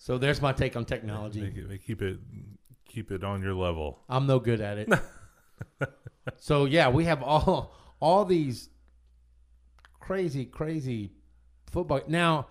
So 0.00 0.16
there's 0.16 0.40
my 0.40 0.52
take 0.52 0.76
on 0.76 0.84
technology. 0.84 1.40
they 1.68 1.76
keep 1.76 2.02
it 2.02 2.18
keep 2.88 3.12
it 3.12 3.22
on 3.22 3.42
your 3.42 3.54
level. 3.54 4.00
I'm 4.08 4.26
no 4.26 4.40
good 4.40 4.60
at 4.60 4.78
it. 4.78 4.92
so 6.36 6.64
yeah, 6.64 6.88
we 6.88 7.04
have 7.04 7.22
all 7.22 7.74
all 8.00 8.24
these 8.24 8.68
crazy, 10.00 10.44
crazy 10.44 11.12
football. 11.70 12.00
Now 12.08 12.48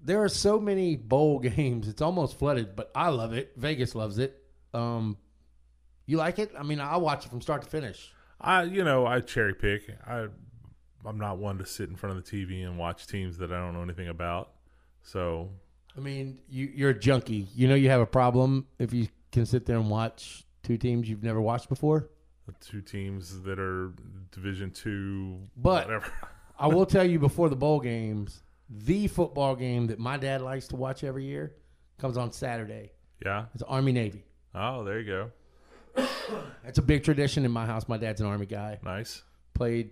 there 0.00 0.22
are 0.22 0.28
so 0.28 0.58
many 0.58 0.96
bowl 0.96 1.38
games; 1.40 1.88
it's 1.88 2.02
almost 2.02 2.38
flooded. 2.38 2.74
But 2.76 2.90
I 2.94 3.08
love 3.08 3.32
it. 3.32 3.52
Vegas 3.56 3.94
loves 3.94 4.18
it. 4.18 4.42
Um, 4.72 5.18
you 6.06 6.16
like 6.16 6.38
it? 6.38 6.52
I 6.58 6.62
mean, 6.62 6.80
I'll 6.80 7.00
watch 7.00 7.26
it 7.26 7.28
from 7.28 7.40
start 7.40 7.62
to 7.62 7.68
finish. 7.68 8.12
I 8.40 8.62
you 8.62 8.84
know 8.84 9.06
I 9.06 9.20
cherry 9.20 9.54
pick. 9.54 9.94
I 10.06 10.28
I'm 11.06 11.18
not 11.18 11.38
one 11.38 11.58
to 11.58 11.66
sit 11.66 11.88
in 11.88 11.96
front 11.96 12.16
of 12.16 12.24
the 12.24 12.30
TV 12.30 12.64
and 12.64 12.78
watch 12.78 13.06
teams 13.06 13.38
that 13.38 13.52
I 13.52 13.56
don't 13.56 13.74
know 13.74 13.82
anything 13.82 14.08
about. 14.08 14.52
So 15.02 15.50
I 15.96 16.00
mean, 16.00 16.38
you, 16.48 16.70
you're 16.74 16.90
a 16.90 16.98
junkie. 16.98 17.48
You 17.54 17.68
know, 17.68 17.74
you 17.74 17.88
have 17.90 18.00
a 18.00 18.06
problem 18.06 18.66
if 18.78 18.92
you 18.92 19.08
can 19.34 19.44
sit 19.46 19.66
there 19.66 19.76
and 19.76 19.90
watch 19.90 20.44
two 20.62 20.76
teams 20.78 21.08
you've 21.08 21.22
never 21.22 21.40
watched 21.40 21.68
before. 21.68 22.08
two 22.60 22.80
teams 22.80 23.42
that 23.42 23.58
are 23.58 23.92
Division 24.32 24.70
Two, 24.70 25.40
But- 25.56 25.86
whatever. 25.86 26.06
I 26.58 26.68
will 26.68 26.86
tell 26.86 27.04
you 27.04 27.18
before 27.18 27.48
the 27.48 27.56
bowl 27.56 27.80
games, 27.80 28.42
the 28.70 29.08
football 29.08 29.56
game 29.56 29.88
that 29.88 29.98
my 29.98 30.16
dad 30.16 30.40
likes 30.40 30.68
to 30.68 30.76
watch 30.76 31.02
every 31.02 31.24
year 31.24 31.56
comes 31.98 32.16
on 32.16 32.30
Saturday. 32.32 32.92
yeah. 33.24 33.46
It's 33.54 33.62
Army 33.64 33.90
Navy. 33.92 34.24
Oh, 34.54 34.84
there 34.84 35.00
you 35.00 35.06
go. 35.06 35.30
That's 36.64 36.78
a 36.78 36.82
big 36.82 37.02
tradition 37.02 37.44
in 37.44 37.50
my 37.50 37.66
house. 37.66 37.88
My 37.88 37.96
dad's 37.96 38.20
an 38.20 38.28
Army 38.28 38.46
guy. 38.46 38.78
Nice. 38.84 39.22
Played 39.54 39.90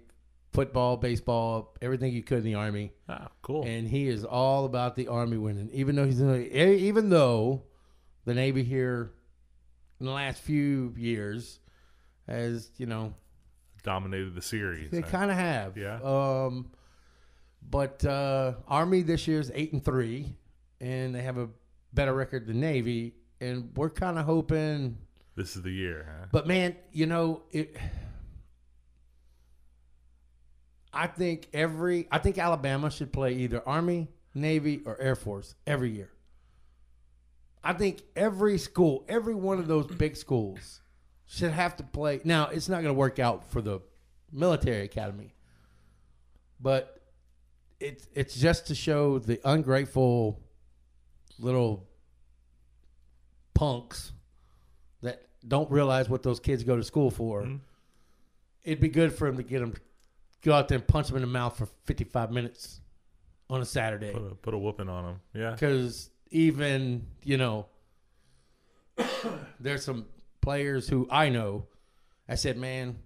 football, 0.53 0.97
baseball, 0.97 1.75
everything 1.83 2.13
you 2.13 2.23
could 2.23 2.39
in 2.39 2.45
the 2.45 2.55
Army, 2.55 2.93
Ah, 3.09 3.29
cool. 3.43 3.65
and 3.65 3.89
he 3.89 4.07
is 4.09 4.25
all 4.25 4.65
about 4.65 4.95
the 4.95 5.09
Army 5.09 5.39
winning. 5.39 5.69
Even 5.73 5.97
though 5.97 6.05
he's 6.05 6.21
in 6.21 6.29
the, 6.29 6.63
e- 6.65 6.77
even 6.89 7.09
though 7.11 7.63
the 8.25 8.35
Navy 8.35 8.63
here 8.63 9.11
in 10.03 10.07
the 10.07 10.13
last 10.13 10.43
few 10.43 10.93
years 10.99 11.61
has 12.27 12.71
you 12.77 12.87
know 12.87 13.15
Dominated 13.85 14.35
the 14.37 14.43
series. 14.43 14.91
They 14.91 15.03
kind 15.03 15.29
of 15.31 15.37
have. 15.37 15.77
Yeah. 15.77 15.99
Um, 16.03 16.71
but 17.69 18.05
uh, 18.05 18.55
Army 18.69 19.03
this 19.03 19.27
year's 19.27 19.51
eight 19.55 19.73
and 19.73 19.85
three, 19.85 20.37
and 20.81 21.15
they 21.15 21.23
have 21.23 21.37
a 21.37 21.49
better 21.93 22.15
record 22.15 22.47
than 22.47 22.61
Navy, 22.61 23.15
and 23.41 23.71
we're 23.77 23.91
kind 23.91 24.19
of 24.19 24.25
hoping. 24.25 24.99
This 25.35 25.57
is 25.57 25.63
the 25.63 25.71
year, 25.71 26.07
huh? 26.09 26.27
But 26.31 26.47
man, 26.47 26.77
you 26.93 27.07
know 27.07 27.43
it. 27.51 27.77
I 30.93 31.09
think 31.09 31.49
every 31.53 32.07
I 32.13 32.19
think 32.19 32.39
Alabama 32.39 32.89
should 32.91 33.13
play 33.13 33.35
either 33.35 33.67
Army, 33.67 34.09
Navy, 34.35 34.83
or 34.85 35.01
Air 35.01 35.17
Force 35.17 35.57
every 35.67 35.91
year. 35.91 36.11
I 37.65 37.73
think 37.73 38.03
every 38.17 38.59
school, 38.59 39.05
every 39.09 39.35
one 39.35 39.59
of 39.59 39.67
those 39.69 39.87
big 39.87 40.17
schools, 40.17 40.81
should 41.27 41.53
have 41.53 41.77
to 41.77 41.83
play. 41.85 42.21
Now, 42.25 42.49
it's 42.49 42.69
not 42.69 42.77
going 42.83 42.95
to 42.95 42.99
work 42.99 43.19
out 43.19 43.51
for 43.51 43.63
the 43.63 43.81
military 44.33 44.85
academy, 44.85 45.35
but 46.61 46.99
it's 47.81 48.07
it's 48.15 48.35
just 48.35 48.67
to 48.69 48.75
show 48.75 49.19
the 49.19 49.41
ungrateful 49.45 50.41
little 51.39 51.87
punks 53.55 54.13
that 55.03 55.23
don't 55.47 55.71
realize 55.71 56.09
what 56.09 56.23
those 56.23 56.41
kids 56.41 56.65
go 56.65 56.77
to 56.77 56.83
school 56.85 57.11
for. 57.11 57.43
Mhm. 57.43 57.61
It'd 58.65 58.81
be 58.81 58.89
good 58.89 59.13
for 59.13 59.27
them 59.27 59.37
to 59.37 59.43
get 59.43 59.61
them 59.61 59.75
go 60.43 60.53
out 60.53 60.69
there 60.69 60.79
and 60.79 60.87
punch 60.87 61.09
them 61.09 61.17
in 61.17 61.23
the 61.23 61.29
mouth 61.29 61.57
for 61.57 61.67
55 61.85 62.31
minutes 62.33 62.81
on 63.49 63.61
a 63.61 63.65
Saturday. 63.65 64.13
Put 64.13 64.23
a, 64.33 64.35
put 64.35 64.55
a 64.55 64.59
whooping 64.59 64.89
on 64.89 65.05
them. 65.05 65.21
Yeah. 65.35 65.51
Because 65.53 66.11
even, 66.33 67.07
you 67.23 67.37
know, 67.37 67.67
there's 69.61 69.85
some 69.85 70.07
players 70.41 70.89
who 70.89 71.07
I 71.11 71.29
know. 71.29 71.67
I 72.29 72.35
said, 72.35 72.57
man, 72.57 72.97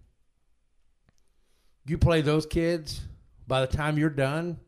you 1.87 1.99
play 1.99 2.23
those 2.23 2.47
kids, 2.47 3.01
by 3.47 3.61
the 3.61 3.67
time 3.67 3.99
you're 3.99 4.11
done, 4.11 4.59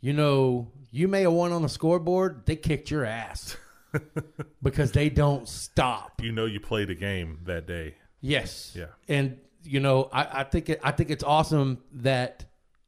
you 0.00 0.12
know, 0.12 0.70
you 0.90 1.08
may 1.08 1.22
have 1.22 1.32
won 1.32 1.52
on 1.52 1.62
the 1.62 1.68
scoreboard. 1.68 2.46
They 2.46 2.56
kicked 2.56 2.90
your 2.90 3.04
ass 3.04 3.56
because 4.62 4.92
they 4.92 5.08
don't 5.08 5.48
stop. 5.48 6.20
You 6.22 6.32
know 6.32 6.46
you 6.46 6.60
played 6.60 6.90
a 6.90 6.94
game 6.94 7.40
that 7.44 7.66
day. 7.66 7.94
Yes. 8.20 8.72
Yeah. 8.74 8.86
And 9.08 9.38
you 9.62 9.80
know, 9.80 10.08
I, 10.12 10.40
I 10.40 10.44
think 10.44 10.70
it, 10.70 10.80
I 10.82 10.90
think 10.90 11.10
it's 11.10 11.24
awesome 11.24 11.78
that 11.92 12.46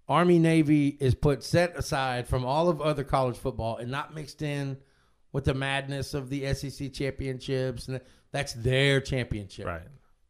Army 0.08 0.38
Navy 0.38 0.88
is 0.88 1.14
put 1.14 1.44
set 1.44 1.76
aside 1.76 2.26
from 2.26 2.44
all 2.44 2.68
of 2.68 2.80
other 2.80 3.04
college 3.04 3.36
football 3.36 3.76
and 3.76 3.90
not 3.90 4.14
mixed 4.14 4.42
in 4.42 4.78
with 5.32 5.44
the 5.44 5.54
madness 5.54 6.14
of 6.14 6.28
the 6.28 6.52
SEC 6.54 6.92
championships. 6.92 7.88
And 7.88 8.00
that's 8.30 8.52
their 8.54 9.00
championship. 9.00 9.66
Right. 9.66 9.82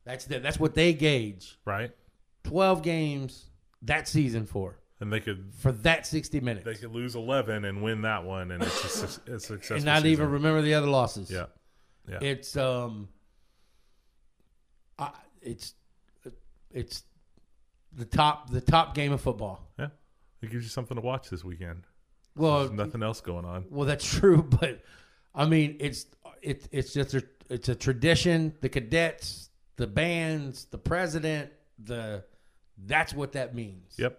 That's 0.05 0.25
the, 0.25 0.41
that's 0.41 0.59
what 0.59 0.75
they 0.75 0.93
gauge. 0.93 1.59
Right. 1.65 1.91
Twelve 2.45 2.83
games 2.83 3.47
that 3.83 4.09
season 4.09 4.47
for 4.47 4.79
And 5.01 5.13
they 5.13 5.21
could 5.21 5.53
for 5.59 5.73
that 5.73 6.07
sixty 6.07 6.41
minutes, 6.41 6.65
they 6.65 6.75
could 6.75 6.93
lose 6.93 7.15
eleven 7.15 7.65
and 7.65 7.83
win 7.83 8.03
that 8.03 8.25
one, 8.25 8.51
and 8.51 8.63
it's 8.63 8.85
a, 8.85 8.89
su- 8.89 9.21
it's 9.27 9.45
a 9.45 9.49
successful. 9.49 9.77
and 9.77 9.85
not 9.85 9.99
season. 10.03 10.11
even 10.13 10.31
remember 10.31 10.63
the 10.63 10.75
other 10.75 10.89
losses. 10.89 11.31
Yeah. 11.31 11.47
Yeah. 12.09 12.19
It's 12.21 12.57
um, 12.57 13.09
I, 14.99 15.11
it's 15.41 15.75
it's 16.73 17.05
the 17.93 18.05
top 18.05 18.51
the 18.51 18.61
top 18.61 18.95
game 18.95 19.13
of 19.13 19.21
football. 19.21 19.69
yeah. 19.79 19.89
It 20.41 20.51
gives 20.51 20.65
you 20.65 20.71
something 20.71 20.97
to 20.97 21.01
watch 21.01 21.31
this 21.31 21.45
weekend. 21.45 21.85
Well, 22.37 22.61
There's 22.61 22.73
nothing 22.73 23.03
else 23.03 23.21
going 23.21 23.45
on. 23.45 23.67
well, 23.71 23.87
that's 23.87 24.05
true, 24.19 24.43
but 24.43 24.81
I 25.35 25.47
mean, 25.47 25.77
it's 25.81 26.07
it's 26.41 26.69
it's 26.73 26.93
just 26.93 27.15
a 27.15 27.23
it's 27.49 27.69
a 27.69 27.75
tradition. 27.75 28.55
The 28.61 28.69
cadets, 28.69 29.51
the 29.77 29.87
bands, 29.87 30.67
the 30.67 30.79
president, 30.79 31.53
the 31.79 32.25
that's 32.87 33.15
what 33.15 33.33
that 33.33 33.55
means. 33.55 33.95
Yep. 33.99 34.19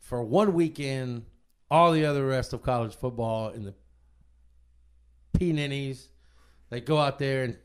For 0.00 0.22
one 0.22 0.54
weekend, 0.54 1.24
all 1.70 1.92
the 1.92 2.06
other 2.06 2.26
rest 2.26 2.52
of 2.52 2.62
college 2.62 2.94
football 2.94 3.48
and 3.48 3.66
the 3.66 3.74
P 5.38 5.52
ninnies, 5.52 6.08
they 6.70 6.80
go 6.80 6.98
out 6.98 7.18
there 7.18 7.44
and 7.44 7.58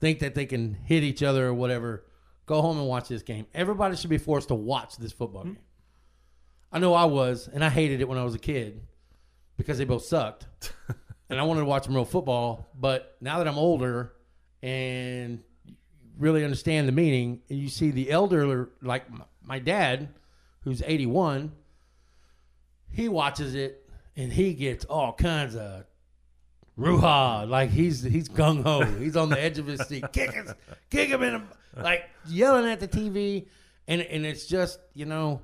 think 0.00 0.20
that 0.20 0.34
they 0.34 0.46
can 0.46 0.74
hit 0.74 1.02
each 1.02 1.22
other 1.22 1.46
or 1.46 1.54
whatever. 1.54 2.04
Go 2.46 2.62
home 2.62 2.78
and 2.78 2.86
watch 2.86 3.08
this 3.08 3.22
game. 3.22 3.46
Everybody 3.54 3.96
should 3.96 4.10
be 4.10 4.18
forced 4.18 4.48
to 4.48 4.54
watch 4.54 4.96
this 4.96 5.12
football 5.12 5.42
hmm. 5.42 5.52
game. 5.52 5.62
I 6.70 6.78
know 6.78 6.92
I 6.92 7.06
was, 7.06 7.48
and 7.48 7.64
I 7.64 7.70
hated 7.70 8.02
it 8.02 8.08
when 8.08 8.18
I 8.18 8.24
was 8.24 8.34
a 8.34 8.38
kid 8.38 8.82
because 9.58 9.76
they 9.76 9.84
both 9.84 10.04
sucked. 10.04 10.72
and 11.28 11.38
I 11.38 11.42
wanted 11.42 11.60
to 11.60 11.66
watch 11.66 11.84
some 11.84 11.94
real 11.94 12.06
football. 12.06 12.66
But 12.78 13.16
now 13.20 13.38
that 13.38 13.46
I'm 13.46 13.58
older 13.58 14.14
and 14.62 15.42
really 16.18 16.42
understand 16.44 16.88
the 16.88 16.92
meaning, 16.92 17.42
and 17.50 17.58
you 17.58 17.68
see 17.68 17.90
the 17.90 18.10
elder, 18.10 18.70
like 18.80 19.04
my 19.42 19.58
dad, 19.58 20.08
who's 20.60 20.82
81, 20.86 21.52
he 22.90 23.08
watches 23.08 23.54
it 23.54 23.84
and 24.16 24.32
he 24.32 24.54
gets 24.54 24.84
all 24.86 25.12
kinds 25.12 25.54
of 25.54 25.84
ruha, 26.78 27.48
like 27.48 27.70
he's 27.70 28.02
he's 28.02 28.28
gung 28.28 28.62
ho, 28.62 28.84
he's 28.98 29.16
on 29.16 29.28
the 29.28 29.40
edge 29.40 29.58
of 29.58 29.66
his 29.66 29.80
seat, 29.86 30.04
kick 30.12 30.32
him, 30.32 30.48
kick 30.90 31.08
him 31.08 31.22
in, 31.22 31.34
him, 31.34 31.48
like 31.76 32.04
yelling 32.26 32.70
at 32.70 32.80
the 32.80 32.88
TV, 32.88 33.46
and 33.86 34.00
and 34.00 34.24
it's 34.24 34.46
just 34.46 34.80
you 34.94 35.04
know 35.04 35.40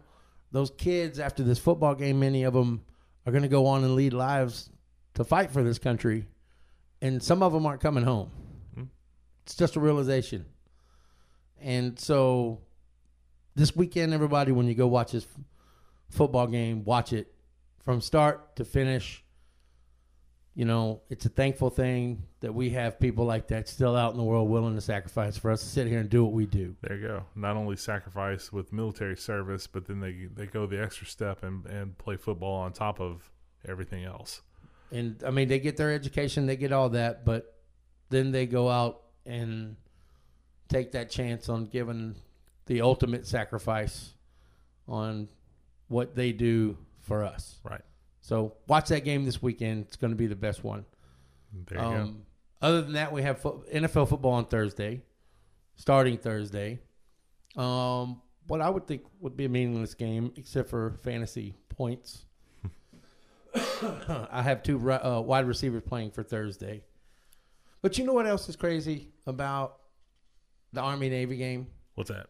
those 0.53 0.71
kids 0.71 1.19
after 1.19 1.43
this 1.43 1.59
football 1.59 1.95
game, 1.95 2.21
many 2.21 2.45
of 2.45 2.55
them 2.55 2.85
are 3.27 3.33
going 3.33 3.43
to 3.43 3.49
go 3.49 3.67
on 3.67 3.85
and 3.85 3.95
lead 3.95 4.13
lives 4.13 4.71
to 5.15 5.25
fight 5.25 5.51
for 5.51 5.63
this 5.63 5.79
country, 5.79 6.27
and 7.01 7.23
some 7.23 7.43
of 7.43 7.53
them 7.53 7.67
aren't 7.67 7.81
coming 7.81 8.05
home. 8.05 8.31
Hmm. 8.75 8.85
It's 9.45 9.55
just 9.55 9.77
a 9.77 9.81
realization, 9.81 10.45
and 11.61 11.99
so 11.99 12.61
this 13.55 13.75
weekend, 13.75 14.13
everybody, 14.13 14.53
when 14.53 14.67
you 14.67 14.75
go 14.75 14.87
watch 14.87 15.13
this 15.13 15.25
f- 15.25 15.45
football 16.11 16.47
game, 16.47 16.85
watch 16.85 17.13
it 17.13 17.33
from 17.85 18.01
start 18.01 18.57
to 18.57 18.65
finish. 18.65 19.24
You 20.55 20.65
know, 20.65 21.03
it's 21.11 21.27
a 21.27 21.29
thankful 21.29 21.69
thing 21.69 22.23
that 22.41 22.55
we 22.55 22.71
have 22.71 23.01
people 23.01 23.25
like 23.25 23.49
that 23.49 23.69
still 23.69 23.97
out 23.97 24.13
in 24.13 24.17
the 24.17 24.23
world 24.23 24.49
willing 24.49 24.77
to 24.77 24.81
sacrifice 24.81 25.37
for 25.37 25.51
us 25.51 25.61
to 25.63 25.69
sit 25.69 25.89
here 25.89 25.99
and 25.99 26.09
do 26.09 26.23
what 26.23 26.33
we 26.33 26.47
do. 26.47 26.77
There 26.81 26.97
you 26.97 27.09
go. 27.09 27.25
Not 27.35 27.57
only 27.57 27.77
sacrifice 27.77 28.53
with 28.53 28.73
military 28.73 29.17
service, 29.17 29.67
but 29.67 29.87
then 29.87 29.99
they 29.99 30.29
they 30.33 30.47
go 30.47 30.67
the 30.67 30.81
extra 30.81 31.07
step 31.09 31.43
and, 31.43 31.67
and 31.67 31.99
play 31.99 32.17
football 32.17 32.61
on 32.61 32.73
top 32.73 33.01
of 33.01 33.31
everything 33.67 34.05
else. 34.05 34.43
And 34.93 35.21
I 35.27 35.31
mean, 35.31 35.49
they 35.49 35.59
get 35.59 35.77
their 35.77 35.93
education, 35.93 36.47
they 36.47 36.57
get 36.57 36.73
all 36.73 36.91
that, 36.91 37.25
but 37.25 37.59
then 38.11 38.31
they 38.31 38.47
go 38.47 38.69
out 38.71 39.03
and 39.27 39.75
take 40.69 40.93
that 40.93 41.11
chance 41.11 41.49
on 41.49 41.67
giving 41.67 42.15
the 42.67 42.81
ultimate 42.81 43.27
sacrifice 43.27 44.15
on 44.87 45.29
what 45.89 46.15
they 46.15 46.33
do 46.33 46.77
for 47.01 47.25
us. 47.25 47.59
Right. 47.65 47.81
So 48.25 48.55
watch 48.69 48.89
that 48.89 49.05
game 49.05 49.27
this 49.27 49.43
weekend. 49.43 49.85
It's 49.85 49.97
going 49.97 50.11
to 50.11 50.17
be 50.17 50.27
the 50.27 50.35
best 50.35 50.65
one. 50.65 50.87
There 51.69 51.79
you 51.79 51.85
go. 51.85 51.91
Um, 51.91 52.23
other 52.63 52.81
than 52.81 52.95
that, 52.95 53.13
we 53.13 53.21
have 53.21 53.39
fo- 53.39 53.63
NFL 53.71 54.09
football 54.09 54.33
on 54.33 54.47
Thursday, 54.47 55.03
starting 55.77 56.17
Thursday. 56.17 56.81
Um, 57.55 58.23
what 58.47 58.63
I 58.63 58.71
would 58.71 58.87
think 58.87 59.03
would 59.21 59.37
be 59.37 59.45
a 59.45 59.51
meaningless 59.51 59.93
game, 59.93 60.33
except 60.37 60.71
for 60.71 60.97
fantasy 61.03 61.55
points. 61.69 62.25
I 63.55 64.41
have 64.41 64.63
two 64.63 64.79
uh, 64.91 65.21
wide 65.21 65.47
receivers 65.47 65.83
playing 65.87 66.13
for 66.13 66.23
Thursday. 66.23 66.83
But 67.83 67.99
you 67.99 68.07
know 68.07 68.15
what 68.15 68.27
else 68.27 68.49
is 68.49 68.57
crazy 68.57 69.11
about 69.27 69.81
the 70.73 70.81
Army 70.81 71.11
Navy 71.11 71.37
game? 71.37 71.67
What's 71.95 72.09
that? 72.09 72.29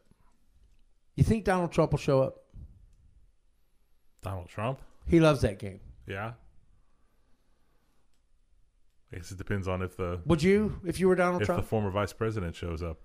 You 1.14 1.22
think 1.22 1.44
Donald 1.44 1.70
Trump 1.70 1.92
will 1.92 1.98
show 1.98 2.20
up? 2.20 2.38
Donald 4.22 4.48
Trump? 4.48 4.80
He 5.06 5.20
loves 5.20 5.42
that 5.42 5.58
game. 5.58 5.80
Yeah. 6.06 6.32
I 9.12 9.16
guess 9.16 9.30
it 9.30 9.38
depends 9.38 9.68
on 9.68 9.82
if 9.82 9.96
the 9.96 10.20
Would 10.26 10.42
you, 10.42 10.80
if 10.84 10.98
you 10.98 11.08
were 11.08 11.14
Donald 11.14 11.42
if 11.42 11.48
the 11.48 11.62
former 11.62 11.90
vice 11.90 12.12
president 12.12 12.56
shows 12.56 12.82
up. 12.82 12.98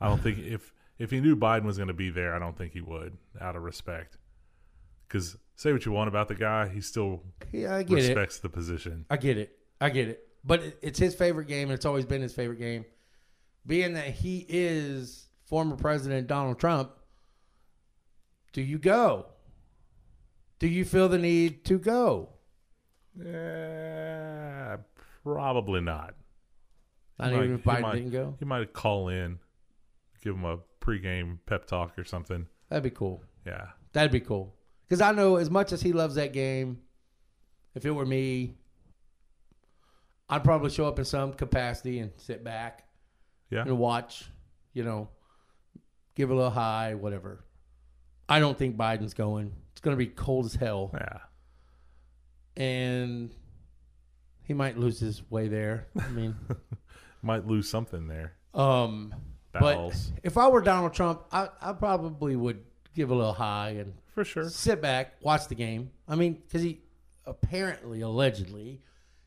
I 0.00 0.08
don't 0.08 0.22
think 0.22 0.38
if 0.38 0.72
if 0.98 1.10
he 1.10 1.20
knew 1.20 1.34
Biden 1.36 1.64
was 1.64 1.76
going 1.76 1.88
to 1.88 1.94
be 1.94 2.10
there, 2.10 2.34
I 2.34 2.38
don't 2.38 2.56
think 2.56 2.72
he 2.72 2.80
would 2.80 3.16
out 3.40 3.56
of 3.56 3.62
respect. 3.62 4.16
Because 5.08 5.36
say 5.56 5.72
what 5.72 5.84
you 5.86 5.92
want 5.92 6.08
about 6.08 6.28
the 6.28 6.34
guy, 6.34 6.68
he 6.68 6.80
still 6.80 7.22
Yeah, 7.52 7.74
I 7.76 7.82
get 7.82 7.98
it. 7.98 8.08
respects 8.08 8.38
the 8.38 8.48
position. 8.48 9.06
I 9.10 9.16
get 9.16 9.38
it. 9.38 9.56
I 9.80 9.90
get 9.90 10.08
it. 10.08 10.28
But 10.44 10.60
it- 10.62 10.78
it's 10.82 10.98
his 10.98 11.14
favorite 11.14 11.48
game, 11.48 11.68
and 11.68 11.72
it's 11.72 11.84
always 11.86 12.04
been 12.04 12.22
his 12.22 12.34
favorite 12.34 12.58
game. 12.58 12.84
Being 13.66 13.94
that 13.94 14.08
he 14.10 14.44
is 14.48 15.26
former 15.46 15.74
President 15.76 16.26
Donald 16.26 16.58
Trump, 16.60 16.92
do 18.52 18.60
you 18.62 18.78
go? 18.78 19.26
Do 20.58 20.68
you 20.68 20.84
feel 20.84 21.08
the 21.08 21.18
need 21.18 21.64
to 21.66 21.78
go? 21.78 22.30
Eh, 23.20 24.76
probably 25.22 25.80
not. 25.80 26.14
Not 27.18 27.30
He 27.30 27.36
even 27.36 27.50
might- 27.50 27.54
if 27.58 27.64
Biden 27.64 27.80
might- 27.82 27.94
didn't 27.96 28.10
go. 28.12 28.36
He 28.38 28.44
might 28.44 28.72
call 28.72 29.08
in, 29.08 29.38
give 30.22 30.34
him 30.34 30.44
a 30.44 30.58
pregame 30.80 31.38
pep 31.46 31.66
talk 31.66 31.98
or 31.98 32.04
something. 32.04 32.46
That'd 32.68 32.82
be 32.84 32.90
cool. 32.90 33.22
Yeah. 33.46 33.68
That'd 33.92 34.10
be 34.12 34.20
cool. 34.20 34.54
Because 34.82 35.00
I 35.00 35.12
know 35.12 35.36
as 35.36 35.50
much 35.50 35.72
as 35.72 35.82
he 35.82 35.92
loves 35.92 36.16
that 36.16 36.32
game, 36.32 36.82
if 37.74 37.84
it 37.84 37.90
were 37.90 38.06
me, 38.06 38.56
I'd 40.28 40.42
probably 40.44 40.70
show 40.70 40.86
up 40.86 40.98
in 40.98 41.04
some 41.04 41.32
capacity 41.34 41.98
and 42.00 42.12
sit 42.18 42.42
back 42.42 42.88
Yeah. 43.50 43.62
and 43.62 43.78
watch, 43.78 44.30
you 44.72 44.82
know, 44.82 45.08
give 46.14 46.30
a 46.30 46.34
little 46.34 46.50
high, 46.50 46.94
whatever. 46.94 47.44
I 48.28 48.40
don't 48.40 48.56
think 48.58 48.76
Biden's 48.76 49.14
going. 49.14 49.54
It's 49.74 49.80
going 49.80 49.94
to 49.94 49.98
be 49.98 50.06
cold 50.06 50.46
as 50.46 50.54
hell, 50.54 50.90
Yeah. 50.94 51.18
and 52.56 53.34
he 54.44 54.54
might 54.54 54.78
lose 54.78 55.00
his 55.00 55.28
way 55.30 55.48
there. 55.48 55.88
I 56.00 56.08
mean, 56.08 56.34
Might 57.22 57.46
lose 57.46 57.68
something 57.68 58.06
there. 58.06 58.34
um, 58.54 59.14
Bowels. 59.52 60.10
but 60.14 60.20
if 60.26 60.36
I 60.38 60.48
were 60.48 60.60
Donald 60.60 60.92
Trump, 60.94 61.22
I, 61.32 61.48
I 61.60 61.72
probably 61.72 62.36
would 62.36 62.62
give 62.94 63.10
a 63.10 63.14
little 63.14 63.32
high 63.32 63.70
and 63.70 63.94
For 64.14 64.24
sure. 64.24 64.48
sit 64.50 64.80
back, 64.82 65.14
watch 65.22 65.48
the 65.48 65.54
game. 65.54 65.90
I 66.06 66.16
mean, 66.16 66.34
because 66.34 66.60
he 66.62 66.82
apparently, 67.26 68.02
allegedly, 68.02 68.80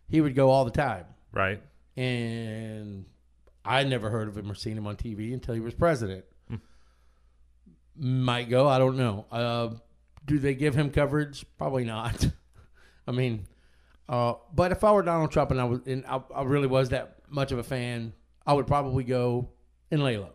he 0.07 0.21
would 0.21 0.35
go 0.35 0.49
all 0.51 0.63
the 0.63 0.71
time, 0.71 1.05
Right. 1.33 1.61
and 1.97 3.05
I 3.65 3.83
never 3.83 4.09
heard 4.11 4.27
of 4.27 4.37
him 4.37 4.49
or 4.51 4.55
seen 4.55 4.77
him 4.77 4.85
on 4.87 4.95
TV 4.95 5.33
until 5.33 5.55
he 5.55 5.59
was 5.59 5.73
president. 5.73 6.23
Might 7.99 8.47
go, 8.49 8.67
I 8.67 8.77
don't 8.77 8.95
know. 8.97 9.25
Uh, 9.31 9.69
Do 10.27 10.37
they 10.39 10.53
give 10.53 10.75
him 10.75 10.91
coverage? 10.91 11.45
Probably 11.57 11.83
not. 11.85 12.27
I 13.07 13.11
mean, 13.11 13.47
uh, 14.07 14.33
but 14.53 14.71
if 14.71 14.83
I 14.83 14.91
were 14.91 15.01
Donald 15.01 15.31
Trump 15.31 15.51
and 15.51 15.59
I 15.59 15.63
was, 15.63 15.79
and 15.85 16.05
I, 16.05 16.21
I 16.35 16.43
really 16.43 16.67
was 16.67 16.89
that 16.89 17.15
much 17.29 17.51
of 17.51 17.57
a 17.59 17.63
fan, 17.63 18.13
I 18.45 18.53
would 18.53 18.67
probably 18.67 19.03
go 19.03 19.49
and 19.89 20.03
lay 20.03 20.17
low. 20.17 20.33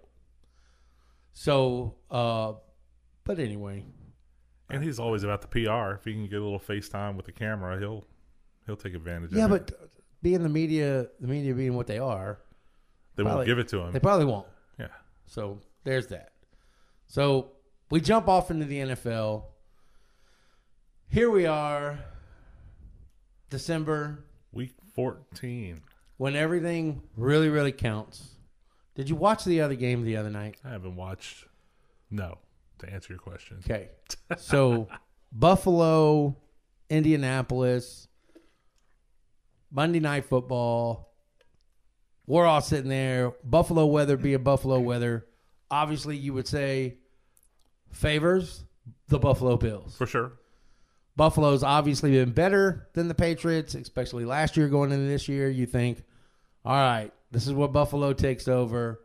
So, 1.33 1.95
uh, 2.11 2.55
but 3.25 3.39
anyway, 3.39 3.85
And 4.69 4.83
he's 4.83 4.99
always 4.99 5.23
about 5.23 5.41
the 5.43 5.49
PR. 5.49 5.95
If 5.95 6.05
he 6.05 6.13
can 6.13 6.27
get 6.27 6.41
a 6.41 6.45
little 6.45 6.61
FaceTime 6.61 7.17
with 7.17 7.27
the 7.27 7.33
camera, 7.33 7.79
he'll 7.79 8.05
he'll 8.67 8.77
take 8.77 8.95
advantage 8.95 9.33
yeah, 9.33 9.45
of 9.47 9.53
it. 9.53 9.71
Yeah, 9.71 9.77
but 9.81 9.91
being 10.23 10.43
the 10.43 10.49
media, 10.49 11.07
the 11.21 11.27
media 11.29 11.55
being 11.55 11.75
what 11.75 11.87
they 11.87 11.99
are, 11.99 12.39
They 13.17 13.23
won't 13.23 13.47
give 13.47 13.59
it 13.59 13.69
to 13.69 13.81
him. 13.81 13.93
they 13.93 14.01
probably 14.01 14.27
won't. 14.27 14.47
yeah. 14.79 14.89
So 15.27 15.61
there's 15.85 16.07
that. 16.09 16.33
So 17.07 17.53
we 17.91 18.01
jump 18.01 18.29
off 18.29 18.51
into 18.51 18.65
the 18.67 18.79
NFL. 18.79 19.45
Here 21.13 21.29
we 21.29 21.45
are, 21.45 21.99
December, 23.51 24.25
Week 24.51 24.73
14. 24.95 25.83
when 26.17 26.35
everything 26.35 27.03
really, 27.19 27.51
really 27.51 27.71
counts. 27.71 28.31
Did 28.95 29.11
you 29.11 29.17
watch 29.17 29.45
the 29.45 29.61
other 29.61 29.75
game 29.75 30.05
the 30.05 30.17
other 30.17 30.31
night? 30.31 30.57
I 30.65 30.71
haven't 30.71 30.97
watched. 30.97 31.45
No, 32.11 32.39
to 32.79 32.91
answer 32.91 33.13
your 33.13 33.21
question. 33.21 33.59
Okay. 33.63 33.91
So 34.39 34.89
Buffalo, 35.31 36.35
Indianapolis, 36.89 38.09
Monday 39.71 40.01
night 40.01 40.25
football. 40.25 41.13
We're 42.27 42.47
all 42.47 42.63
sitting 42.63 42.89
there. 42.89 43.35
Buffalo 43.45 43.85
weather 43.85 44.17
be 44.17 44.33
a 44.33 44.39
Buffalo 44.39 44.81
weather. 44.81 45.27
Obviously, 45.71 46.17
you 46.17 46.33
would 46.33 46.49
say 46.49 46.97
favors 47.91 48.65
the 49.09 49.19
Buffalo 49.19 49.59
Bills. 49.59 49.95
For 49.95 50.07
sure. 50.07 50.33
Buffalo's 51.17 51.63
obviously 51.63 52.13
been 52.13 52.33
better 52.33 52.89
than 52.95 53.09
the 53.09 53.15
Patriots, 53.15 53.75
especially 53.75 54.25
last 54.25 54.57
year 54.57 54.69
going 54.69 54.93
into 54.93 55.07
this 55.07 55.29
year. 55.29 55.51
You 55.51 55.67
think, 55.67 56.03
all 56.65 56.75
right, 56.75 57.11
this 57.31 57.47
is 57.47 57.53
what 57.53 57.73
Buffalo 57.73 58.13
takes 58.13 58.49
over. 58.49 59.01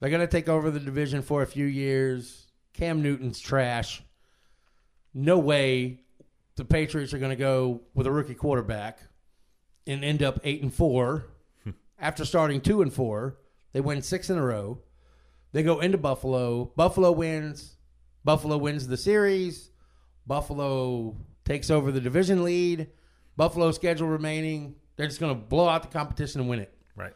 They're 0.00 0.10
going 0.10 0.20
to 0.20 0.26
take 0.26 0.48
over 0.48 0.70
the 0.70 0.80
division 0.80 1.22
for 1.22 1.42
a 1.42 1.46
few 1.46 1.66
years. 1.66 2.46
Cam 2.74 3.02
Newton's 3.02 3.40
trash. 3.40 4.02
No 5.14 5.38
way 5.38 6.00
the 6.56 6.64
Patriots 6.64 7.12
are 7.12 7.18
going 7.18 7.30
to 7.30 7.36
go 7.36 7.82
with 7.94 8.06
a 8.06 8.12
rookie 8.12 8.34
quarterback 8.34 9.00
and 9.86 10.04
end 10.04 10.22
up 10.22 10.40
8 10.44 10.62
and 10.62 10.74
4 10.74 11.24
after 11.98 12.24
starting 12.24 12.60
2 12.60 12.82
and 12.82 12.92
4. 12.92 13.36
They 13.72 13.80
win 13.80 14.02
6 14.02 14.30
in 14.30 14.38
a 14.38 14.44
row. 14.44 14.78
They 15.52 15.62
go 15.62 15.80
into 15.80 15.98
Buffalo. 15.98 16.72
Buffalo 16.76 17.12
wins. 17.12 17.76
Buffalo 18.24 18.56
wins 18.56 18.86
the 18.86 18.96
series. 18.96 19.70
Buffalo 20.26 21.16
takes 21.44 21.70
over 21.70 21.90
the 21.92 22.00
division 22.00 22.44
lead. 22.44 22.88
Buffalo 23.36 23.70
schedule 23.72 24.08
remaining. 24.08 24.76
They're 24.96 25.06
just 25.06 25.20
going 25.20 25.34
to 25.34 25.40
blow 25.40 25.68
out 25.68 25.82
the 25.82 25.88
competition 25.88 26.40
and 26.40 26.50
win 26.50 26.60
it. 26.60 26.74
Right. 26.94 27.14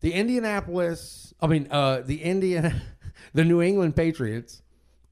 The 0.00 0.12
Indianapolis, 0.12 1.32
I 1.40 1.46
mean, 1.46 1.68
uh, 1.70 2.02
the 2.04 2.22
Indiana, 2.22 2.80
the 3.34 3.44
New 3.44 3.62
England 3.62 3.96
Patriots 3.96 4.62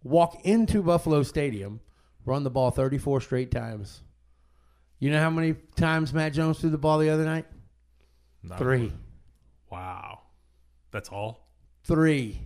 walk 0.03 0.45
into 0.45 0.83
Buffalo 0.83 1.23
Stadium, 1.23 1.81
run 2.25 2.45
the 2.45 2.51
ball 2.51 2.71
34 2.71 3.23
straight 3.23 3.51
times. 3.51 4.03
You 4.99 5.11
know 5.11 5.21
how 5.21 5.31
many 5.31 5.55
times 5.75 6.13
Mac 6.13 6.33
Jones 6.33 6.59
threw 6.59 6.71
the 6.71 6.79
ball 6.79 6.99
the 6.99 7.11
other 7.11 7.25
night? 7.25 7.47
No. 8.43 8.57
Three. 8.57 8.93
Wow. 9.71 10.21
That's 10.91 11.09
all? 11.09 11.49
Three. 11.85 12.41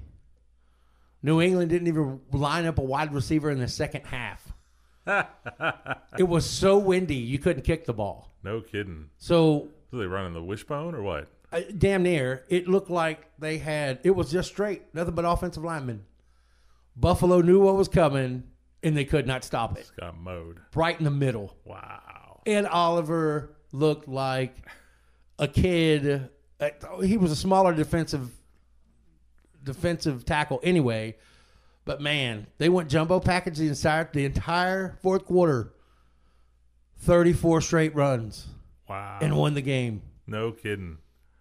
New 1.23 1.41
England 1.41 1.71
didn't 1.71 1.89
even 1.89 2.21
line 2.33 2.67
up 2.67 2.79
a 2.79 2.83
wide 2.83 3.13
receiver 3.13 3.51
in 3.51 3.59
the 3.59 3.69
second 3.69 4.05
half. 4.07 4.50
it 6.19 6.29
was 6.29 6.49
so 6.49 6.79
windy, 6.79 7.15
you 7.17 7.39
couldn't 7.39 7.63
kick 7.63 7.85
the 7.87 7.93
ball. 7.93 8.31
No 8.43 8.61
kidding. 8.61 9.11
So 9.19 9.69
Are 9.93 9.99
they 9.99 10.07
running 10.07 10.35
the 10.35 10.43
wishbone 10.43 10.95
or 10.95 11.03
what? 11.03 11.29
uh, 11.53 11.63
damn 11.79 12.03
near, 12.05 12.45
it 12.49 12.69
looked 12.69 12.91
like 12.91 13.27
they 13.39 13.59
had 13.59 13.99
it 14.05 14.11
was 14.13 14.31
just 14.31 14.51
straight, 14.51 14.83
nothing 14.95 15.15
but 15.15 15.25
offensive 15.25 15.65
linemen. 15.65 16.05
Buffalo 16.97 17.41
knew 17.41 17.61
what 17.61 17.77
was 17.77 17.89
coming, 17.89 18.45
and 18.83 18.97
they 18.97 19.05
could 19.05 19.27
not 19.27 19.43
stop 19.45 19.77
it. 19.77 19.81
It's 19.81 19.91
got 19.91 20.17
mowed. 20.19 20.61
Right 20.75 20.97
in 20.99 21.05
the 21.05 21.11
middle, 21.11 21.57
Wow. 21.65 22.43
and 22.47 22.67
Oliver 22.67 23.57
looked 23.73 24.07
like 24.09 24.57
a 25.39 25.49
kid. 25.49 26.29
uh, 26.61 26.71
He 27.03 27.17
was 27.17 27.31
a 27.33 27.37
smaller 27.37 27.73
defensive 27.75 28.31
defensive 29.63 30.25
tackle 30.25 30.61
anyway, 30.63 31.17
but 31.91 32.01
man, 32.01 32.47
they 32.59 32.69
went 32.69 32.89
jumbo 32.89 33.19
package 33.19 33.59
the 33.59 33.67
entire 33.67 34.09
the 34.13 34.25
entire 34.25 34.97
fourth 35.03 35.25
quarter. 35.25 35.73
Thirty 36.99 37.33
four 37.33 37.61
straight 37.61 37.95
runs 37.97 38.47
Wow. 38.89 39.19
and 39.23 39.37
won 39.37 39.55
the 39.55 39.61
game 39.63 40.03
no 40.27 40.53
kidding. 40.53 40.99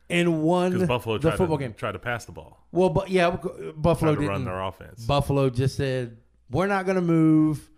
and 0.10 0.42
won 0.42 0.72
Because 0.72 0.88
Buffalo 0.88 1.18
the 1.20 1.30
tried 1.30 1.38
football 1.38 1.58
to, 1.60 1.64
game. 1.66 1.74
tried 1.76 1.92
to 1.92 2.00
pass 2.00 2.26
the 2.26 2.32
ball, 2.32 2.66
Well, 2.72 2.90
but 2.90 3.10
yeah, 3.12 3.38
Buffalo 3.76 4.16
to 4.16 4.22
run 4.22 4.30
didn't. 4.40 4.46
their 4.46 4.62
offense. 4.64 5.06
Buffalo 5.06 5.50
just 5.52 5.76
said 5.78 6.18
we're 6.50 6.66
not 6.68 6.86
going 6.86 6.96
to 6.96 7.02
move. 7.02 7.70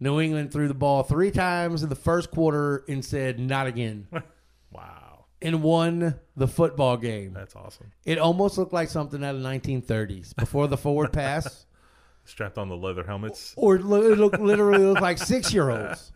New 0.00 0.20
England 0.20 0.52
threw 0.52 0.66
the 0.68 0.74
ball 0.74 1.04
three 1.04 1.30
times 1.30 1.82
in 1.84 1.88
the 1.88 1.94
first 1.94 2.30
quarter 2.32 2.84
and 2.88 3.04
said 3.04 3.38
not 3.38 3.66
again, 3.68 4.08
wow. 4.72 5.26
and 5.40 5.62
won 5.62 6.16
the 6.36 6.48
football 6.48 6.96
game. 6.96 7.32
That's 7.32 7.54
awesome. 7.56 7.92
It 8.04 8.18
almost 8.18 8.58
looked 8.58 8.72
like 8.74 8.88
something 8.90 9.22
out 9.24 9.34
of 9.36 9.40
1930s 9.42 10.34
before 10.36 10.66
the 10.68 10.76
forward 10.76 11.12
pass, 11.14 11.64
Strapped 12.26 12.58
on 12.58 12.68
the 12.68 12.76
leather 12.76 13.04
helmets. 13.04 13.54
or 13.56 13.76
it 13.76 13.84
lo- 13.84 14.00
literally 14.38 14.84
look 14.84 15.00
like 15.00 15.16
six 15.18 15.54
year 15.54 15.70
olds. 15.70 16.12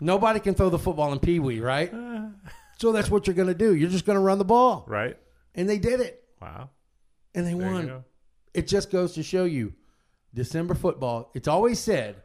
Nobody 0.00 0.40
can 0.40 0.54
throw 0.54 0.68
the 0.70 0.78
football 0.78 1.12
in 1.12 1.18
Pee 1.18 1.38
Wee, 1.40 1.60
right? 1.60 1.92
So 2.78 2.92
that's 2.92 3.10
what 3.10 3.26
you're 3.26 3.34
going 3.34 3.48
to 3.48 3.54
do. 3.54 3.74
You're 3.74 3.90
just 3.90 4.04
going 4.04 4.16
to 4.16 4.22
run 4.22 4.38
the 4.38 4.44
ball, 4.44 4.84
Right? 4.88 5.16
and 5.54 5.68
they 5.68 5.78
did 5.78 6.00
it, 6.00 6.22
Wow. 6.40 6.70
and 7.34 7.46
they 7.46 7.54
There 7.54 7.70
won. 7.72 8.04
it 8.54 8.66
just 8.66 8.90
goes 8.90 9.14
to 9.14 9.22
show 9.22 9.44
you 9.44 9.72
December 10.34 10.74
football. 10.74 11.30
It's 11.34 11.46
always 11.48 11.78
said 11.78 12.16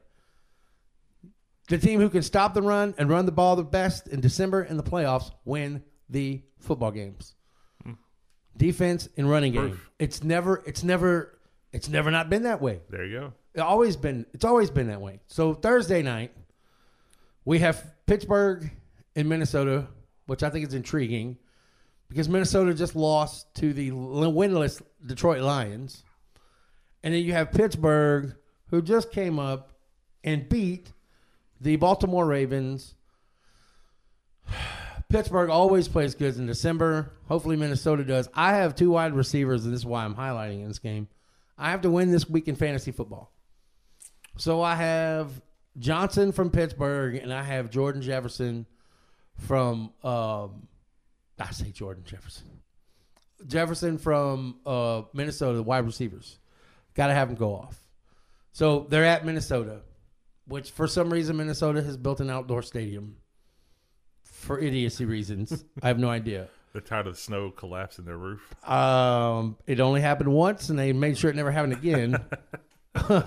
the 1.70 1.78
team 1.78 2.00
who 2.00 2.10
can 2.10 2.24
stop 2.24 2.54
the 2.54 2.62
run 2.62 2.96
and 2.98 3.10
run 3.10 3.26
the 3.26 3.32
ball 3.32 3.56
the 3.56 3.64
best 3.64 4.08
in 4.08 4.22
December 4.22 4.64
in 4.64 4.78
the 4.78 4.84
playoffs 4.84 5.32
win 5.46 5.84
the 6.10 6.42
football 6.60 6.92
games. 6.92 7.36
Hmm. 7.84 7.94
Defense 8.56 9.10
and 9.18 9.30
running 9.30 9.54
game. 9.54 9.80
It's 10.00 10.24
never 10.24 10.64
it's 10.66 10.84
never 10.84 11.37
it's 11.78 11.90
never 11.90 12.12
not 12.12 12.30
been 12.30 12.44
that 12.44 12.60
way. 12.62 12.82
There 12.90 13.06
you 13.06 13.20
go. 13.20 13.34
It 13.54 13.62
always 13.62 13.96
been 13.96 14.26
it's 14.34 14.44
always 14.44 14.70
been 14.70 14.88
that 14.88 15.00
way. 15.00 15.20
So 15.28 15.54
Thursday 15.54 16.02
night 16.02 16.32
we 17.46 17.60
have 17.60 17.94
Pittsburgh 18.08 18.70
and 19.16 19.30
Minnesota, 19.30 19.88
which 20.26 20.44
I 20.44 20.50
think 20.50 20.68
is 20.68 20.74
intriguing 20.74 21.38
because 22.10 22.28
Minnesota 22.28 22.74
just 22.74 22.96
lost 22.96 23.54
to 23.56 23.74
the 23.74 23.92
winless 23.92 24.82
Detroit 25.06 25.42
Lions. 25.42 26.04
And 27.04 27.14
then 27.14 27.24
you 27.24 27.34
have 27.34 27.52
Pittsburgh 27.52 28.36
who 28.70 28.82
just 28.82 29.12
came 29.12 29.40
up 29.40 29.72
and 30.24 30.50
beat 30.50 30.92
the 31.62 31.76
Baltimore 31.76 32.26
Ravens. 32.26 32.96
Pittsburgh 35.10 35.50
always 35.50 35.88
plays 35.88 36.16
good 36.16 36.36
in 36.38 36.48
December. 36.48 37.14
Hopefully 37.28 37.56
Minnesota 37.56 38.04
does. 38.04 38.28
I 38.34 38.56
have 38.56 38.76
two 38.76 38.92
wide 38.92 39.14
receivers, 39.14 39.64
and 39.64 39.74
this 39.74 39.82
is 39.82 39.86
why 39.86 40.04
I'm 40.04 40.16
highlighting 40.16 40.62
in 40.62 40.68
this 40.68 40.80
game. 40.80 41.08
I 41.58 41.72
have 41.72 41.82
to 41.82 41.90
win 41.90 42.12
this 42.12 42.30
week 42.30 42.48
in 42.48 42.56
fantasy 42.56 42.92
football. 42.92 43.34
So 44.38 44.62
I 44.62 44.76
have 44.76 45.42
Johnson 45.80 46.32
from 46.32 46.52
Pittsburgh, 46.52 47.16
and 47.16 47.34
I 47.34 47.44
have 47.44 47.70
Jordan 47.70 48.02
Jefferson 48.02 48.66
from. 49.48 49.92
Um, 50.04 50.68
I 51.40 51.52
say 51.52 51.72
Jordan 51.72 52.04
Jefferson. 52.06 52.48
Jefferson 53.46 53.98
from 53.98 54.58
uh, 54.66 55.04
Minnesota, 55.14 55.58
the 55.58 55.64
wide 55.64 55.86
receivers. 55.86 56.40
Got 56.96 57.08
to 57.08 57.14
have 57.14 57.28
them 57.28 57.38
go 57.38 57.54
off. 57.54 57.80
So 58.52 58.88
they're 58.90 59.06
at 59.06 59.24
Minnesota, 59.24 59.82
which 60.48 60.72
for 60.72 60.88
some 60.88 61.14
reason 61.14 61.38
Minnesota 61.38 61.84
has 61.84 61.96
built 61.96 62.20
an 62.20 62.32
outdoor 62.32 62.64
stadium 62.64 63.18
for 64.24 64.60
idiocy 64.60 65.06
reasons. 65.06 65.64
I 65.84 65.88
have 65.88 66.00
no 66.00 66.10
idea. 66.10 66.48
They're 66.78 66.84
tired 66.84 67.08
of 67.08 67.16
the 67.16 67.20
snow 67.20 67.50
collapsing 67.50 68.06
their 68.06 68.18
roof. 68.18 68.54
Um, 68.64 69.58
it 69.66 69.80
only 69.80 70.00
happened 70.00 70.32
once, 70.32 70.70
and 70.70 70.78
they 70.78 70.94
made 70.94 71.18
sure 71.18 71.32
it 71.32 71.36
never 71.36 71.50
happened 71.50 71.74
again. 71.74 72.24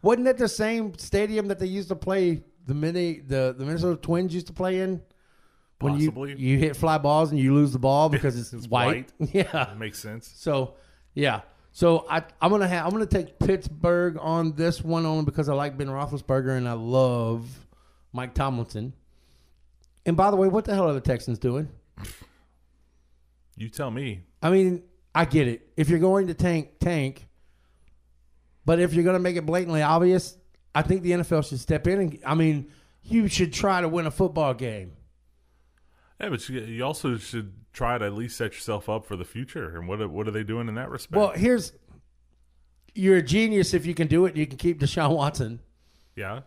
Wasn't 0.00 0.24
that 0.24 0.38
the 0.38 0.48
same 0.48 0.96
stadium 0.96 1.48
that 1.48 1.58
they 1.58 1.66
used 1.66 1.88
to 1.88 1.96
play 1.96 2.42
the 2.64 2.72
mini 2.72 3.20
the 3.20 3.54
the 3.58 3.62
Minnesota 3.66 4.00
Twins 4.00 4.32
used 4.32 4.46
to 4.46 4.54
play 4.54 4.80
in? 4.80 5.02
When 5.80 5.98
Possibly. 5.98 6.30
you 6.30 6.52
you 6.52 6.58
hit 6.58 6.76
fly 6.76 6.96
balls 6.96 7.30
and 7.30 7.38
you 7.38 7.52
lose 7.52 7.74
the 7.74 7.78
ball 7.78 8.08
because 8.08 8.40
it's, 8.40 8.52
It's 8.54 8.66
white. 8.68 9.12
Yeah. 9.18 9.52
That 9.52 9.78
makes 9.78 9.98
sense. 9.98 10.32
So 10.34 10.76
yeah. 11.12 11.42
So 11.72 12.06
I 12.08 12.22
I'm 12.40 12.50
gonna 12.50 12.68
have 12.68 12.86
I'm 12.86 12.90
gonna 12.90 13.04
take 13.04 13.38
Pittsburgh 13.38 14.16
on 14.18 14.52
this 14.56 14.82
one 14.82 15.04
only 15.04 15.26
because 15.26 15.50
I 15.50 15.52
like 15.52 15.76
Ben 15.76 15.88
Roethlisberger 15.88 16.56
and 16.56 16.66
I 16.66 16.72
love 16.72 17.66
Mike 18.14 18.32
Tomlinson. 18.32 18.94
And 20.06 20.16
by 20.16 20.30
the 20.30 20.38
way, 20.38 20.48
what 20.48 20.64
the 20.64 20.72
hell 20.74 20.88
are 20.88 20.94
the 20.94 21.02
Texans 21.02 21.38
doing? 21.38 21.68
You 23.56 23.68
tell 23.68 23.90
me. 23.90 24.22
I 24.42 24.50
mean, 24.50 24.82
I 25.14 25.24
get 25.24 25.48
it. 25.48 25.68
If 25.76 25.88
you're 25.88 25.98
going 25.98 26.26
to 26.28 26.34
tank, 26.34 26.78
tank. 26.80 27.26
But 28.64 28.80
if 28.80 28.92
you're 28.94 29.04
going 29.04 29.14
to 29.14 29.20
make 29.20 29.36
it 29.36 29.46
blatantly 29.46 29.82
obvious, 29.82 30.36
I 30.74 30.82
think 30.82 31.02
the 31.02 31.12
NFL 31.12 31.48
should 31.48 31.60
step 31.60 31.86
in 31.86 32.00
and 32.00 32.18
I 32.26 32.34
mean, 32.34 32.70
you 33.02 33.28
should 33.28 33.52
try 33.52 33.80
to 33.80 33.88
win 33.88 34.06
a 34.06 34.10
football 34.10 34.52
game. 34.54 34.92
Yeah, 36.20 36.30
but 36.30 36.48
you, 36.48 36.82
also 36.84 37.16
should 37.18 37.52
try 37.72 37.98
to 37.98 38.04
at 38.06 38.14
least 38.14 38.36
set 38.36 38.52
yourself 38.54 38.88
up 38.88 39.04
for 39.06 39.16
the 39.16 39.24
future. 39.24 39.76
And 39.76 39.86
what 39.86 40.00
are- 40.00 40.08
what 40.08 40.26
are 40.26 40.30
they 40.32 40.42
doing 40.42 40.68
in 40.68 40.74
that 40.74 40.90
respect? 40.90 41.16
Well, 41.16 41.30
here's 41.30 41.72
you're 42.94 43.18
a 43.18 43.22
genius 43.22 43.74
if 43.74 43.84
you 43.86 43.94
can 43.94 44.06
do 44.08 44.24
it. 44.26 44.34
You 44.36 44.46
can 44.46 44.56
keep 44.56 44.80
Deshaun 44.80 45.14
Watson. 45.14 45.60
yeah, 46.16 46.40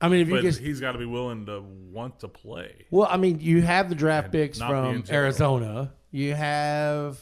I 0.00 0.08
mean, 0.08 0.20
if 0.20 0.28
you 0.28 0.34
but 0.34 0.42
just 0.42 0.60
he's 0.60 0.80
got 0.80 0.92
to 0.92 0.98
be 0.98 1.06
willing 1.06 1.46
to 1.46 1.60
want 1.62 2.18
to 2.20 2.28
play. 2.28 2.86
well, 2.90 3.06
I 3.10 3.16
mean, 3.16 3.38
you 3.40 3.62
have 3.62 3.88
the 3.88 3.94
draft 3.94 4.32
picks 4.32 4.58
not 4.58 4.70
be 4.90 4.96
in 4.96 5.02
from. 5.04 5.14
Arizona. 5.14 5.92
You 6.14 6.32
have 6.32 7.18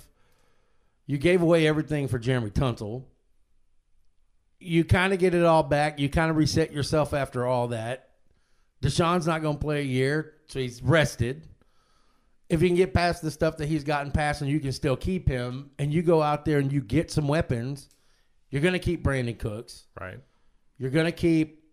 you 1.07 1.17
gave 1.17 1.41
away 1.41 1.67
everything 1.67 2.09
for 2.09 2.19
Laremy 2.19 2.53
Tunsil. 2.53 3.05
You 4.61 4.85
kind 4.85 5.15
of 5.15 5.19
get 5.19 5.35
it 5.35 5.45
all 5.45 5.63
back. 5.63 5.99
You 5.99 6.11
kind 6.11 6.31
of 6.31 6.37
reset 6.37 6.73
yourself 6.73 7.15
after 7.15 7.47
all 7.47 7.69
that. 7.69 8.11
Deshaun's 8.83 9.27
not 9.27 9.41
going 9.41 9.57
to 9.57 9.61
play 9.61 9.81
a 9.81 9.85
year, 9.85 10.35
so 10.47 10.59
he's 10.59 10.83
rested. 10.83 11.49
If 12.51 12.61
you 12.61 12.69
can 12.69 12.77
get 12.77 12.93
past 12.93 13.23
the 13.23 13.31
stuff 13.31 13.57
that 13.57 13.67
he's 13.67 13.83
gotten 13.83 14.13
past 14.13 14.43
and 14.43 14.51
you 14.51 14.61
can 14.61 14.73
still 14.73 14.99
keep 14.99 15.27
him, 15.27 15.71
and 15.79 15.91
you 15.91 16.03
go 16.03 16.21
out 16.21 16.45
there 16.45 16.59
and 16.59 16.71
you 16.71 16.83
get 16.83 17.11
some 17.11 17.27
weapons, 17.27 17.89
you're 18.51 18.61
going 18.61 18.75
to 18.75 18.79
keep 18.79 19.03
Brandin 19.03 19.39
Cooks. 19.39 19.87
Right. 19.99 20.21
You're 20.77 20.91
going 20.91 21.07
to 21.07 21.13
keep. 21.13 21.65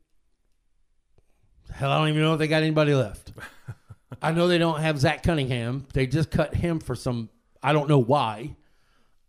Hell, 1.69 1.91
I 1.91 1.97
don't 1.97 2.07
even 2.07 2.21
know 2.21 2.31
if 2.31 2.39
they 2.39 2.47
got 2.47 2.63
anybody 2.63 2.95
left. 2.95 3.33
I 4.21 4.31
know 4.31 4.47
they 4.47 4.57
don't 4.57 4.79
have 4.79 4.99
Zach 4.99 5.23
Cunningham. 5.23 5.85
They 5.93 6.07
just 6.07 6.31
cut 6.31 6.55
him 6.55 6.79
for 6.79 6.95
some. 6.95 7.29
I 7.61 7.73
don't 7.73 7.89
know 7.89 7.99
why. 7.99 8.55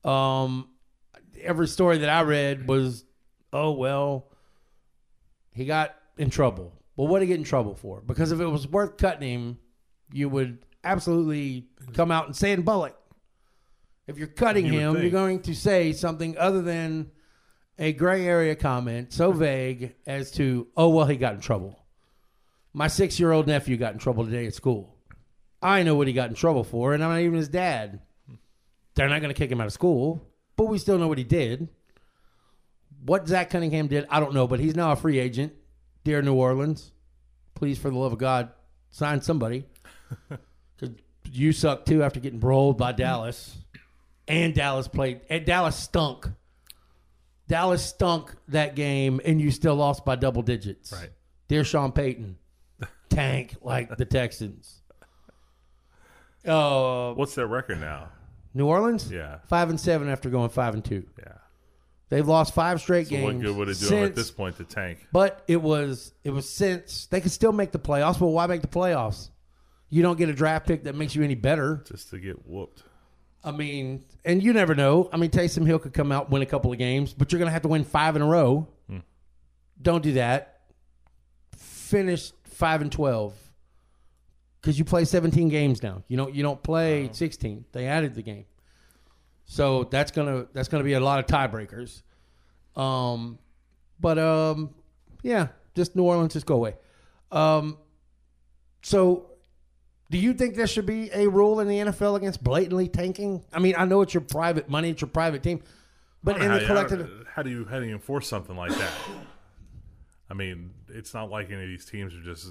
Um, 0.04 0.68
every 1.42 1.68
story 1.68 1.98
that 1.98 2.08
I 2.08 2.22
read 2.22 2.66
was, 2.66 3.04
oh 3.52 3.72
well, 3.72 4.30
he 5.52 5.64
got 5.64 5.94
in 6.16 6.30
trouble. 6.30 6.72
Well, 6.96 7.08
what 7.08 7.20
did 7.20 7.26
he 7.26 7.28
get 7.28 7.38
in 7.38 7.44
trouble 7.44 7.74
for? 7.74 8.00
Because 8.00 8.32
if 8.32 8.40
it 8.40 8.46
was 8.46 8.66
worth 8.68 8.96
cutting 8.96 9.28
him, 9.28 9.58
you 10.12 10.28
would 10.28 10.64
absolutely 10.84 11.68
come 11.94 12.10
out 12.10 12.26
and 12.26 12.34
say 12.36 12.52
in 12.52 12.62
Bullock. 12.62 12.96
If 14.06 14.18
you're 14.18 14.28
cutting 14.28 14.66
You 14.66 14.72
him, 14.72 15.00
you're 15.00 15.10
going 15.10 15.42
to 15.42 15.54
say 15.54 15.92
something 15.92 16.36
other 16.36 16.62
than 16.62 17.10
a 17.78 17.92
gray 17.92 18.26
area 18.26 18.56
comment 18.56 19.12
so 19.12 19.32
vague 19.32 19.94
as 20.06 20.30
to, 20.32 20.66
oh, 20.76 20.88
well, 20.88 21.06
he 21.06 21.16
got 21.16 21.34
in 21.34 21.40
trouble. 21.40 21.78
My 22.72 22.86
six 22.86 23.18
year 23.18 23.32
old 23.32 23.46
nephew 23.46 23.76
got 23.76 23.92
in 23.92 23.98
trouble 23.98 24.24
today 24.24 24.46
at 24.46 24.54
school. 24.54 24.96
I 25.62 25.82
know 25.82 25.94
what 25.94 26.06
he 26.06 26.12
got 26.12 26.30
in 26.30 26.34
trouble 26.34 26.64
for, 26.64 26.94
and 26.94 27.02
I'm 27.02 27.10
not 27.10 27.20
even 27.20 27.34
his 27.34 27.48
dad. 27.48 28.00
They're 28.94 29.08
not 29.08 29.20
going 29.20 29.32
to 29.32 29.38
kick 29.38 29.50
him 29.50 29.60
out 29.60 29.66
of 29.66 29.72
school, 29.72 30.22
but 30.56 30.66
we 30.66 30.78
still 30.78 30.98
know 30.98 31.08
what 31.08 31.18
he 31.18 31.24
did. 31.24 31.68
What 33.04 33.28
Zach 33.28 33.50
Cunningham 33.50 33.88
did, 33.88 34.06
I 34.10 34.20
don't 34.20 34.34
know, 34.34 34.46
but 34.46 34.60
he's 34.60 34.76
now 34.76 34.92
a 34.92 34.96
free 34.96 35.18
agent. 35.18 35.52
Dear 36.04 36.22
New 36.22 36.34
Orleans, 36.34 36.92
please, 37.54 37.78
for 37.78 37.90
the 37.90 37.96
love 37.96 38.12
of 38.12 38.18
God, 38.18 38.50
sign 38.90 39.20
somebody. 39.20 39.64
Because 40.76 40.96
you 41.30 41.52
suck 41.52 41.84
too 41.84 42.02
after 42.02 42.20
getting 42.20 42.40
rolled 42.40 42.78
by 42.78 42.92
Dallas. 42.92 43.54
And 44.26 44.54
Dallas 44.54 44.88
played, 44.88 45.20
and 45.28 45.44
Dallas 45.44 45.76
stunk. 45.76 46.26
Dallas 47.48 47.84
stunk 47.84 48.34
that 48.48 48.76
game, 48.76 49.20
and 49.24 49.40
you 49.42 49.50
still 49.50 49.74
lost 49.74 50.06
by 50.06 50.16
double 50.16 50.40
digits. 50.40 50.90
Right. 50.92 51.10
Dear 51.48 51.64
Sean 51.64 51.92
Payton, 51.92 52.38
tank 53.10 53.56
like 53.62 53.96
the 53.96 54.04
Texans. 54.04 54.76
Uh, 56.46 57.12
What's 57.12 57.34
their 57.34 57.46
record 57.46 57.80
now? 57.80 58.08
New 58.54 58.66
Orleans, 58.66 59.10
Yeah. 59.12 59.40
five 59.48 59.68
and 59.68 59.78
seven 59.78 60.08
after 60.08 60.30
going 60.30 60.48
five 60.48 60.72
and 60.72 60.82
two. 60.82 61.04
Yeah. 61.18 61.32
They've 62.08 62.26
lost 62.26 62.54
five 62.54 62.80
straight 62.80 63.08
So 63.08 63.10
games. 63.10 63.24
what 63.34 63.40
good 63.42 63.56
would 63.56 63.68
it 63.68 63.78
do 63.78 63.94
at 64.04 64.14
this 64.16 64.30
point 64.30 64.56
to 64.56 64.64
tank? 64.64 65.06
But 65.12 65.44
it 65.46 65.60
was 65.60 66.12
it 66.24 66.30
was 66.30 66.48
since 66.48 67.06
they 67.06 67.20
could 67.20 67.30
still 67.30 67.52
make 67.52 67.72
the 67.72 67.78
playoffs. 67.78 68.18
But 68.18 68.28
why 68.28 68.46
make 68.46 68.62
the 68.62 68.68
playoffs? 68.68 69.28
You 69.90 70.02
don't 70.02 70.16
get 70.16 70.28
a 70.28 70.32
draft 70.32 70.66
pick 70.66 70.84
that 70.84 70.94
makes 70.94 71.14
you 71.14 71.22
any 71.22 71.34
better. 71.34 71.84
Just 71.86 72.08
to 72.10 72.18
get 72.18 72.48
whooped. 72.48 72.84
I 73.44 73.50
mean, 73.52 74.04
and 74.24 74.42
you 74.42 74.52
never 74.54 74.74
know. 74.74 75.08
I 75.12 75.18
mean, 75.18 75.30
Taysom 75.30 75.66
Hill 75.66 75.78
could 75.78 75.92
come 75.92 76.10
out 76.10 76.30
win 76.30 76.42
a 76.42 76.46
couple 76.46 76.72
of 76.72 76.78
games, 76.78 77.12
but 77.12 77.30
you're 77.32 77.38
going 77.38 77.48
to 77.48 77.52
have 77.52 77.62
to 77.62 77.68
win 77.68 77.84
five 77.84 78.16
in 78.16 78.22
a 78.22 78.26
row. 78.26 78.66
Don't 79.82 80.02
do 80.02 80.12
that. 80.14 80.60
Finish 81.56 82.32
five 82.60 82.82
and 82.82 82.92
twelve 82.92 83.34
because 84.60 84.78
you 84.78 84.84
play 84.84 85.04
17 85.04 85.48
games 85.48 85.82
now. 85.82 86.04
You 86.06 86.16
don't 86.16 86.34
you 86.34 86.42
don't 86.42 86.62
play 86.62 87.08
16. 87.10 87.64
They 87.72 87.86
added 87.86 88.14
the 88.14 88.22
game, 88.22 88.44
so 89.44 89.84
that's 89.84 90.10
gonna 90.10 90.46
that's 90.52 90.68
gonna 90.68 90.84
be 90.84 90.92
a 90.92 91.00
lot 91.00 91.18
of 91.18 91.26
tiebreakers. 91.26 92.02
Um, 92.76 93.38
but 93.98 94.18
um, 94.18 94.70
yeah, 95.22 95.48
just 95.74 95.96
New 95.96 96.04
Orleans, 96.04 96.34
just 96.34 96.46
go 96.46 96.54
away. 96.54 96.76
Um, 97.32 97.78
so 98.82 99.30
do 100.10 100.18
you 100.18 100.34
think 100.34 100.56
there 100.56 100.66
should 100.66 100.86
be 100.86 101.10
a 101.12 101.28
rule 101.28 101.60
in 101.60 101.68
the 101.68 101.78
NFL 101.78 102.16
against 102.16 102.42
blatantly 102.42 102.88
tanking? 102.88 103.44
I 103.52 103.58
mean, 103.58 103.74
I 103.76 103.84
know 103.84 104.02
it's 104.02 104.14
your 104.14 104.22
private 104.22 104.68
money, 104.68 104.90
it's 104.90 105.00
your 105.00 105.10
private 105.10 105.42
team, 105.42 105.62
but 106.22 106.40
in 106.40 106.52
the 106.52 106.64
collective, 106.66 107.00
how, 107.00 107.32
how 107.36 107.42
do 107.42 107.50
you 107.50 107.64
how 107.64 107.80
do 107.80 107.86
you 107.86 107.92
enforce 107.92 108.28
something 108.28 108.56
like 108.56 108.72
that? 108.76 108.92
I 110.30 110.34
mean, 110.34 110.70
it's 110.94 111.14
not 111.14 111.30
like 111.30 111.50
any 111.50 111.62
of 111.62 111.68
these 111.68 111.84
teams 111.84 112.14
are 112.14 112.22
just 112.22 112.48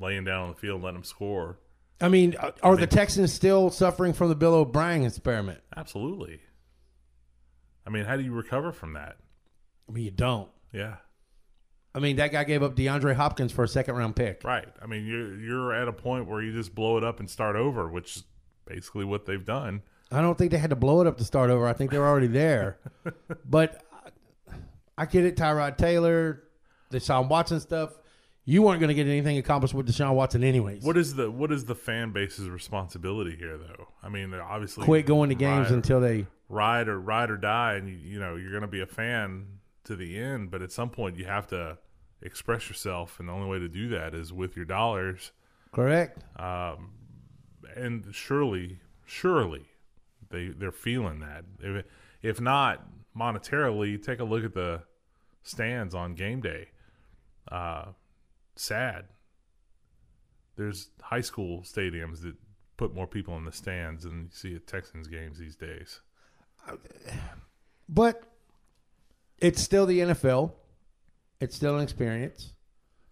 laying 0.00 0.24
down 0.24 0.42
on 0.44 0.48
the 0.50 0.56
field 0.56 0.76
and 0.76 0.84
letting 0.84 0.96
them 1.00 1.04
score. 1.04 1.58
I 2.00 2.08
mean, 2.08 2.34
are 2.62 2.76
the 2.76 2.86
Texans 2.86 3.32
still 3.32 3.68
suffering 3.70 4.12
from 4.14 4.30
the 4.30 4.34
Bill 4.34 4.54
O'Brien 4.54 5.04
experiment? 5.04 5.60
Absolutely. 5.76 6.40
I 7.86 7.90
mean, 7.90 8.04
how 8.04 8.16
do 8.16 8.22
you 8.22 8.32
recover 8.32 8.72
from 8.72 8.94
that? 8.94 9.16
I 9.88 9.92
mean, 9.92 10.04
you 10.04 10.10
don't. 10.10 10.48
Yeah. 10.72 10.96
I 11.94 11.98
mean, 11.98 12.16
that 12.16 12.30
guy 12.32 12.44
gave 12.44 12.62
up 12.62 12.76
DeAndre 12.76 13.14
Hopkins 13.16 13.52
for 13.52 13.64
a 13.64 13.68
second 13.68 13.96
round 13.96 14.16
pick. 14.16 14.44
Right. 14.44 14.68
I 14.80 14.86
mean, 14.86 15.04
you're 15.06 15.36
you're 15.38 15.72
at 15.74 15.88
a 15.88 15.92
point 15.92 16.26
where 16.26 16.40
you 16.40 16.52
just 16.52 16.74
blow 16.74 16.96
it 16.96 17.04
up 17.04 17.18
and 17.20 17.28
start 17.28 17.56
over, 17.56 17.88
which 17.88 18.16
is 18.18 18.24
basically 18.64 19.04
what 19.04 19.26
they've 19.26 19.44
done. 19.44 19.82
I 20.12 20.20
don't 20.22 20.38
think 20.38 20.52
they 20.52 20.58
had 20.58 20.70
to 20.70 20.76
blow 20.76 21.00
it 21.00 21.06
up 21.06 21.18
to 21.18 21.24
start 21.24 21.50
over. 21.50 21.66
I 21.66 21.72
think 21.72 21.90
they 21.90 21.98
were 21.98 22.06
already 22.06 22.26
there. 22.28 22.78
but 23.44 23.82
I- 23.92 24.54
I 24.98 25.06
get 25.06 25.24
it, 25.24 25.36
Tyrod 25.36 25.76
Taylor, 25.78 26.42
Deshaun 26.90 27.28
Watson 27.28 27.60
stuff. 27.60 27.98
You 28.44 28.62
weren't 28.62 28.80
going 28.80 28.88
to 28.88 28.94
get 28.94 29.06
anything 29.06 29.38
accomplished 29.38 29.74
with 29.74 29.86
Deshaun 29.86 30.14
Watson, 30.14 30.42
anyways. 30.42 30.82
What 30.82 30.96
is 30.96 31.14
the 31.14 31.30
what 31.30 31.52
is 31.52 31.66
the 31.66 31.74
fan 31.74 32.12
base's 32.12 32.48
responsibility 32.48 33.36
here, 33.36 33.56
though? 33.58 33.88
I 34.02 34.08
mean, 34.08 34.30
they're 34.30 34.42
obviously 34.42 34.84
Quit 34.84 35.06
going 35.06 35.28
to 35.28 35.34
games 35.34 35.66
ride, 35.66 35.74
until 35.74 36.00
they. 36.00 36.26
ride 36.48 36.88
or 36.88 36.98
ride 36.98 37.30
or 37.30 37.36
die, 37.36 37.74
and 37.74 37.88
you, 37.88 37.96
you 37.96 38.18
know 38.18 38.36
you're 38.36 38.50
going 38.50 38.62
to 38.62 38.68
be 38.68 38.80
a 38.80 38.86
fan 38.86 39.46
to 39.84 39.94
the 39.94 40.18
end. 40.18 40.50
But 40.50 40.62
at 40.62 40.72
some 40.72 40.90
point, 40.90 41.16
you 41.16 41.26
have 41.26 41.46
to 41.48 41.78
express 42.22 42.68
yourself, 42.68 43.20
and 43.20 43.28
the 43.28 43.32
only 43.32 43.48
way 43.48 43.58
to 43.58 43.68
do 43.68 43.88
that 43.90 44.14
is 44.14 44.32
with 44.32 44.56
your 44.56 44.64
dollars. 44.64 45.32
Correct. 45.72 46.24
Um, 46.40 46.92
and 47.76 48.06
surely, 48.12 48.80
surely, 49.04 49.66
they 50.30 50.48
they're 50.48 50.72
feeling 50.72 51.20
that. 51.20 51.44
If 51.60 51.84
if 52.22 52.40
not 52.40 52.84
monetarily, 53.16 54.02
take 54.02 54.18
a 54.18 54.24
look 54.24 54.44
at 54.44 54.54
the 54.54 54.82
stands 55.42 55.94
on 55.94 56.14
game 56.14 56.40
day. 56.40 56.68
Uh, 57.50 57.86
sad. 58.56 59.06
There's 60.56 60.90
high 61.00 61.20
school 61.20 61.62
stadiums 61.62 62.22
that 62.22 62.34
put 62.76 62.94
more 62.94 63.06
people 63.06 63.36
in 63.36 63.44
the 63.44 63.52
stands 63.52 64.04
than 64.04 64.22
you 64.24 64.28
see 64.30 64.54
at 64.54 64.66
Texans 64.66 65.08
games 65.08 65.38
these 65.38 65.56
days. 65.56 66.00
But 67.88 68.22
it's 69.38 69.62
still 69.62 69.86
the 69.86 70.00
NFL. 70.00 70.52
It's 71.40 71.56
still 71.56 71.76
an 71.76 71.82
experience. 71.82 72.52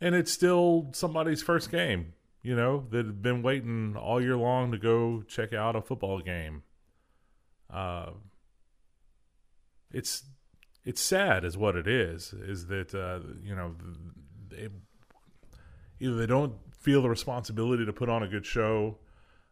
And 0.00 0.14
it's 0.14 0.30
still 0.30 0.90
somebody's 0.92 1.42
first 1.42 1.70
game, 1.70 2.12
you 2.42 2.54
know, 2.54 2.86
that 2.90 3.06
have 3.06 3.22
been 3.22 3.42
waiting 3.42 3.96
all 3.96 4.22
year 4.22 4.36
long 4.36 4.70
to 4.72 4.78
go 4.78 5.22
check 5.26 5.52
out 5.52 5.74
a 5.74 5.82
football 5.82 6.20
game. 6.20 6.62
Uh, 7.70 8.10
it's 9.92 10.24
it's 10.84 11.00
sad, 11.00 11.44
is 11.44 11.56
what 11.56 11.76
it 11.76 11.88
is. 11.88 12.32
Is 12.32 12.66
that 12.66 12.94
uh, 12.94 13.20
you 13.42 13.54
know, 13.54 13.74
they, 14.58 14.68
either 16.00 16.16
they 16.16 16.26
don't 16.26 16.54
feel 16.78 17.02
the 17.02 17.08
responsibility 17.08 17.84
to 17.84 17.92
put 17.92 18.08
on 18.08 18.22
a 18.22 18.28
good 18.28 18.46
show, 18.46 18.96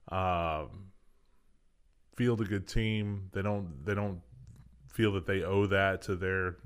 um, 0.08 0.90
field 2.16 2.40
a 2.40 2.44
good 2.44 2.66
team. 2.66 3.30
They 3.32 3.42
don't. 3.42 3.84
They 3.84 3.94
don't 3.94 4.20
feel 4.92 5.12
that 5.12 5.26
they 5.26 5.42
owe 5.42 5.66
that 5.66 6.02
to 6.02 6.16
their 6.16 6.56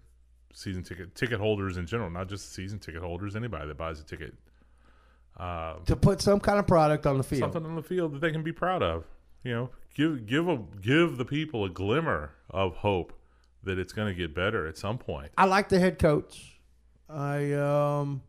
season 0.52 0.82
ticket 0.82 1.14
ticket 1.14 1.40
holders 1.40 1.76
in 1.76 1.86
general, 1.86 2.10
not 2.10 2.28
just 2.28 2.52
season 2.54 2.78
ticket 2.78 3.02
holders. 3.02 3.36
Anybody 3.36 3.66
that 3.68 3.76
buys 3.76 4.00
a 4.00 4.04
ticket, 4.04 4.34
uh, 5.38 5.76
To 5.86 5.96
put 5.96 6.20
some 6.20 6.40
kind 6.40 6.58
of 6.58 6.66
product 6.66 7.06
on 7.06 7.18
the 7.18 7.24
field. 7.24 7.52
something 7.52 7.64
on 7.64 7.76
the 7.76 7.82
field 7.82 8.12
that 8.14 8.20
they 8.20 8.30
can 8.30 8.42
be 8.42 8.52
proud 8.52 8.82
of. 8.82 9.04
You 9.42 9.52
know, 9.52 9.70
give 9.94 10.26
give 10.26 10.48
a 10.48 10.58
give 10.80 11.16
the 11.16 11.24
people 11.24 11.64
a 11.64 11.70
glimmer 11.70 12.32
of 12.50 12.76
hope 12.76 13.12
that 13.62 13.78
it's 13.78 13.92
going 13.92 14.08
to 14.08 14.14
get 14.14 14.34
better 14.34 14.66
at 14.66 14.76
some 14.76 14.98
point. 14.98 15.30
I 15.36 15.44
like 15.46 15.68
the 15.68 15.78
head 15.78 15.98
coach. 15.98 16.58
I 17.08 17.52
um 17.52 18.22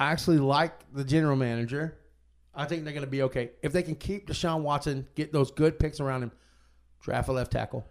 I 0.00 0.10
actually 0.10 0.38
like 0.38 0.72
the 0.92 1.04
general 1.04 1.36
manager. 1.36 1.96
I 2.54 2.64
think 2.64 2.82
they're 2.84 2.92
going 2.92 3.04
to 3.04 3.10
be 3.10 3.22
okay 3.22 3.50
if 3.62 3.72
they 3.72 3.82
can 3.82 3.94
keep 3.94 4.26
Deshaun 4.28 4.62
Watson, 4.62 5.06
get 5.14 5.32
those 5.32 5.50
good 5.52 5.78
picks 5.78 6.00
around 6.00 6.22
him. 6.24 6.32
Draft 7.02 7.28
a 7.28 7.32
left 7.32 7.52
tackle, 7.52 7.86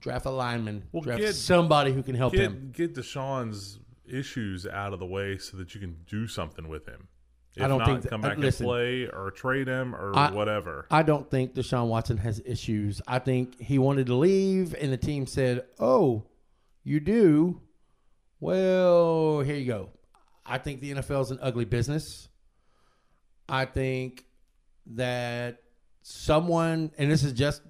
draft 0.00 0.24
a 0.26 0.30
lineman, 0.30 0.84
Well, 0.92 1.02
draft 1.02 1.20
get- 1.20 1.34
somebody 1.34 1.92
who 1.92 2.02
can 2.02 2.14
help 2.14 2.32
Get 2.32 2.42
him. 2.42 2.70
get 2.72 2.94
Deshaun's 2.94 3.78
issues 4.06 4.66
out 4.66 4.92
of 4.92 5.00
the 5.00 5.06
way 5.06 5.36
so 5.38 5.56
that 5.56 5.74
you 5.74 5.80
can 5.80 5.96
do 6.06 6.26
something 6.28 6.68
with 6.68 6.86
him. 6.86 7.08
If 7.56 7.62
I 7.62 7.68
don't 7.68 7.78
not, 7.78 7.86
think 7.88 8.02
that- 8.02 8.08
come 8.10 8.20
back 8.20 8.36
listen. 8.38 8.64
and 8.66 8.70
play 8.70 9.06
or 9.06 9.30
trade 9.30 9.68
him 9.68 9.94
or 9.94 10.12
I- 10.16 10.30
whatever. 10.32 10.86
I 10.90 11.02
don't 11.02 11.30
think 11.30 11.54
Deshaun 11.54 11.88
Watson 11.88 12.16
has 12.18 12.40
issues. 12.44 13.00
I 13.06 13.18
think 13.18 13.60
he 13.60 13.78
wanted 13.78 14.06
to 14.06 14.14
leave, 14.14 14.74
and 14.74 14.92
the 14.92 14.96
team 14.96 15.26
said, 15.26 15.64
"Oh, 15.78 16.24
you 16.82 17.00
do? 17.00 17.60
Well, 18.40 19.40
here 19.40 19.56
you 19.56 19.66
go." 19.66 19.90
I 20.46 20.58
think 20.58 20.80
the 20.80 20.92
NFL 20.92 21.22
is 21.22 21.30
an 21.30 21.38
ugly 21.40 21.64
business. 21.64 22.28
I 23.48 23.64
think 23.64 24.24
that 24.86 25.58
someone, 26.02 26.92
and 26.98 27.10
this 27.10 27.22
is 27.24 27.32
just 27.32 27.62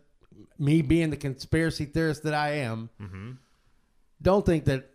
me 0.59 0.83
being 0.83 1.11
the 1.11 1.17
conspiracy 1.17 1.85
theorist 1.85 2.25
that 2.25 2.35
I 2.35 2.57
am, 2.59 2.91
mm-hmm. 3.01 3.33
don't 4.23 4.45
think 4.45 4.65
that 4.65 4.91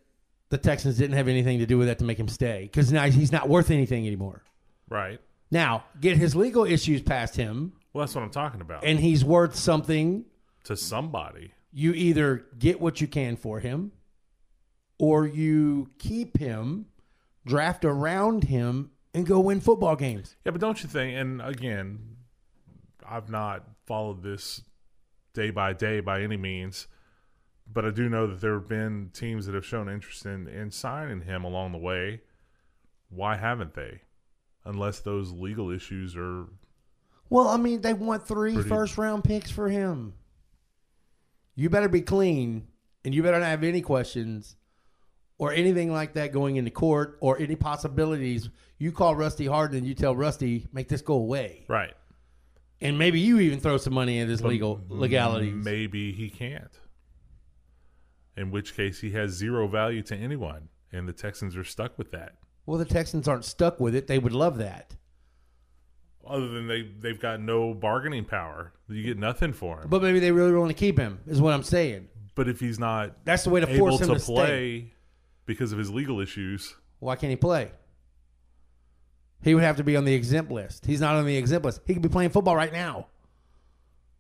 the 0.50 0.58
Texans 0.58 0.98
didn't 0.98 1.16
have 1.16 1.28
anything 1.28 1.60
to 1.60 1.66
do 1.66 1.78
with 1.78 1.88
that 1.88 2.00
to 2.00 2.06
make 2.06 2.20
him 2.20 2.28
stay 2.28 2.64
because 2.64 2.92
now 2.92 3.06
he's 3.06 3.32
not 3.32 3.48
worth 3.48 3.72
anything 3.72 4.06
anymore. 4.08 4.44
right. 4.90 5.20
Now, 5.52 5.84
get 6.00 6.16
his 6.16 6.36
legal 6.36 6.64
issues 6.64 7.02
past 7.02 7.36
him 7.36 7.74
Well, 7.92 8.04
that's 8.06 8.14
what 8.14 8.24
I'm 8.24 8.30
talking 8.30 8.62
about. 8.62 8.84
and 8.84 9.00
he's 9.00 9.26
worth 9.26 9.56
something, 9.56 10.26
to 10.66 10.78
somebody. 10.78 11.54
you 11.74 11.92
either 11.94 12.46
get 12.60 12.80
what 12.80 13.02
you 13.02 13.08
can 13.08 13.36
for 13.36 13.60
him 13.60 13.92
or 15.00 15.26
you 15.26 15.90
keep 15.98 16.38
him, 16.38 16.86
draft 17.46 17.86
around 17.86 18.46
him, 18.46 18.92
and 19.14 19.26
go 19.26 19.40
win 19.40 19.60
football 19.60 19.96
games. 19.96 20.36
Yeah, 20.46 20.52
but 20.52 20.62
don't 20.62 20.82
you 20.84 20.90
think? 20.90 21.18
And 21.18 21.42
again, 21.42 22.18
I've 23.08 23.30
not 23.30 23.66
followed 23.86 24.22
this 24.24 24.62
day 25.34 25.50
by 25.50 25.74
day 25.74 26.00
by 26.00 26.22
any 26.22 26.38
means, 26.38 26.88
but 27.72 27.86
I 27.86 27.90
do 27.92 28.08
know 28.10 28.28
that 28.28 28.42
there 28.42 28.54
have 28.54 28.68
been 28.68 29.10
teams 29.14 29.46
that 29.46 29.56
have 29.56 29.66
shown 29.66 29.90
interest 29.90 30.26
in, 30.26 30.48
in 30.48 30.70
signing 30.72 31.22
him 31.22 31.44
along 31.44 31.72
the 31.72 31.78
way. 31.80 32.22
Why 33.10 33.36
haven't 33.36 33.74
they? 33.74 34.02
Unless 34.66 35.00
those 35.00 35.32
legal 35.32 35.72
issues 35.72 36.16
are. 36.16 36.46
Well, 37.32 37.48
I 37.48 37.58
mean, 37.58 37.82
they 37.82 37.94
want 37.94 38.28
three 38.28 38.54
Pretty- 38.54 38.70
first 38.70 38.98
round 38.98 39.24
picks 39.24 39.50
for 39.50 39.70
him. 39.70 40.14
You 41.56 41.70
better 41.70 41.90
be 41.90 42.02
clean 42.02 42.68
and 43.04 43.14
you 43.14 43.24
better 43.24 43.40
not 43.40 43.48
have 43.48 43.64
any 43.64 43.82
questions 43.82 44.56
or 45.40 45.54
anything 45.54 45.92
like 45.92 46.14
that 46.14 46.32
going 46.32 46.58
into 46.58 46.70
court 46.70 47.18
or 47.22 47.40
any 47.40 47.56
possibilities. 47.56 48.50
You 48.78 48.92
call 48.92 49.16
Rusty 49.16 49.48
Hardin 49.48 49.80
and 49.80 49.88
you 49.88 49.96
tell 49.96 50.16
Rusty, 50.16 50.68
make 50.72 50.88
this 50.88 51.02
go 51.02 51.16
away. 51.16 51.66
Right. 51.68 51.94
And 52.82 53.00
maybe 53.00 53.20
you 53.20 53.40
even 53.40 53.60
throw 53.60 53.78
some 53.78 53.94
money 53.94 54.20
into 54.20 54.32
his 54.32 54.44
legal 54.44 54.82
legality. 54.88 55.50
Maybe 55.50 56.12
he 56.12 56.30
can't. 56.30 56.80
In 58.38 58.52
which 58.52 58.76
case, 58.76 59.02
he 59.02 59.12
has 59.12 59.32
zero 59.32 59.68
value 59.68 60.02
to 60.04 60.16
anyone, 60.16 60.70
and 60.94 61.08
the 61.10 61.12
Texans 61.12 61.58
are 61.58 61.66
stuck 61.66 61.98
with 61.98 62.12
that. 62.12 62.38
Well, 62.66 62.78
the 62.78 62.86
Texans 62.86 63.28
aren't 63.28 63.44
stuck 63.44 63.82
with 63.82 63.96
it. 63.96 64.08
They 64.08 64.18
would 64.18 64.32
love 64.32 64.60
that. 64.60 64.96
Other 66.26 66.48
than 66.48 66.68
they 66.68 66.84
they've 66.84 67.20
got 67.20 67.42
no 67.42 67.74
bargaining 67.74 68.24
power, 68.24 68.72
you 68.88 69.04
get 69.04 69.18
nothing 69.18 69.52
for 69.52 69.82
him. 69.82 69.90
But 69.90 70.02
maybe 70.02 70.20
they 70.20 70.32
really 70.32 70.54
want 70.54 70.70
to 70.70 70.76
keep 70.76 70.98
him, 70.98 71.20
is 71.28 71.42
what 71.42 71.54
I'm 71.54 71.64
saying. 71.64 72.08
But 72.36 72.48
if 72.48 72.62
he's 72.62 72.80
not 72.80 73.26
That's 73.26 73.44
the 73.44 73.50
way 73.50 73.60
to 73.60 73.78
force 73.78 74.00
him 74.00 74.08
to 74.08 74.14
to, 74.14 74.20
stay. 74.20 74.94
Because 75.50 75.72
of 75.72 75.80
his 75.80 75.90
legal 75.90 76.20
issues, 76.22 76.76
Why 77.00 77.16
can't 77.16 77.32
he 77.32 77.36
play? 77.36 77.72
He 79.42 79.56
would 79.56 79.64
have 79.64 79.78
to 79.78 79.84
be 79.84 79.98
on 79.98 80.06
the 80.06 80.14
exempt 80.14 80.52
list. 80.52 80.86
He's 80.86 81.02
not 81.02 81.16
on 81.16 81.26
the 81.26 81.36
exempt 81.38 81.66
list. 81.66 81.82
He 81.88 81.94
could 81.94 82.04
be 82.04 82.10
playing 82.10 82.30
football 82.30 82.56
right 82.56 82.72
now. 82.72 83.08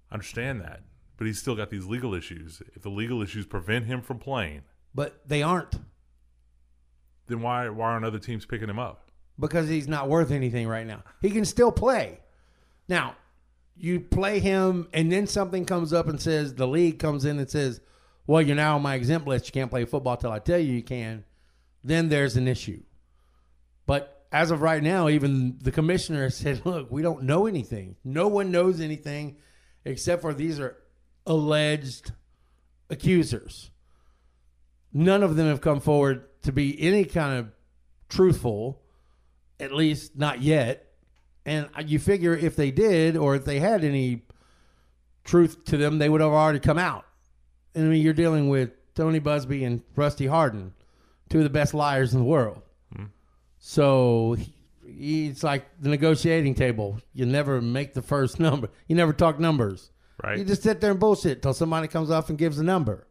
I 0.10 0.16
understand 0.16 0.62
that. 0.62 0.82
But 1.18 1.28
he's 1.28 1.38
still 1.38 1.56
got 1.56 1.70
these 1.70 1.86
legal 1.86 2.16
issues. 2.16 2.64
If 2.74 2.82
the 2.82 2.90
legal 2.90 3.22
issues 3.22 3.46
prevent 3.46 3.86
him 3.86 4.02
from 4.02 4.18
playing, 4.18 4.62
But 4.96 5.22
they 5.28 5.44
aren't 5.44 5.76
then 7.28 7.42
why 7.44 7.70
why 7.70 7.92
aren't 7.92 8.06
other 8.06 8.18
teams 8.20 8.46
picking 8.46 8.70
him 8.70 8.80
up? 8.80 9.06
because 9.40 9.70
he's 9.70 9.88
not 9.88 10.10
worth 10.10 10.32
anything 10.32 10.68
right 10.68 10.86
now. 10.86 11.02
He 11.22 11.30
can 11.30 11.46
still 11.46 11.72
play. 11.72 12.20
Now, 12.90 13.16
you 13.78 14.02
play 14.02 14.40
him, 14.40 14.90
and 14.92 15.10
then 15.10 15.28
something 15.28 15.64
comes 15.64 15.94
up 15.94 16.08
and 16.10 16.20
says 16.20 16.56
the 16.56 16.68
league 16.68 17.00
comes 17.00 17.24
in 17.24 17.40
and 17.40 17.50
says, 17.50 17.80
"Well, 18.30 18.44
you're 18.44 18.56
now 18.56 18.76
on 18.76 18.84
my 18.84 18.94
exempt 18.94 19.28
list. 19.28 19.48
You 19.48 19.54
can't 19.54 19.72
play 19.72 19.86
football 19.86 20.16
till 20.16 20.32
I 20.32 20.38
tell 20.38 20.60
you 20.60 20.72
you 20.72 20.84
can." 20.84 21.24
Then 21.84 22.10
there's 22.10 22.36
an 22.36 22.48
issue. 22.48 22.84
But 23.88 24.28
as 24.32 24.52
of 24.52 24.62
right 24.62 24.84
now, 24.84 25.10
even 25.10 25.58
the 25.60 25.72
commissioner 25.72 26.30
said, 26.30 26.64
"Look, 26.64 26.92
we 26.92 27.02
don't 27.02 27.24
know 27.24 27.48
anything. 27.48 27.96
No 28.04 28.28
one 28.28 28.52
knows 28.52 28.80
anything 28.80 29.38
except 29.84 30.22
for 30.22 30.32
these 30.32 30.60
are 30.60 30.78
alleged 31.26 32.12
accusers. 32.92 33.72
None 34.94 35.24
of 35.24 35.36
them 35.36 35.48
have 35.48 35.62
come 35.62 35.80
forward 35.80 36.26
to 36.44 36.52
be 36.52 36.80
any 36.80 37.06
kind 37.06 37.40
of 37.40 37.52
truthful, 38.10 38.84
at 39.60 39.74
least 39.74 40.16
not 40.16 40.40
yet. 40.44 40.86
And 41.48 41.68
you 41.88 41.98
figure 41.98 42.36
if 42.36 42.56
they 42.56 42.70
did, 42.70 43.18
or 43.18 43.34
if 43.34 43.44
they 43.44 43.60
had 43.60 43.84
any 43.84 44.22
truth 45.24 45.66
to 45.66 45.78
them, 45.78 45.98
they 45.98 46.10
would 46.10 46.22
have 46.22 46.32
already 46.32 46.60
come 46.60 46.78
out. 46.78 47.06
And 47.76 47.86
I 47.86 47.90
mean, 47.90 48.02
you're 48.02 48.14
dealing 48.14 48.50
with 48.50 48.72
Tony 48.96 49.20
Buzbee 49.20 49.66
and 49.66 49.82
Rusty 49.96 50.28
Hardin, 50.28 50.74
two 51.30 51.40
of 51.40 51.44
the 51.44 51.50
best 51.50 51.74
liars 51.74 52.14
in 52.14 52.20
the 52.20 52.26
world. 52.26 52.62
Hmm. 52.96 53.06
So 53.60 54.36
he, 54.86 55.28
it's 55.28 55.44
like 55.44 55.66
the 55.80 55.90
negotiating 55.90 56.56
table. 56.56 57.00
You 57.14 57.26
never 57.26 57.62
make 57.62 57.94
the 57.94 58.02
first 58.02 58.40
number. 58.40 58.70
You 58.88 58.96
never 58.96 59.14
talk 59.14 59.40
numbers. 59.40 59.92
Right? 60.24 60.38
You 60.38 60.44
just 60.44 60.64
sit 60.64 60.82
there 60.82 60.92
and 60.92 61.00
bullshit 61.00 61.38
until 61.38 61.54
somebody 61.54 61.88
comes 61.88 62.12
off 62.12 62.30
and 62.30 62.38
gives 62.38 62.60
a 62.60 62.64
number. 62.64 63.08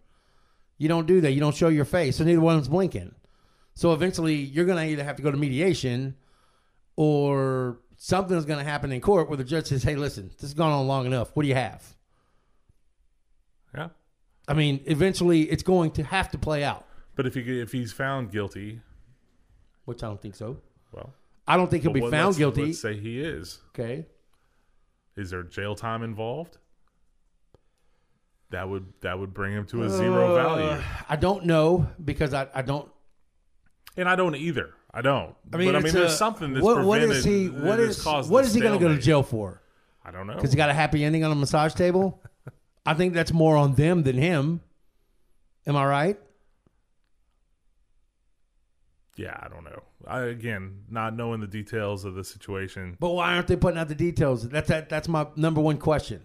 You 0.76 0.88
don't 0.88 1.06
do 1.06 1.20
that. 1.22 1.32
You 1.32 1.40
don't 1.40 1.54
show 1.54 1.68
your 1.68 1.84
face. 1.84 2.16
So 2.16 2.24
neither 2.24 2.40
one's 2.40 2.68
blinking. 2.68 3.14
So 3.74 3.92
eventually, 3.92 4.34
you're 4.34 4.64
going 4.64 4.78
to 4.78 4.90
either 4.92 5.04
have 5.04 5.16
to 5.16 5.22
go 5.22 5.30
to 5.30 5.36
mediation, 5.36 6.16
or 6.96 7.78
something's 7.96 8.44
going 8.44 8.58
to 8.58 8.64
happen 8.64 8.90
in 8.90 9.00
court 9.00 9.28
where 9.28 9.36
the 9.36 9.44
judge 9.44 9.66
says, 9.66 9.84
"Hey, 9.84 9.94
listen, 9.94 10.30
this 10.30 10.42
has 10.42 10.54
gone 10.54 10.72
on 10.72 10.86
long 10.88 11.06
enough. 11.06 11.30
What 11.34 11.44
do 11.44 11.48
you 11.48 11.54
have?" 11.54 11.94
yeah. 13.74 13.88
I 14.48 14.54
mean, 14.54 14.80
eventually, 14.86 15.42
it's 15.42 15.62
going 15.62 15.90
to 15.92 16.02
have 16.02 16.30
to 16.30 16.38
play 16.38 16.64
out. 16.64 16.86
But 17.14 17.26
if 17.26 17.34
he 17.34 17.60
if 17.60 17.70
he's 17.72 17.92
found 17.92 18.32
guilty, 18.32 18.80
Which 19.84 20.02
I 20.02 20.06
don't 20.06 20.20
think 20.20 20.34
so. 20.34 20.58
well, 20.92 21.12
I 21.46 21.56
don't 21.56 21.70
think 21.70 21.82
he'll 21.82 21.92
be 21.92 22.00
found 22.00 22.12
let's- 22.28 22.38
guilty. 22.38 22.66
Let's 22.66 22.80
say 22.80 22.98
he 22.98 23.20
is. 23.20 23.60
Okay. 23.70 24.06
Is 25.16 25.30
there 25.30 25.42
jail 25.42 25.74
time 25.74 26.02
involved? 26.02 26.58
That 28.50 28.68
would 28.68 28.86
that 29.02 29.18
would 29.18 29.34
bring 29.34 29.52
him 29.52 29.66
to 29.66 29.82
a 29.82 29.90
zero 29.90 30.32
Uh, 30.36 30.42
value. 30.42 30.82
I 31.08 31.16
don't 31.16 31.44
know 31.44 31.86
because 32.02 32.32
I, 32.32 32.48
I 32.54 32.62
don't. 32.62 32.90
And 33.96 34.08
I 34.08 34.16
don't 34.16 34.34
either. 34.36 34.70
I 34.94 35.02
don't. 35.02 35.34
I 35.52 35.56
mean, 35.58 35.68
but 35.68 35.76
I 35.76 35.80
mean, 35.80 35.92
there's 35.92 36.12
a- 36.12 36.16
something 36.16 36.54
that's 36.54 36.64
what, 36.64 36.82
what 36.84 37.02
is 37.02 37.24
he? 37.24 37.48
What 37.48 37.78
is 37.78 38.02
what 38.06 38.44
is 38.44 38.54
he 38.54 38.60
going 38.60 38.78
to 38.78 38.82
go 38.82 38.94
to 38.94 38.98
jail 39.00 39.22
for? 39.22 39.60
I 40.04 40.10
don't 40.10 40.26
know. 40.26 40.34
Because 40.36 40.50
he 40.52 40.56
got 40.56 40.70
a 40.70 40.74
happy 40.74 41.04
ending 41.04 41.24
on 41.24 41.32
a 41.32 41.34
massage 41.34 41.74
table. 41.74 42.22
I 42.88 42.94
think 42.94 43.12
that's 43.12 43.32
more 43.32 43.56
on 43.56 43.74
them 43.74 44.02
than 44.02 44.16
him. 44.16 44.62
Am 45.66 45.76
I 45.76 45.84
right? 45.84 46.18
yeah, 49.18 49.36
I 49.38 49.48
don't 49.48 49.64
know. 49.64 49.82
I 50.06 50.20
again, 50.22 50.84
not 50.88 51.14
knowing 51.14 51.40
the 51.40 51.46
details 51.46 52.04
of 52.04 52.14
the 52.14 52.24
situation. 52.24 52.96
But 53.00 53.10
why 53.10 53.34
aren't 53.34 53.48
they 53.48 53.56
putting 53.56 53.78
out 53.78 53.88
the 53.88 53.94
details? 53.94 54.48
That's 54.48 54.68
that, 54.68 54.88
that's 54.88 55.08
my 55.08 55.26
number 55.36 55.60
one 55.60 55.76
question. 55.76 56.22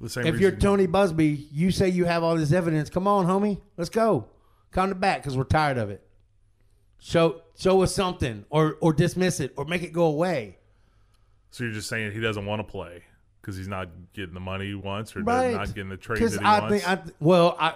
The 0.00 0.08
same. 0.08 0.26
If 0.26 0.40
you're 0.40 0.50
Tony 0.50 0.86
Buzbee, 0.86 1.46
you 1.52 1.70
say 1.70 1.88
you 1.88 2.06
have 2.06 2.22
all 2.22 2.36
this 2.36 2.52
evidence. 2.52 2.90
Come 2.90 3.06
on, 3.06 3.26
homie, 3.26 3.60
let's 3.76 3.90
go. 3.90 4.26
Come 4.72 4.88
to 4.88 4.94
back 4.94 5.18
because 5.18 5.36
we're 5.36 5.44
tired 5.44 5.78
of 5.78 5.90
it. 5.90 6.02
Show 6.98 7.42
show 7.56 7.82
us 7.82 7.94
something, 7.94 8.44
or 8.50 8.76
or 8.80 8.92
dismiss 8.92 9.38
it, 9.40 9.52
or 9.56 9.66
make 9.66 9.82
it 9.82 9.92
go 9.92 10.06
away. 10.06 10.58
so 11.50 11.64
you're 11.64 11.72
just 11.74 11.88
saying 11.88 12.12
he 12.12 12.20
doesn't 12.20 12.46
want 12.46 12.60
to 12.60 12.64
play 12.64 13.04
because 13.46 13.56
he's 13.56 13.68
not 13.68 13.88
getting 14.12 14.34
the 14.34 14.40
money 14.40 14.66
he 14.66 14.74
wants, 14.74 15.14
or 15.14 15.22
Right. 15.22 15.54
not 15.54 15.68
getting 15.68 15.88
the 15.88 15.96
trade 15.96 16.20
that 16.20 16.32
he 16.32 16.38
I 16.44 16.58
wants. 16.58 16.84
think 16.84 16.88
I 16.88 17.02
well 17.20 17.56
I 17.60 17.74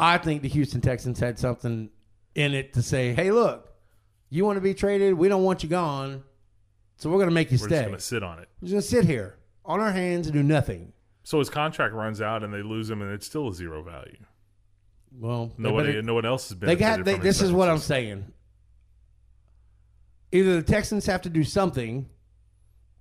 I 0.00 0.18
think 0.18 0.42
the 0.42 0.48
Houston 0.48 0.80
Texans 0.80 1.20
had 1.20 1.38
something 1.38 1.88
in 2.34 2.52
it 2.54 2.72
to 2.72 2.82
say, 2.82 3.14
hey, 3.14 3.30
look, 3.30 3.72
you 4.30 4.44
want 4.44 4.56
to 4.56 4.60
be 4.60 4.74
traded? 4.74 5.14
We 5.14 5.28
don't 5.28 5.44
want 5.44 5.62
you 5.62 5.68
gone, 5.68 6.24
so 6.96 7.08
we're 7.10 7.18
going 7.18 7.28
to 7.28 7.34
make 7.34 7.52
you 7.52 7.58
We're 7.60 7.68
stay. 7.68 7.76
just 7.76 7.84
going 7.86 7.98
to 7.98 8.04
sit 8.04 8.22
on 8.24 8.38
it. 8.40 8.48
We're 8.60 8.68
just 8.68 8.72
going 8.72 8.82
to 8.82 8.88
sit 8.88 9.04
here 9.04 9.36
on 9.64 9.78
our 9.78 9.92
hands 9.92 10.26
and 10.26 10.34
do 10.34 10.42
nothing. 10.42 10.92
So 11.22 11.38
his 11.38 11.48
contract 11.48 11.94
runs 11.94 12.20
out 12.20 12.42
and 12.42 12.52
they 12.52 12.62
lose 12.62 12.90
him, 12.90 13.00
and 13.02 13.12
it's 13.12 13.26
still 13.26 13.48
a 13.48 13.54
zero 13.54 13.82
value. 13.84 14.16
Well, 15.16 15.52
Nobody, 15.58 16.02
no 16.02 16.14
one 16.14 16.24
else 16.24 16.48
has 16.48 16.58
been. 16.58 16.66
they 16.66 16.74
got. 16.74 17.04
They, 17.04 17.18
this 17.18 17.40
is 17.40 17.52
what 17.52 17.68
I'm 17.68 17.78
saying. 17.78 18.24
Either 20.32 20.56
the 20.56 20.62
Texans 20.62 21.06
have 21.06 21.22
to 21.22 21.28
do 21.30 21.44
something, 21.44 22.08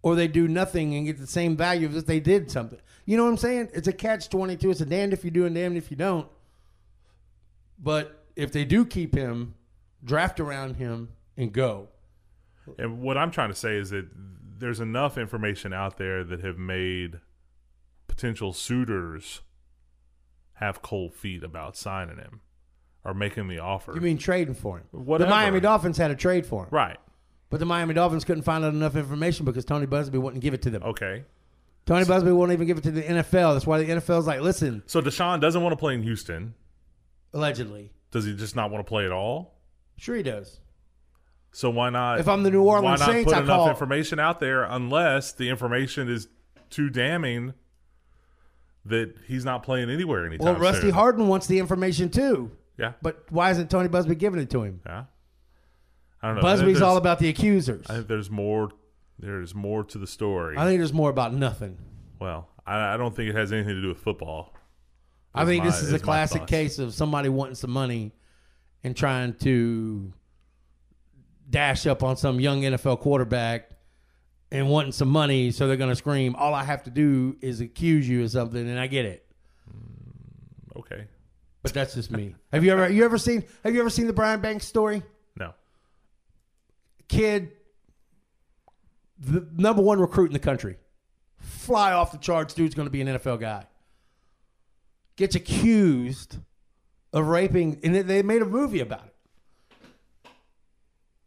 or 0.03 0.15
they 0.15 0.27
do 0.27 0.47
nothing 0.47 0.95
and 0.95 1.05
get 1.05 1.17
the 1.19 1.27
same 1.27 1.55
value 1.55 1.87
as 1.87 1.95
if 1.95 2.05
they 2.05 2.19
did 2.19 2.49
something. 2.51 2.79
You 3.05 3.17
know 3.17 3.23
what 3.23 3.31
I'm 3.31 3.37
saying? 3.37 3.69
It's 3.73 3.87
a 3.87 3.93
catch 3.93 4.29
twenty 4.29 4.55
two. 4.57 4.71
It's 4.71 4.81
a 4.81 4.85
damned 4.85 5.13
if 5.13 5.23
you 5.25 5.31
do 5.31 5.45
and 5.45 5.55
damned 5.55 5.77
if 5.77 5.91
you 5.91 5.97
don't. 5.97 6.27
But 7.77 8.23
if 8.35 8.51
they 8.51 8.63
do 8.65 8.85
keep 8.85 9.15
him, 9.15 9.55
draft 10.03 10.39
around 10.39 10.75
him 10.75 11.09
and 11.35 11.51
go. 11.51 11.89
And 12.77 13.01
what 13.01 13.17
I'm 13.17 13.31
trying 13.31 13.49
to 13.49 13.55
say 13.55 13.75
is 13.77 13.89
that 13.89 14.07
there's 14.59 14.79
enough 14.79 15.17
information 15.17 15.73
out 15.73 15.97
there 15.97 16.23
that 16.23 16.41
have 16.41 16.57
made 16.57 17.19
potential 18.07 18.53
suitors 18.53 19.41
have 20.55 20.81
cold 20.83 21.13
feet 21.15 21.43
about 21.43 21.75
signing 21.75 22.17
him. 22.17 22.41
or 23.03 23.15
making 23.15 23.47
the 23.47 23.57
offer. 23.57 23.93
You 23.95 24.01
mean 24.01 24.19
trading 24.19 24.53
for 24.53 24.77
him? 24.77 24.85
Whatever. 24.91 25.27
The 25.27 25.35
Miami 25.35 25.59
Dolphins 25.59 25.97
had 25.97 26.11
a 26.11 26.15
trade 26.15 26.45
for 26.45 26.63
him, 26.65 26.69
right? 26.69 26.97
But 27.51 27.59
the 27.59 27.65
Miami 27.67 27.93
Dolphins 27.93 28.23
couldn't 28.25 28.41
find 28.43 28.63
out 28.65 28.73
enough 28.73 28.95
information 28.95 29.45
because 29.45 29.63
Tony 29.65 29.85
Buzbee 29.85 30.19
wouldn't 30.19 30.41
give 30.41 30.53
it 30.55 30.63
to 30.63 30.69
them. 30.71 30.81
Okay. 30.83 31.23
Tony 31.85 32.05
Buzbee 32.05 32.35
won't 32.35 32.51
even 32.51 32.65
give 32.65 32.77
it 32.79 32.83
to 32.85 32.91
the 32.91 33.03
NFL. 33.03 33.53
That's 33.53 33.67
why 33.67 33.77
the 33.83 33.91
NFL's 33.91 34.25
like, 34.25 34.41
listen, 34.41 34.81
So 34.87 35.01
Deshaun 35.01 35.39
doesn't 35.41 35.61
want 35.61 35.73
to 35.73 35.77
play 35.77 35.93
in 35.93 36.01
Houston. 36.01 36.53
allegedly. 37.33 37.91
Does 38.11 38.25
he 38.25 38.35
just 38.35 38.55
not 38.55 38.71
want 38.71 38.85
to 38.85 38.89
play 38.89 39.05
at 39.05 39.11
all? 39.11 39.53
Sure, 39.97 40.15
he 40.15 40.23
does. 40.23 40.59
So 41.51 41.69
why 41.69 41.89
not? 41.89 42.19
If 42.19 42.27
I'm 42.29 42.43
the 42.43 42.51
New 42.51 42.63
Orleans 42.63 42.99
why 43.01 43.05
not 43.05 43.13
Saints, 43.13 43.31
put 43.31 43.37
I 43.37 43.43
enough 43.43 43.57
call- 43.57 43.69
information 43.69 44.19
out 44.19 44.39
there 44.39 44.63
unless 44.63 45.33
the 45.33 45.49
information 45.49 46.09
is 46.09 46.27
too 46.69 46.89
damning 46.89 47.53
that 48.85 49.13
he's 49.27 49.43
not 49.45 49.63
playing 49.63 49.89
anywhere 49.89 50.25
anytime 50.25 50.45
Well, 50.45 50.55
Rusty 50.55 50.83
soon. 50.83 50.91
Hardin 50.91 51.27
wants 51.27 51.47
the 51.47 51.59
information 51.59 52.09
too, 52.09 52.51
Yeah, 52.77 52.93
but 53.01 53.25
why 53.29 53.51
isn't 53.51 53.69
Tony 53.69 53.89
Buzbee 53.89 54.17
giving 54.17 54.39
it 54.39 54.49
to 54.51 54.63
him? 54.63 54.79
yeah. 54.85 55.03
I 56.23 56.27
don't 56.27 56.35
know. 56.37 56.41
Buzbee's 56.41 56.81
all 56.81 56.97
about 56.97 57.19
the 57.19 57.29
accusers. 57.29 57.85
I 57.89 57.95
think 57.95 58.07
there's 58.07 58.29
more. 58.29 58.69
There's 59.19 59.53
more 59.53 59.83
to 59.85 59.97
the 59.97 60.07
story. 60.07 60.57
I 60.57 60.65
think 60.65 60.79
there's 60.79 60.93
more 60.93 61.09
about 61.09 61.33
nothing. 61.33 61.77
well, 62.19 62.47
I, 62.65 62.93
I 62.93 62.97
don't 62.97 63.15
think 63.15 63.29
it 63.29 63.35
has 63.35 63.51
anything 63.51 63.75
to 63.75 63.81
do 63.81 63.87
with 63.89 63.99
football. 63.99 64.53
I 65.33 65.45
think 65.45 65.63
my- 65.63 65.69
this 65.69 65.81
is 65.81 65.93
a 65.93 65.99
classic 65.99 66.45
case 66.47 66.77
of 66.79 66.93
somebody 66.93 67.29
wanting 67.29 67.55
some 67.55 67.71
money 67.71 68.11
and 68.83 68.95
trying 68.97 69.33
to 69.35 70.11
dash 71.49 71.85
up 71.85 72.03
on 72.03 72.17
some 72.17 72.39
young 72.39 72.61
NFL 72.61 72.99
quarterback 72.99 73.69
and 74.51 74.69
wanting 74.69 74.91
some 74.91 75.07
money, 75.09 75.51
so 75.51 75.67
they're 75.67 75.77
going 75.77 75.89
to 75.89 75.95
scream, 75.95 76.35
"All 76.35 76.53
I 76.53 76.63
have 76.63 76.83
to 76.83 76.89
do 76.89 77.37
is 77.41 77.61
accuse 77.61 78.07
you 78.07 78.23
of 78.23 78.31
something," 78.31 78.67
and 78.69 78.79
I 78.79 78.87
get 78.87 79.05
it. 79.05 79.25
Mm, 79.69 80.79
okay. 80.79 81.07
But 81.63 81.73
that's 81.73 81.93
just 81.93 82.11
me. 82.11 82.35
have 82.51 82.63
you 82.63 82.71
ever 82.71 82.89
you 82.89 83.05
ever 83.05 83.17
seen 83.19 83.43
Have 83.63 83.73
you 83.75 83.81
ever 83.81 83.89
seen 83.89 84.07
the 84.07 84.13
Brian 84.13 84.41
Banks 84.41 84.65
story? 84.65 85.03
Kid, 87.11 87.51
the 89.19 89.45
number 89.53 89.81
one 89.81 89.99
recruit 89.99 90.27
in 90.27 90.33
the 90.33 90.39
country, 90.39 90.77
fly 91.35 91.91
off 91.91 92.13
the 92.13 92.17
charts. 92.17 92.53
Dude's 92.53 92.73
going 92.73 92.85
to 92.85 92.91
be 92.91 93.01
an 93.01 93.07
NFL 93.07 93.41
guy. 93.41 93.65
Gets 95.17 95.35
accused 95.35 96.37
of 97.11 97.27
raping, 97.27 97.81
and 97.83 97.93
they- 97.93 98.23
made 98.23 98.41
a 98.41 98.45
movie 98.45 98.79
about 98.79 99.07
it. 99.07 100.29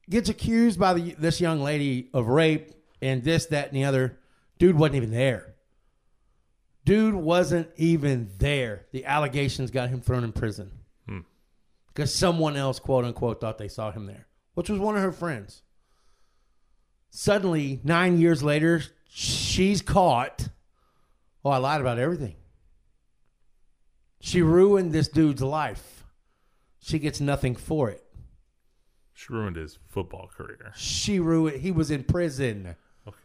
Gets 0.09 0.31
accused 0.31 0.81
by 0.81 0.95
the, 0.95 1.15
this 1.19 1.39
young 1.39 1.61
lady 1.61 2.09
of 2.15 2.29
rape 2.29 2.73
and 3.03 3.23
this, 3.23 3.45
that, 3.47 3.69
and 3.69 3.77
the 3.77 3.85
other. 3.85 4.19
Dude 4.59 4.77
wasn't 4.77 4.97
even 4.97 5.11
there. 5.11 5.55
Dude 6.87 7.15
wasn't 7.15 7.69
even 7.77 8.31
there. 8.39 8.87
The 8.93 9.05
allegations 9.05 9.71
got 9.71 9.91
him 9.91 10.01
thrown 10.01 10.25
in 10.25 10.33
prison 10.33 10.71
hmm. 11.07 11.21
because 11.89 12.15
someone 12.15 12.57
else, 12.57 12.79
quote 12.79 13.05
unquote, 13.05 13.43
thought 13.43 13.59
they 13.59 13.69
saw 13.69 13.91
him 13.91 14.07
there, 14.07 14.27
which 14.55 14.71
was 14.71 14.79
one 14.79 14.97
of 14.97 15.03
her 15.03 15.13
friends. 15.13 15.61
Suddenly, 17.17 17.79
nine 17.85 18.19
years 18.19 18.43
later, 18.43 18.83
she's 19.09 19.83
caught. 19.83 20.49
Oh, 21.45 21.51
I 21.51 21.59
lied 21.59 21.81
about 21.81 22.01
everything. 22.01 22.35
She 24.19 24.43
ruined 24.43 24.91
this 24.91 25.07
dude's 25.07 25.41
life. 25.41 26.03
She 26.81 26.99
gets 26.99 27.21
nothing 27.21 27.55
for 27.55 27.89
it. 27.89 28.03
She 29.13 29.33
ruined 29.33 29.55
his 29.55 29.79
football 29.91 30.29
career. 30.37 30.73
She 30.75 31.21
ruined. 31.21 31.61
He 31.61 31.71
was 31.71 31.93
in 31.93 32.03
prison. 32.03 32.75
Okay. 33.07 33.17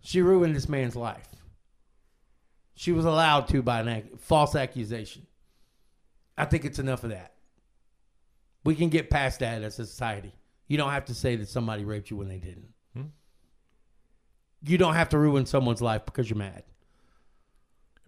She 0.00 0.22
ruined 0.22 0.54
this 0.54 0.68
man's 0.68 0.94
life. 0.94 1.26
She 2.76 2.92
was 2.92 3.04
allowed 3.04 3.48
to 3.48 3.62
by 3.62 3.80
an 3.80 3.88
ac- 3.88 4.10
false 4.18 4.54
accusation. 4.54 5.26
I 6.38 6.44
think 6.44 6.64
it's 6.64 6.78
enough 6.78 7.02
of 7.02 7.10
that. 7.10 7.32
We 8.62 8.76
can 8.76 8.90
get 8.90 9.10
past 9.10 9.40
that 9.40 9.64
as 9.64 9.76
a 9.80 9.86
society. 9.86 10.32
You 10.68 10.76
don't 10.78 10.92
have 10.92 11.06
to 11.06 11.14
say 11.14 11.34
that 11.34 11.48
somebody 11.48 11.84
raped 11.84 12.10
you 12.10 12.16
when 12.16 12.28
they 12.28 12.38
didn't. 12.38 12.68
You 14.66 14.78
don't 14.78 14.94
have 14.94 15.08
to 15.10 15.18
ruin 15.18 15.46
someone's 15.46 15.80
life 15.82 16.04
because 16.04 16.28
you're 16.28 16.38
mad. 16.38 16.64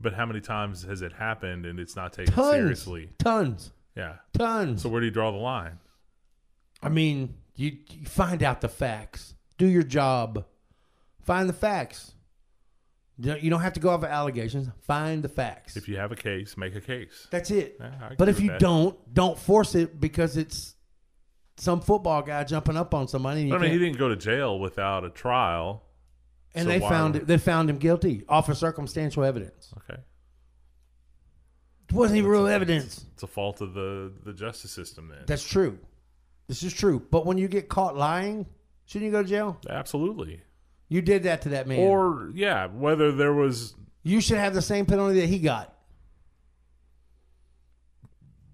But 0.00 0.14
how 0.14 0.26
many 0.26 0.40
times 0.40 0.82
has 0.84 1.02
it 1.02 1.12
happened 1.12 1.66
and 1.66 1.78
it's 1.80 1.96
not 1.96 2.12
taken 2.12 2.32
Tons. 2.32 2.52
seriously? 2.52 3.10
Tons. 3.18 3.72
Yeah. 3.96 4.16
Tons. 4.32 4.82
So 4.82 4.88
where 4.88 5.00
do 5.00 5.06
you 5.06 5.12
draw 5.12 5.30
the 5.30 5.38
line? 5.38 5.78
I 6.82 6.88
mean, 6.88 7.34
you, 7.56 7.76
you 7.90 8.06
find 8.06 8.42
out 8.42 8.60
the 8.60 8.68
facts. 8.68 9.34
Do 9.56 9.66
your 9.66 9.82
job. 9.82 10.44
Find 11.22 11.48
the 11.48 11.52
facts. 11.52 12.12
You 13.18 13.32
don't- 13.32 13.42
you 13.42 13.50
don't 13.50 13.60
have 13.60 13.72
to 13.72 13.80
go 13.80 13.88
off 13.90 14.04
of 14.04 14.08
allegations. 14.10 14.68
Find 14.82 15.24
the 15.24 15.28
facts. 15.28 15.76
If 15.76 15.88
you 15.88 15.96
have 15.96 16.12
a 16.12 16.16
case, 16.16 16.56
make 16.56 16.76
a 16.76 16.80
case. 16.80 17.26
That's 17.32 17.50
it. 17.50 17.76
Yeah, 17.80 18.10
But 18.16 18.28
if 18.28 18.38
you 18.40 18.50
that. 18.50 18.60
don't, 18.60 18.96
don't 19.12 19.36
force 19.36 19.74
it 19.74 19.98
because 20.00 20.36
it's 20.36 20.76
some 21.56 21.80
football 21.80 22.22
guy 22.22 22.44
jumping 22.44 22.76
up 22.76 22.94
on 22.94 23.08
somebody. 23.08 23.40
And, 23.40 23.48
you 23.48 23.56
I 23.56 23.58
mean, 23.58 23.72
he 23.72 23.78
didn't 23.78 23.98
go 23.98 24.08
to 24.08 24.14
jail 24.16 24.60
without 24.60 25.04
a 25.04 25.10
trial. 25.10 25.82
And 26.58 26.66
so 26.66 26.70
they 26.70 26.78
why 26.78 26.88
found 26.88 27.14
they 27.14 27.38
found 27.38 27.70
him 27.70 27.78
guilty 27.78 28.24
off 28.28 28.48
of 28.48 28.56
circumstantial 28.58 29.24
evidence. 29.24 29.72
Okay. 29.78 30.00
It 31.88 31.94
wasn't 31.94 32.18
even 32.18 32.30
real 32.30 32.46
evidence. 32.46 33.06
It's 33.14 33.22
a 33.22 33.26
fault 33.26 33.60
of 33.62 33.72
the, 33.72 34.12
the 34.24 34.34
justice 34.34 34.70
system 34.70 35.08
then. 35.08 35.20
That's 35.26 35.42
true. 35.42 35.78
This 36.46 36.62
is 36.62 36.74
true. 36.74 37.02
But 37.10 37.24
when 37.24 37.38
you 37.38 37.48
get 37.48 37.68
caught 37.68 37.96
lying, 37.96 38.44
shouldn't 38.84 39.06
you 39.06 39.12
go 39.12 39.22
to 39.22 39.28
jail? 39.28 39.58
Absolutely. 39.68 40.42
You 40.90 41.00
did 41.00 41.22
that 41.22 41.42
to 41.42 41.50
that 41.50 41.66
man. 41.66 41.80
Or, 41.80 42.30
yeah, 42.34 42.66
whether 42.66 43.12
there 43.12 43.32
was 43.32 43.74
you 44.02 44.20
should 44.20 44.38
have 44.38 44.54
the 44.54 44.62
same 44.62 44.84
penalty 44.84 45.20
that 45.20 45.28
he 45.28 45.38
got. 45.38 45.74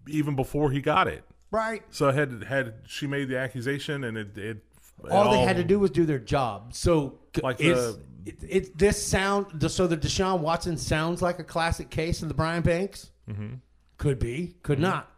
even 0.09 0.37
before 0.37 0.71
he 0.71 0.81
got 0.81 1.09
it. 1.09 1.25
Right. 1.51 1.83
So 1.91 2.11
had 2.11 2.45
had 2.45 2.75
she 2.87 3.07
made 3.07 3.29
the 3.29 3.39
accusation 3.39 4.05
and 4.05 4.17
it, 4.17 4.37
it, 4.37 4.57
it 5.05 5.11
all 5.11 5.33
they 5.33 5.43
had 5.43 5.57
to 5.57 5.65
do 5.65 5.79
was 5.79 5.91
do 5.91 6.05
their 6.05 6.19
job. 6.19 6.75
So 6.75 7.19
Like 7.43 7.59
the- 7.59 8.01
it, 8.27 8.37
it 8.49 8.79
this 8.79 9.05
sound 9.07 9.71
so 9.71 9.87
the 9.87 9.97
Deshaun 9.97 10.41
Watson 10.41 10.77
sounds 10.79 11.21
like 11.21 11.39
a 11.39 11.45
classic 11.45 11.91
case 11.91 12.23
of 12.23 12.29
the 12.29 12.35
Brian 12.35 12.63
Banks. 12.63 13.11
Mm-hmm. 13.31 13.55
Could 13.99 14.19
be, 14.19 14.57
could 14.63 14.79
not, 14.81 15.11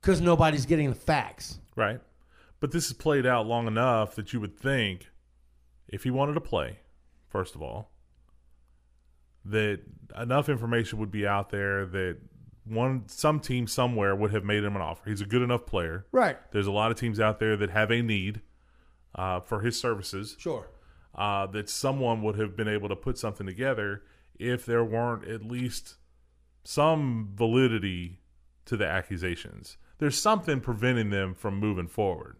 because 0.00 0.20
nobody's 0.20 0.66
getting 0.66 0.88
the 0.88 0.94
facts. 0.94 1.58
right, 1.74 2.00
but 2.60 2.70
this 2.70 2.86
is 2.86 2.92
played 2.92 3.26
out 3.26 3.46
long 3.46 3.66
enough 3.66 4.14
that 4.14 4.32
you 4.32 4.40
would 4.40 4.56
think 4.58 5.10
if 5.88 6.04
he 6.04 6.10
wanted 6.10 6.34
to 6.34 6.40
play, 6.40 6.78
first 7.28 7.54
of 7.54 7.62
all, 7.62 7.90
that 9.44 9.80
enough 10.18 10.48
information 10.48 10.98
would 10.98 11.10
be 11.10 11.26
out 11.26 11.50
there 11.50 11.84
that 11.86 12.18
one 12.64 13.04
some 13.08 13.40
team 13.40 13.66
somewhere 13.66 14.14
would 14.14 14.32
have 14.32 14.44
made 14.44 14.64
him 14.64 14.74
an 14.76 14.80
offer. 14.82 15.08
He's 15.08 15.20
a 15.20 15.26
good 15.26 15.42
enough 15.42 15.66
player. 15.66 16.06
Right. 16.12 16.36
There's 16.52 16.66
a 16.66 16.72
lot 16.72 16.90
of 16.90 16.98
teams 16.98 17.20
out 17.20 17.38
there 17.40 17.56
that 17.58 17.70
have 17.70 17.90
a 17.90 18.00
need 18.00 18.40
uh, 19.14 19.40
for 19.40 19.60
his 19.60 19.78
services. 19.78 20.36
Sure. 20.38 20.66
Uh, 21.14 21.46
that 21.48 21.68
someone 21.68 22.22
would 22.22 22.38
have 22.38 22.56
been 22.56 22.68
able 22.68 22.88
to 22.88 22.96
put 22.96 23.18
something 23.18 23.46
together 23.46 24.02
if 24.38 24.66
there 24.66 24.84
weren't 24.84 25.26
at 25.28 25.44
least 25.44 25.94
some 26.64 27.30
validity 27.34 28.20
to 28.66 28.76
the 28.76 28.86
accusations. 28.86 29.76
There's 29.98 30.20
something 30.20 30.60
preventing 30.60 31.10
them 31.10 31.34
from 31.34 31.58
moving 31.60 31.86
forward, 31.86 32.36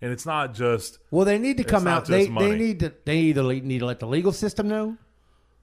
and 0.00 0.10
it's 0.12 0.26
not 0.26 0.54
just 0.54 0.98
Well, 1.10 1.24
they 1.24 1.38
need 1.38 1.56
to 1.58 1.64
come 1.64 1.86
out. 1.86 2.06
They 2.06 2.26
they 2.26 2.56
need 2.56 2.80
to 2.80 2.92
they 3.04 3.18
either 3.18 3.42
need 3.42 3.78
to 3.78 3.86
let 3.86 4.00
the 4.00 4.06
legal 4.06 4.32
system 4.32 4.66
know, 4.68 4.96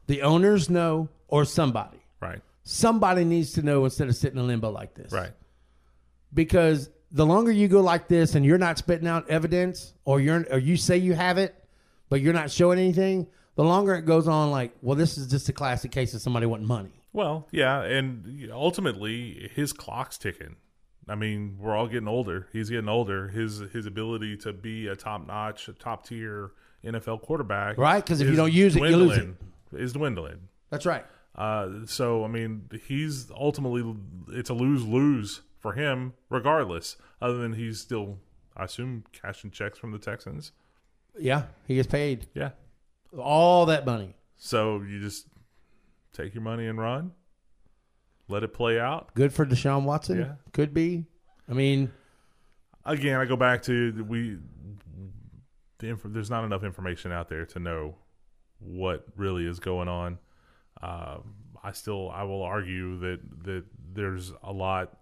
the 0.08 0.22
owners 0.22 0.70
know, 0.70 1.10
or 1.28 1.44
somebody. 1.44 2.00
right, 2.22 2.42
Somebody 2.64 3.24
needs 3.26 3.54
to 3.54 3.62
know 3.62 3.84
instead 3.86 4.08
of 4.08 4.16
sitting 4.16 4.40
in 4.40 4.48
limbo 4.48 4.70
like 4.72 4.94
this. 4.94 5.12
right, 5.12 5.34
because 6.34 6.90
the 7.12 7.26
longer 7.26 7.52
you 7.52 7.68
go 7.68 7.82
like 7.82 8.08
this 8.08 8.36
and 8.36 8.46
you're 8.46 8.58
not 8.58 8.78
spitting 8.78 9.08
out 9.08 9.30
evidence 9.30 9.94
or 10.06 10.20
you're 10.20 10.46
or 10.52 10.58
you 10.58 10.78
say 10.78 10.98
you 10.98 11.14
have 11.14 11.38
it 11.38 11.56
but 12.10 12.22
you're 12.22 12.34
not 12.34 12.50
showing 12.52 12.80
anything 12.80 13.28
the 13.56 13.64
longer 13.64 13.96
it 13.96 14.06
goes 14.06 14.28
on 14.28 14.52
like 14.52 14.72
well 14.82 14.96
this 14.96 15.18
is 15.18 15.28
just 15.28 15.50
a 15.50 15.54
classic 15.54 15.92
case 15.92 16.14
of 16.14 16.22
somebody 16.22 16.46
wanting 16.46 16.68
money 16.68 16.92
Well, 17.14 17.48
yeah, 17.52 17.82
and 17.82 18.50
ultimately 18.52 19.50
his 19.56 19.74
clock's 19.74 20.18
ticking. 20.18 20.56
I 21.10 21.16
mean, 21.16 21.56
we're 21.60 21.74
all 21.76 21.88
getting 21.88 22.08
older. 22.08 22.48
He's 22.52 22.70
getting 22.70 22.90
older. 22.90 23.30
His 23.30 23.60
his 23.74 23.86
ability 23.86 24.36
to 24.38 24.52
be 24.54 24.88
a 24.88 24.96
top 24.96 25.26
notch, 25.26 25.70
top 25.80 26.06
tier 26.06 26.52
NFL 26.84 27.22
quarterback, 27.22 27.78
right? 27.78 28.04
Because 28.04 28.20
if 28.22 28.30
you 28.30 28.36
don't 28.36 28.52
use 28.54 28.76
it, 28.76 28.80
you 28.84 28.98
lose 28.98 29.16
dwindling- 29.18 29.38
Is 29.74 29.94
dwindling. 29.94 30.40
that's 30.70 30.86
right 30.86 31.06
Uh, 31.36 31.86
so 31.86 32.24
I 32.24 32.28
mean, 32.28 32.70
he's 32.88 33.32
ultimately 33.32 33.84
it's 34.30 34.50
a 34.50 34.54
lose 34.54 34.84
lose 34.86 35.42
for 35.60 35.74
him, 35.74 36.14
regardless. 36.30 36.98
Other 37.22 37.38
than 37.38 37.54
he's 37.54 37.80
still, 37.80 38.20
I 38.56 38.66
assume, 38.66 39.06
cashing 39.12 39.52
checks 39.52 39.80
from 39.80 39.92
the 39.92 40.00
Texans. 40.00 40.52
Yeah 41.20 41.44
he 41.68 41.76
gets 41.76 41.88
paid 41.88 42.28
Yeah. 42.34 42.52
all 43.18 43.66
that 43.68 43.86
money 43.86 44.16
So 44.36 44.82
you 44.82 45.00
just 45.00 45.28
take 46.14 46.34
your 46.34 46.44
money 46.44 46.68
and 46.68 46.78
run, 46.80 47.12
let 48.28 48.44
it 48.44 48.54
play 48.54 48.80
out. 48.80 49.14
good 49.16 49.34
for 49.34 49.46
deshaun 49.46 49.84
watson 49.84 50.20
Yeah. 50.20 50.34
could 50.54 50.74
be 50.74 51.06
i 51.50 51.54
mean 51.54 51.92
Again, 52.86 53.20
I 53.20 53.26
go 53.26 53.36
back 53.36 53.64
to 53.64 53.92
the- 53.92 54.04
we. 54.06 54.38
The 55.80 55.90
inf- 55.90 56.04
there's 56.06 56.30
not 56.30 56.46
enough 56.46 56.64
information 56.64 57.12
out 57.12 57.28
there 57.28 57.46
to 57.48 57.60
know 57.60 57.98
what 58.60 59.06
really 59.18 59.46
is 59.46 59.60
going 59.60 59.90
on. 59.90 60.20
Uh, 60.82 61.18
I 61.62 61.74
still 61.74 62.10
I 62.10 62.24
will 62.24 62.42
argue 62.44 62.98
that 63.00 63.20
that 63.44 63.66
there's 63.94 64.32
a 64.42 64.54
lot 64.54 64.98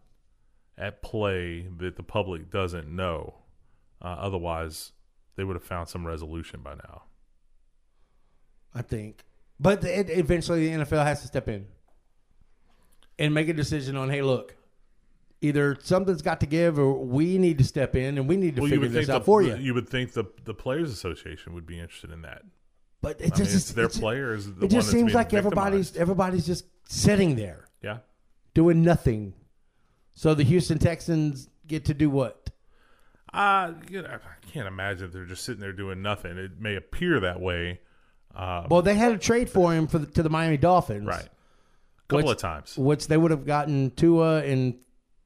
at 0.80 1.04
play 1.04 1.68
that 1.78 1.96
the 1.96 2.02
public 2.02 2.50
doesn't 2.50 2.88
know. 2.88 3.36
Uh, 4.02 4.16
otherwise, 4.18 4.92
they 5.36 5.44
would 5.44 5.56
have 5.56 5.64
found 5.64 5.90
some 5.90 6.06
resolution 6.06 6.62
by 6.62 6.76
now. 6.76 7.04
I 8.74 8.82
think. 8.82 9.24
But 9.60 9.84
it, 9.84 10.10
eventually, 10.10 10.68
the 10.68 10.84
NFL 10.84 11.06
has 11.06 11.22
to 11.22 11.28
step 11.28 11.48
in 11.48 11.68
and 13.18 13.34
make 13.34 13.48
a 13.48 13.54
decision 13.54 13.96
on, 13.96 14.10
hey, 14.10 14.22
look, 14.22 14.56
either 15.42 15.78
something's 15.82 16.22
got 16.22 16.42
to 16.42 16.46
give, 16.46 16.78
or 16.78 16.94
we 16.94 17.38
need 17.38 17.58
to 17.60 17.64
step 17.64 17.96
in 17.96 18.18
and 18.18 18.28
we 18.28 18.36
need 18.36 18.56
to 18.56 18.62
Well, 18.62 18.70
figure 18.70 18.90
this 18.90 19.10
out 19.10 19.20
the, 19.20 19.26
for 19.26 19.42
you. 19.42 19.56
You 19.56 19.74
would 19.74 19.88
think 19.88 20.14
the 20.14 20.26
the 20.44 20.54
players' 20.54 20.92
association 20.92 21.54
would 21.54 21.66
be 21.66 21.80
interested 21.80 22.12
in 22.12 22.22
that. 22.24 22.44
But 23.02 23.22
it 23.22 23.34
I 23.34 23.38
mean, 23.38 23.46
just 23.46 23.56
it's 23.56 23.72
their 23.72 23.90
players. 23.90 24.48
The 24.48 24.66
It 24.66 24.72
just 24.72 24.90
seems 24.90 25.14
like 25.14 25.34
everybody's 25.34 25.96
everybody's 25.96 26.46
just 26.46 26.66
sitting 26.88 27.36
there 27.36 27.66
yeah. 27.82 28.00
doing 28.54 28.84
nothing. 28.84 29.34
So 30.14 30.34
the 30.34 30.44
Houston 30.44 30.80
Texans 30.80 31.50
get 31.68 31.86
to 31.86 31.94
do 31.94 32.10
what? 32.10 32.50
Uh, 33.36 33.74
you 33.90 34.02
know, 34.02 34.08
I 34.08 34.48
can't 34.52 34.68
imagine 34.68 35.08
if 35.08 35.14
they're 35.14 35.26
just 35.26 35.44
sitting 35.44 35.60
there 35.62 35.74
doing 35.74 36.02
nothing. 36.02 36.38
It 36.38 36.60
may 36.60 36.76
appear 36.76 37.20
that 37.20 37.40
way, 37.42 37.82
uh, 38.34 38.66
Well, 38.70 38.82
they 38.82 38.96
had 38.96 39.12
a 39.12 39.18
trade 39.18 39.50
for 39.50 39.74
him 39.74 39.88
for 39.88 40.00
the, 40.00 40.06
to 40.08 40.24
the 40.24 40.30
Miami 40.30 40.58
Dolphins, 40.58 41.06
right? 41.06 41.26
A 41.26 42.08
couple 42.08 42.28
Which- 42.28 42.36
of 42.36 42.42
times. 42.42 42.78
Which 42.78 43.08
they 43.08 43.18
would 43.18 43.32
have 43.32 43.46
gotten 43.46 43.92
Tua 43.92 44.44
and 44.44 44.76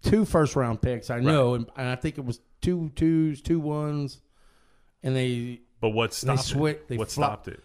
two 0.01 0.25
first 0.25 0.55
round 0.55 0.81
picks. 0.81 1.09
I 1.09 1.19
know, 1.19 1.53
and, 1.53 1.69
and 1.75 1.87
I 1.87 1.95
think 1.95 2.17
it 2.17 2.25
was 2.25 2.39
two 2.61 2.91
twos, 2.95 3.41
two 3.41 3.59
ones, 3.59 4.19
and 5.03 5.15
they 5.15 5.61
But 5.79 5.89
what 5.89 6.13
stopped 6.13 6.39
swi- 6.47 6.71
it? 6.71 6.87
they 6.87 6.97
what 6.97 7.11
flop- 7.11 7.45
stopped 7.45 7.47
it? 7.49 7.63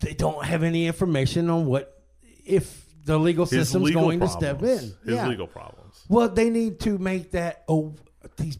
they 0.00 0.14
don't 0.14 0.44
have 0.44 0.62
any 0.62 0.86
information 0.86 1.50
on 1.50 1.66
what 1.66 2.02
if 2.44 2.84
the 3.04 3.18
legal 3.18 3.46
His 3.46 3.50
system's 3.68 3.86
legal 3.86 4.02
going 4.02 4.18
problems. 4.20 4.40
to 4.40 4.46
step 4.46 4.62
in. 4.62 4.78
His 5.08 5.16
yeah. 5.16 5.26
legal 5.28 5.46
problems. 5.46 6.04
Well, 6.08 6.28
they 6.28 6.50
need 6.50 6.78
to 6.80 6.98
make 6.98 7.30
that. 7.32 7.64
Oh, 7.66 7.94
these 8.36 8.58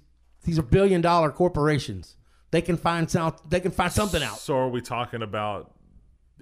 these 0.49 0.59
are 0.59 0.63
billion 0.63 1.03
dollar 1.03 1.31
corporations. 1.31 2.17
They 2.51 2.63
can 2.63 2.79
find 2.79 3.11
some. 3.11 3.37
They 3.47 3.61
can 3.61 3.71
find 3.71 3.93
something 3.93 4.23
out. 4.23 4.39
So 4.39 4.57
are 4.57 4.69
we 4.69 4.81
talking 4.81 5.21
about 5.23 5.75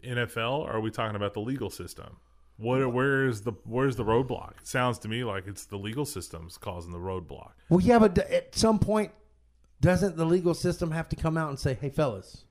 NFL 0.04 0.60
or 0.60 0.70
are 0.70 0.80
we 0.80 0.92
talking 0.92 1.16
about 1.16 1.34
the 1.34 1.40
legal 1.40 1.70
system? 1.70 2.18
What 2.56 2.92
where 2.92 3.26
is 3.26 3.42
the 3.42 3.52
where's 3.64 3.96
the 3.96 4.04
roadblock? 4.04 4.60
It 4.60 4.68
sounds 4.68 4.98
to 5.00 5.08
me 5.08 5.24
like 5.24 5.48
it's 5.48 5.64
the 5.64 5.76
legal 5.76 6.04
system's 6.04 6.56
causing 6.56 6.92
the 6.92 6.98
roadblock. 6.98 7.50
Well, 7.68 7.80
yeah, 7.80 7.98
but 7.98 8.16
at 8.18 8.54
some 8.54 8.78
point, 8.78 9.10
doesn't 9.80 10.16
the 10.16 10.24
legal 10.24 10.54
system 10.54 10.92
have 10.92 11.08
to 11.08 11.16
come 11.16 11.36
out 11.36 11.48
and 11.48 11.58
say, 11.58 11.74
"Hey, 11.74 11.90
fellas, 11.90 12.44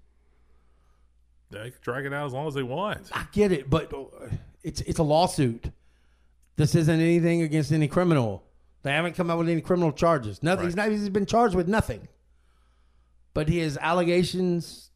They 1.52 1.72
can 1.72 1.80
drag 1.82 2.06
it 2.06 2.14
out 2.14 2.26
as 2.26 2.34
long 2.34 2.48
as 2.48 2.54
they 2.54 2.64
want. 2.64 3.10
I 3.14 3.26
get 3.32 3.54
it, 3.54 3.70
but 3.70 3.94
it's 4.62 4.82
it's 4.82 5.00
a 5.00 5.04
lawsuit. 5.04 5.72
This 6.58 6.76
isn't 6.76 7.00
anything 7.00 7.42
against 7.42 7.72
any 7.72 7.88
criminal. 7.88 8.44
They 8.86 8.92
haven't 8.92 9.16
come 9.16 9.32
out 9.32 9.40
with 9.40 9.50
any 9.50 9.62
criminal 9.62 9.92
charges. 9.92 10.44
Nothing. 10.44 10.66
He's 10.66 10.76
not. 10.76 10.92
He's 10.92 11.10
been 11.10 11.26
charged 11.26 11.56
with 11.56 11.68
nothing. 11.68 12.08
But 13.34 13.50
he 13.50 13.58
has 13.58 13.80
allegations 13.80 14.92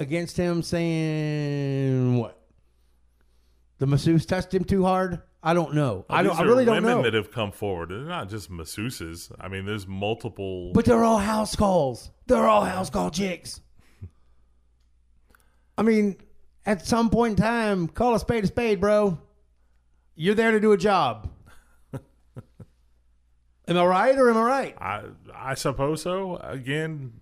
against 0.00 0.36
him 0.36 0.64
saying 0.64 2.16
what? 2.18 2.42
The 3.78 3.86
masseuse 3.86 4.26
touched 4.26 4.52
him 4.52 4.64
too 4.64 4.82
hard. 4.82 5.22
I 5.44 5.54
don't 5.54 5.74
know. 5.74 6.06
I 6.10 6.24
don't. 6.24 6.36
I 6.36 6.42
really 6.42 6.64
don't 6.64 6.74
women 6.74 6.96
know. 6.96 7.02
that 7.04 7.14
have 7.14 7.30
come 7.30 7.52
forward. 7.52 7.90
They're 7.90 8.00
not 8.00 8.28
just 8.28 8.50
masseuses. 8.50 9.30
I 9.38 9.46
mean, 9.46 9.64
there's 9.64 9.86
multiple. 9.86 10.72
But 10.72 10.84
they're 10.84 11.04
all 11.04 11.18
house 11.18 11.54
calls. 11.54 12.10
They're 12.26 12.48
all 12.48 12.64
house 12.64 12.90
call 12.90 13.12
chicks. 13.12 13.60
I 15.78 15.82
mean, 15.82 16.16
at 16.66 16.84
some 16.84 17.10
point 17.10 17.38
in 17.38 17.44
time, 17.44 17.86
call 17.86 18.16
a 18.16 18.18
spade 18.18 18.42
a 18.42 18.48
spade, 18.48 18.80
bro. 18.80 19.20
You're 20.16 20.34
there 20.34 20.50
to 20.50 20.58
do 20.58 20.72
a 20.72 20.76
job. 20.76 21.30
Am 23.68 23.76
I 23.76 23.84
right 23.84 24.18
or 24.18 24.30
am 24.30 24.36
I 24.36 24.42
right? 24.42 24.76
I 24.80 25.02
I 25.34 25.54
suppose 25.54 26.02
so. 26.02 26.36
Again, 26.36 27.12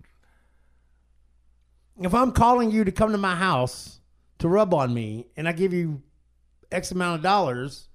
If 2.00 2.14
I'm 2.14 2.32
calling 2.32 2.70
you 2.70 2.84
to 2.84 2.92
come 2.92 3.12
to 3.12 3.18
my 3.18 3.36
house 3.36 4.00
to 4.38 4.48
rub 4.48 4.72
on 4.72 4.94
me 4.94 5.26
and 5.36 5.46
I 5.46 5.52
give 5.52 5.72
you 5.72 6.02
X 6.72 6.90
amount 6.92 7.16
of 7.16 7.22
dollars 7.22 7.88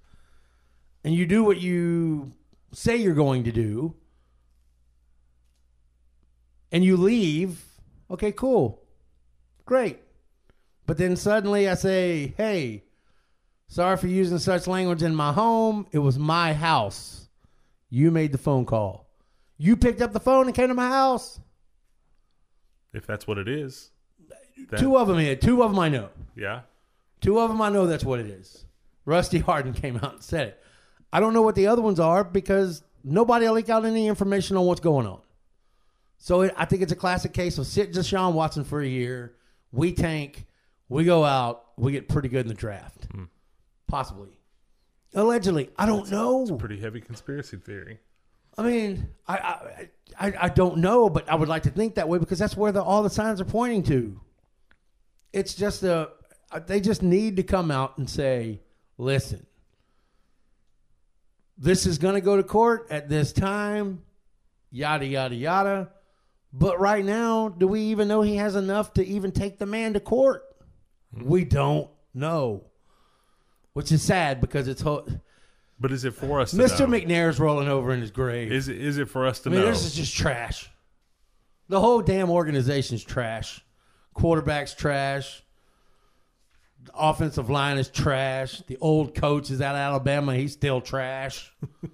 and 1.02 1.14
you 1.14 1.26
do 1.26 1.42
what 1.42 1.60
you 1.60 2.32
say 2.72 2.96
you're 2.96 3.14
going 3.14 3.44
to 3.44 3.52
do 3.52 3.96
and 6.70 6.84
you 6.84 6.96
leave, 6.96 7.64
okay, 8.10 8.32
cool. 8.32 8.82
Great. 9.64 9.98
But 10.86 10.98
then 10.98 11.16
suddenly 11.16 11.68
I 11.68 11.74
say, 11.74 12.34
hey, 12.36 12.84
sorry 13.66 13.96
for 13.96 14.06
using 14.06 14.38
such 14.38 14.68
language 14.68 15.02
in 15.02 15.14
my 15.14 15.32
home. 15.32 15.86
It 15.90 15.98
was 15.98 16.16
my 16.18 16.52
house. 16.54 17.25
You 17.96 18.10
made 18.10 18.30
the 18.32 18.36
phone 18.36 18.66
call. 18.66 19.08
You 19.56 19.74
picked 19.74 20.02
up 20.02 20.12
the 20.12 20.20
phone 20.20 20.44
and 20.44 20.54
came 20.54 20.68
to 20.68 20.74
my 20.74 20.88
house. 20.88 21.40
if 22.92 23.06
that's 23.06 23.26
what 23.26 23.38
it 23.38 23.48
is, 23.48 23.90
Two 24.76 24.98
of 24.98 25.08
them 25.08 25.18
here. 25.18 25.34
Two 25.34 25.62
of 25.62 25.70
them 25.70 25.78
I 25.78 25.88
know. 25.88 26.10
yeah. 26.34 26.60
Two 27.22 27.38
of 27.38 27.48
them 27.48 27.62
I 27.62 27.70
know 27.70 27.86
that's 27.86 28.04
what 28.04 28.20
it 28.20 28.26
is. 28.26 28.66
Rusty 29.06 29.38
Hardin 29.46 29.72
came 29.72 29.96
out 29.96 30.12
and 30.12 30.22
said 30.22 30.48
it. 30.48 30.62
I 31.10 31.20
don't 31.20 31.32
know 31.32 31.40
what 31.40 31.54
the 31.54 31.68
other 31.68 31.80
ones 31.80 31.98
are 31.98 32.22
because 32.22 32.82
nobody 33.02 33.46
will 33.46 33.54
leak 33.54 33.70
out 33.70 33.86
any 33.86 34.08
information 34.08 34.58
on 34.58 34.66
what's 34.66 34.80
going 34.80 35.06
on. 35.06 35.22
So 36.18 36.42
it, 36.42 36.54
I 36.54 36.66
think 36.66 36.82
it's 36.82 36.92
a 36.92 36.96
classic 36.96 37.32
case 37.32 37.56
of 37.56 37.66
sit 37.66 37.94
Deshaun 37.94 38.34
Watson 38.34 38.64
for 38.64 38.82
a 38.82 38.86
year. 38.86 39.36
We 39.72 39.94
tank. 39.94 40.44
We 40.90 41.04
go 41.04 41.24
out. 41.24 41.64
We 41.78 41.92
get 41.92 42.10
pretty 42.10 42.28
good 42.28 42.42
in 42.42 42.48
the 42.48 42.54
draft. 42.54 43.06
Hmm. 43.10 43.24
Possibly. 43.86 44.38
Allegedly. 45.14 45.70
I 45.78 45.86
don't 45.86 46.10
know. 46.10 46.46
Pretty 46.58 46.80
heavy 46.80 47.00
conspiracy 47.00 47.56
theory. 47.56 47.98
I 48.58 48.62
mean, 48.62 49.08
I, 49.26 49.34
I 49.36 49.88
I 50.18 50.32
I 50.42 50.48
don't 50.48 50.78
know, 50.78 51.10
but 51.10 51.28
I 51.28 51.34
would 51.34 51.48
like 51.48 51.64
to 51.64 51.70
think 51.70 51.96
that 51.96 52.08
way 52.08 52.18
because 52.18 52.38
that's 52.38 52.56
where 52.56 52.72
the, 52.72 52.82
all 52.82 53.02
the 53.02 53.10
signs 53.10 53.40
are 53.40 53.44
pointing 53.44 53.82
to. 53.84 54.20
It's 55.32 55.54
just 55.54 55.82
a 55.82 56.10
uh, 56.50 56.60
they 56.60 56.80
just 56.80 57.02
need 57.02 57.36
to 57.36 57.42
come 57.42 57.70
out 57.70 57.98
and 57.98 58.08
say, 58.08 58.60
"Listen, 58.96 59.46
this 61.58 61.86
is 61.86 61.98
going 61.98 62.14
to 62.14 62.20
go 62.20 62.36
to 62.36 62.42
court 62.42 62.86
at 62.90 63.08
this 63.08 63.32
time, 63.32 64.02
yada 64.70 65.06
yada 65.06 65.34
yada." 65.34 65.90
But 66.52 66.80
right 66.80 67.04
now, 67.04 67.50
do 67.50 67.68
we 67.68 67.80
even 67.82 68.08
know 68.08 68.22
he 68.22 68.36
has 68.36 68.56
enough 68.56 68.94
to 68.94 69.04
even 69.04 69.32
take 69.32 69.58
the 69.58 69.66
man 69.66 69.92
to 69.92 70.00
court? 70.00 70.44
Hmm. 71.14 71.24
We 71.24 71.44
don't 71.44 71.90
know, 72.14 72.64
which 73.76 73.92
is 73.92 74.02
sad 74.02 74.40
because 74.40 74.68
it's 74.68 74.80
ho- 74.80 75.06
But 75.78 75.92
is 75.92 76.06
it 76.06 76.14
for 76.14 76.40
us 76.40 76.52
to 76.52 76.56
Mr. 76.56 76.88
know? 76.88 76.98
McNair's 76.98 77.38
rolling 77.38 77.68
over 77.68 77.92
in 77.92 78.00
his 78.00 78.10
grave. 78.10 78.50
Is 78.50 78.68
it, 78.68 78.78
is 78.78 78.96
it 78.96 79.06
for 79.10 79.26
us 79.26 79.40
to 79.40 79.50
I 79.50 79.52
mean, 79.52 79.60
know? 79.60 79.66
this 79.66 79.84
is 79.84 79.94
just 79.94 80.16
trash. 80.16 80.70
The 81.68 81.78
whole 81.78 82.00
damn 82.00 82.30
organization's 82.30 83.04
trash. 83.04 83.62
Quarterback's 84.14 84.72
trash. 84.72 85.42
The 86.84 86.92
offensive 86.96 87.50
line 87.50 87.76
is 87.76 87.88
trash. 87.90 88.62
The 88.66 88.78
old 88.80 89.14
coach 89.14 89.50
is 89.50 89.60
out 89.60 89.74
of 89.74 89.80
Alabama. 89.80 90.34
He's 90.34 90.54
still 90.54 90.80
trash. 90.80 91.52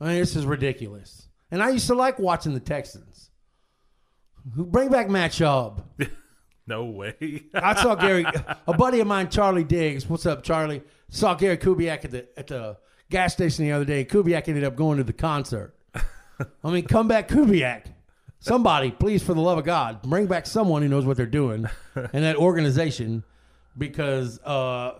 I 0.00 0.06
mean, 0.08 0.18
this 0.18 0.34
is 0.34 0.44
ridiculous. 0.44 1.28
And 1.52 1.62
I 1.62 1.70
used 1.70 1.86
to 1.86 1.94
like 1.94 2.18
watching 2.18 2.52
the 2.52 2.58
Texans. 2.58 3.30
Who 4.56 4.66
Bring 4.66 4.88
back 4.88 5.08
Matt 5.08 5.30
Schaub. 5.30 5.84
no 6.68 6.84
way. 6.84 7.44
I 7.54 7.80
saw 7.82 7.94
Gary, 7.94 8.24
a 8.66 8.74
buddy 8.74 9.00
of 9.00 9.06
mine, 9.06 9.30
Charlie 9.30 9.64
Diggs. 9.64 10.06
What's 10.08 10.26
up, 10.26 10.42
Charlie? 10.42 10.82
Saw 11.08 11.34
Gary 11.34 11.56
Kubiak 11.56 12.04
at 12.04 12.10
the 12.10 12.38
at 12.38 12.46
the 12.48 12.76
gas 13.10 13.32
station 13.32 13.64
the 13.64 13.72
other 13.72 13.84
day. 13.84 14.04
Kubiak 14.04 14.46
ended 14.46 14.64
up 14.64 14.76
going 14.76 14.98
to 14.98 15.04
the 15.04 15.12
concert. 15.12 15.74
I 15.94 16.70
mean, 16.70 16.86
come 16.86 17.08
back, 17.08 17.28
Kubiak. 17.28 17.86
Somebody, 18.40 18.92
please, 18.92 19.22
for 19.22 19.34
the 19.34 19.40
love 19.40 19.58
of 19.58 19.64
God, 19.64 20.02
bring 20.02 20.26
back 20.26 20.46
someone 20.46 20.82
who 20.82 20.88
knows 20.88 21.04
what 21.04 21.16
they're 21.16 21.26
doing 21.26 21.66
in 22.12 22.22
that 22.22 22.36
organization, 22.36 23.24
because 23.76 24.38
uh, 24.42 24.94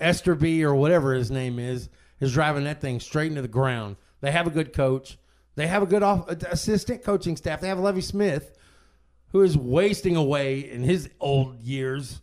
Easterby 0.00 0.64
or 0.64 0.74
whatever 0.74 1.14
his 1.14 1.30
name 1.30 1.58
is 1.58 1.88
is 2.18 2.32
driving 2.32 2.64
that 2.64 2.80
thing 2.80 2.98
straight 2.98 3.28
into 3.28 3.42
the 3.42 3.48
ground. 3.48 3.96
They 4.20 4.32
have 4.32 4.46
a 4.46 4.50
good 4.50 4.72
coach. 4.72 5.18
They 5.54 5.66
have 5.66 5.82
a 5.82 5.86
good 5.86 6.02
off, 6.02 6.28
assistant 6.28 7.04
coaching 7.04 7.36
staff. 7.36 7.60
They 7.60 7.68
have 7.68 7.78
Lovie 7.78 8.00
Smith, 8.00 8.56
who 9.32 9.42
is 9.42 9.56
wasting 9.56 10.16
away 10.16 10.70
in 10.70 10.82
his 10.82 11.10
old 11.18 11.58
years 11.60 12.20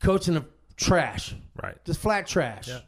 coaching 0.00 0.36
a 0.36 0.44
trash, 0.76 1.34
right. 1.62 1.82
just 1.84 2.00
flat 2.00 2.26
trash. 2.26 2.68
Yeah. 2.68 2.80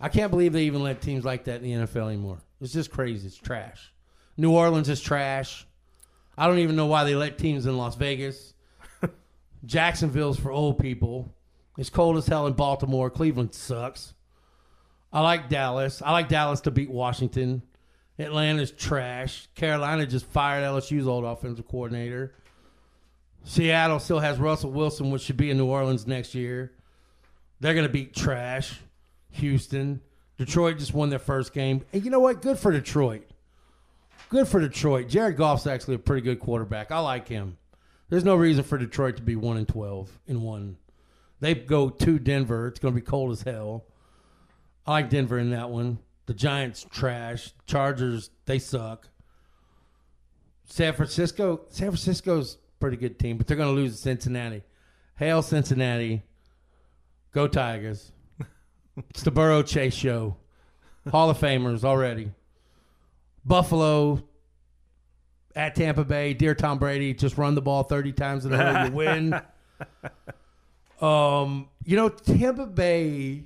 I 0.00 0.08
can't 0.08 0.30
believe 0.30 0.52
they 0.52 0.64
even 0.64 0.82
let 0.82 1.00
teams 1.00 1.24
like 1.24 1.44
that 1.44 1.62
in 1.62 1.62
the 1.62 1.86
NFL 1.86 2.08
anymore. 2.08 2.38
It's 2.60 2.72
just 2.72 2.90
crazy. 2.90 3.26
It's 3.26 3.36
trash. 3.36 3.92
New 4.36 4.50
Orleans 4.50 4.88
is 4.88 5.00
trash. 5.00 5.66
I 6.36 6.46
don't 6.46 6.58
even 6.58 6.76
know 6.76 6.86
why 6.86 7.04
they 7.04 7.14
let 7.14 7.38
teams 7.38 7.66
in 7.66 7.76
Las 7.76 7.94
Vegas. 7.94 8.54
Jacksonville's 9.64 10.38
for 10.38 10.50
old 10.50 10.78
people. 10.78 11.32
It's 11.78 11.90
cold 11.90 12.16
as 12.16 12.26
hell 12.26 12.46
in 12.46 12.54
Baltimore. 12.54 13.10
Cleveland 13.10 13.54
sucks. 13.54 14.14
I 15.12 15.20
like 15.20 15.48
Dallas. 15.48 16.02
I 16.02 16.10
like 16.10 16.28
Dallas 16.28 16.62
to 16.62 16.70
beat 16.70 16.90
Washington. 16.90 17.62
Atlanta's 18.18 18.72
trash. 18.72 19.48
Carolina 19.54 20.06
just 20.06 20.26
fired 20.26 20.64
LSU's 20.64 21.06
old 21.06 21.24
offensive 21.24 21.68
coordinator. 21.68 22.34
Seattle 23.44 23.98
still 23.98 24.20
has 24.20 24.38
Russell 24.38 24.72
Wilson, 24.72 25.10
which 25.10 25.22
should 25.22 25.36
be 25.36 25.50
in 25.50 25.58
New 25.58 25.66
Orleans 25.66 26.06
next 26.06 26.34
year. 26.34 26.72
They're 27.60 27.74
going 27.74 27.86
to 27.86 27.92
beat 27.92 28.14
trash. 28.14 28.80
Houston. 29.30 30.00
Detroit 30.38 30.78
just 30.78 30.94
won 30.94 31.10
their 31.10 31.18
first 31.18 31.52
game. 31.52 31.84
And 31.92 32.04
you 32.04 32.10
know 32.10 32.20
what? 32.20 32.42
Good 32.42 32.58
for 32.58 32.72
Detroit. 32.72 33.28
Good 34.30 34.48
for 34.48 34.60
Detroit. 34.60 35.08
Jared 35.08 35.36
Goff's 35.36 35.66
actually 35.66 35.94
a 35.94 35.98
pretty 35.98 36.22
good 36.22 36.40
quarterback. 36.40 36.90
I 36.90 36.98
like 37.00 37.28
him. 37.28 37.58
There's 38.08 38.24
no 38.24 38.34
reason 38.34 38.64
for 38.64 38.78
Detroit 38.78 39.16
to 39.16 39.22
be 39.22 39.36
one 39.36 39.56
and 39.56 39.68
twelve 39.68 40.18
in 40.26 40.42
one. 40.42 40.76
They 41.40 41.54
go 41.54 41.90
to 41.90 42.18
Denver. 42.18 42.68
It's 42.68 42.78
going 42.78 42.94
to 42.94 43.00
be 43.00 43.06
cold 43.06 43.32
as 43.32 43.42
hell. 43.42 43.84
I 44.86 44.92
like 44.92 45.10
Denver 45.10 45.38
in 45.38 45.50
that 45.50 45.70
one. 45.70 45.98
The 46.26 46.34
Giants 46.34 46.86
trash. 46.90 47.52
Chargers 47.66 48.30
they 48.46 48.58
suck. 48.58 49.08
San 50.64 50.94
Francisco. 50.94 51.62
San 51.68 51.88
Francisco's 51.88 52.58
pretty 52.84 52.98
good 52.98 53.18
team, 53.18 53.38
but 53.38 53.46
they're 53.46 53.56
going 53.56 53.74
to 53.74 53.74
lose 53.74 53.92
to 53.92 53.96
Cincinnati. 53.96 54.62
Hail 55.16 55.40
Cincinnati. 55.40 56.22
Go 57.32 57.48
Tigers. 57.48 58.12
it's 59.08 59.22
the 59.22 59.30
Burrow 59.30 59.62
Chase 59.62 59.94
show. 59.94 60.36
Hall 61.10 61.30
of 61.30 61.38
Famers 61.38 61.82
already. 61.82 62.30
Buffalo 63.42 64.22
at 65.56 65.74
Tampa 65.74 66.04
Bay. 66.04 66.34
Dear 66.34 66.54
Tom 66.54 66.78
Brady, 66.78 67.14
just 67.14 67.38
run 67.38 67.54
the 67.54 67.62
ball 67.62 67.84
30 67.84 68.12
times 68.12 68.44
in 68.44 68.52
a 68.52 68.58
row, 68.58 68.84
you 68.84 68.92
win. 68.92 69.40
Um, 71.00 71.68
you 71.84 71.96
know, 71.96 72.08
Tampa 72.08 72.66
Bay 72.66 73.42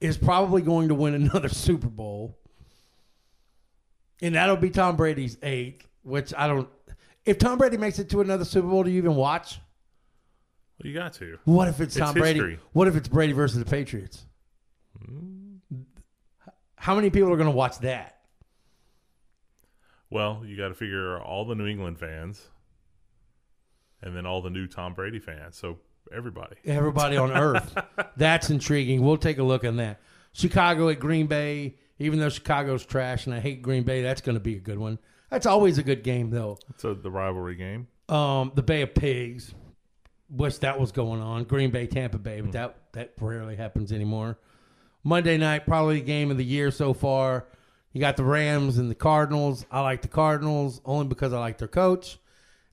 is 0.00 0.16
probably 0.16 0.62
going 0.62 0.88
to 0.88 0.94
win 0.94 1.14
another 1.14 1.48
Super 1.50 1.88
Bowl. 1.88 2.36
And 4.22 4.34
that'll 4.34 4.56
be 4.56 4.70
Tom 4.70 4.96
Brady's 4.96 5.36
eighth, 5.42 5.86
which 6.02 6.32
I 6.36 6.48
don't. 6.48 6.68
If 7.24 7.38
Tom 7.38 7.58
Brady 7.58 7.76
makes 7.76 7.98
it 7.98 8.08
to 8.10 8.20
another 8.20 8.44
Super 8.44 8.68
Bowl, 8.68 8.82
do 8.82 8.90
you 8.90 8.98
even 8.98 9.14
watch? 9.14 9.60
Well, 10.82 10.88
you 10.90 10.94
got 10.98 11.12
to. 11.14 11.38
What 11.44 11.68
if 11.68 11.80
it's 11.80 11.96
It's 11.96 12.04
Tom 12.04 12.14
Brady? 12.14 12.38
history. 12.40 12.58
What 12.72 12.88
if 12.88 12.96
it's 12.96 13.08
Brady 13.08 13.32
versus 13.32 13.58
the 13.58 13.64
Patriots? 13.64 14.24
How 16.76 16.94
many 16.94 17.10
people 17.10 17.30
are 17.32 17.36
going 17.36 17.50
to 17.50 17.54
watch 17.56 17.78
that? 17.80 18.16
Well, 20.08 20.42
you 20.44 20.56
got 20.56 20.68
to 20.68 20.74
figure 20.74 21.20
all 21.20 21.44
the 21.44 21.54
New 21.54 21.66
England 21.66 21.98
fans, 21.98 22.48
and 24.02 24.16
then 24.16 24.26
all 24.26 24.40
the 24.42 24.50
new 24.50 24.66
Tom 24.66 24.94
Brady 24.94 25.18
fans. 25.18 25.56
So 25.56 25.78
everybody. 26.14 26.56
Everybody 26.64 27.16
on 27.16 27.30
earth. 27.36 27.76
That's 28.16 28.50
intriguing. 28.50 29.02
We'll 29.02 29.18
take 29.18 29.38
a 29.38 29.42
look 29.42 29.64
on 29.64 29.76
that. 29.76 30.00
Chicago 30.32 30.88
at 30.88 30.98
Green 30.98 31.26
Bay. 31.26 31.76
Even 32.02 32.18
though 32.18 32.30
Chicago's 32.30 32.86
trash 32.86 33.26
and 33.26 33.34
I 33.34 33.40
hate 33.40 33.60
Green 33.60 33.82
Bay, 33.82 34.00
that's 34.00 34.22
going 34.22 34.32
to 34.34 34.40
be 34.40 34.56
a 34.56 34.60
good 34.60 34.78
one. 34.78 34.98
That's 35.30 35.46
always 35.46 35.78
a 35.78 35.82
good 35.82 36.02
game, 36.02 36.30
though. 36.30 36.58
It's 36.70 36.84
a, 36.84 36.94
the 36.94 37.10
rivalry 37.10 37.54
game. 37.54 37.86
Um, 38.08 38.52
the 38.54 38.62
Bay 38.62 38.82
of 38.82 38.94
Pigs. 38.94 39.54
Wish 40.28 40.58
that 40.58 40.78
was 40.78 40.92
going 40.92 41.20
on. 41.20 41.44
Green 41.44 41.70
Bay, 41.70 41.86
Tampa 41.86 42.18
Bay, 42.18 42.40
but 42.40 42.52
that 42.52 42.76
that 42.92 43.12
rarely 43.20 43.56
happens 43.56 43.92
anymore. 43.92 44.38
Monday 45.02 45.36
night, 45.38 45.66
probably 45.66 46.00
game 46.00 46.30
of 46.30 46.36
the 46.36 46.44
year 46.44 46.70
so 46.70 46.92
far. 46.92 47.46
You 47.92 48.00
got 48.00 48.16
the 48.16 48.22
Rams 48.24 48.78
and 48.78 48.88
the 48.90 48.94
Cardinals. 48.94 49.66
I 49.70 49.80
like 49.80 50.02
the 50.02 50.08
Cardinals 50.08 50.80
only 50.84 51.06
because 51.08 51.32
I 51.32 51.40
like 51.40 51.58
their 51.58 51.66
coach, 51.68 52.18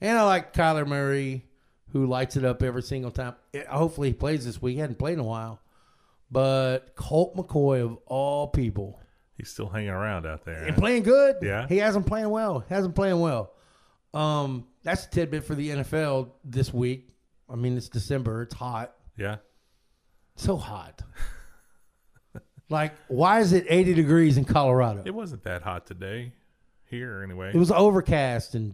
and 0.01 0.17
I 0.17 0.23
like 0.23 0.53
Kyler 0.53 0.85
Murray, 0.85 1.45
who 1.93 2.05
lights 2.05 2.35
it 2.37 2.45
up 2.45 2.61
every 2.61 2.83
single 2.83 3.09
time. 3.09 3.33
It- 3.53 3.65
hopefully, 3.67 4.09
he 4.09 4.13
plays 4.13 4.45
this 4.45 4.61
week. 4.61 4.75
He 4.75 4.79
hadn't 4.79 4.99
played 4.99 5.13
in 5.13 5.19
a 5.19 5.23
while, 5.23 5.59
but 6.29 6.95
Colt 6.95 7.35
McCoy 7.35 7.83
of 7.83 7.97
all 8.05 8.47
people, 8.49 8.99
He's 9.37 9.49
still 9.49 9.69
hanging 9.69 9.89
around 9.89 10.25
out 10.25 10.45
there. 10.45 10.63
and 10.63 10.75
playing 10.75 11.03
good. 11.03 11.37
Yeah. 11.43 11.67
he 11.67 11.77
hasn't 11.77 12.07
playing 12.07 12.29
well. 12.29 12.65
Hasn't 12.69 12.95
playing 12.95 13.19
well. 13.19 13.53
Um, 14.13 14.65
that's 14.83 15.05
a 15.05 15.09
tidbit 15.09 15.43
for 15.43 15.53
the 15.53 15.69
NFL 15.69 16.31
this 16.43 16.73
week. 16.73 17.09
I 17.49 17.55
mean, 17.55 17.77
it's 17.77 17.87
December. 17.89 18.41
It's 18.41 18.55
hot. 18.55 18.95
yeah. 19.15 19.37
So 20.35 20.55
hot. 20.55 21.01
like, 22.69 22.93
why 23.07 23.39
is 23.39 23.53
it 23.53 23.65
80 23.69 23.93
degrees 23.93 24.37
in 24.37 24.45
Colorado? 24.45 25.01
It 25.05 25.13
wasn't 25.13 25.43
that 25.43 25.61
hot 25.61 25.85
today. 25.87 26.31
Here, 26.85 27.21
anyway. 27.23 27.49
It 27.53 27.57
was 27.57 27.71
overcast 27.71 28.55
and 28.55 28.73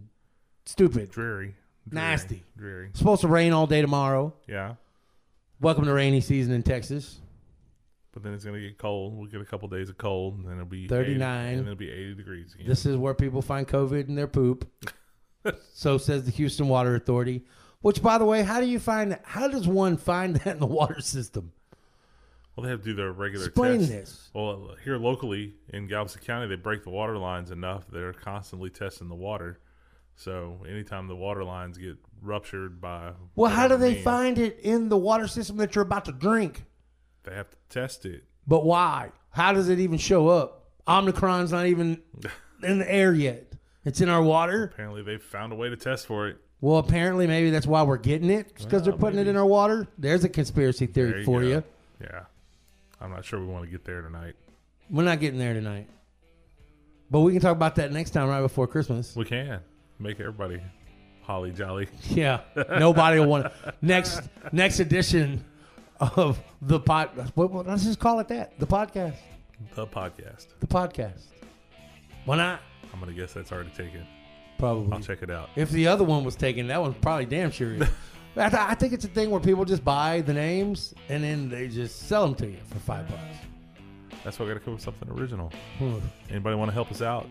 stupid. 0.66 1.10
dreary. 1.10 1.54
dreary. 1.88 2.06
Nasty. 2.06 2.42
Dreary. 2.56 2.88
It's 2.88 2.98
supposed 2.98 3.22
to 3.22 3.28
rain 3.28 3.52
all 3.52 3.66
day 3.66 3.80
tomorrow. 3.82 4.32
Yeah. 4.46 4.74
Welcome 5.60 5.84
to 5.86 5.92
rainy 5.92 6.20
season 6.20 6.52
in 6.54 6.62
Texas. 6.62 7.18
But 8.14 8.22
then 8.22 8.32
it's 8.32 8.44
going 8.44 8.54
to 8.60 8.66
get 8.66 8.78
cold. 8.78 9.16
We'll 9.16 9.26
get 9.26 9.40
a 9.40 9.44
couple 9.44 9.68
days 9.68 9.90
of 9.90 9.98
cold, 9.98 10.38
and 10.38 10.46
then 10.46 10.54
it'll 10.54 10.66
be 10.66 10.86
39. 10.86 11.46
80, 11.46 11.58
and 11.58 11.66
it'll 11.66 11.74
be 11.74 11.90
80 11.90 12.14
degrees 12.14 12.54
again. 12.54 12.68
This 12.68 12.86
is 12.86 12.96
where 12.96 13.12
people 13.12 13.42
find 13.42 13.66
COVID 13.66 14.08
in 14.08 14.14
their 14.14 14.28
poop. 14.28 14.70
so 15.74 15.98
says 15.98 16.24
the 16.24 16.30
Houston 16.30 16.68
Water 16.68 16.94
Authority. 16.94 17.42
Which, 17.80 18.00
by 18.00 18.16
the 18.16 18.24
way, 18.24 18.44
how 18.44 18.60
do 18.60 18.66
you 18.66 18.78
find? 18.78 19.18
How 19.24 19.48
does 19.48 19.66
one 19.66 19.96
find 19.96 20.36
that 20.36 20.54
in 20.54 20.60
the 20.60 20.66
water 20.66 21.00
system? 21.00 21.52
well, 22.56 22.64
they 22.64 22.70
have 22.70 22.80
to 22.80 22.84
do 22.84 22.94
their 22.94 23.12
regular 23.12 23.46
Explain 23.46 23.80
tests. 23.80 23.90
this. 23.90 24.30
Well, 24.32 24.76
here 24.84 24.96
locally 24.96 25.54
in 25.70 25.88
Galveston 25.88 26.22
County, 26.22 26.46
they 26.46 26.54
break 26.54 26.84
the 26.84 26.90
water 26.90 27.18
lines 27.18 27.50
enough. 27.50 27.84
They're 27.90 28.12
constantly 28.12 28.70
testing 28.70 29.08
the 29.08 29.16
water. 29.16 29.58
So 30.14 30.64
anytime 30.68 31.08
the 31.08 31.16
water 31.16 31.42
lines 31.42 31.76
get 31.76 31.96
ruptured 32.22 32.80
by 32.80 33.12
Well, 33.34 33.50
how 33.50 33.66
do 33.66 33.76
they 33.76 33.94
means, 33.94 34.04
find 34.04 34.38
it 34.38 34.60
in 34.60 34.88
the 34.88 34.96
water 34.96 35.26
system 35.26 35.56
that 35.56 35.74
you're 35.74 35.82
about 35.82 36.04
to 36.04 36.12
drink? 36.12 36.64
They 37.24 37.34
have 37.34 37.50
to 37.50 37.56
test 37.68 38.06
it. 38.06 38.24
But 38.46 38.64
why? 38.64 39.10
How 39.30 39.52
does 39.52 39.68
it 39.68 39.78
even 39.80 39.98
show 39.98 40.28
up? 40.28 40.68
Omicron's 40.86 41.52
not 41.52 41.66
even 41.66 42.00
in 42.62 42.78
the 42.78 42.90
air 42.92 43.12
yet. 43.12 43.52
It's 43.84 44.00
in 44.00 44.08
our 44.08 44.22
water. 44.22 44.64
Apparently, 44.72 45.02
they 45.02 45.18
found 45.18 45.52
a 45.52 45.56
way 45.56 45.68
to 45.68 45.76
test 45.76 46.06
for 46.06 46.28
it. 46.28 46.38
Well, 46.60 46.78
apparently, 46.78 47.26
maybe 47.26 47.50
that's 47.50 47.66
why 47.66 47.82
we're 47.82 47.98
getting 47.98 48.30
it 48.30 48.54
because 48.56 48.82
they're 48.82 48.92
Well, 48.92 49.00
putting 49.00 49.18
it 49.18 49.26
in 49.26 49.36
our 49.36 49.44
water. 49.44 49.86
There's 49.98 50.24
a 50.24 50.28
conspiracy 50.28 50.86
theory 50.86 51.24
for 51.24 51.42
you. 51.42 51.62
Yeah, 52.00 52.22
I'm 53.00 53.10
not 53.10 53.24
sure 53.24 53.38
we 53.40 53.46
want 53.46 53.64
to 53.66 53.70
get 53.70 53.84
there 53.84 54.00
tonight. 54.00 54.34
We're 54.88 55.04
not 55.04 55.20
getting 55.20 55.38
there 55.38 55.52
tonight, 55.52 55.88
but 57.10 57.20
we 57.20 57.32
can 57.32 57.42
talk 57.42 57.52
about 57.52 57.74
that 57.76 57.92
next 57.92 58.10
time, 58.10 58.28
right 58.28 58.40
before 58.40 58.66
Christmas. 58.66 59.14
We 59.14 59.24
can 59.26 59.60
make 59.98 60.20
everybody 60.20 60.62
holly 61.22 61.50
jolly. 61.52 61.88
Yeah, 62.08 62.40
nobody 62.56 63.18
will 63.20 63.26
want 63.26 63.52
next 63.82 64.22
next 64.52 64.80
edition 64.80 65.44
of 66.16 66.40
the 66.62 66.80
pod. 66.80 67.10
What, 67.34 67.50
what, 67.50 67.66
let's 67.66 67.84
just 67.84 67.98
call 67.98 68.20
it 68.20 68.28
that. 68.28 68.58
The 68.58 68.66
podcast. 68.66 69.16
The 69.74 69.86
podcast. 69.86 70.46
The 70.60 70.66
podcast. 70.66 71.22
Why 72.24 72.36
not? 72.36 72.60
I'm 72.92 73.00
gonna 73.00 73.12
guess 73.12 73.32
that's 73.32 73.52
already 73.52 73.70
taken. 73.70 74.06
Probably. 74.58 74.92
I'll 74.92 75.00
check 75.00 75.22
it 75.22 75.30
out. 75.30 75.50
If 75.56 75.70
the 75.70 75.88
other 75.88 76.04
one 76.04 76.24
was 76.24 76.36
taken, 76.36 76.68
that 76.68 76.80
one's 76.80 76.96
probably 77.00 77.26
damn 77.26 77.50
sure. 77.50 77.76
I, 78.36 78.48
th- 78.48 78.54
I 78.54 78.74
think 78.74 78.92
it's 78.92 79.04
a 79.04 79.08
thing 79.08 79.30
where 79.30 79.40
people 79.40 79.64
just 79.64 79.84
buy 79.84 80.20
the 80.20 80.32
names 80.32 80.92
and 81.08 81.22
then 81.22 81.48
they 81.48 81.68
just 81.68 82.08
sell 82.08 82.24
them 82.26 82.34
to 82.36 82.46
you 82.46 82.58
for 82.68 82.78
five 82.80 83.08
bucks. 83.08 83.20
That's 84.24 84.38
why 84.38 84.46
I 84.46 84.48
got 84.48 84.54
to 84.54 84.60
come 84.60 84.74
up 84.74 84.78
with 84.78 84.84
something 84.84 85.08
original. 85.10 85.52
Hmm. 85.78 85.98
Anybody 86.30 86.56
want 86.56 86.70
to 86.70 86.72
help 86.74 86.90
us 86.90 87.02
out? 87.02 87.28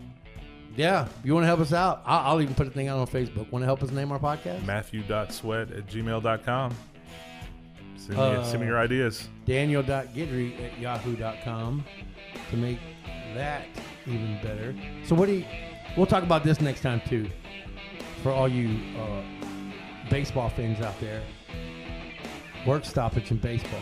Yeah, 0.76 1.08
you 1.22 1.34
want 1.34 1.44
to 1.44 1.46
help 1.46 1.60
us 1.60 1.72
out? 1.72 2.02
I'll, 2.06 2.32
I'll 2.32 2.40
even 2.40 2.54
put 2.54 2.66
a 2.66 2.70
thing 2.70 2.88
out 2.88 2.98
on 2.98 3.06
Facebook. 3.06 3.50
Want 3.52 3.62
to 3.62 3.66
help 3.66 3.82
us 3.82 3.90
name 3.90 4.12
our 4.12 4.18
podcast? 4.18 4.64
Matthew.sweatt 4.64 5.76
at 5.76 5.86
gmail.com. 5.86 6.74
Send 7.96 8.18
me, 8.18 8.22
Uh, 8.22 8.44
send 8.44 8.60
me 8.60 8.66
your 8.66 8.78
ideas. 8.78 9.28
Daniel.guidry 9.46 10.64
at 10.64 10.78
yahoo.com 10.78 11.84
to 12.50 12.56
make 12.56 12.78
that 13.34 13.66
even 14.06 14.38
better. 14.42 14.74
So, 15.04 15.14
what 15.14 15.26
do 15.26 15.32
you, 15.34 15.44
we'll 15.96 16.06
talk 16.06 16.22
about 16.22 16.44
this 16.44 16.60
next 16.60 16.80
time 16.80 17.00
too 17.08 17.28
for 18.22 18.30
all 18.32 18.48
you 18.48 18.78
uh, 18.98 19.22
baseball 20.10 20.48
fans 20.50 20.80
out 20.80 20.98
there. 21.00 21.22
Work 22.66 22.84
stoppage 22.84 23.30
in 23.30 23.36
baseball 23.38 23.80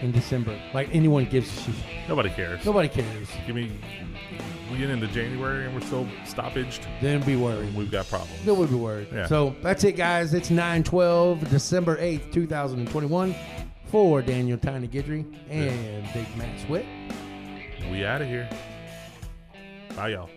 in 0.00 0.12
December. 0.12 0.58
Like 0.72 0.88
anyone 0.92 1.24
gives 1.24 1.50
a 1.58 1.62
shit. 1.62 1.74
Nobody 2.08 2.30
cares. 2.30 2.64
Nobody 2.64 2.88
cares. 2.88 3.28
Give 3.46 3.56
me. 3.56 3.72
We 4.74 4.80
get 4.80 4.90
into 4.90 5.06
January 5.06 5.66
and 5.66 5.72
we're 5.72 5.82
still 5.82 6.04
stoppaged. 6.24 6.84
Then 7.00 7.22
be 7.22 7.36
worried. 7.36 7.72
We've 7.76 7.92
got 7.92 8.08
problems. 8.08 8.44
Then 8.44 8.58
we'll 8.58 8.66
be 8.66 8.74
worried. 8.74 9.06
Yeah. 9.14 9.26
So 9.28 9.54
that's 9.62 9.84
it, 9.84 9.92
guys. 9.92 10.34
It's 10.34 10.50
9-12, 10.50 11.48
December 11.48 11.96
8th, 11.98 12.32
2021 12.32 13.36
for 13.86 14.20
Daniel 14.20 14.58
Tiny 14.58 14.88
Guidry 14.88 15.32
and 15.48 16.12
Big 16.12 16.26
Matt 16.36 16.58
Sweatt. 16.66 16.84
We 17.92 18.04
out 18.04 18.20
of 18.20 18.26
here. 18.26 18.48
Bye, 19.94 20.08
y'all. 20.08 20.28